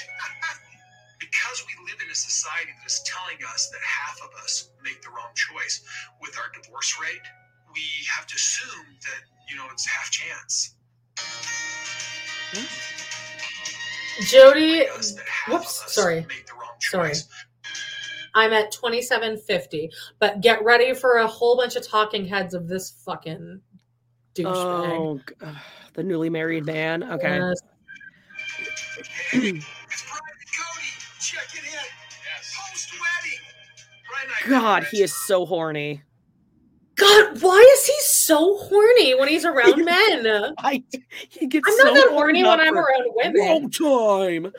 [1.20, 5.02] because we live in a society that is telling us that half of us make
[5.02, 5.84] the wrong choice
[6.22, 7.22] with our divorce rate,
[7.74, 7.84] we
[8.16, 10.74] have to assume that, you know, it's half chance.
[12.52, 12.66] Hmm?
[14.26, 17.12] Jody, Us that half whoops, sorry, make the wrong sorry.
[18.36, 23.02] I'm at 2750, but get ready for a whole bunch of talking heads of this
[23.04, 23.60] fucking
[24.34, 25.20] douchebag.
[25.42, 25.56] Oh,
[25.94, 27.04] the newly married man.
[27.04, 27.38] Okay.
[27.38, 27.60] Yes.
[29.32, 29.62] It's Brian and
[30.50, 31.20] Kody.
[31.20, 31.70] Check it in.
[31.70, 32.56] Yes.
[32.56, 33.40] Post wedding.
[34.10, 36.02] Brian and I God, he is so horny.
[36.96, 40.54] God, why is he so horny when he's around men?
[40.58, 40.82] I
[41.28, 43.46] he gets I'm not so that horny when I'm around women.
[43.46, 44.52] Long time.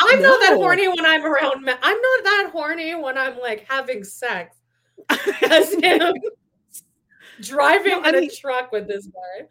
[0.00, 1.76] I'm not that horny when I'm around men.
[1.82, 4.56] I'm not that horny when I'm like having sex.
[5.48, 6.14] As him
[7.40, 9.46] driving No, in a truck with this guy.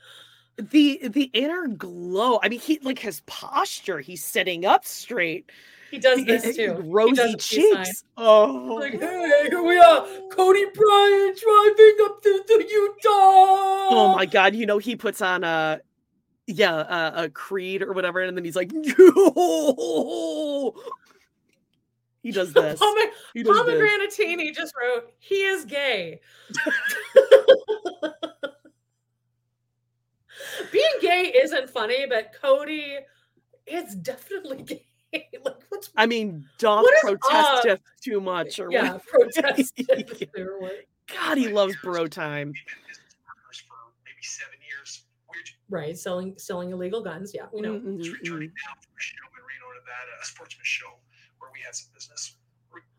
[0.58, 2.40] The the inner glow.
[2.44, 4.00] I mean, he like his posture.
[4.00, 5.50] He's sitting up straight.
[5.92, 6.82] He does this uh, too.
[6.82, 8.04] He Rosy does the peace cheeks.
[8.18, 10.06] Oh, Like, hey, here we are.
[10.32, 13.90] Kody Bryant driving up to the Utah.
[13.94, 14.56] oh my god!
[14.56, 15.82] You know he puts on a
[16.48, 20.74] yeah a, a creed or whatever, and then he's like, "Yo!"
[22.24, 22.80] He does this.
[22.80, 23.76] Pomi- He does this.
[23.76, 26.22] Pomegranatini just wrote, he is gay.
[30.72, 33.00] Being gay isn't funny, but Kody
[33.66, 34.86] is definitely gay.
[35.46, 39.74] like, what's I mean, don't What is protest too much or yeah, what- protest.
[41.14, 42.54] God, he loves bro time.
[43.26, 43.76] partners for
[44.06, 45.04] maybe seven years.
[45.28, 47.34] We're just right, selling selling illegal guns.
[47.34, 47.74] Yeah, we know.
[47.74, 50.88] Mm, mm, mm, returning now from a show in Reno, Nevada, a sportsman show
[51.40, 52.36] where we had some business.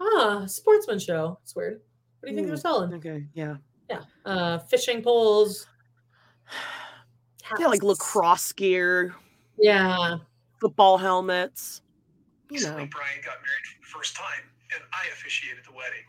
[0.01, 1.39] Ah, sportsman show.
[1.43, 1.81] It's weird.
[2.21, 2.95] What do you think they're Mm, selling?
[2.95, 3.57] Okay, yeah,
[3.91, 5.67] Yeah, uh, fishing poles.
[7.59, 9.15] yeah, like lacrosse gear,
[9.59, 10.19] Yeah,
[10.61, 11.82] football helmets.
[12.53, 14.45] You Recently, know, Brian got married for the first time,
[14.77, 16.05] and I officiated the wedding.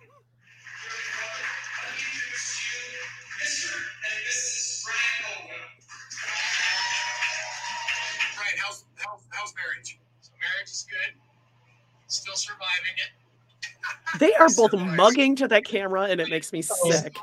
[3.40, 3.76] Mr.
[3.80, 4.84] and Mrs.
[4.84, 5.62] Brian Owen.
[8.36, 10.00] Brian, how's, how's, how's marriage?
[10.20, 11.16] So marriage is good.
[12.08, 13.12] Still surviving it.
[14.20, 14.98] they are both Survives.
[14.98, 16.92] mugging to that camera, and it makes me Oh.
[16.92, 17.16] sick.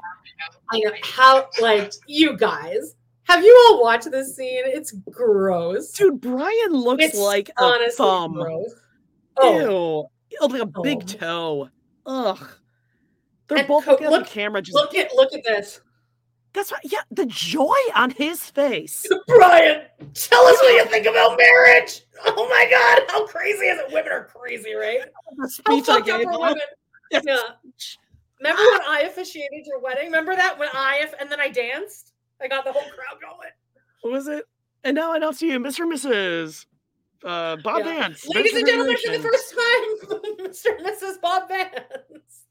[0.72, 1.46] I know how.
[1.60, 4.62] Like you guys, have you all watched this scene?
[4.64, 5.92] It's gross.
[5.92, 8.32] Dude, Brian looks It's like a honestly thumb.
[8.32, 8.72] gross.
[9.40, 11.06] Oh, Ew, Oh, like a big Oh.
[11.06, 11.70] toe.
[12.06, 12.48] Ugh.
[13.48, 14.62] They're And both co- looking at the camera.
[14.62, 15.80] Just look at look at this,
[16.52, 16.80] that's right.
[16.84, 19.06] Yeah, the joy on his face.
[19.28, 19.82] Brian.
[20.14, 22.02] Tell us what you think about marriage.
[22.26, 23.92] Oh my god, how crazy is it?
[23.92, 25.00] Women are crazy, right?
[25.36, 26.60] The How speech I fucked up gave are women?
[27.10, 27.24] Yes.
[27.26, 27.38] Yeah.
[28.40, 30.06] Remember when I officiated your wedding?
[30.06, 32.12] Remember that when I and then I danced?
[32.40, 33.48] I got the whole crowd going.
[34.02, 34.44] What was it?
[34.84, 35.80] And now I announce to you, Mr.
[35.80, 36.66] and Mrs.
[37.24, 37.84] Uh, Bob Yeah.
[38.00, 38.26] Vance.
[38.28, 40.76] Ladies and gentlemen, for the first time, Mr.
[40.78, 41.20] and Mrs.
[41.20, 42.44] Bob Vance.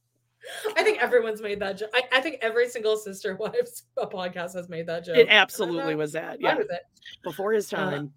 [0.75, 1.89] I think everyone's made that joke.
[1.93, 5.17] I, I think every single Sister Wives podcast has made that joke.
[5.17, 6.39] It absolutely was that.
[6.41, 6.81] Yeah, with it.
[7.23, 8.13] before his Uh, time.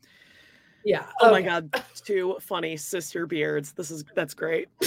[0.85, 1.07] Yeah.
[1.21, 1.47] oh my okay.
[1.49, 3.73] god, two funny sister beards.
[3.73, 4.69] This is that's great.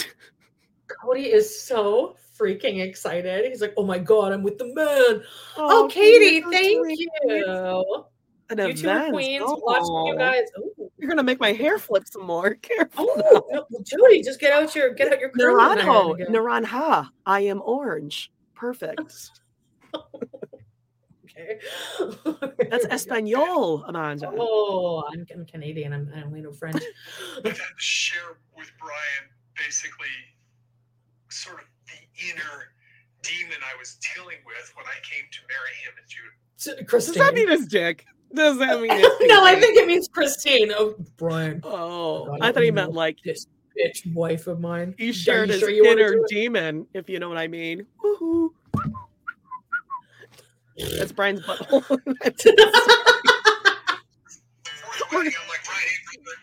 [0.87, 3.45] Kody is so freaking excited.
[3.45, 5.23] He's like, "Oh my god, I'm with the man."
[5.57, 6.99] Oh, Katie, Katie, thank sweet.
[6.99, 8.05] you.
[8.49, 9.13] An You two are event.
[9.13, 9.43] queens.
[9.47, 9.59] Oh.
[9.63, 10.43] Watching you guys.
[10.59, 10.84] Ooh.
[10.97, 12.53] You're gonna make my hair flip some more.
[12.61, 13.09] Careful.
[13.15, 16.27] Oh, no, Jody, just get out your get out your curling iron Naranjo, again.
[16.27, 17.09] Naranja.
[17.25, 18.31] I am orange.
[18.55, 19.01] Perfect.
[21.37, 21.59] Okay.
[22.69, 24.31] That's Espanol, Amanda.
[24.37, 25.91] Oh, I'm, I'm Canadian.
[25.91, 26.81] I'm, I only know French.
[27.39, 30.07] I've had to share with Brian basically
[31.29, 32.71] sort of the inner
[33.21, 36.31] demon I was dealing with when I came to marry him in June.
[36.87, 38.05] S- Does that mean his dick?
[38.33, 38.89] Does that mean
[39.29, 40.71] no, I think it means Christine.
[40.75, 43.47] Oh, Brian, Oh, God, I thought he meant like this
[43.77, 44.95] bitch wife of mine.
[44.97, 47.85] he shared his sure inner demon, if you know what I mean.
[48.03, 48.49] Woohoo.
[50.97, 51.81] That's Brian's butthole.
[51.81, 51.97] Before
[54.97, 56.39] the wedding, I'm like, Brian, hey, brother,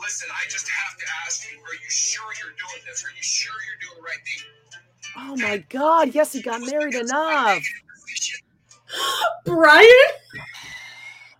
[0.00, 3.04] listen, I just have to ask you, are you sure you're doing this?
[3.04, 4.44] Are you sure you're doing the right thing?
[5.16, 7.62] oh my god, yes, he got married enough.
[9.44, 9.88] Brian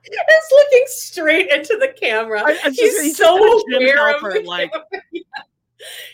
[0.04, 2.40] is looking straight into the camera.
[2.40, 4.72] I- I was just- He's he's so just aware of like-
[5.12, 5.22] Yeah.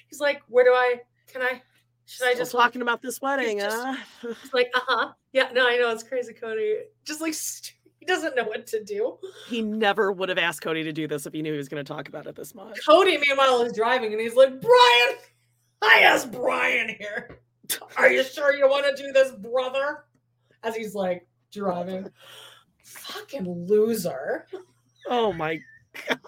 [0.09, 1.01] He's like, where do I?
[1.33, 1.63] Can I?
[2.07, 3.97] Should I just talking about this wedding, just- huh?
[4.43, 5.13] He's like, uh huh.
[5.33, 6.81] Yeah, no, I know it's crazy, Kody.
[7.05, 7.35] Just like
[7.99, 9.19] he doesn't know what to do.
[9.49, 11.83] He never would have asked Kody to do this if he knew he was going
[11.85, 12.79] to talk about it this much.
[12.87, 15.15] Kody, meanwhile, is driving and he's like, Brian,
[15.83, 17.39] I asked Brian here.
[17.97, 20.05] Are you sure you want to do this, brother?
[20.65, 22.11] As he's like driving.
[22.83, 24.47] Fucking loser.
[25.09, 25.61] Oh my
[25.95, 26.19] in,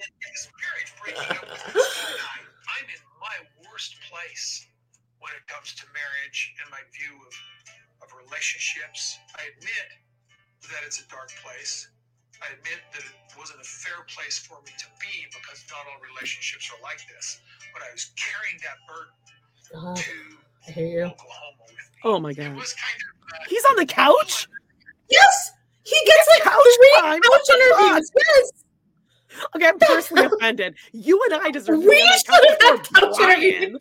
[0.00, 2.36] in this marriage breaking up with Christine and I,
[2.80, 3.36] I'm in my
[3.68, 4.66] worst place
[5.20, 7.34] when it comes to marriage and my view of,
[8.04, 9.18] of relationships.
[9.36, 9.88] I admit
[10.72, 11.88] that it's a dark place.
[12.44, 16.00] I admit that it wasn't a fair place for me to be because not all
[16.04, 17.40] relationships are like this.
[17.72, 19.16] But I was carrying that burden
[19.72, 20.16] God, to
[20.68, 21.02] I hate you.
[21.04, 21.76] Oklahoma with me.
[22.04, 22.56] Oh my It god.
[22.56, 24.48] was kind of uh, He's on the couch?
[25.10, 25.52] Yes!
[25.84, 27.20] He gets like couch three time.
[27.20, 28.10] couch interviews.
[28.16, 28.52] Yes.
[29.54, 30.74] Okay, I'm personally offended.
[30.92, 33.16] You and I deserve to We be on that should have couch had for couch
[33.18, 33.78] Brian.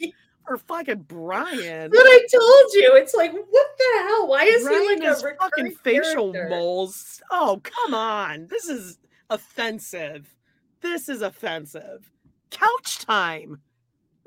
[0.48, 1.90] Or fucking Brian.
[1.90, 4.28] But I told you, it's like, what the hell?
[4.28, 6.56] Why is Brian he like has a fucking facial character?
[6.56, 7.22] moles.
[7.32, 8.46] Oh, come on.
[8.48, 9.00] This is
[9.32, 10.36] offensive.
[10.82, 12.12] This is offensive.
[12.52, 13.62] Couch time.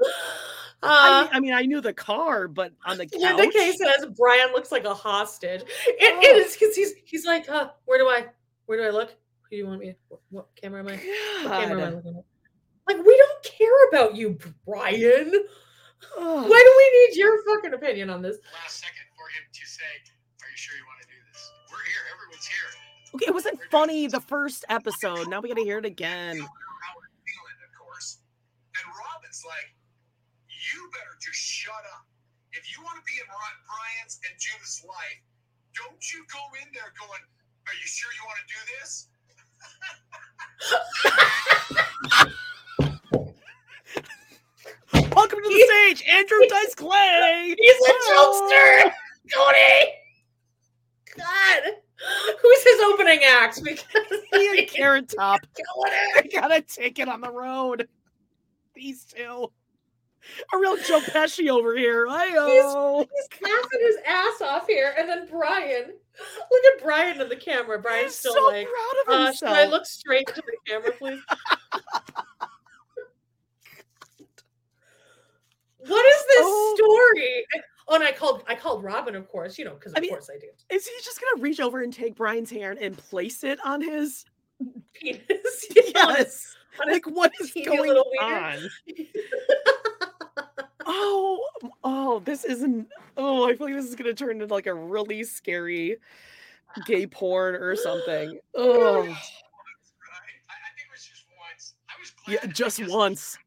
[0.83, 3.21] I, Uh, mean, I mean, I knew the car, but on the couch.
[3.21, 5.63] Linda Kay says Brian looks like a hostage.
[5.87, 6.37] It Oh.
[6.39, 8.27] is because he's he's like, uh, where do I
[8.67, 9.11] where do I look?
[9.11, 9.95] Who do you want me?
[10.09, 10.93] What, what camera am I?
[10.93, 12.25] What camera am I looking at?
[12.87, 15.33] Like, we don't care about you, Brian.
[16.17, 16.49] Ugh.
[16.49, 18.39] Why do we need your fucking opinion on this?
[18.63, 19.83] Last second for him to say,
[20.43, 22.05] "Are you sure you want to do this?" We're here.
[22.15, 23.15] Everyone's here.
[23.17, 25.29] Okay, it wasn't funny the first episode.
[25.29, 26.39] Now we gotta hear it again.
[26.39, 26.47] How
[26.97, 28.19] we're feeling, of course.
[28.77, 29.78] And Robyn's like, "You better
[31.21, 32.07] just shut up.
[32.53, 35.21] If you want to be in Ri- Brian's and Judith's life,
[35.77, 37.23] don't you go in there going,
[37.67, 39.09] "Are you sure you want to do this?"
[45.15, 47.55] Welcome to the stage, Andrew Dice Clay.
[47.59, 48.93] He's a jokester,
[49.35, 49.99] Kody.
[51.17, 51.63] God,
[52.41, 53.63] who's his opening act?
[53.63, 53.85] Because
[54.33, 55.41] He and Carrot Top.
[55.57, 57.89] Going I got a ticket on the road.
[58.75, 59.51] These two.
[60.53, 62.07] A real Joe Pesci over here.
[62.09, 62.47] Hi-yo.
[62.49, 65.93] He's laughing his ass off here, and then Brian.
[66.51, 67.79] Look at Brian in the camera.
[67.79, 70.93] Brian's He's still so like, proud of uh, should I look straight to the camera,
[70.99, 71.21] please?
[75.87, 76.75] what is this Oh.
[76.77, 77.45] story?
[77.91, 80.11] Oh, and I called I called Robyn, of course, you know, because of I mean-
[80.11, 80.49] course I do.
[80.71, 84.25] Is he just gonna reach over and take Brian's hand and place it on his
[84.95, 85.23] Penis.
[85.75, 86.57] yeah, on his- Yes.
[86.81, 88.59] on his Like what is going on?
[90.91, 91.45] Oh,
[91.85, 95.23] oh, this isn't oh, I feel like this is gonna turn into like a really
[95.23, 95.99] scary
[96.87, 98.39] gay porn or something.
[98.57, 99.15] Oh Right?
[100.49, 101.75] I, I think it was just once.
[101.89, 103.39] I was yeah, just once.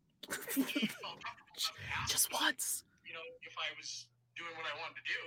[0.53, 2.83] he felt comfortable enough to ask Just once.
[3.05, 5.19] You know, if I was doing what I wanted to do,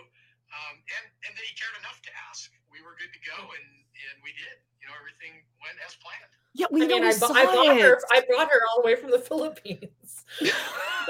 [0.55, 2.51] um, and and that he cared enough to ask.
[2.71, 3.67] We were good to go, and
[4.11, 4.57] and we did.
[4.81, 6.31] You know, everything went as planned.
[6.55, 7.99] Yeah, we I mean, know I, we bu- saw I brought her.
[8.13, 10.25] I brought her all the way from the Philippines.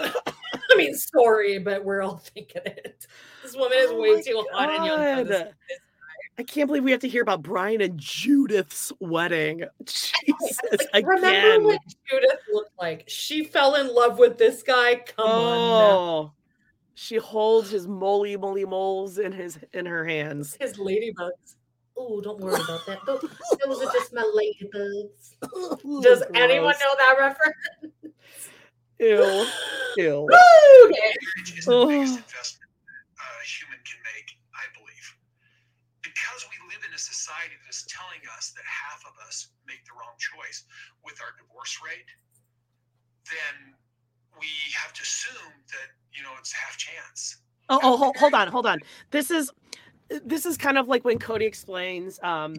[0.00, 3.06] I mean, sorry, but we're all thinking it.
[3.42, 5.18] This woman is Oh way my too hot and young.
[5.18, 5.54] for this- God.
[6.36, 9.62] I can't believe we have to hear about Brian and Judith's wedding.
[9.84, 10.58] Jesus,
[10.92, 13.04] Like, remember what Judith looked like?
[13.06, 14.96] She fell in love with this guy.
[15.16, 16.34] Come on, now.
[16.94, 20.56] She holds his moly moly moles in his in her hands.
[20.60, 21.56] his ladybugs.
[21.96, 22.98] Oh, don't worry about that.
[23.06, 23.20] Those,
[23.64, 26.02] those are just my ladybugs.
[26.02, 28.14] Does anyone know that reference?
[28.98, 29.46] Ew,
[29.96, 30.26] ew.
[30.26, 31.14] Okay.
[31.24, 32.64] Marriage is the biggest investment
[33.24, 35.06] a human can make, I believe.
[36.00, 39.84] Because we live in a society that is telling us that half of us make
[39.84, 40.64] the wrong choice
[41.04, 42.08] with our divorce rate,
[43.28, 43.76] then
[44.40, 44.46] we
[44.82, 47.38] have to assume that, you know, it's half chance.
[47.68, 48.80] Oh, oh hold, hold on, hold on.
[49.10, 49.50] This is
[50.24, 52.20] this is kind of like when Kody explains.
[52.22, 52.54] Um,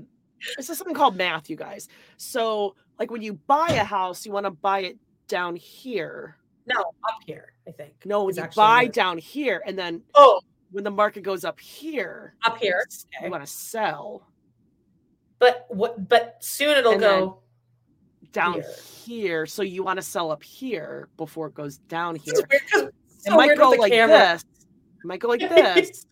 [0.58, 1.88] this is something called math, you guys.
[2.18, 4.98] So, like when you buy a house, you want to buy it
[5.28, 6.38] down here.
[6.68, 7.94] No, up here, I think.
[8.06, 11.46] No, when is you buy what- down here, and then Oh, when the market goes
[11.46, 12.84] up here, up here.
[13.22, 14.28] you want to sell
[15.38, 16.10] But what?
[16.10, 17.42] But soon it'll And then- go.
[18.36, 18.76] Down Here.
[19.06, 19.46] here.
[19.46, 22.34] So you want to sell up here before it goes down here.
[22.52, 24.18] it's It might go like camera.
[24.18, 24.42] this.
[24.42, 26.06] It might go like this.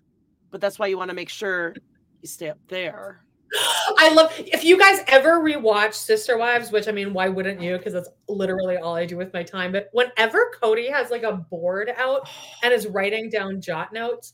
[0.49, 1.75] but that's why you want to make sure
[2.21, 3.25] you stay up there.
[3.97, 7.77] I love if you guys ever rewatch Sister Wives, which I mean, why wouldn't you?
[7.77, 9.73] Because that's literally all I do with my time.
[9.73, 12.29] But whenever Kody has like a board out
[12.63, 14.33] and is writing down jot notes,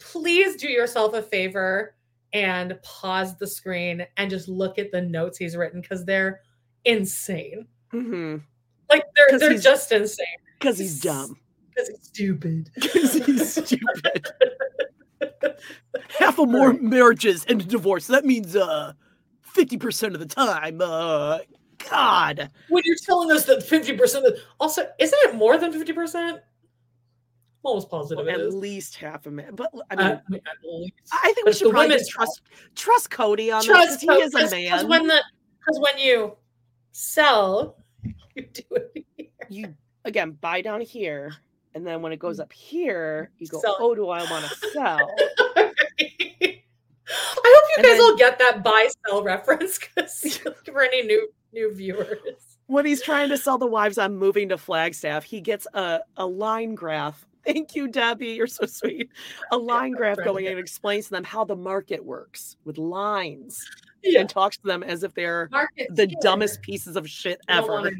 [0.00, 1.94] please do yourself a favor
[2.32, 6.40] and pause the screen and just look at the notes he's written because they're
[6.84, 7.66] insane.
[7.92, 8.36] Mm-hmm.
[8.90, 10.26] Like they're they're just insane.
[10.58, 11.36] Because he's dumb.
[11.70, 12.70] Because he's stupid.
[12.80, 14.26] Because he's stupid.
[16.18, 18.06] Half of more marriages and divorce.
[18.06, 18.92] That means uh
[19.54, 20.80] 50% of the time.
[20.80, 21.38] Uh
[21.90, 22.50] God.
[22.68, 26.40] When you're telling us that 50% of also isn't it more than 50%?
[27.64, 29.54] Almost positive it At least half a minute.
[29.56, 30.90] But I Uh, mean, I mean.
[31.12, 32.42] I think we should probably just trust
[32.74, 34.62] trust Kody on trust this he is a man.
[34.64, 35.22] because when the
[35.60, 36.36] because when you
[36.92, 37.76] sell,
[38.34, 39.04] you do it.
[39.16, 39.26] here.
[39.48, 41.32] you again buy down here,
[41.74, 42.42] and then when it goes mm.
[42.42, 43.76] up here, you go, Sell.
[43.80, 45.10] "Oh, do I want to sell?"
[47.14, 51.02] I hope you And guys then- will get that buy sell reference because for any
[51.02, 52.56] new new viewers.
[52.66, 56.26] when he's trying to sell the wives on moving to Flagstaff, he gets a, a
[56.26, 57.26] line graph.
[57.44, 58.28] Thank you, Debbie.
[58.28, 59.10] You're so sweet.
[59.50, 63.68] A line graph going and explains to them how the market works with lines.
[64.02, 64.20] Yeah.
[64.20, 66.20] and talks to them as if they're Market the scared.
[66.22, 67.90] dumbest pieces of shit ever.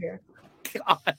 [0.86, 1.18] God.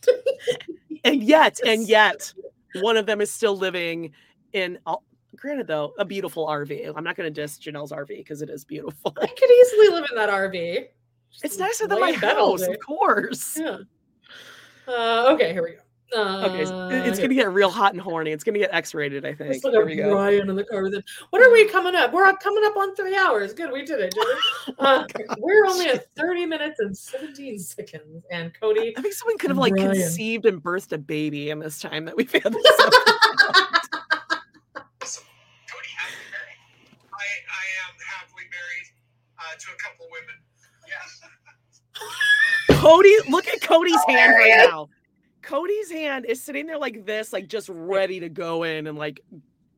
[1.03, 2.33] and yet, and yet,
[2.81, 4.11] one of them is still living
[4.53, 4.79] in.
[4.85, 4.95] uh,
[5.35, 6.93] Granted, though, a beautiful RV.
[6.95, 9.13] I'm not going to diss Janelle's RV because it is beautiful.
[9.19, 10.85] I could easily live in that RV.
[11.43, 13.57] It's nicer than my bed all house, of course.
[13.59, 13.79] Yeah.
[14.87, 15.77] Uh, okay, here we go.
[16.15, 18.31] Uh, Okay, so it- it's going to get real hot and horny.
[18.31, 19.63] It's going to get X-rated, I think.
[19.63, 20.11] Let's Here we go.
[20.11, 21.03] Brian in the car with it.
[21.31, 22.11] What are we coming up?
[22.13, 23.53] We're coming up on three hours.
[23.53, 24.13] Good, we did it.
[24.13, 24.73] Did we?
[24.79, 25.05] Uh,
[25.39, 28.23] we're only at 30 minutes and 17 seconds.
[28.31, 28.93] And Kody.
[28.97, 29.91] I think someone could have like Brian.
[29.93, 32.63] conceived and birthed a baby in this time that we've had this.
[35.69, 36.25] Kody happily.
[37.13, 38.87] I, I am happily married
[39.39, 40.35] uh, to a couple women.
[40.87, 41.21] Yes.
[42.81, 44.89] Kody, look at Kody's hand right now.
[45.43, 49.21] Kody's hand is sitting there like this, like just ready to go in, and like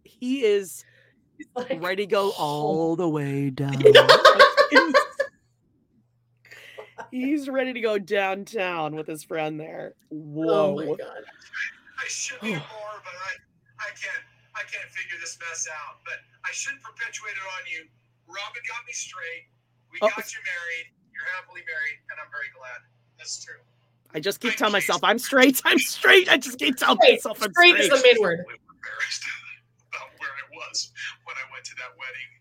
[0.03, 0.85] he is
[1.55, 2.43] like, ready to go oh.
[2.43, 3.81] all the way down.
[7.11, 9.93] He's ready to go downtown with his friend there.
[10.09, 10.75] Whoa.
[10.75, 11.23] Oh my god.
[11.95, 13.31] I should be more, but I,
[13.79, 16.03] I can't I can't figure this mess out.
[16.03, 17.87] But I shouldn't perpetuate it on you.
[18.27, 19.47] Robyn got me straight.
[19.91, 20.11] We Oh.
[20.11, 20.91] got you married.
[21.15, 22.83] You're happily married, and I'm very glad.
[23.17, 23.63] That's true.
[24.15, 25.61] I just keep telling myself I'm straight.
[25.65, 26.29] I'm straight.
[26.31, 27.91] I just keep telling Straight, myself I'm straight straight.
[27.91, 28.39] is the main word.
[28.39, 29.23] I'm embarrassed
[29.91, 30.91] about where I was
[31.25, 32.31] when I went to that wedding.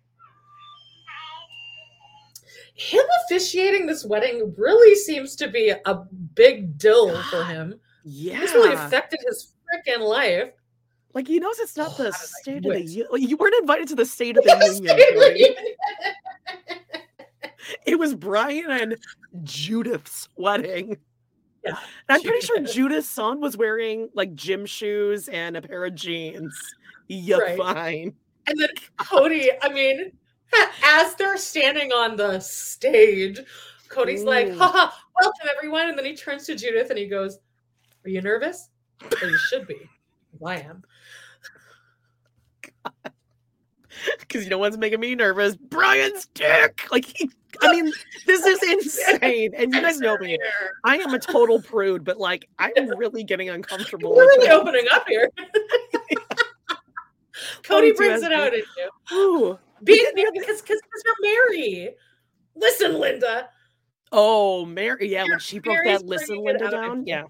[2.76, 5.94] Him officiating this wedding really seems to be a
[6.34, 7.80] big deal for him.
[8.04, 8.38] Yeah.
[8.38, 10.50] This really affected his freaking life.
[11.12, 12.86] Like he knows it's not oh, the how did I state of the it?
[12.88, 13.28] union.
[13.30, 14.96] You weren't invited to the state of the Yes, union.
[14.96, 15.38] David, Kody.
[15.38, 15.54] you-
[17.86, 18.96] It was Brian and
[19.42, 20.98] Judith's wedding.
[21.64, 21.70] Yeah,
[22.08, 22.60] And I'm pretty sure.
[22.60, 26.54] Judith's son was wearing like gym shoes and a pair of jeans.
[27.08, 27.56] You're Right.
[27.58, 28.14] fine.
[28.46, 28.68] And then
[28.98, 30.12] Kody, I mean,
[30.84, 33.40] as they're standing on the stage,
[33.88, 34.58] Kody's like, Ooh.
[34.58, 35.88] haha, welcome everyone.
[35.88, 37.38] And then he turns to Judith and he goes,
[38.04, 38.68] Are you nervous?
[39.00, 39.76] Well, you should be.
[40.44, 40.82] I am.
[44.18, 45.56] Because you know what's making me nervous?
[45.56, 46.86] Brian's dick.
[46.90, 47.30] Like he
[47.62, 47.92] I mean,
[48.26, 49.52] this is insane.
[49.56, 50.38] And you guys know me.
[50.84, 54.14] I am a total prude, but like I'm really getting uncomfortable.
[54.14, 55.30] We're really opening up here.
[57.62, 58.90] Kody brings it out in you.
[59.16, 59.58] Ooh.
[59.82, 61.94] Being because because you're Meri.
[62.54, 63.48] Listen, Linda.
[64.12, 65.10] Oh, Meri.
[65.10, 67.06] Yeah, when she broke Meri's that listen Linda down.
[67.06, 67.24] Yeah.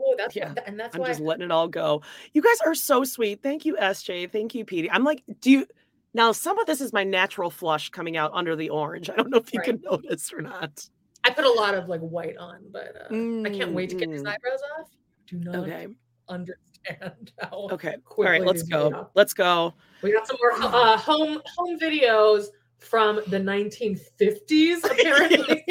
[0.00, 0.54] Oh, that's Yeah.
[0.66, 2.02] and that's I'm why just letting it all go.
[2.32, 3.42] You guys are so sweet.
[3.42, 4.30] Thank you, SJ.
[4.30, 4.90] Thank you, Petey.
[4.90, 5.66] I'm like, do you
[6.14, 9.10] now some of this is my natural flush coming out under the orange.
[9.10, 10.88] I don't know if you can notice or not.
[11.24, 14.10] I put a lot of like white on, but uh, I can't wait to get
[14.10, 14.30] these Mm, mm.
[14.34, 14.88] eyebrows off.
[15.26, 15.88] Do not Okay.
[16.28, 17.68] understand how.
[17.72, 17.96] Okay.
[18.16, 19.10] All right, let's go go.
[19.14, 19.74] Let's go.
[20.02, 22.46] We got some more uh, home home videos
[22.78, 25.64] from the 1950s, apparently.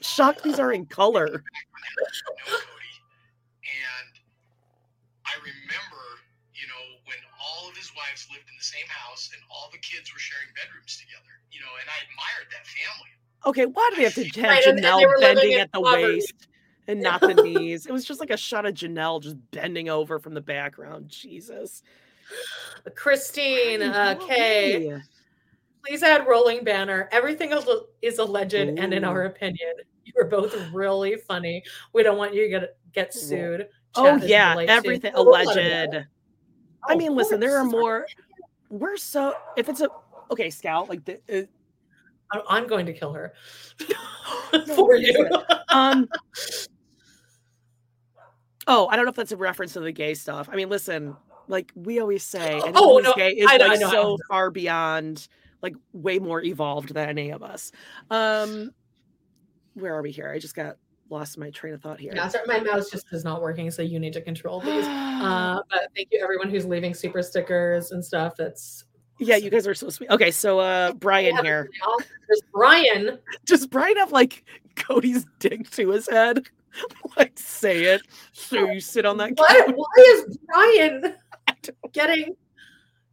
[0.00, 1.26] Shocked these are in color.
[1.26, 1.42] And
[5.26, 6.02] I remember,
[6.54, 7.18] you know, when
[8.14, 11.34] all wives lived in the same house and all the kids were sharing bedrooms together,
[11.50, 13.10] you know, and I admired that family.
[13.46, 15.60] Okay, why do we have to have Right, and- and Janelle they were living bending
[15.60, 16.14] at the poverty.
[16.14, 16.48] waist
[16.86, 17.86] and not the knees?
[17.86, 21.08] It was just like a shot of Janelle just bending over from the background.
[21.08, 21.82] Jesus.
[22.94, 25.00] Christine, uh, Kay,
[25.84, 27.08] please add rolling banner.
[27.12, 31.64] Everything is a- is alleged, and in our opinion, you are both really funny.
[31.92, 33.68] We don't want you to get get sued.
[33.96, 34.72] Oh Chat is yeah, delayed, too.
[34.74, 36.08] everything Oh, we'll let it alleged.
[36.86, 36.92] Go.
[36.92, 38.06] I Oh, mean, listen, there are more.
[38.70, 39.88] We're so if it's a
[40.30, 41.42] okay, Scout, like the, uh,
[42.32, 43.32] I- I'm going to kill her
[44.76, 45.28] for you.
[45.68, 46.08] um.
[48.66, 50.48] Oh, I don't know if that's a reference to the gay stuff.
[50.50, 51.16] I mean, listen,
[51.48, 53.92] like we always say, anyone Oh, no, gay is I know- I like know, I
[53.92, 55.28] so far beyond,
[55.62, 57.72] like way more evolved than any of us.
[58.10, 58.70] Um,
[59.74, 60.30] where are we here?
[60.34, 60.76] I just got
[61.10, 62.12] lost my train of thought here.
[62.14, 64.86] Yeah, sorry, my mouse just is not working, so you need to control these.
[65.14, 68.34] Uh, but thank you everyone who's leaving super stickers and stuff.
[68.36, 68.84] That's
[69.18, 70.10] Yeah, you guys are so sweet.
[70.10, 71.70] Okay, so uh Brian Yeah, here.
[72.28, 73.18] There's Brian.
[73.46, 74.44] Does Brian have like
[74.76, 76.46] Kody's dick to his head?
[77.16, 78.02] like say it.
[78.32, 81.14] So you sit on that Why, why is Brian
[81.92, 82.36] getting?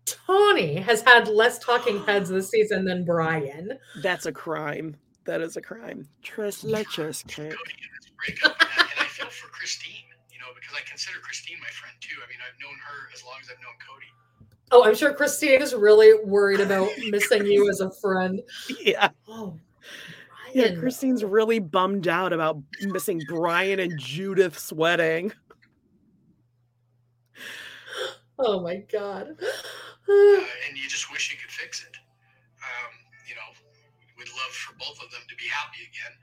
[0.05, 3.77] Tony has had less talking heads this season than Brian.
[4.01, 4.97] That's a crime.
[5.25, 6.07] That is a crime.
[6.23, 7.53] Trust let's cake.
[8.25, 8.59] breakup.
[8.59, 8.69] And
[8.99, 12.15] I, feel for Christine, you know, because I consider Christine my friend too.
[12.23, 14.11] I mean, I've known her as long as I've known Kody.
[14.71, 18.41] Oh, I'm sure Christine is really worried about missing you as a friend.
[18.79, 19.09] Yeah.
[19.27, 19.59] Oh,
[20.53, 25.31] Yeah, Christine's really bummed out about missing Brian and Judith's wedding.
[28.43, 29.35] Oh my god.
[29.39, 30.35] Uh,
[30.67, 32.00] and you just wish you could fix it.
[34.41, 36.13] You know, both of them to be happy again.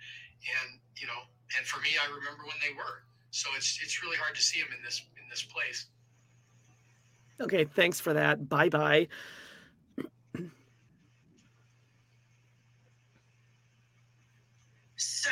[0.42, 3.04] And you know, and for me, I remember when they were.
[3.30, 5.86] So it's it's really hard to see them in this in this place.
[7.40, 8.48] Okay, thanks for that.
[8.48, 9.08] Bye bye.
[14.96, 15.30] So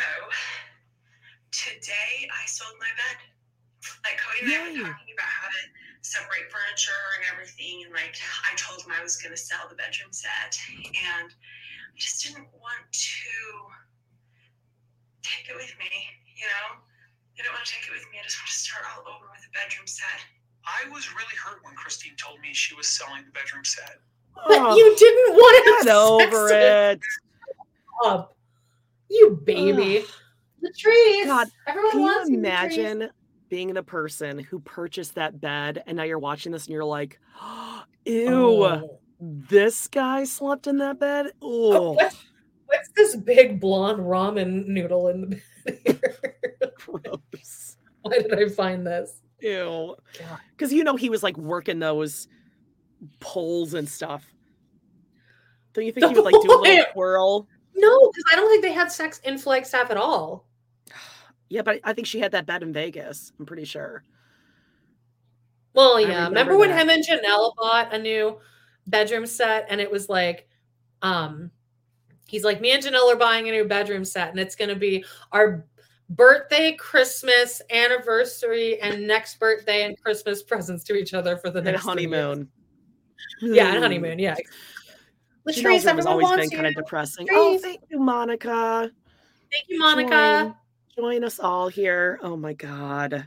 [1.51, 3.19] today I sold my bed.
[4.05, 5.63] Like Kody and I were talking about how to
[6.03, 8.15] separate furniture and everything, and like
[8.51, 11.35] I told him I was going to sell the bedroom set, and
[11.97, 13.16] I just didn't want to
[15.23, 15.89] take it with me.
[16.36, 18.18] You know, I didn't want to take it with me.
[18.20, 20.20] I just want to start all over with a bedroom set.
[20.66, 23.97] I was really hurt when Christine told me she was selling the bedroom set.
[24.34, 24.76] But oh.
[24.76, 27.00] you didn't want to Get over it.
[28.05, 28.36] up.
[29.08, 30.05] You baby.
[30.60, 31.25] The trees.
[31.26, 32.50] God, Everyone can wants you you, trees.
[32.76, 33.10] imagine
[33.49, 37.18] being the person who purchased that bed and now you're watching this and you're like,
[38.05, 39.00] ew, Oh.
[39.20, 41.33] This guy slept in that bed?
[41.43, 42.15] Oh, What,
[42.67, 45.27] what's this big blonde ramen noodle in the
[45.65, 46.36] bed here?
[46.78, 47.77] gross.
[48.03, 49.23] Why did I find this?
[49.41, 49.97] Ew.
[50.51, 52.28] Because you know he was like working those
[53.20, 54.25] poles and stuff.
[55.73, 57.49] Don't you think he would like do a little twirl?
[57.75, 60.47] No, because I don't think they had sex in Flagstaff at all.
[61.49, 63.31] Yeah, but I think she had that bed in Vegas.
[63.39, 64.03] I'm pretty sure.
[65.75, 66.07] Well, I yeah.
[66.07, 68.39] remember Remember, when him and Janelle bought a new
[68.87, 70.49] bedroom set and it was like,
[71.03, 71.51] um,
[72.29, 75.05] he's like, me and Janelle are buying a new bedroom set and it's gonna be
[75.33, 75.67] our
[76.11, 81.67] birthday, Christmas, anniversary, and next birthday and Christmas presents to each other for the And
[81.67, 82.49] next three honeymoon.
[83.41, 84.37] Yeah, and honeymoon, yeah.
[85.47, 86.83] Latrice, has always been kind of you.
[86.83, 87.29] depressing.
[87.33, 88.91] Oh, thank you, Monica.
[89.53, 90.55] Thank you, Monica.
[90.97, 92.19] Join, join us all here.
[92.23, 93.27] Oh my god.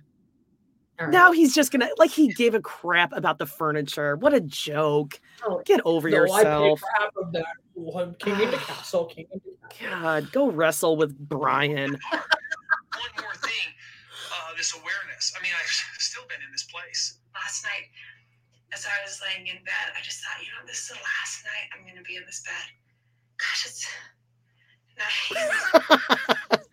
[1.00, 1.14] All right.
[1.14, 4.18] Now he's just gonna like he gave a crap about the furniture.
[4.18, 5.20] What a joke.
[5.46, 6.80] Oh, Get over no, I yourself.
[6.82, 7.46] paid crap of that.
[7.74, 10.02] One king in the castle, king in the castle.
[10.02, 11.92] God, go wrestle with Brian.
[12.12, 13.70] One more thing,
[14.34, 15.34] uh, this awareness.
[15.40, 15.70] I mean, I've
[16.02, 17.20] still been in this place.
[17.34, 17.88] Last night,
[18.74, 21.46] as I was laying in bed, I just thought, you know, this is the last
[21.46, 22.68] night I'm going to be in this bed.
[23.40, 23.88] Gosh, it's
[25.00, 26.60] nice.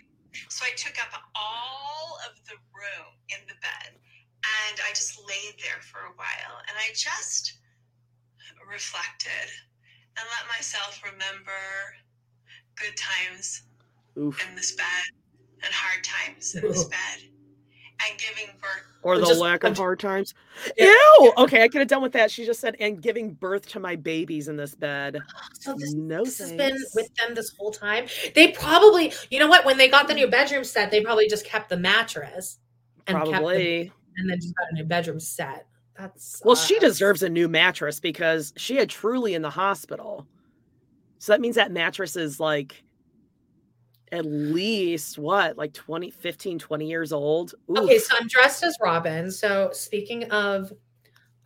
[0.48, 5.58] so I took up all of the room in the bed and I just laid
[5.62, 7.58] there for a while and I just
[8.70, 9.48] reflected
[10.16, 11.50] and let myself remember
[12.74, 13.62] good times
[14.18, 14.40] Oof.
[14.48, 15.06] in this bed
[15.62, 17.35] and hard times in this bed
[18.08, 20.34] and giving birth Or the Just- lack I'm of hard times.
[20.76, 20.92] Yeah.
[21.20, 21.32] Ew.
[21.38, 22.30] Okay, I could have done with that.
[22.30, 25.18] She just said, and giving birth to my babies in this bed.
[25.60, 28.06] So this, No this has been with them this whole time.
[28.34, 29.64] They probably, you know what?
[29.64, 32.58] When they got the new bedroom set, they probably just kept the mattress
[33.06, 33.92] and kept the, Probably.
[34.16, 35.66] and then just got a new bedroom set.
[35.98, 40.26] That's Well, she deserves a new mattress because she had truly in the hospital.
[41.18, 42.84] So that means that mattress is like
[44.12, 47.54] at least what, like 20, 15, 20 years old.
[47.76, 49.30] Okay, so I'm dressed as Robyn.
[49.30, 50.72] So speaking of,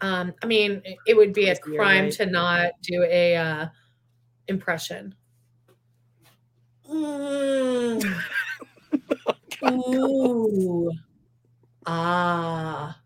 [0.00, 2.12] um, I mean, it- it would be a crime right.
[2.14, 3.66] to not do a uh,
[4.48, 5.14] impression.
[6.90, 8.02] Mm.
[9.64, 10.90] Ooh.
[11.86, 12.98] Ah.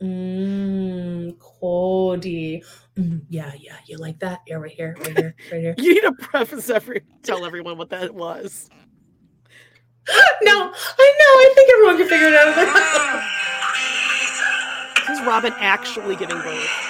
[0.00, 2.64] Mm, Kody.
[2.96, 3.76] Mm, yeah, yeah.
[3.86, 4.40] You like that?
[4.46, 5.74] Yeah, right here, right here, right here.
[5.78, 8.68] You need to preface every tell everyone what that was.
[10.42, 10.72] no, I know.
[10.98, 12.54] I think everyone can figure it out.
[15.06, 16.87] This is Robyn actually giving birth.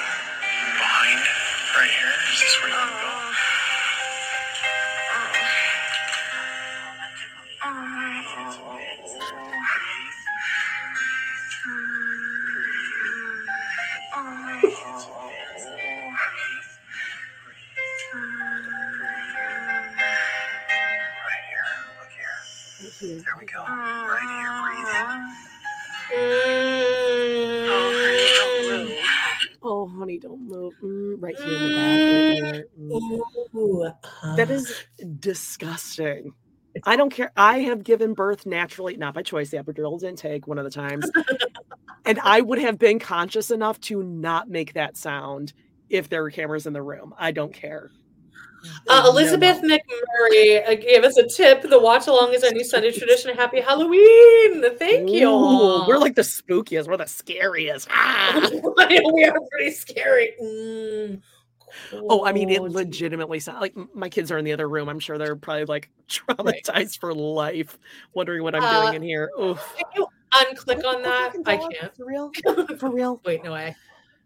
[23.08, 23.22] Here.
[23.24, 23.60] There we go.
[23.64, 26.28] Right here.
[28.00, 28.98] Breathe in.
[29.62, 30.74] Oh, honey, don't move.
[30.82, 32.52] Mm, right here in the back.
[32.52, 32.64] Right.
[32.78, 33.20] Mm.
[33.54, 34.72] Ooh, uh, is
[35.18, 36.32] disgusting.
[36.84, 37.32] I don't care.
[37.36, 39.50] I have given birth naturally, not by choice.
[39.50, 41.10] The epidural didn't take one of the times.
[42.04, 45.52] and I would have been conscious enough to not make that sound
[45.90, 47.14] if there were cameras in the room.
[47.18, 47.90] I don't care.
[48.88, 49.04] Uh.
[49.06, 51.62] Elizabeth McMurray uh, gave us a tip.
[51.62, 53.34] The watch along is our new Sunday tradition.
[53.36, 54.76] Happy Halloween!
[54.78, 55.28] Thank you.
[55.28, 56.86] Ooh, we're like the spookiest.
[56.88, 57.88] We're the scariest.
[57.92, 58.48] Ah!
[59.14, 60.32] we are pretty scary.
[60.42, 61.20] Mm,
[61.92, 64.88] Oh, I mean, it legitimately sounds like my kids are in the other room.
[64.88, 67.78] I'm sure they're probably like traumatized for life,
[68.14, 69.30] wondering what I'm Uh, doing in here.
[69.40, 69.76] Oof.
[69.76, 71.34] Can you unclick on that?
[71.46, 71.94] I can't.
[71.96, 72.32] For real?
[72.78, 73.20] For real?
[73.24, 73.76] Wait, no way.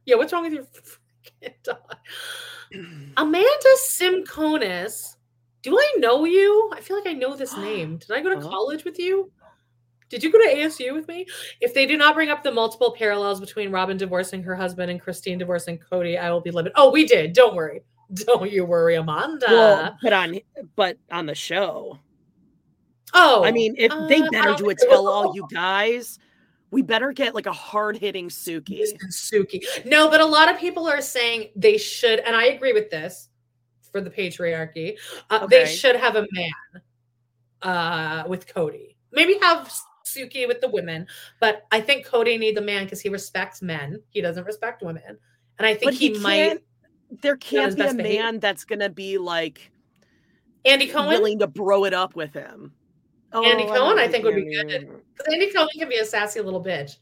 [0.07, 1.78] Yeah, what's wrong with your freaking dog?
[3.17, 5.17] Amanda Simconis
[5.62, 6.70] Do I know you?
[6.75, 7.99] I feel like I know this name.
[7.99, 9.31] Did I go to college with you?
[10.12, 11.25] Did you go to ASU with me?
[11.62, 15.01] If they do not bring up the multiple parallels between Robyn divorcing her husband and
[15.01, 16.73] Christine divorcing Kody, I will be livid.
[16.75, 17.33] Oh, we did.
[17.33, 17.81] Don't worry.
[18.15, 19.47] Don't you worry, Amanda.
[19.49, 20.39] well, but on
[20.76, 21.99] but on the show.
[23.15, 26.18] oh, I mean, if they uh, I better don't a they tell all you guys,
[26.73, 28.81] we better get like a hard hitting Suki.
[29.10, 29.60] Suki.
[29.84, 33.28] No, but a lot of people are saying they should, and I agree with this
[33.92, 34.97] for the patriarchy.
[35.31, 36.83] Uh, They should have a man
[37.60, 38.97] uh, with Kody.
[39.12, 39.70] Maybe have
[40.07, 41.07] Suki with the women,
[41.41, 44.02] but I think Kody needs a man because he respects men.
[44.09, 45.18] He doesn't respect women,
[45.59, 46.59] and I think he, he might.
[47.20, 48.23] There can't be a behavior.
[48.23, 49.70] man that's gonna be like
[50.65, 51.10] Andy Cohen.
[51.10, 52.73] willing to bro it up with him.
[53.35, 56.05] Andy Oh, Cohen, don't I think would be good because Andy Cohen can be a
[56.05, 56.97] sassy little bitch.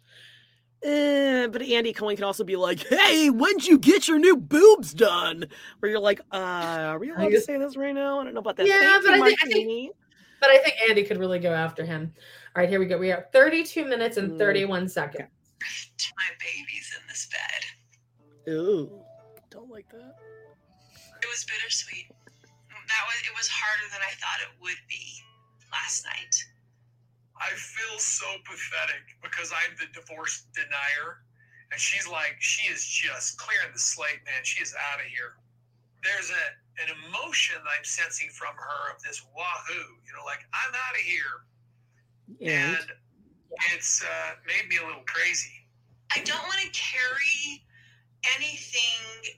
[0.83, 4.95] Eh, but Andy Cohen can also be like, "Hey, when'd you get your new boobs
[4.95, 5.47] done?"
[5.79, 8.21] Where you're like, "Uh, are we allowed to say this right now?
[8.21, 9.93] I don't know about that." Yeah, Thank but you, I think, I think
[10.41, 12.15] but I think Andy could really go after him.
[12.57, 12.97] All right, here we go.
[12.97, 14.39] We are 32 minutes and Mm.
[14.39, 15.29] 31 seconds.
[15.99, 18.51] To my babies in this bed.
[18.55, 19.05] Ooh,
[19.51, 20.15] don't like that.
[21.23, 22.07] It was bittersweet.
[22.09, 25.23] That was it was harder than I thought it would be
[25.73, 26.35] last night.
[27.41, 31.25] I feel so pathetic because I'm the divorce denier.
[31.73, 34.43] And she's like, she is just clearing the slate, man.
[34.43, 35.39] She is out of here.
[36.03, 36.45] There's a
[36.81, 40.95] an emotion that I'm sensing from her of this wahoo, you know, like I'm out
[40.95, 41.45] of here.
[42.41, 42.91] And
[43.51, 45.67] And it's uh, made me a little crazy.
[46.15, 47.63] I don't want to carry
[48.37, 49.35] anything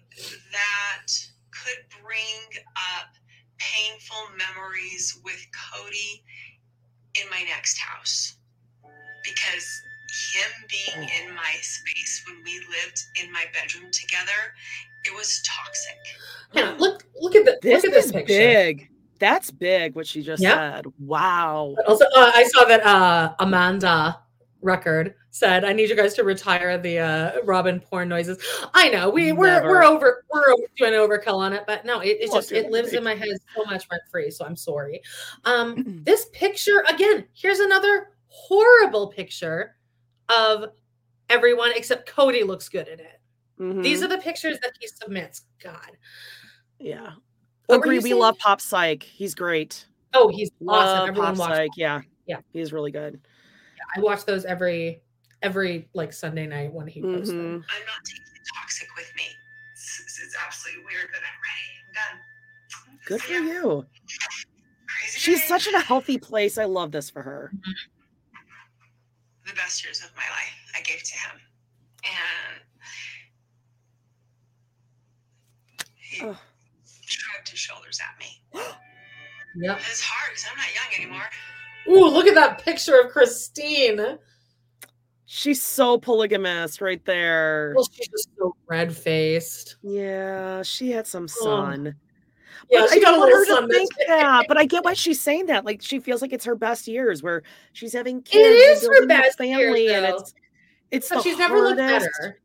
[0.53, 1.07] that
[1.51, 2.63] could bring
[2.97, 3.15] up
[3.59, 6.23] painful memories with Kody
[7.23, 8.37] in my next house.
[9.25, 9.67] Because
[10.35, 14.55] him being in my space when we lived in my bedroom together,
[15.07, 15.99] it was toxic.
[16.53, 18.27] Yeah, look look at the this look at this picture.
[18.27, 18.89] big.
[19.19, 19.95] That's big.
[19.95, 20.77] What she just Yeah.
[20.77, 20.87] said.
[20.99, 21.77] Wow.
[21.87, 24.19] Also, uh, I saw that uh, Amanda
[24.63, 28.39] record said, "I need you guys to retire the uh, Robyn porn noises."
[28.75, 29.69] I know we we're Never.
[29.69, 33.05] we're over we're over, doing overkill on it, but no, it, just it lives in
[33.05, 34.31] my head so much rent free.
[34.31, 35.03] So I'm sorry.
[35.45, 37.25] Um, this picture again.
[37.35, 39.77] Here's another horrible picture
[40.29, 40.71] of
[41.29, 43.21] everyone except Kody looks good in it.
[43.83, 44.05] These Mhm.
[44.05, 45.43] are the pictures that he submits.
[45.63, 45.97] God.
[46.79, 47.13] yeah.
[47.67, 47.99] What Agree.
[47.99, 48.19] We saying?
[48.19, 49.03] love Pop Psych.
[49.03, 49.87] He's great.
[50.15, 51.09] Oh, he's Love awesome.
[51.11, 51.49] Everyone Pop.
[51.55, 51.71] Psych.
[51.77, 52.01] Yeah.
[52.27, 52.39] Yeah.
[52.53, 53.21] He's really good.
[53.97, 55.03] I watch those every
[55.43, 57.39] every like Sunday night when he posts them.
[57.39, 57.65] Mhm.
[57.69, 59.25] I'm not taking the toxic with me.
[59.73, 61.69] It's, it's- it's absolutely weird, but I'm ready.
[61.79, 62.21] I'm done.
[63.07, 63.41] Good for Yeah.
[63.41, 63.87] you.
[64.87, 65.47] Crazy She's day.
[65.49, 66.59] such in a healthy place.
[66.59, 67.53] I love this for her.
[69.45, 71.41] the best years of my life I gave to him.
[72.05, 72.63] And
[75.97, 76.37] he Ugh.
[77.05, 78.41] shrugged his shoulders at me.
[79.55, 79.81] Yep.
[79.81, 81.29] It's hard because I'm not young anymore.
[81.89, 84.19] Ooh, look at that picture of Christine.
[85.25, 87.73] She's so polygamous right there.
[87.75, 89.77] Well, she's just so red faced.
[89.83, 91.95] Yeah, she had some son.
[92.71, 94.45] Yeah, But she I got a want little her to think that.
[94.47, 95.65] But I get why she's saying that.
[95.65, 99.07] Like she feels like it's her best years, where she's having kids, and is her
[99.07, 100.35] best years, family, and it's
[100.91, 102.41] it's But the she's never looked hardest, better.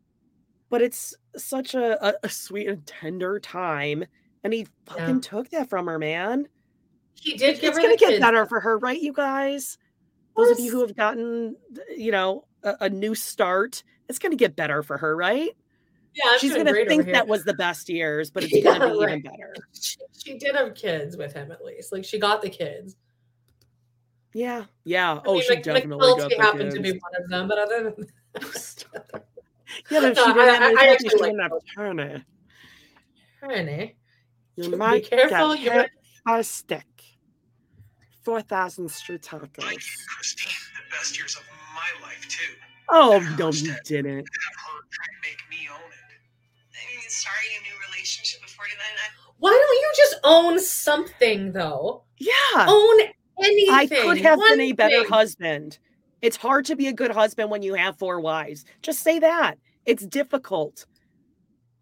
[0.69, 4.06] But it's such a, a, a sweet and tender time,
[4.43, 5.22] and he fucking Yeah.
[5.22, 6.48] took that from her, man.
[7.20, 8.20] He did give It's gonna the get kids.
[8.22, 9.78] better for her, right, you guys?
[10.36, 14.36] Those of you who have gotten, uh, you know, a, a new start, it's gonna
[14.36, 15.50] get better for her, right?
[16.14, 19.04] Yeah, I'm She's gonna think that was the best years, but it's Yeah, gonna be
[19.04, 19.56] even better.
[19.74, 21.92] She, she did have kids with him at least.
[21.92, 22.96] Like she got the kids.
[24.34, 25.14] Yeah, yeah.
[25.16, 27.58] I oh, mean, she Mc- definitely got the happened to be one of them, but
[27.58, 28.86] other than that,
[29.90, 32.26] Yeah, but No, she I- didn't have I- kids, actually like have Turner.
[33.44, 33.96] Honey,
[34.56, 35.90] You Be might careful, get you
[36.26, 36.86] by a stick.
[38.27, 40.06] Four thousand street Thank you, tacos.
[40.06, 40.51] Christine.
[40.75, 42.56] The best years of my life, too.
[42.89, 44.17] Oh no, you didn't.
[44.17, 46.19] Have her try to make me own it.
[46.75, 48.77] I mean, starting a new relationship at 49,
[49.38, 52.03] why don't you just own something though?
[52.17, 52.99] Yeah, Own
[53.41, 53.73] anything.
[53.73, 55.09] I could have one been a better thing.
[55.09, 55.80] husband.
[56.22, 58.65] It's hard to be a good husband when you have four wives.
[58.81, 59.56] Just say that.
[59.85, 60.85] It's difficult.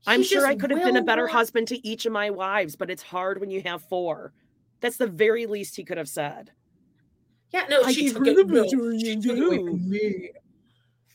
[0.06, 2.92] I'm sure I could have been a better husband to each of my wives, but
[2.92, 4.32] it's hard when you have four.
[4.82, 6.52] That's the very least he could have said.
[7.52, 8.36] Yeah, no, I she gave took it.
[8.36, 10.32] the No, majority she took it away from me.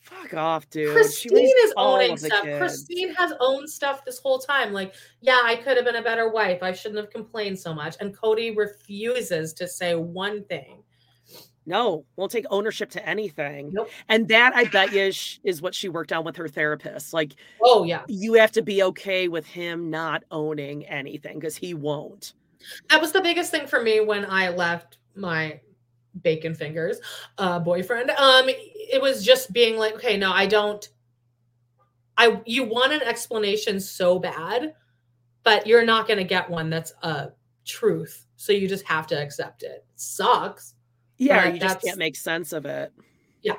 [0.03, 0.89] Fuck off, dude.
[1.13, 2.43] She Christine raised is owning stuff.
[2.43, 2.59] kids.
[2.59, 4.73] Christine has owned stuff this whole time.
[4.73, 6.63] Like, yeah, I could have been a better wife.
[6.63, 7.97] I shouldn't have complained so much.
[8.01, 10.83] And Kody refuses to say one thing.
[11.67, 13.71] No, won't take ownership to anything.
[13.73, 13.91] Nope.
[14.09, 17.13] And that I bet you sh- is what she worked on with her therapist.
[17.13, 21.75] Like Oh yeah, you have to be okay with him not owning anything because he
[21.75, 22.33] won't.
[22.89, 25.61] That was the biggest thing for me when I left my
[26.23, 26.99] bacon fingers
[27.39, 28.11] uh boyfriend.
[28.11, 30.89] Um it was just being like, okay, no, I don't
[32.17, 34.75] I you want an explanation so bad,
[35.43, 37.31] but you're not going to get one that's a
[37.65, 38.27] truth.
[38.37, 39.87] So you just have to accept it.
[39.89, 40.75] it sucks.
[41.17, 42.93] Yeah, you just can't make sense of it.
[43.43, 43.57] Yeah.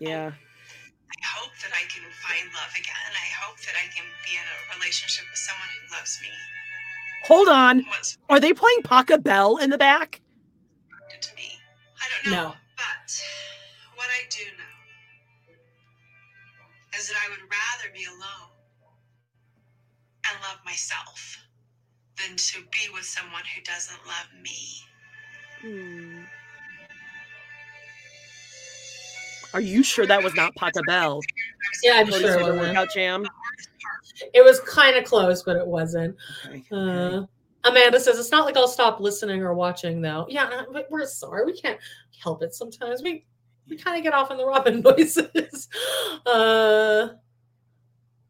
[0.00, 0.30] Yeah.
[0.30, 3.10] I hope that I can find love again.
[3.14, 6.28] I hope that I can be in a relationship with someone who loves me.
[7.24, 7.84] Hold on.
[7.84, 10.20] What's Are they playing Pachelbel in the back?
[11.20, 11.52] to me?
[11.98, 12.42] I don't know.
[12.48, 12.54] No.
[12.76, 13.22] But
[13.96, 15.58] what I do know
[16.98, 18.50] is that I would rather be alone
[20.30, 21.38] and love myself
[22.18, 24.82] than to be with someone who doesn't love me.
[25.60, 26.24] Hmm.
[29.54, 31.22] Are you sure that was not Pachelbel?
[31.82, 32.58] Yeah, I'm sure it wasn't.
[32.58, 33.24] workout jam.
[34.32, 36.16] It was kind of close, but it wasn't.
[36.46, 36.64] Okay.
[36.70, 37.22] Uh,
[37.64, 40.26] Amanda says it's not like I'll stop listening or watching though.
[40.28, 41.44] Yeah, uh, but we're sorry.
[41.46, 41.78] We can't
[42.22, 43.02] help it sometimes.
[43.02, 43.24] We
[43.68, 45.68] we kind of get off on the Robyn noises.
[46.26, 47.08] uh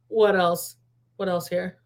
[0.08, 0.76] what else?
[1.16, 1.78] What else here?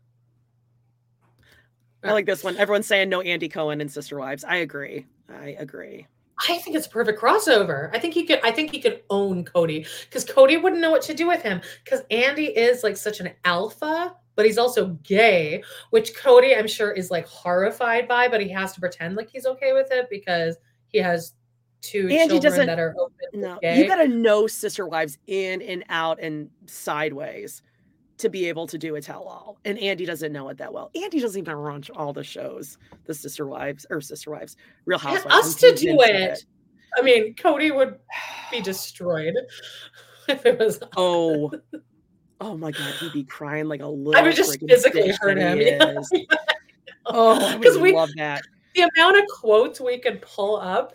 [2.04, 2.56] I like this one.
[2.56, 4.44] Everyone's saying no Andy Cohen and Sister Wives.
[4.44, 5.06] I agree.
[5.28, 6.06] I agree.
[6.48, 7.90] I think it's a perfect crossover.
[7.94, 11.02] I think he could I think he could own Kody because Kody wouldn't know what
[11.02, 15.62] to do with him because Andy is like such an alpha, but he's also gay,
[15.90, 19.46] which Kody I'm sure is like horrified by, but he has to pretend like he's
[19.46, 20.56] okay with it because
[20.88, 21.34] he has
[21.80, 25.62] two Andy children doesn't- that are open No, you got to know Sister Wives in
[25.62, 27.62] and out and sideways
[28.18, 29.58] to be able to do a tell all.
[29.64, 30.90] And Andy doesn't know it that well.
[30.94, 35.26] Andy doesn't even run all the shows, the Sister Wives or Sister Wives, Real Housewives.
[35.46, 36.44] us to do of it.
[36.96, 37.98] I mean, Kody would
[38.50, 39.34] be destroyed
[40.28, 40.80] if it was.
[40.96, 41.52] Oh,
[42.40, 44.14] oh my God, he'd be crying like a little.
[44.16, 46.02] Oh, I would just physically hurt him.
[47.06, 48.42] Oh, Because we- love that.
[48.74, 50.94] The amount of quotes we could pull up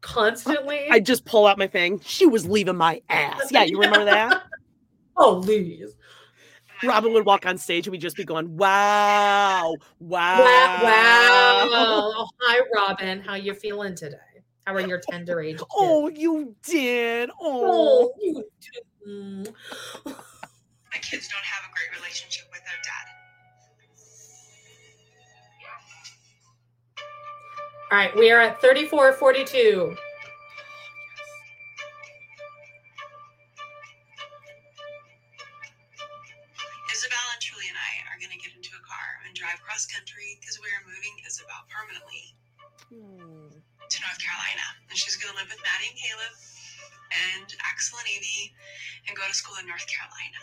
[0.00, 0.86] constantly.
[0.90, 2.00] I just pull out my thing.
[2.00, 3.50] She was leaving my ass.
[3.50, 4.42] Yeah, you remember that?
[5.16, 5.94] oh, please.
[6.84, 10.82] Robyn would walk on stage and we'd just be going, "Wow, wow, Wow.
[10.82, 11.68] wow.
[11.72, 13.20] Oh, hi, Robyn.
[13.20, 14.16] How you feeling today?
[14.66, 15.66] How are your tender age kids?
[15.76, 17.30] Oh, you did.
[17.40, 18.82] Oh, Oh, you did.
[19.08, 19.54] Mm.
[20.06, 23.06] My kids don't have a great relationship with their dad.
[27.92, 29.96] All right, we are at 3442.
[43.90, 44.66] To North Carolina.
[44.88, 46.34] And she's going to live with Maddie and Caleb
[47.10, 48.54] and Axel and Evie
[49.08, 50.40] and go to school in North Carolina.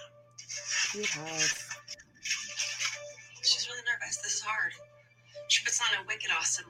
[3.42, 4.17] She's really nervous.
[4.19, 4.74] This is hard.
[5.48, 6.66] She puts on a wicked awesome.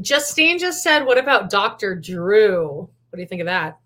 [0.00, 1.94] Justine just said, What about Dr.
[1.94, 2.88] Drew?
[3.10, 3.78] What do you think of that?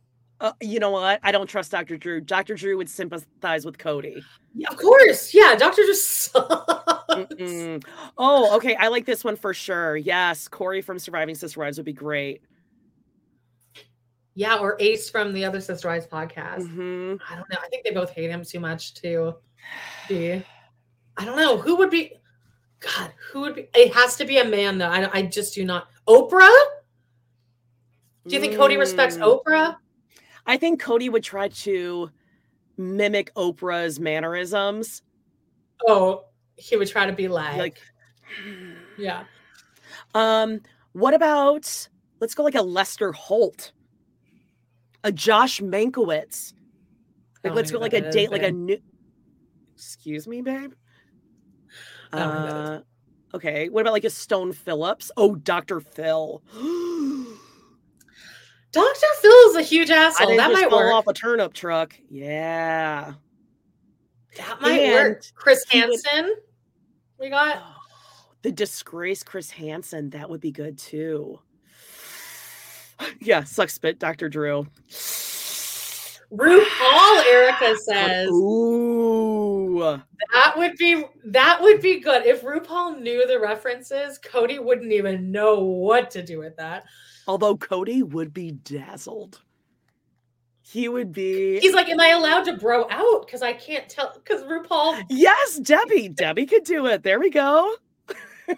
[0.45, 1.21] Uh, you know what?
[1.23, 1.97] I don't trust Dr.
[1.97, 2.21] Drew.
[2.21, 2.55] Dr.
[2.55, 4.23] Drew would sympathize with Kody.
[4.55, 5.33] Yeah, of course.
[5.33, 5.83] Yeah, Dr.
[5.85, 6.43] Drew sucks.
[8.19, 8.77] Oh, okay.
[8.77, 9.97] I like this one for sure.
[9.97, 12.43] Yes, Corey from Surviving Sister Wives would be great.
[14.35, 16.69] Yeah, or Ace from the other Sister Wives podcast.
[16.69, 17.19] Mhm.
[17.31, 17.57] I don't know.
[17.63, 19.37] I think they both hate him too much to
[20.11, 20.45] be.
[21.17, 21.57] I don't know.
[21.57, 22.13] Who would be.
[22.81, 23.69] God, who would be.
[23.75, 24.89] It has to be a man, though.
[24.91, 25.89] I, I just do not.
[26.07, 26.65] Oprah?
[28.27, 29.43] Do you think Kody respects Mm.
[29.43, 29.77] Oprah?
[30.47, 32.11] I think Kody would try to
[32.77, 35.03] mimic Oprah's mannerisms.
[35.87, 36.25] Oh,
[36.57, 37.59] he would try to be like.
[37.59, 37.79] Like,
[38.99, 39.25] yeah.
[40.15, 40.61] um,
[40.93, 41.89] what about
[42.21, 43.73] let's go like a Lester Holt,
[45.03, 46.53] a Josh Mankiewicz.
[47.43, 48.79] Like, don't let's go like a date, like a new.
[49.75, 50.73] Excuse me, babe.
[52.13, 52.81] I don't know who that is.
[53.33, 53.69] Uh, okay.
[53.69, 55.11] What about like a Stone Phillips?
[55.17, 55.81] Oh, Dr.
[55.81, 56.43] Phil.
[58.75, 59.07] Dr.
[59.23, 60.27] Phil is a huge I asshole.
[60.29, 60.93] didn't That might fall work.
[60.93, 61.95] off a turnip truck.
[62.11, 63.15] Yeah.
[64.37, 65.23] That might And work.
[65.35, 66.35] Chris he would- Hansen,
[67.19, 67.63] we got.
[67.63, 71.39] Oh, the disgraced Chris Hansen, that would be good too.
[73.21, 74.29] Yeah, suck spit, Dr.
[74.29, 74.67] Drew.
[76.33, 78.29] RuPaul, Erika says.
[78.31, 80.01] Ooh.
[80.33, 82.25] That would be that would be good.
[82.27, 86.85] If RuPaul knew the references, Kody wouldn't even know what to do with that.
[87.27, 89.41] Although Kody would be dazzled.
[90.67, 93.27] He would be He's like, Am I allowed to bro out?
[93.27, 96.09] Because I can't tell because RuPaul Yes, Debbie.
[96.09, 97.03] Debbie could do it.
[97.03, 97.75] There we go.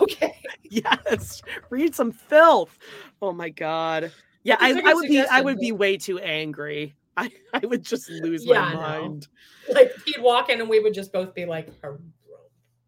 [0.00, 0.34] Okay.
[0.62, 1.40] Yes.
[1.70, 2.78] Read some filth.
[3.22, 4.10] Oh my god.
[4.42, 6.94] Yeah, I, These are good I would be I would be way too angry.
[7.16, 9.28] I, I would just lose Yeah, my mind.
[9.72, 11.98] like he'd walk in and we would just both be like, "Oh,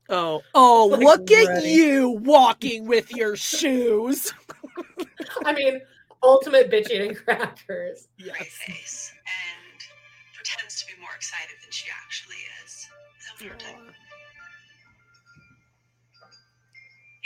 [0.09, 1.69] Oh, oh, Like, look at ready.
[1.71, 4.33] you walking with your shoes.
[5.45, 5.81] I mean,
[6.23, 8.09] ultimate bitch eating crackers.
[8.21, 9.81] Great face and
[10.35, 12.89] pretends to be more excited than she actually is.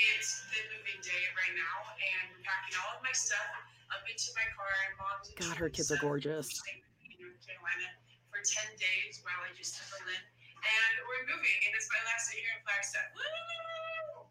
[0.01, 3.45] It's the moving day right now, and I'm packing all of my stuff
[3.93, 4.73] up into my car.
[4.89, 6.49] And mom's God, her kids are gorgeous.
[6.73, 7.89] in North Carolina
[8.33, 10.25] for 10 days while I just settle in.
[10.61, 13.13] And we're moving, and it's my last day here in Flagstaff.
[13.13, 14.29] Woo!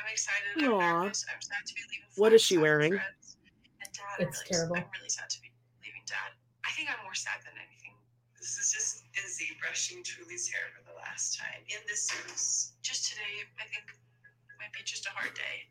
[0.00, 0.48] I'm excited.
[0.56, 1.28] I'm nervous.
[1.28, 2.08] I'm sad to be leaving.
[2.16, 2.96] What is she wearing?
[2.96, 3.36] friends.
[3.84, 4.76] And dad, I'm It's really, terrible.
[4.80, 5.52] I'm really sad to be
[5.84, 6.32] leaving dad.
[6.64, 7.92] I think I'm more sad than anything.
[8.40, 12.72] This is just Izzy brushing Truely's hair for the last time in the suits.
[12.80, 15.68] Just today, I think it might be just a hard day.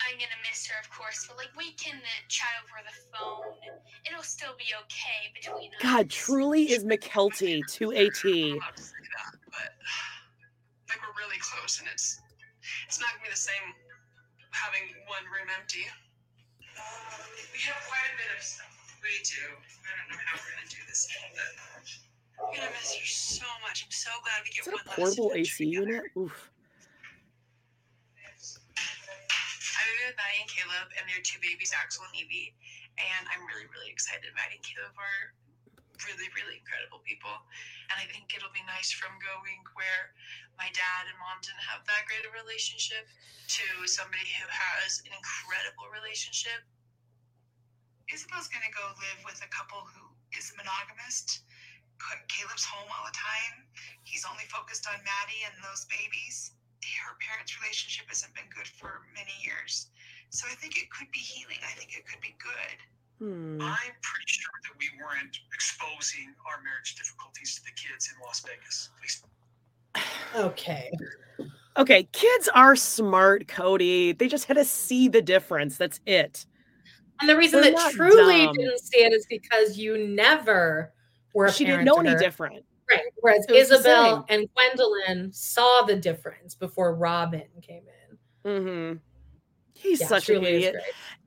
[0.00, 3.52] I'm gonna miss her, of course, but like we can uh, chat over the phone.
[4.08, 5.82] It'll still be okay between us.
[5.82, 8.52] God, Truely is Mykelti to a T.
[8.52, 9.70] I'm allowed to say that, but
[10.88, 12.20] like we're really close, and it's
[12.86, 13.74] it's not gonna be the same
[14.50, 15.86] having one room empty.
[15.88, 18.70] Um, we have quite a bit of stuff.
[19.02, 19.44] We do.
[19.84, 22.48] I don't know how we're gonna do this, but oh.
[22.48, 23.86] I'm gonna miss her so much.
[23.86, 26.02] I'm so glad we get Is that one a last portable AC together.
[26.02, 26.14] unit?
[26.18, 26.50] Oof.
[28.78, 32.54] I moved with Maddie and Caleb, and their two babies, Axel and Evie.
[32.98, 34.30] And I'm really, really excited.
[34.34, 35.34] Maddie and Caleb are
[36.06, 37.32] really, really incredible people.
[37.90, 40.12] And I think it'll be nice from going where
[40.60, 43.08] my dad and mom didn't have that great a relationship
[43.58, 46.62] to somebody who has an incredible relationship.
[48.08, 51.42] Ysabel's gonna go live with a couple who is.
[51.98, 53.66] Ca- Caleb's home all the time.
[54.04, 56.52] He's only focused on Maddie and those babies.
[57.04, 59.88] Her parents' relationship hasn't been good for many years.
[60.30, 61.58] So I think it could be healing.
[61.64, 62.78] I think it could be good.
[63.18, 63.60] Hmm.
[63.60, 68.42] I'm pretty sure that we weren't exposing our marriage difficulties to the kids in Las
[68.46, 68.90] Vegas.
[69.94, 70.90] At Okay.
[71.76, 74.16] Okay, kids are smart, Kody.
[74.16, 75.76] They just had to see the difference.
[75.76, 76.46] That's it.
[77.20, 78.54] And the reason They're that truly dumb.
[78.54, 80.92] didn't see it is because you never
[81.34, 82.64] were a She didn't know any different.
[82.90, 83.00] Right.
[83.20, 88.18] Whereas It Ysabel and Gwendolyn saw the difference before Robyn came in.
[88.50, 88.96] Mm-hmm.
[89.78, 90.76] He's Yeah, such an idiot.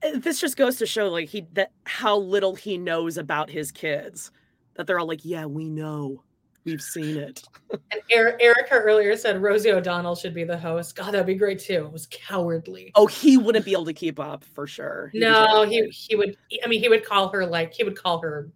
[0.04, 3.72] Uh, This just goes to show like he that how little he knows about his
[3.72, 4.32] kids.
[4.76, 6.24] That they're all like, yeah, we know.
[6.64, 7.44] We've seen it.
[7.72, 10.96] And Er- Erika earlier said Rosie O'Donnell should be the host.
[10.96, 11.86] God, that'd be great too.
[11.86, 12.92] It was cowardly.
[12.94, 15.10] Oh, he wouldn't be able to keep up for sure.
[15.12, 16.38] He'd No, he he would.
[16.64, 18.52] I mean, he would call her like he would call her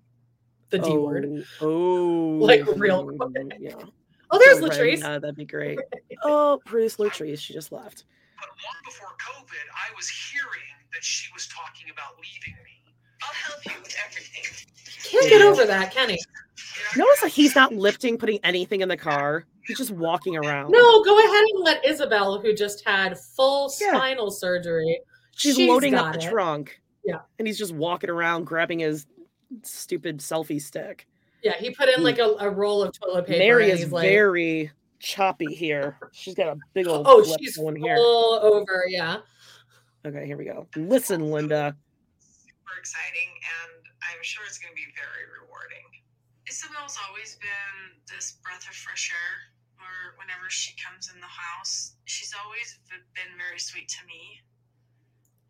[0.70, 1.46] the D word.
[1.62, 3.54] Oh, Like, real quick.
[3.60, 3.74] Yeah.
[4.32, 5.04] Oh, there's Right, Latrice.
[5.04, 5.80] uh, that'd be great.
[6.24, 7.40] Oh, produce Latrice.
[7.40, 8.04] She just left.
[8.46, 12.94] But long before COVID, I was hearing that she was talking about leaving me.
[13.24, 14.44] I'll help you with everything.
[15.04, 16.22] Can't get over that, can he?
[16.96, 19.46] Notice that he's not lifting, putting anything in the car.
[19.66, 20.72] He's just walking around.
[20.72, 23.96] No, go ahead and let Ysabel, who just had full Yeah.
[23.96, 25.00] spinal surgery,
[25.36, 26.30] she's, loading up the it.
[26.30, 26.80] trunk.
[27.04, 27.22] Yeah.
[27.40, 29.08] And he's just walking around grabbing his
[29.64, 31.08] stupid selfie stick.
[31.42, 32.04] Yeah, he put in hmm.
[32.04, 33.40] like a, a roll of toilet paper.
[33.40, 35.98] Meri is like, very choppy here.
[36.12, 37.96] She's got a big old Oh, flip she's one here.
[37.98, 38.86] All over.
[38.88, 39.18] Yeah.
[40.06, 40.68] Okay, here we go.
[40.76, 41.76] Listen, Linda.
[42.20, 43.30] super exciting,
[43.64, 45.86] and I'm sure it's going to be very rewarding.
[46.50, 49.52] Ysabel's always been this breath of fresh air.
[49.78, 54.40] Or whenever she comes in the house, she's always been very sweet to me.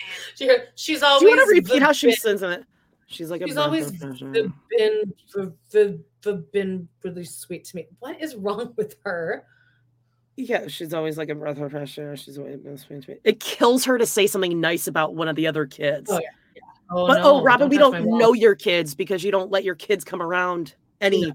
[0.01, 1.19] And She, she's always.
[1.22, 2.65] Do you want to repeat how she bin- says it?
[3.08, 4.32] She's like a She's breath always of fresh air.
[4.32, 4.53] the
[5.72, 7.88] been the been really sweet to me.
[8.00, 9.45] What is wrong with her?
[10.38, 12.17] Yeah, she's always like a breath of fresh air.
[12.17, 13.17] She's always been sweet to me.
[13.24, 16.09] It kills her to say something nice about one of the other kids.
[16.09, 16.30] Oh yeah.
[16.56, 16.61] yeah.
[16.92, 19.51] Oh, but no, oh, Robyn, we touch my don't know your kids because you don't
[19.51, 21.32] let your kids come around any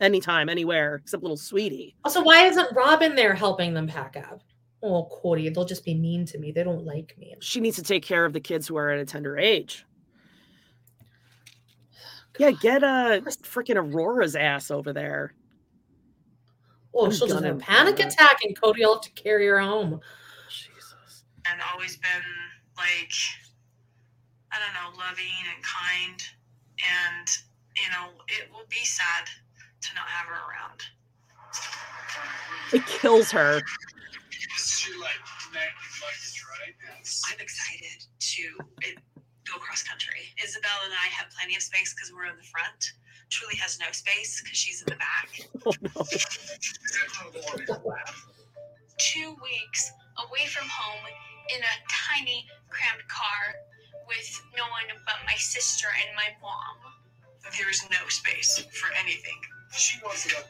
[0.00, 1.94] anytime, anywhere, except little sweetie.
[2.04, 4.42] Also, why isn't Robyn there helping them pack up?
[4.82, 6.50] Oh, Kody, they'll just be mean to me.
[6.50, 7.36] They don't like me.
[7.40, 9.86] She needs to take care of the kids who are at a tender age.
[12.38, 15.34] Yeah, get uh, a freaking Aurora's ass over there.
[16.94, 19.46] Oh, I'm she'll just have a gonna- panic attack, and Kody will have to carry
[19.46, 20.00] her home.
[20.48, 21.24] Jesus.
[21.50, 22.22] and always been
[22.76, 23.12] like
[24.52, 26.22] I don't know, loving and kind.
[26.78, 27.28] And
[27.76, 29.26] you know, it will be sad
[29.80, 30.82] to not have her around.
[32.72, 33.60] It kills her.
[34.30, 35.10] This is your like
[35.54, 36.74] neck luggage, right?
[36.98, 37.22] Yes.
[37.30, 38.42] I'm excited to
[38.82, 38.98] it,
[39.52, 40.32] go cross country.
[40.40, 42.92] Ysabel and I have plenty of space because we're in the front.
[43.28, 45.28] Truely has no space because she's in the back.
[45.64, 46.02] Oh no.
[46.10, 46.26] Is
[46.96, 48.26] that how the one is laugh?
[48.98, 51.04] Two weeks away from home
[51.54, 53.54] in a tiny, cramped car
[54.08, 56.92] with no one but my sister and my mom.
[57.58, 59.38] There is no space for anything.
[59.76, 60.46] She wants it up.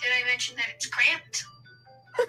[0.00, 1.44] Did I mention that it's cramped?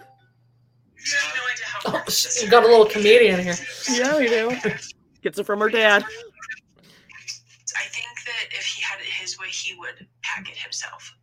[1.85, 3.55] Oh, she got a little comedian here.
[3.91, 4.55] Yeah, we do.
[5.23, 6.03] Gets it from her dad.
[7.75, 11.15] I think that if he had it his way, he would pack it himself.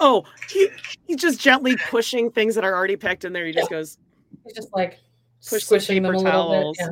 [0.00, 0.68] Oh, he,
[1.06, 3.46] he's just gently pushing things that are already packed in there.
[3.46, 3.98] He just goes,
[4.44, 4.98] He's just like
[5.46, 6.78] push some squishing them paper a little towels.
[6.78, 6.88] bit.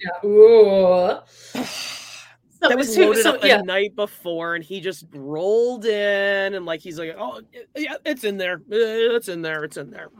[0.00, 0.08] Yeah.
[0.22, 0.28] yeah.
[0.28, 1.18] Ooh.
[2.60, 3.60] that was loaded so- up the yeah.
[3.62, 7.40] night before, and he just rolled in and like he's like, oh
[7.76, 10.10] yeah, it's in there, Uh, it's in there, it's in there.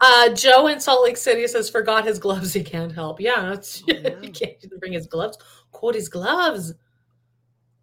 [0.00, 2.52] Uh, Joe in Salt Lake City says forgot his gloves.
[2.52, 3.20] He can't help.
[3.20, 5.38] Yeah, that's, Oh, he can't bring his gloves.
[5.72, 6.74] Quote his gloves.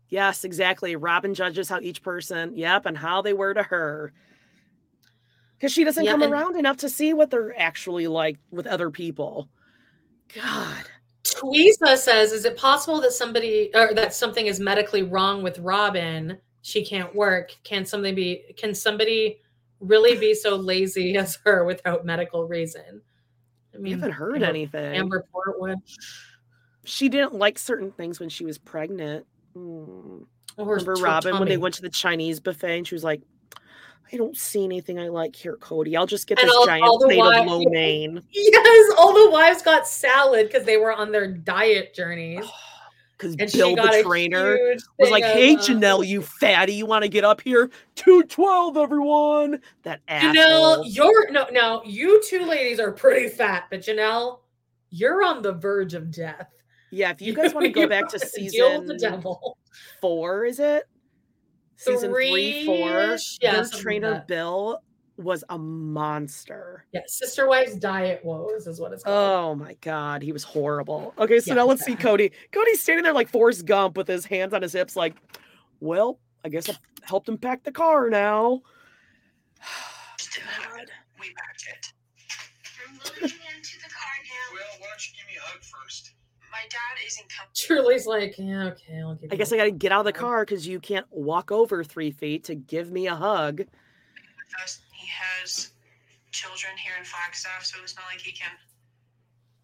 [0.09, 0.95] Yes, exactly.
[0.95, 4.13] Robyn judges how each person, yep, and how they were to her.
[5.57, 8.67] Because she doesn't Yeah, come and- around enough to see what they're actually like with
[8.67, 9.49] other people.
[10.33, 10.85] God.
[11.23, 16.37] Tweeza says, "Is it possible that somebody or that something is medically wrong with Robin?
[16.61, 17.55] She can't work.
[17.63, 18.43] Can something be?
[18.55, 19.41] Can somebody
[19.79, 23.01] really be so lazy as her without medical reason?"
[23.73, 24.95] I I haven't heard Amber- anything.
[24.95, 25.75] Amber Portwood.
[26.83, 29.25] She didn't like certain things when she was pregnant.
[29.53, 30.19] Hmm.
[30.57, 33.21] Or Remember Robyn when they went to the Chinese buffet and she was like,
[34.11, 35.95] I don't see anything I like here, Cody.
[35.95, 38.23] I'll just get And this all- giant all plate wi- of lo mein.
[38.31, 42.45] Yes, all the wives got salad because they were on their diet journeys.
[43.17, 44.57] Because Bill the trainer
[44.99, 47.71] was like, Hey uh, Janelle, you fatty, you want to get up here?
[47.95, 49.61] 212, everyone.
[49.83, 50.85] That Janelle, asshole.
[50.85, 54.39] you're no, no, you two ladies are pretty fat, but Janelle,
[54.91, 56.49] you're on the verge of death.
[56.91, 59.57] Yeah, if you guys want to go back to with the season devil.
[59.99, 60.85] four, is it?
[61.75, 62.75] Season three, four.
[62.75, 63.37] Three-ish?
[63.41, 64.25] Yeah, their something like trainer.
[64.27, 64.81] Bill
[65.17, 66.85] was a monster.
[66.93, 69.15] Yeah, sister wives diet woes is what it's called.
[69.15, 71.13] Oh my god, he was horrible.
[71.17, 72.05] Okay, so Yeah, now let's see bad.
[72.05, 72.31] Kody.
[72.51, 75.15] Kody's standing there like Forrest Gump with his hands on his hips, like,
[75.79, 78.61] well, I guess I helped him pack the car now.
[80.37, 80.85] God.
[81.19, 81.93] We packed it.
[82.85, 84.53] We're moving into the car now.
[84.53, 86.13] Well, why don't you give me a hug first?
[86.51, 87.51] My dad isn't coming.
[87.55, 90.45] Truely's like, yeah, okay, I'll give I guess I gotta get out of the car
[90.45, 93.57] because you can't walk over three feet to give me a hug.
[93.57, 93.67] with
[94.63, 94.79] us.
[94.97, 95.71] He has
[96.31, 98.49] children here in Flagstaff, so it's not like he can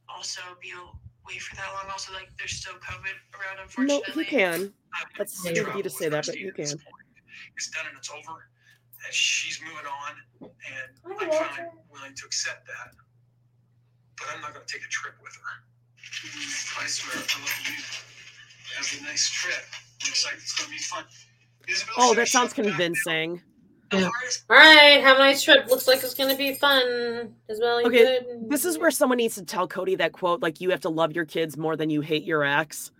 [0.07, 1.89] also be away for that long.
[1.91, 3.87] Also, like there's still COVID around, unfortunately.
[3.89, 4.23] No, unfortunately.
[4.25, 4.73] he can.
[5.19, 6.77] I've stupid of you to say that, but Christine you can.
[7.57, 8.45] It's done and it's over.
[9.03, 12.93] And she's moving on, and I I'm finally willing to accept that.
[14.17, 15.53] But I'm not going to take a trip with her.
[16.79, 17.81] I swear, I love you.
[18.77, 19.65] Have a nice trip.
[20.05, 21.03] Looks like it's going to be fun.
[21.67, 22.85] Ysabel Oh, that sounds she'll be back now.
[22.85, 23.41] convincing.
[23.93, 24.09] Yeah.
[24.49, 25.67] All right, have a nice trip.
[25.67, 27.81] Looks like it's gonna be fun as well.
[27.81, 28.49] You Okay, good?
[28.49, 31.13] this is where someone needs to tell Kody that quote, like you have to love
[31.13, 32.91] your kids more than you hate your ex.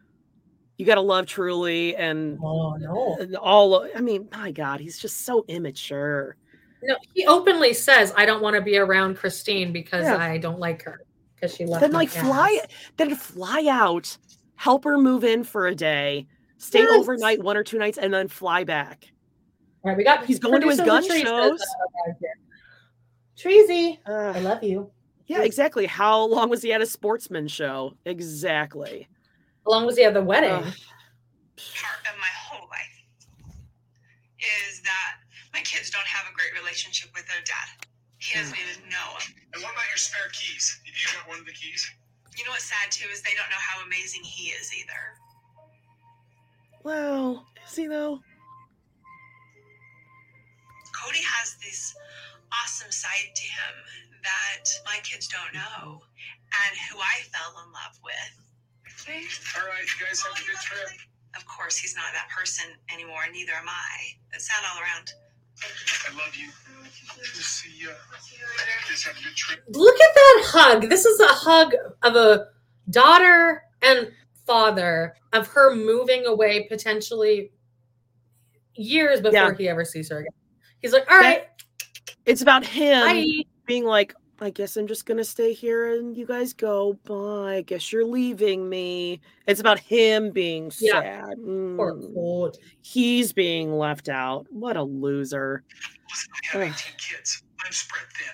[0.78, 3.18] You got to love Truely and, Oh no.
[3.20, 3.88] and all.
[3.96, 6.36] I mean, my God, he's just so immature.
[6.82, 10.18] No, he openly says, "I don't want to be around Christine because Yeah.
[10.18, 11.02] I don't like her
[11.36, 12.60] because she left." Then my like fly,
[12.98, 14.18] then fly out,
[14.56, 16.90] help her move in for a day, stay Yes.
[17.00, 19.13] overnight one or two nights, and then fly back.
[19.84, 20.26] All right, we got.
[20.26, 21.60] He's going to his gun Latrice shows.
[21.60, 21.70] says,
[22.08, 22.28] uh.
[23.38, 24.92] Treasy, I love you.
[25.28, 25.86] Yeah, exactly.
[25.86, 27.96] How long was he at a sportsman show?
[28.06, 29.08] Exactly.
[29.66, 30.52] How long was he at the wedding?
[30.52, 30.64] Ugh.
[30.64, 33.04] part of my whole life
[34.40, 35.16] is that
[35.54, 37.88] my kids don't have a great relationship with their dad.
[38.20, 39.36] He doesn't even know him.
[39.54, 40.80] And what about your spare keys?
[40.86, 41.84] Have you got one of the keys?
[42.38, 45.04] You know what's sad too is they don't know how amazing he is either.
[46.84, 48.20] Well, is he though?
[51.04, 51.94] Kody has this
[52.64, 53.74] awesome side to him
[54.24, 58.32] that my kids don't know and who I fell in love with.
[59.60, 60.88] All right, you guys have a good trip.
[61.36, 64.16] Of course, he's not that person anymore, neither am I.
[64.32, 65.12] It's sad all around.
[66.08, 66.48] I love you.
[67.18, 67.90] We'll see you.
[67.90, 68.46] You
[68.90, 69.64] guys have a good trip.
[69.68, 70.90] Look at that hug.
[70.90, 71.74] This is a hug
[72.04, 72.48] of a
[72.90, 74.10] daughter and
[74.46, 77.52] father of her moving away potentially
[78.76, 79.54] years before Yeah.
[79.58, 80.32] he ever sees her again.
[80.84, 81.48] He's like, all right,
[82.28, 83.44] It's about him bye.
[83.66, 87.00] being like, I guess I'm just gonna stay here and you guys go.
[87.06, 87.56] Bye.
[87.58, 89.22] I guess you're leaving me.
[89.48, 91.02] It's about him being Yeah.
[91.02, 91.38] sad.
[91.38, 92.14] Poor Mm.
[92.14, 92.58] Kody.
[92.82, 94.46] He's being left out.
[94.50, 95.64] What a loser.
[96.54, 97.44] Listen, 18 kids.
[97.66, 98.28] I'm spread thin.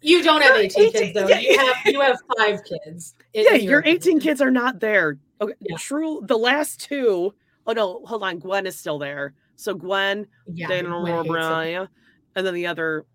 [0.00, 1.28] You don't have 18 18 kids though.
[1.28, 3.14] yeah, You have you have five kids.
[3.32, 5.18] Yeah, in your 18 kids are not there.
[5.40, 5.76] Okay, Yeah.
[5.78, 6.22] true.
[6.24, 7.32] The last two,
[7.68, 8.40] oh no, hold on.
[8.40, 9.32] Gwen is still there.
[9.56, 11.88] So Gwen, Yeah, hates him.
[12.36, 13.06] And then the other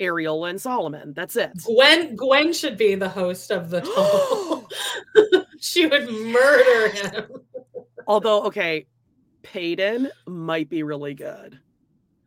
[0.00, 1.12] Ariel and Solomon.
[1.14, 1.52] That's it.
[1.64, 3.80] Gwen Gwen should be the host of the
[5.40, 5.46] talk.
[5.60, 7.26] she would murder him.
[8.06, 8.86] Although, okay,
[9.42, 11.58] Paedon might be really good.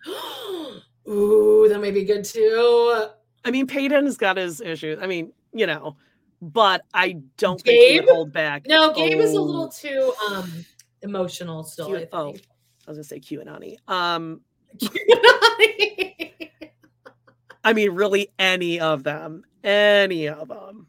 [1.08, 3.08] Ooh, that may be good too.
[3.46, 5.00] I mean, Paedon's got his issues.
[5.02, 5.96] I mean, you know,
[6.42, 8.66] but I don't think he would hold back.
[8.68, 10.66] No, Gabe is a Oh, little too um
[11.02, 11.96] emotional still.
[11.96, 12.46] I oh, think.
[12.88, 13.78] I was gonna say QAnon.
[13.90, 14.42] Um,
[14.80, 15.26] Q and
[15.62, 16.34] Ani.
[17.64, 20.88] I mean, really, any of them, any of them.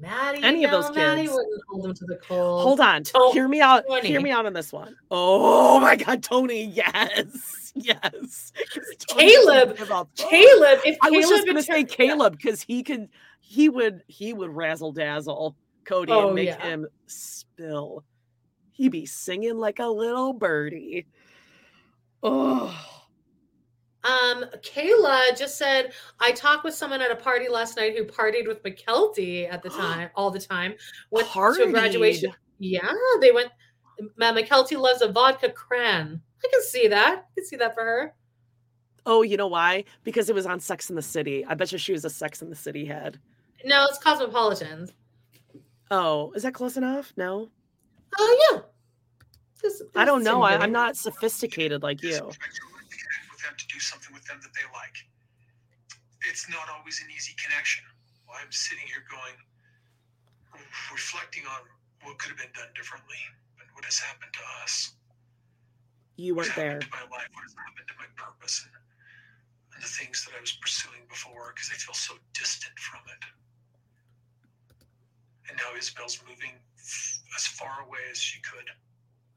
[0.00, 1.32] Maddie, Any of no, those Maddie kids.
[1.32, 2.62] wouldn't hold him to the cold.
[2.62, 3.84] Hold on, Don't- hear me out.
[4.02, 4.96] Hear me out on this one.
[5.12, 8.52] Oh my God, Tony, yes, yes.
[9.06, 10.08] Caleb, give a fuck.
[10.16, 13.10] Caleb, if I was just gonna say Caleb because he could,
[13.40, 16.60] he would, he would razzle dazzle Kody Oh, and make yeah.
[16.60, 18.02] him spill.
[18.72, 21.06] He'd be singing like a little birdie.
[22.22, 22.74] Oh,
[24.04, 28.46] Um, Kayla just said I talked with someone at a party last night who partied
[28.48, 30.74] with Mykelti at the time, all the time.
[31.10, 32.32] Went to a graduation.
[32.58, 33.50] Yeah, they went.
[34.16, 36.20] Ma- Mykelti loves a vodka cran.
[36.44, 37.18] I can see that.
[37.18, 38.14] I can see that for her.
[39.04, 39.84] oh, you know why?
[40.04, 41.44] Because it was on Sex in the City.
[41.44, 43.18] I bet you she was a Sex in the City head.
[43.64, 44.92] No, it's Cosmopolitans.
[45.90, 47.12] Oh, is that close enough?
[47.16, 47.50] No,
[48.18, 48.60] Oh yeah.
[49.62, 50.42] This- I don't know.
[50.42, 52.10] I, I'm not sophisticated like you.
[52.26, 52.38] with
[53.42, 54.96] them to do something with them that they like.
[56.28, 57.84] It's not always an easy connection.
[58.28, 59.34] Well, I'm sitting here going,
[60.92, 61.62] reflecting on
[62.06, 63.18] what could have been done differently
[63.60, 64.94] and what has happened to us,
[66.16, 66.72] You weren't has there.
[66.78, 68.74] happened to my life, what has happened to my purpose, and,
[69.74, 73.22] and the things that I was pursuing before because I feel so distant from it.
[75.50, 76.71] And now Ysabel's moving f-
[77.36, 78.68] as far away as she could.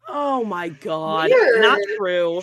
[0.07, 1.31] Oh my god.
[1.31, 2.41] Not true.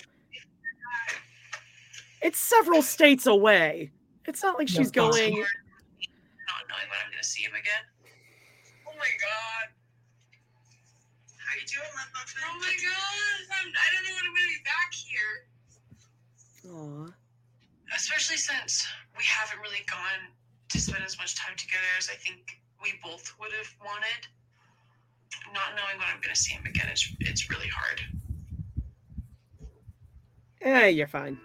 [2.23, 3.91] It's several states away.
[4.27, 5.35] It's not like she's No, going.
[5.35, 7.83] Not knowing when I'm going to see him again.
[8.87, 9.75] Oh my god.
[11.53, 12.41] How you doing, Love Muffin?
[12.49, 13.37] Oh my god.
[13.61, 15.35] I'm, I don't know when I'm gonna be back here.
[16.73, 17.13] Aw.
[17.95, 18.87] Especially since
[19.19, 20.33] we haven't really gone
[20.71, 24.27] to spend as much time together as I think we both would have wanted.
[25.55, 28.01] Not knowing when I'm going to see him again is it's really hard.
[30.63, 31.39] Eh, you're fine.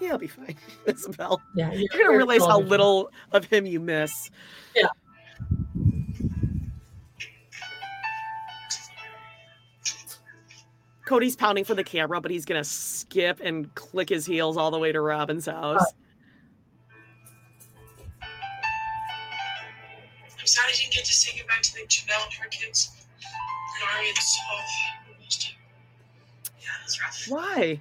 [0.00, 0.56] Yeah, I'll be fine.
[0.86, 1.38] Ysabel.
[1.54, 4.30] Yeah, You're gonna realize how little of him you miss.
[4.74, 4.88] Yeah.
[11.04, 14.78] Kody's pounding for the camera, but he's gonna skip and click his heels all the
[14.78, 15.80] way to Robyn's house.
[15.80, 16.07] I'm
[20.48, 22.90] sad I didn't get to say goodbye to the Janelle and her kids.
[23.80, 25.54] And Ari and oh, just-
[26.60, 27.24] yeah, it's rough.
[27.28, 27.80] Why?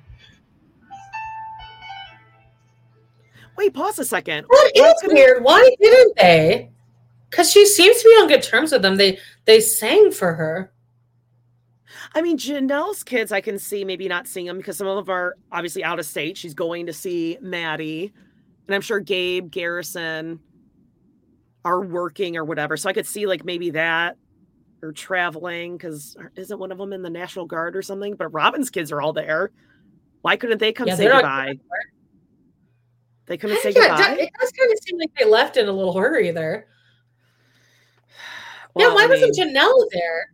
[3.58, 4.46] Wait, pause a second.
[4.50, 5.44] That Why is couldn't- weird.
[5.44, 6.70] Why didn't they?
[7.30, 8.96] Because she seems to be on good terms with them.
[8.98, 10.72] They they sang for her.
[12.14, 15.14] I mean, Janelle's kids, I can see maybe not seeing them because some of them
[15.14, 16.38] are obviously out of state.
[16.38, 18.14] She's going to see Maddie,
[18.68, 20.40] and I'm sure Gabe, Garrison
[21.66, 22.78] are working or whatever.
[22.78, 24.18] So I could see like maybe that
[24.82, 28.16] or traveling because isn't one of them in the National Guard or something?
[28.16, 29.52] But Robyn's kids are all there.
[30.22, 31.60] Why couldn't they come Yeah, say they're not- goodbye?
[33.28, 34.24] They couldn't say Yeah, goodbye.
[34.24, 36.68] it does kind of seem like they left in a little hurry there.
[38.78, 40.28] yeah, why I wasn't Janelle there?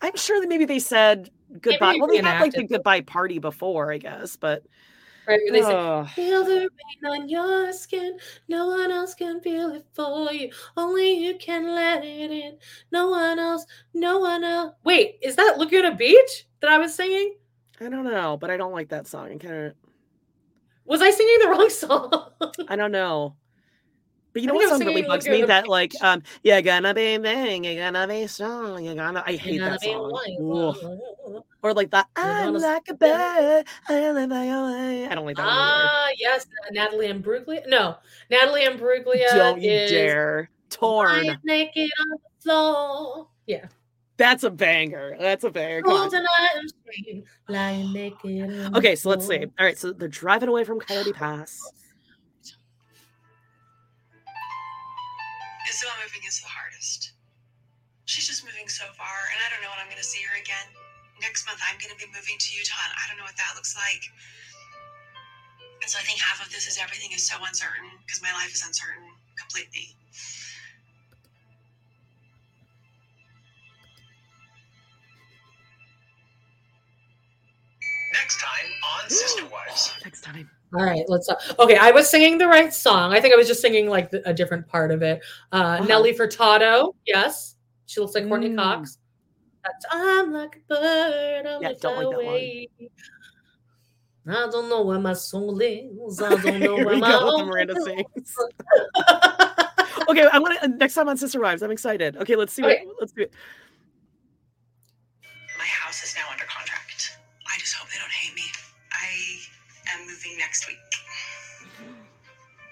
[0.00, 1.30] I'm sure that maybe they said
[1.60, 1.94] goodbye.
[1.94, 4.62] they well, they had like the goodbye party before, I guess, but
[5.30, 5.40] Right?
[5.50, 6.08] where They Ugh.
[6.10, 8.18] "Feel the rain on your skin.
[8.48, 10.50] No one else can feel it for you.
[10.76, 12.58] Only you can let it in.
[12.92, 13.64] No one else.
[13.94, 17.36] No one else." Wait, is that Laguna Beach that I was singing?
[17.80, 19.26] I don't know, but I don't like that song.
[19.32, 19.74] I kind of
[20.84, 22.12] Was I singing the wrong song?
[22.68, 23.36] I don't know.
[24.32, 25.42] But you know what song really bugs me?
[25.42, 29.58] That like um you're gonna be big, you're gonna be strong, you're gonna I hate
[29.58, 31.42] Gonna that song.
[31.62, 35.06] Or like the I'm like a bird, I live by your way.
[35.06, 37.68] I don't like that one Ah, yes, Natalie Imbruglia.
[37.68, 37.96] No,
[38.30, 39.30] Natalie Imbruglia.
[39.30, 40.50] Don't you is dare.
[40.70, 41.36] Torn.
[41.44, 43.26] naked on the floor.
[43.46, 43.66] Yeah.
[44.16, 45.16] That's a banger.
[45.18, 45.82] That's a banger.
[45.82, 48.76] Come I'm screaming, lying naked.
[48.76, 49.46] Okay, so let's see.
[49.58, 51.58] All right, so they're driving away from Coyote Pass.
[55.70, 57.14] Ysabel moving is the hardest.
[58.10, 60.34] She's just moving so far, and I don't know when I'm going to see her
[60.34, 60.66] again.
[61.22, 63.54] Next month, I'm going to be moving to Utah, and I don't know what that
[63.54, 64.02] looks like.
[65.78, 68.50] And so I think half of this is everything is so uncertain because my life
[68.50, 69.94] is uncertain completely.
[78.10, 78.68] Next time
[78.98, 79.94] on Sister Wives.
[80.02, 80.50] Next time.
[80.74, 81.28] All right, let's.
[81.28, 83.12] Uh, okay, I was singing the right song.
[83.12, 85.20] I think I was just singing like the, a different part of it.
[85.52, 85.84] Uh, Uh-huh.
[85.84, 86.94] Nelly Furtado.
[87.06, 88.56] Yes, she looks like Courteney Mm.
[88.56, 88.98] Cox.
[89.64, 91.46] That's I'm like a bird.
[91.46, 92.68] I'll Yeah, lift don't like that away.
[94.28, 96.22] I don't know where my soul is.
[96.22, 97.84] I don't know Here where we my go with the heart Miranda is.
[97.84, 98.34] sings.
[100.08, 101.62] okay, I'm gonna next time on Sister Wives.
[101.62, 102.16] I'm excited.
[102.18, 102.82] Okay, let's see Okay.
[102.86, 103.32] what let's do it.
[105.58, 106.44] My house is now under
[110.40, 110.80] next week.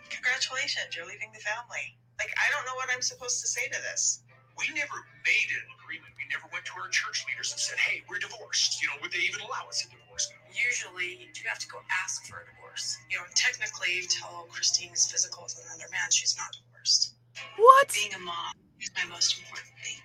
[0.09, 1.95] Congratulations, you're leaving the family.
[2.17, 4.25] Like, I don't know what I'm supposed to say to this.
[4.57, 6.11] We never made an agreement.
[6.19, 8.83] We never went to our church leaders and said, hey, we're divorced.
[8.83, 10.27] You know, would they even allow us a divorce?
[10.51, 12.99] Usually, you have to go ask for a divorce.
[13.07, 17.15] You know, technically, until Christine is physical with another man, she's not divorced.
[17.55, 17.87] What?
[17.95, 20.03] Being a mom is my most important thing.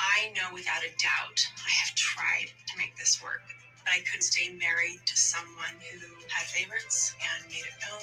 [0.00, 3.59] I know without a doubt I have tried to make this work, but
[3.92, 8.00] I couldn't stay married to someone who had favorites and made it known.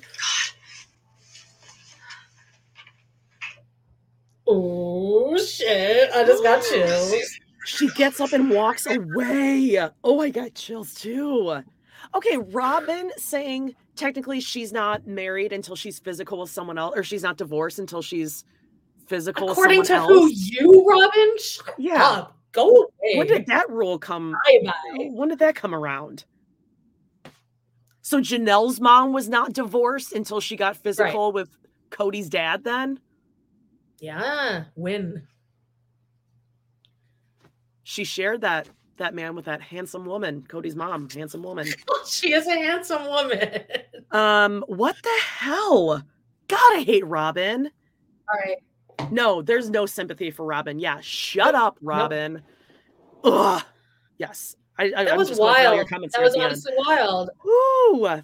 [0.00, 0.54] God.
[4.46, 6.10] Oh shit!
[6.12, 7.14] I just got chills.
[7.64, 9.88] She gets up and walks away.
[10.04, 11.62] Oh, I got chills too.
[12.14, 17.22] Okay, Robyn saying technically she's not married until she's physical with someone else, or she's
[17.22, 18.44] not divorced until she's
[19.06, 21.38] physical According with to someone who you, Robyn?
[21.38, 22.04] Shut Yeah.
[22.04, 22.36] up.
[22.54, 23.18] Go away.
[23.18, 24.36] When did that rule come?
[24.96, 26.24] When did that come around?
[28.00, 31.48] So Janelle's mom was not divorced until she got physical with
[31.90, 32.62] Kody's dad.
[32.64, 33.00] Then
[33.98, 35.26] Yeah, win.
[37.82, 38.68] she shared that
[38.98, 41.66] that man with that handsome woman, Kody's mom, handsome woman.
[42.06, 43.40] She is a handsome woman.
[44.10, 46.00] Um, what the hell?
[46.46, 47.66] God, I hate Robyn.
[47.66, 48.58] All right.
[49.10, 50.78] No, there's no sympathy for Robyn.
[50.78, 52.42] Yeah, shut up, Robyn.
[53.24, 53.62] Ugh.
[54.18, 54.92] Yes, I.
[54.96, 55.88] I That was just going your wild.
[55.88, 56.62] comments That was the end.
[56.86, 57.30] wild.
[57.46, 58.22] Ooh,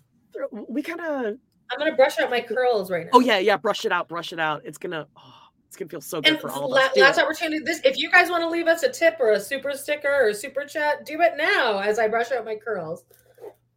[0.68, 1.36] we kind of.
[1.73, 3.10] I'm gonna brush out my curls right now.
[3.15, 3.57] Oh yeah, yeah.
[3.57, 4.08] Brush it out.
[4.08, 4.62] Brush it out.
[4.65, 5.07] It's gonna.
[5.16, 5.34] Oh,
[5.68, 6.92] it's gonna feel so good And for all of la- us.
[6.94, 7.24] Do last it.
[7.24, 7.62] opportunity.
[7.65, 10.28] This, if you guys want to leave us a tip or a super sticker or
[10.28, 13.05] a super chat, do it now as I brush out my curls.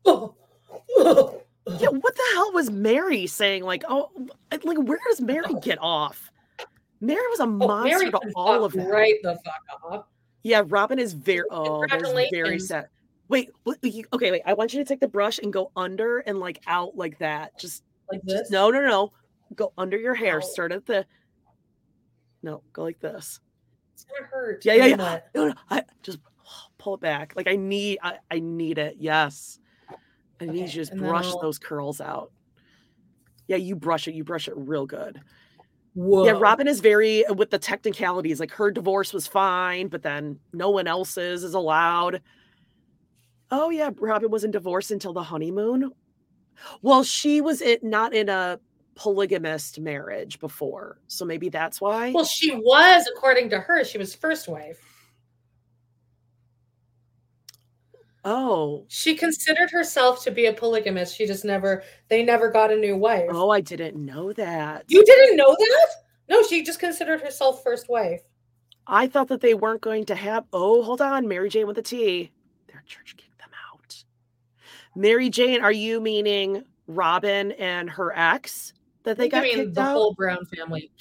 [0.06, 3.64] Yeah, what the hell was Meri saying?
[3.64, 4.10] Like, oh,
[4.64, 6.30] like where does Meri get off?
[7.04, 8.88] Meri was a monster Oh, Meri to all of them.
[8.88, 10.06] right the fuck off.
[10.44, 11.44] Yeah, Robyn is oh, very.
[11.52, 11.86] Oh,
[12.32, 12.88] very sad.
[13.28, 14.42] Wait, okay, wait.
[14.46, 17.58] I want you to take the brush and go under and like out like that.
[17.60, 18.52] Just like just- this.
[18.52, 19.12] no, no, no.
[19.56, 20.38] Go under your hair.
[20.38, 20.42] Ow.
[20.42, 21.06] Start at the.
[22.42, 23.40] No, go like this.
[23.94, 24.64] It's gonna hurt.
[24.66, 25.20] Yeah, yeah, yeah.
[25.36, 25.54] No, no.
[25.70, 26.20] I just
[26.78, 27.34] pull it back.
[27.36, 28.00] Like I need.
[28.02, 28.96] I, I need it.
[29.00, 29.60] Yes.
[30.42, 32.32] I need you to just brush I'll- those curls out.
[33.48, 34.16] Yeah, you brush it.
[34.16, 35.22] You brush it real good.
[35.94, 36.26] Whoa.
[36.26, 38.40] Yeah, Robyn is very uh, with the technicalities.
[38.40, 42.22] Like her divorce was fine, but then no one else's is allowed.
[43.52, 45.92] Oh yeah, Robyn wasn't divorced until the honeymoon.
[46.82, 48.60] Well, she was it not in a
[48.96, 52.12] polygamist marriage before, so maybe that's why.
[52.12, 54.80] Well, she was, according to her, she was first wife.
[58.26, 61.16] Oh, She considered herself to be a polygamist.
[61.16, 63.30] She just never, they never got a new wife.
[63.32, 64.86] oh, I didn't know that.
[64.88, 65.88] You didn't know that?
[66.30, 68.22] No, she just considered herself first wife.
[68.88, 70.46] I thought that they weren't going to have.
[70.54, 72.32] Oh, hold on, Mary Jane with a T.
[72.68, 74.04] Their church kicked them out.
[74.96, 79.74] Mary Jane, are you meaning Robyn and her ex that they I got mean, kicked
[79.76, 79.94] the out?
[79.94, 80.92] whole Brown family.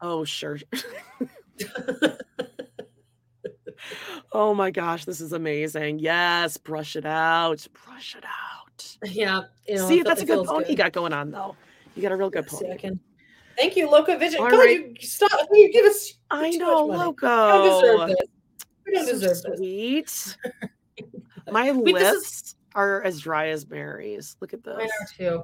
[0.00, 0.58] Oh, sure.
[4.32, 5.98] oh my gosh, this is amazing.
[5.98, 7.66] Yes, brush it out.
[7.84, 8.96] Brush it out.
[9.04, 9.42] Yeah.
[9.68, 11.56] You know, See, that's a fe- it good you got going on, though.
[11.96, 12.76] You got a real good pony.
[12.78, 13.00] Can-
[13.56, 14.40] Thank you, Loco Vision.
[14.40, 14.88] All God, right.
[15.00, 15.30] you stop.
[15.52, 16.14] You give us.
[16.30, 16.86] I know.
[16.86, 17.62] Loco.
[17.62, 18.28] We don't deserve this.
[18.86, 19.56] We don't So deserve this.
[19.58, 20.36] sweet.
[21.50, 24.36] My Wait, this is- lips are as dry as Meri's.
[24.40, 24.76] Look at this.
[24.78, 25.42] Mine are too.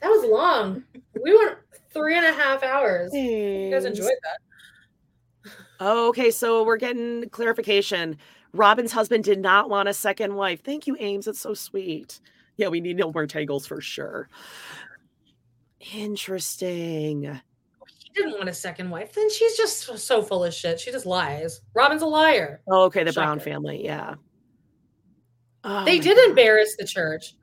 [0.00, 0.84] That was long.
[1.22, 1.58] We went
[1.92, 3.12] three and a half hours.
[3.12, 4.38] You guys enjoyed that.
[5.80, 8.16] Oh, okay, so we're getting clarification.
[8.52, 10.62] Robyn's husband did not want a second wife.
[10.62, 11.26] Thank you, Ames.
[11.26, 12.20] It's so sweet.
[12.56, 14.28] Yeah, we need no more tangles for sure.
[15.94, 17.22] Interesting.
[17.22, 19.12] He didn't want a second wife.
[19.14, 20.80] Then she's just so- full of shit.
[20.80, 21.60] She just lies.
[21.74, 22.60] Robyn's a liar.
[22.68, 23.84] Oh, okay, the Brown family.
[23.84, 24.14] Yeah.
[25.62, 26.28] Oh they did God.
[26.30, 27.34] embarrass the church.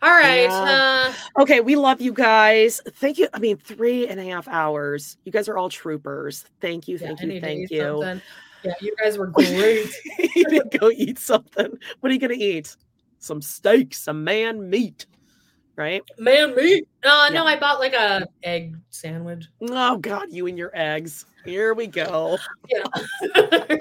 [0.00, 0.42] All right.
[0.42, 1.12] Yeah.
[1.38, 2.80] Uh, Okay, we love you guys.
[2.94, 3.28] Thank you.
[3.32, 5.16] I mean, three and a half hours.
[5.24, 6.44] You guys are all troopers.
[6.60, 7.80] Thank you, thank I you, thank you.
[7.80, 8.22] something.
[8.64, 9.88] Yeah, you guys were great.
[10.18, 11.78] you need to go eat something.
[12.00, 12.76] What are you gonna eat?
[13.20, 15.06] Some steak, some man meat,
[15.76, 16.02] right?
[16.18, 16.88] Man, meat.
[17.04, 19.46] Uh, no, I bought like a egg sandwich.
[19.60, 21.24] Oh God, you and your eggs.
[21.44, 22.36] Here we go.
[22.68, 22.84] Yeah.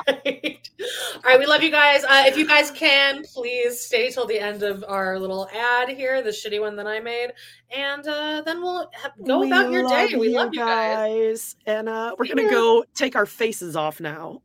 [0.08, 0.60] right.
[0.80, 2.04] All right, we love you guys.
[2.04, 6.22] Uh, if you guys can, please stay till the end of our little ad here,
[6.22, 7.32] the shitty one that I made,
[7.76, 8.90] and uh, then we'll
[9.26, 10.10] go We about your day.
[10.12, 10.96] love We love you guys.
[10.96, 11.56] guys.
[11.66, 14.42] And uh, we're gonna go take our faces off now.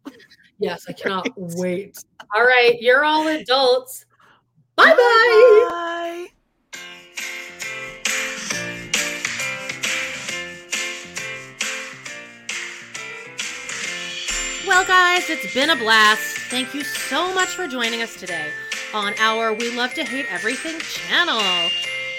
[0.58, 2.02] Yes, I cannot wait.
[2.34, 4.06] All right, you're all adults.
[4.76, 4.94] Bye.
[4.96, 6.28] Bye
[14.72, 16.38] Well, guys, it's been a blast.
[16.48, 18.50] Thank you so much for joining us today
[18.94, 21.42] on our We Love to Hate Everything channel.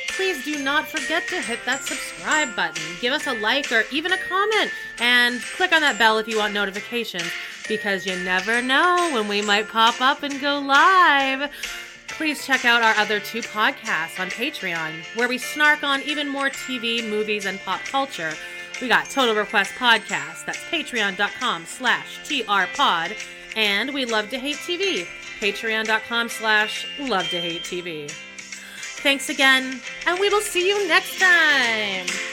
[0.10, 4.14] Please do not forget to hit that subscribe button, give us a like or even
[4.14, 7.28] a comment, and click on that bell if you want notifications
[7.68, 11.52] because you never know when we might pop up and go live.
[12.08, 16.52] Please check out our other two podcasts on Patreon, where we snark on even more
[16.52, 18.36] TV, movies, and pop culture.
[18.82, 23.16] We got Total Request Podcast, that's patreon.com slash trpod,
[23.56, 25.06] and we love to hate TV,
[25.40, 28.10] patreon.com slash love to hate TV.
[29.02, 32.33] Thanks again, and we will see you next time.